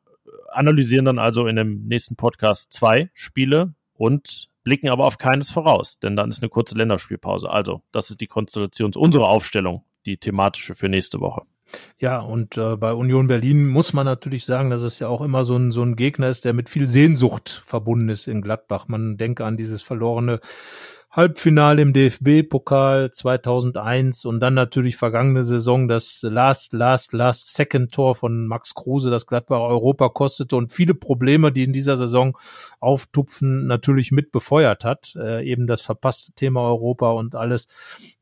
analysieren 0.51 1.05
dann 1.05 1.21
also 1.21 1.47
in 1.47 1.55
dem 1.55 1.87
nächsten 1.87 2.17
Podcast 2.17 2.73
zwei 2.73 3.09
Spiele 3.15 3.75
und 4.01 4.49
blicken 4.65 4.89
aber 4.89 5.05
auf 5.05 5.19
keines 5.19 5.51
voraus, 5.51 5.99
denn 5.99 6.17
dann 6.17 6.31
ist 6.31 6.43
eine 6.43 6.49
kurze 6.49 6.75
Länderspielpause. 6.75 7.51
Also, 7.51 7.83
das 7.93 8.09
ist 8.09 8.23
die 8.23 8.27
Konstellation 8.27 8.93
unserer 8.97 9.29
Aufstellung, 9.29 9.85
die 10.07 10.17
thematische 10.17 10.75
für 10.75 10.89
nächste 10.89 11.21
Woche. 11.21 11.43
Ja, 11.99 12.21
und 12.21 12.57
äh, 12.57 12.77
bei 12.77 12.95
Union 12.95 13.27
Berlin 13.27 13.69
muss 13.69 13.93
man 13.93 14.07
natürlich 14.07 14.47
sagen, 14.47 14.71
dass 14.71 14.81
es 14.81 15.01
ja 15.01 15.09
auch 15.09 15.21
immer 15.21 15.45
so 15.45 15.55
ein, 15.55 15.71
so 15.71 15.83
ein 15.83 15.97
Gegner 15.97 16.29
ist, 16.29 16.47
der 16.47 16.55
mit 16.55 16.71
viel 16.71 16.87
Sehnsucht 16.87 17.63
verbunden 17.67 18.09
ist 18.09 18.27
in 18.27 18.41
Gladbach. 18.41 18.89
Man 18.89 19.19
denke 19.19 19.45
an 19.45 19.59
dieses 19.59 19.83
verlorene 19.83 20.41
Halbfinale 21.13 21.83
im 21.83 21.93
DFB-Pokal 21.93 23.11
2001 23.11 24.25
und 24.27 24.39
dann 24.39 24.55
natürlich 24.55 24.97
vergangene 24.97 25.43
Saison 25.43 25.89
das 25.89 26.23
Last, 26.23 26.73
Last, 26.73 27.13
Last 27.13 27.53
Second 27.53 27.91
Tor 27.91 28.15
von 28.15 28.47
Max 28.47 28.77
Kruse, 28.77 29.11
das 29.11 29.27
Gladbach 29.27 29.59
Europa 29.59 30.09
kostete 30.11 30.55
und 30.55 30.71
viele 30.71 30.95
Probleme, 30.95 31.51
die 31.51 31.65
in 31.65 31.73
dieser 31.73 31.97
Saison 31.97 32.39
auftupfen, 32.79 33.67
natürlich 33.67 34.13
mit 34.13 34.31
befeuert 34.31 34.85
hat. 34.85 35.17
Äh, 35.17 35.45
eben 35.45 35.67
das 35.67 35.81
verpasste 35.81 36.31
Thema 36.35 36.61
Europa 36.61 37.11
und 37.11 37.35
alles. 37.35 37.67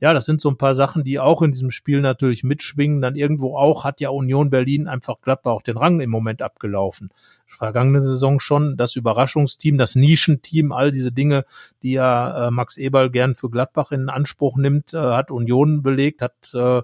Ja, 0.00 0.14
das 0.14 0.24
sind 0.24 0.40
so 0.40 0.48
ein 0.48 0.56
paar 0.56 0.74
Sachen, 0.74 1.04
die 1.04 1.18
auch 1.18 1.42
in 1.42 1.52
diesem 1.52 1.70
Spiel 1.70 2.00
natürlich 2.00 2.42
mitschwingen. 2.42 3.02
Dann 3.02 3.16
irgendwo 3.16 3.54
auch 3.54 3.84
hat 3.84 4.00
ja 4.00 4.08
Union 4.08 4.48
Berlin 4.48 4.88
einfach 4.88 5.20
Gladbach 5.20 5.52
auch 5.52 5.62
den 5.62 5.76
Rang 5.76 6.00
im 6.00 6.08
Moment 6.08 6.40
abgelaufen. 6.40 7.10
Vergangene 7.48 8.00
Saison 8.00 8.40
schon 8.40 8.76
das 8.76 8.94
Überraschungsteam, 8.94 9.78
das 9.78 9.94
Nischenteam, 9.94 10.70
all 10.70 10.90
diese 10.90 11.12
Dinge, 11.12 11.44
die 11.82 11.92
ja 11.92 12.48
äh, 12.48 12.50
Max 12.50 12.76
Eberl 12.76 13.10
gern 13.10 13.34
für 13.34 13.50
Gladbach 13.50 13.90
in 13.90 14.10
Anspruch 14.10 14.56
nimmt, 14.56 14.94
äh, 14.94 14.98
hat 14.98 15.30
Union 15.30 15.82
belegt, 15.82 16.22
hat 16.22 16.54
äh, 16.54 16.82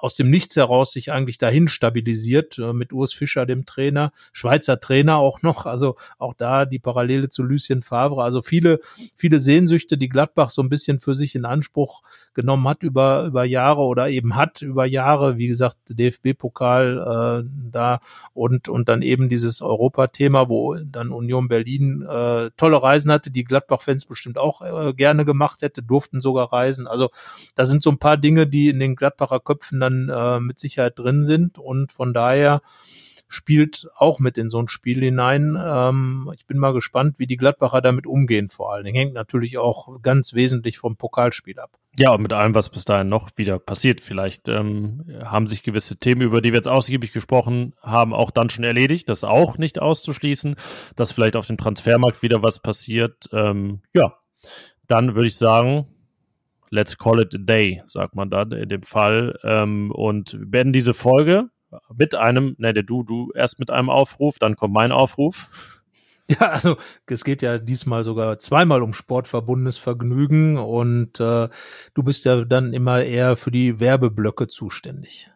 aus 0.00 0.14
dem 0.14 0.30
Nichts 0.30 0.56
heraus 0.56 0.92
sich 0.92 1.12
eigentlich 1.12 1.38
dahin 1.38 1.68
stabilisiert, 1.68 2.58
äh, 2.58 2.72
mit 2.72 2.92
Urs 2.92 3.12
Fischer, 3.12 3.46
dem 3.46 3.66
Trainer, 3.66 4.12
Schweizer 4.32 4.80
Trainer 4.80 5.16
auch 5.16 5.42
noch, 5.42 5.66
also 5.66 5.96
auch 6.18 6.34
da 6.34 6.64
die 6.64 6.78
Parallele 6.78 7.28
zu 7.28 7.42
Lucien 7.42 7.82
Favre, 7.82 8.22
also 8.22 8.42
viele, 8.42 8.80
viele 9.14 9.40
Sehnsüchte, 9.40 9.98
die 9.98 10.08
Gladbach 10.08 10.50
so 10.50 10.62
ein 10.62 10.68
bisschen 10.68 10.98
für 10.98 11.14
sich 11.14 11.34
in 11.34 11.44
Anspruch 11.44 12.02
genommen 12.34 12.66
hat 12.68 12.82
über, 12.82 13.24
über 13.26 13.44
Jahre 13.44 13.82
oder 13.82 14.08
eben 14.08 14.36
hat 14.36 14.62
über 14.62 14.86
Jahre, 14.86 15.36
wie 15.36 15.48
gesagt, 15.48 15.76
DFB-Pokal 15.88 17.44
äh, 17.44 17.48
da 17.70 18.00
und, 18.32 18.68
und 18.68 18.88
dann 18.88 19.02
eben 19.02 19.28
dieses 19.28 19.62
Europa-Thema, 19.62 20.48
wo 20.48 20.76
dann 20.76 21.10
Union 21.10 21.48
Berlin 21.48 22.02
äh, 22.02 22.50
tolle 22.56 22.82
Reisen 22.82 23.12
hatte, 23.12 23.30
die 23.30 23.44
Gladbach-Fans 23.44 24.06
bestimmt 24.06 24.38
auch 24.38 24.62
äh, 24.62 24.94
gerne 24.94 25.24
gemacht 25.24 25.62
hätte, 25.62 25.82
durften 25.82 26.20
sogar 26.20 26.52
reisen. 26.52 26.86
Also 26.86 27.10
da 27.54 27.64
sind 27.64 27.82
so 27.82 27.90
ein 27.90 27.98
paar 27.98 28.16
Dinge, 28.16 28.46
die 28.46 28.68
in 28.68 28.78
den 28.80 28.96
Gladbacher 28.96 29.40
Köpfen 29.40 29.80
dann 29.80 29.89
dann 29.90 30.08
äh, 30.08 30.40
mit 30.40 30.58
Sicherheit 30.58 30.98
drin 30.98 31.22
sind 31.22 31.58
und 31.58 31.92
von 31.92 32.14
daher 32.14 32.62
spielt 33.32 33.86
auch 33.96 34.18
mit 34.18 34.36
in 34.38 34.50
so 34.50 34.58
ein 34.58 34.66
Spiel 34.66 35.00
hinein. 35.00 35.56
Ähm, 35.56 36.30
ich 36.34 36.46
bin 36.46 36.58
mal 36.58 36.72
gespannt, 36.72 37.20
wie 37.20 37.28
die 37.28 37.36
Gladbacher 37.36 37.80
damit 37.80 38.06
umgehen 38.06 38.48
vor 38.48 38.72
allen 38.72 38.84
Dingen. 38.84 38.96
Hängt 38.96 39.14
natürlich 39.14 39.56
auch 39.56 40.02
ganz 40.02 40.34
wesentlich 40.34 40.78
vom 40.78 40.96
Pokalspiel 40.96 41.60
ab. 41.60 41.70
Ja, 41.96 42.10
und 42.12 42.22
mit 42.22 42.32
allem, 42.32 42.56
was 42.56 42.70
bis 42.70 42.84
dahin 42.84 43.08
noch 43.08 43.30
wieder 43.36 43.60
passiert. 43.60 44.00
Vielleicht 44.00 44.48
ähm, 44.48 45.04
haben 45.24 45.46
sich 45.46 45.62
gewisse 45.62 45.96
Themen, 45.96 46.22
über 46.22 46.40
die 46.40 46.50
wir 46.50 46.56
jetzt 46.56 46.68
ausgiebig 46.68 47.12
gesprochen 47.12 47.74
haben, 47.80 48.14
auch 48.14 48.32
dann 48.32 48.50
schon 48.50 48.64
erledigt. 48.64 49.08
Das 49.08 49.22
auch 49.22 49.58
nicht 49.58 49.80
auszuschließen, 49.80 50.56
dass 50.96 51.12
vielleicht 51.12 51.36
auf 51.36 51.46
dem 51.46 51.56
Transfermarkt 51.56 52.22
wieder 52.22 52.42
was 52.42 52.58
passiert. 52.58 53.28
Ähm, 53.32 53.82
ja, 53.94 54.16
dann 54.88 55.14
würde 55.14 55.28
ich 55.28 55.36
sagen, 55.36 55.86
let's 56.70 56.96
call 56.96 57.20
it 57.20 57.34
a 57.34 57.38
day, 57.38 57.82
sagt 57.86 58.14
man 58.14 58.30
dann 58.30 58.52
in 58.52 58.68
dem 58.68 58.82
Fall. 58.82 59.38
Ähm, 59.44 59.90
und 59.90 60.32
wir 60.32 60.52
werden 60.52 60.72
diese 60.72 60.94
Folge 60.94 61.50
mit 61.94 62.14
einem, 62.14 62.54
ne, 62.58 62.72
der 62.72 62.82
du, 62.82 63.02
du 63.02 63.32
erst 63.34 63.58
mit 63.58 63.70
einem 63.70 63.90
Aufruf, 63.90 64.38
dann 64.38 64.56
kommt 64.56 64.74
mein 64.74 64.92
Aufruf. 64.92 65.50
Ja, 66.28 66.50
also 66.50 66.76
es 67.06 67.24
geht 67.24 67.42
ja 67.42 67.58
diesmal 67.58 68.04
sogar 68.04 68.38
zweimal 68.38 68.84
um 68.84 68.92
sportverbundenes 68.92 69.78
Vergnügen 69.78 70.58
und 70.58 71.18
äh, 71.18 71.48
du 71.94 72.02
bist 72.04 72.24
ja 72.24 72.44
dann 72.44 72.72
immer 72.72 73.02
eher 73.02 73.34
für 73.34 73.50
die 73.50 73.80
Werbeblöcke 73.80 74.46
zuständig. 74.46 75.28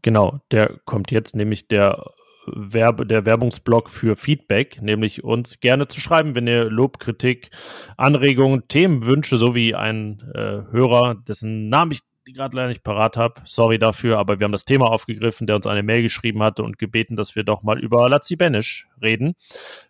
Genau, 0.00 0.40
der 0.50 0.80
kommt 0.84 1.12
jetzt 1.12 1.36
nämlich 1.36 1.68
der 1.68 2.10
Werbe, 2.46 3.06
der 3.06 3.24
Werbungsblock 3.24 3.90
für 3.90 4.16
Feedback, 4.16 4.82
nämlich 4.82 5.24
uns 5.24 5.60
gerne 5.60 5.88
zu 5.88 6.00
schreiben, 6.00 6.34
wenn 6.34 6.46
ihr 6.46 6.64
Lob, 6.64 6.98
Kritik, 6.98 7.50
Anregungen, 7.96 8.66
Themenwünsche 8.68 9.36
sowie 9.36 9.74
ein 9.74 10.22
äh, 10.34 10.62
Hörer, 10.72 11.16
dessen 11.26 11.68
Namen 11.68 11.92
ich 11.92 12.00
gerade 12.34 12.56
leider 12.56 12.68
nicht 12.68 12.84
parat 12.84 13.16
habe, 13.16 13.42
sorry 13.44 13.78
dafür, 13.78 14.18
aber 14.18 14.38
wir 14.38 14.44
haben 14.44 14.52
das 14.52 14.64
Thema 14.64 14.90
aufgegriffen, 14.90 15.46
der 15.46 15.56
uns 15.56 15.66
eine 15.66 15.82
Mail 15.82 16.02
geschrieben 16.02 16.42
hatte 16.42 16.62
und 16.62 16.78
gebeten, 16.78 17.16
dass 17.16 17.34
wir 17.34 17.44
doch 17.44 17.62
mal 17.62 17.80
über 17.80 18.08
Lazzi 18.08 18.36
Benisch 18.36 18.86
reden. 19.00 19.34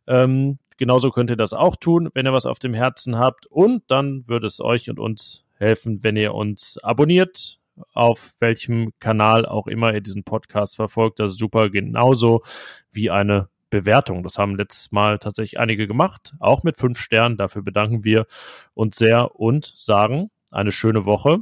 Ähm, 0.06 0.58
genauso 0.78 1.10
könnt 1.10 1.30
ihr 1.30 1.36
das 1.36 1.52
auch 1.52 1.76
tun, 1.76 2.08
wenn 2.14 2.26
ihr 2.26 2.32
was 2.32 2.46
auf 2.46 2.58
dem 2.58 2.74
Herzen 2.74 3.18
habt 3.18 3.46
und 3.46 3.82
dann 3.88 4.26
würde 4.26 4.46
es 4.46 4.60
euch 4.60 4.88
und 4.88 4.98
uns 4.98 5.44
helfen, 5.58 6.02
wenn 6.02 6.16
ihr 6.16 6.34
uns 6.34 6.78
abonniert, 6.78 7.60
auf 7.94 8.34
welchem 8.38 8.92
Kanal 8.98 9.46
auch 9.46 9.66
immer 9.66 9.94
ihr 9.94 10.00
diesen 10.00 10.24
Podcast 10.24 10.76
verfolgt. 10.76 11.20
Das 11.20 11.32
ist 11.32 11.38
super, 11.38 11.70
genauso 11.70 12.42
wie 12.90 13.10
eine 13.10 13.48
Bewertung. 13.70 14.22
Das 14.22 14.38
haben 14.38 14.54
letztes 14.54 14.92
Mal 14.92 15.18
tatsächlich 15.18 15.58
einige 15.58 15.88
gemacht, 15.88 16.34
auch 16.38 16.62
mit 16.62 16.76
fünf 16.76 17.00
Sternen. 17.00 17.36
Dafür 17.36 17.62
bedanken 17.62 18.04
wir 18.04 18.26
uns 18.74 18.96
sehr 18.96 19.40
und 19.40 19.72
sagen 19.74 20.30
eine 20.52 20.70
schöne 20.70 21.04
Woche, 21.04 21.38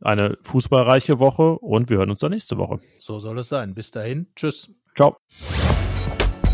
eine 0.00 0.38
fußballreiche 0.42 1.18
Woche 1.18 1.58
und 1.58 1.90
wir 1.90 1.98
hören 1.98 2.10
uns 2.10 2.20
dann 2.20 2.30
nächste 2.30 2.58
Woche. 2.58 2.78
So 2.98 3.18
soll 3.18 3.38
es 3.38 3.48
sein. 3.48 3.74
Bis 3.74 3.90
dahin. 3.90 4.28
Tschüss. 4.36 4.70
Ciao. 4.94 5.16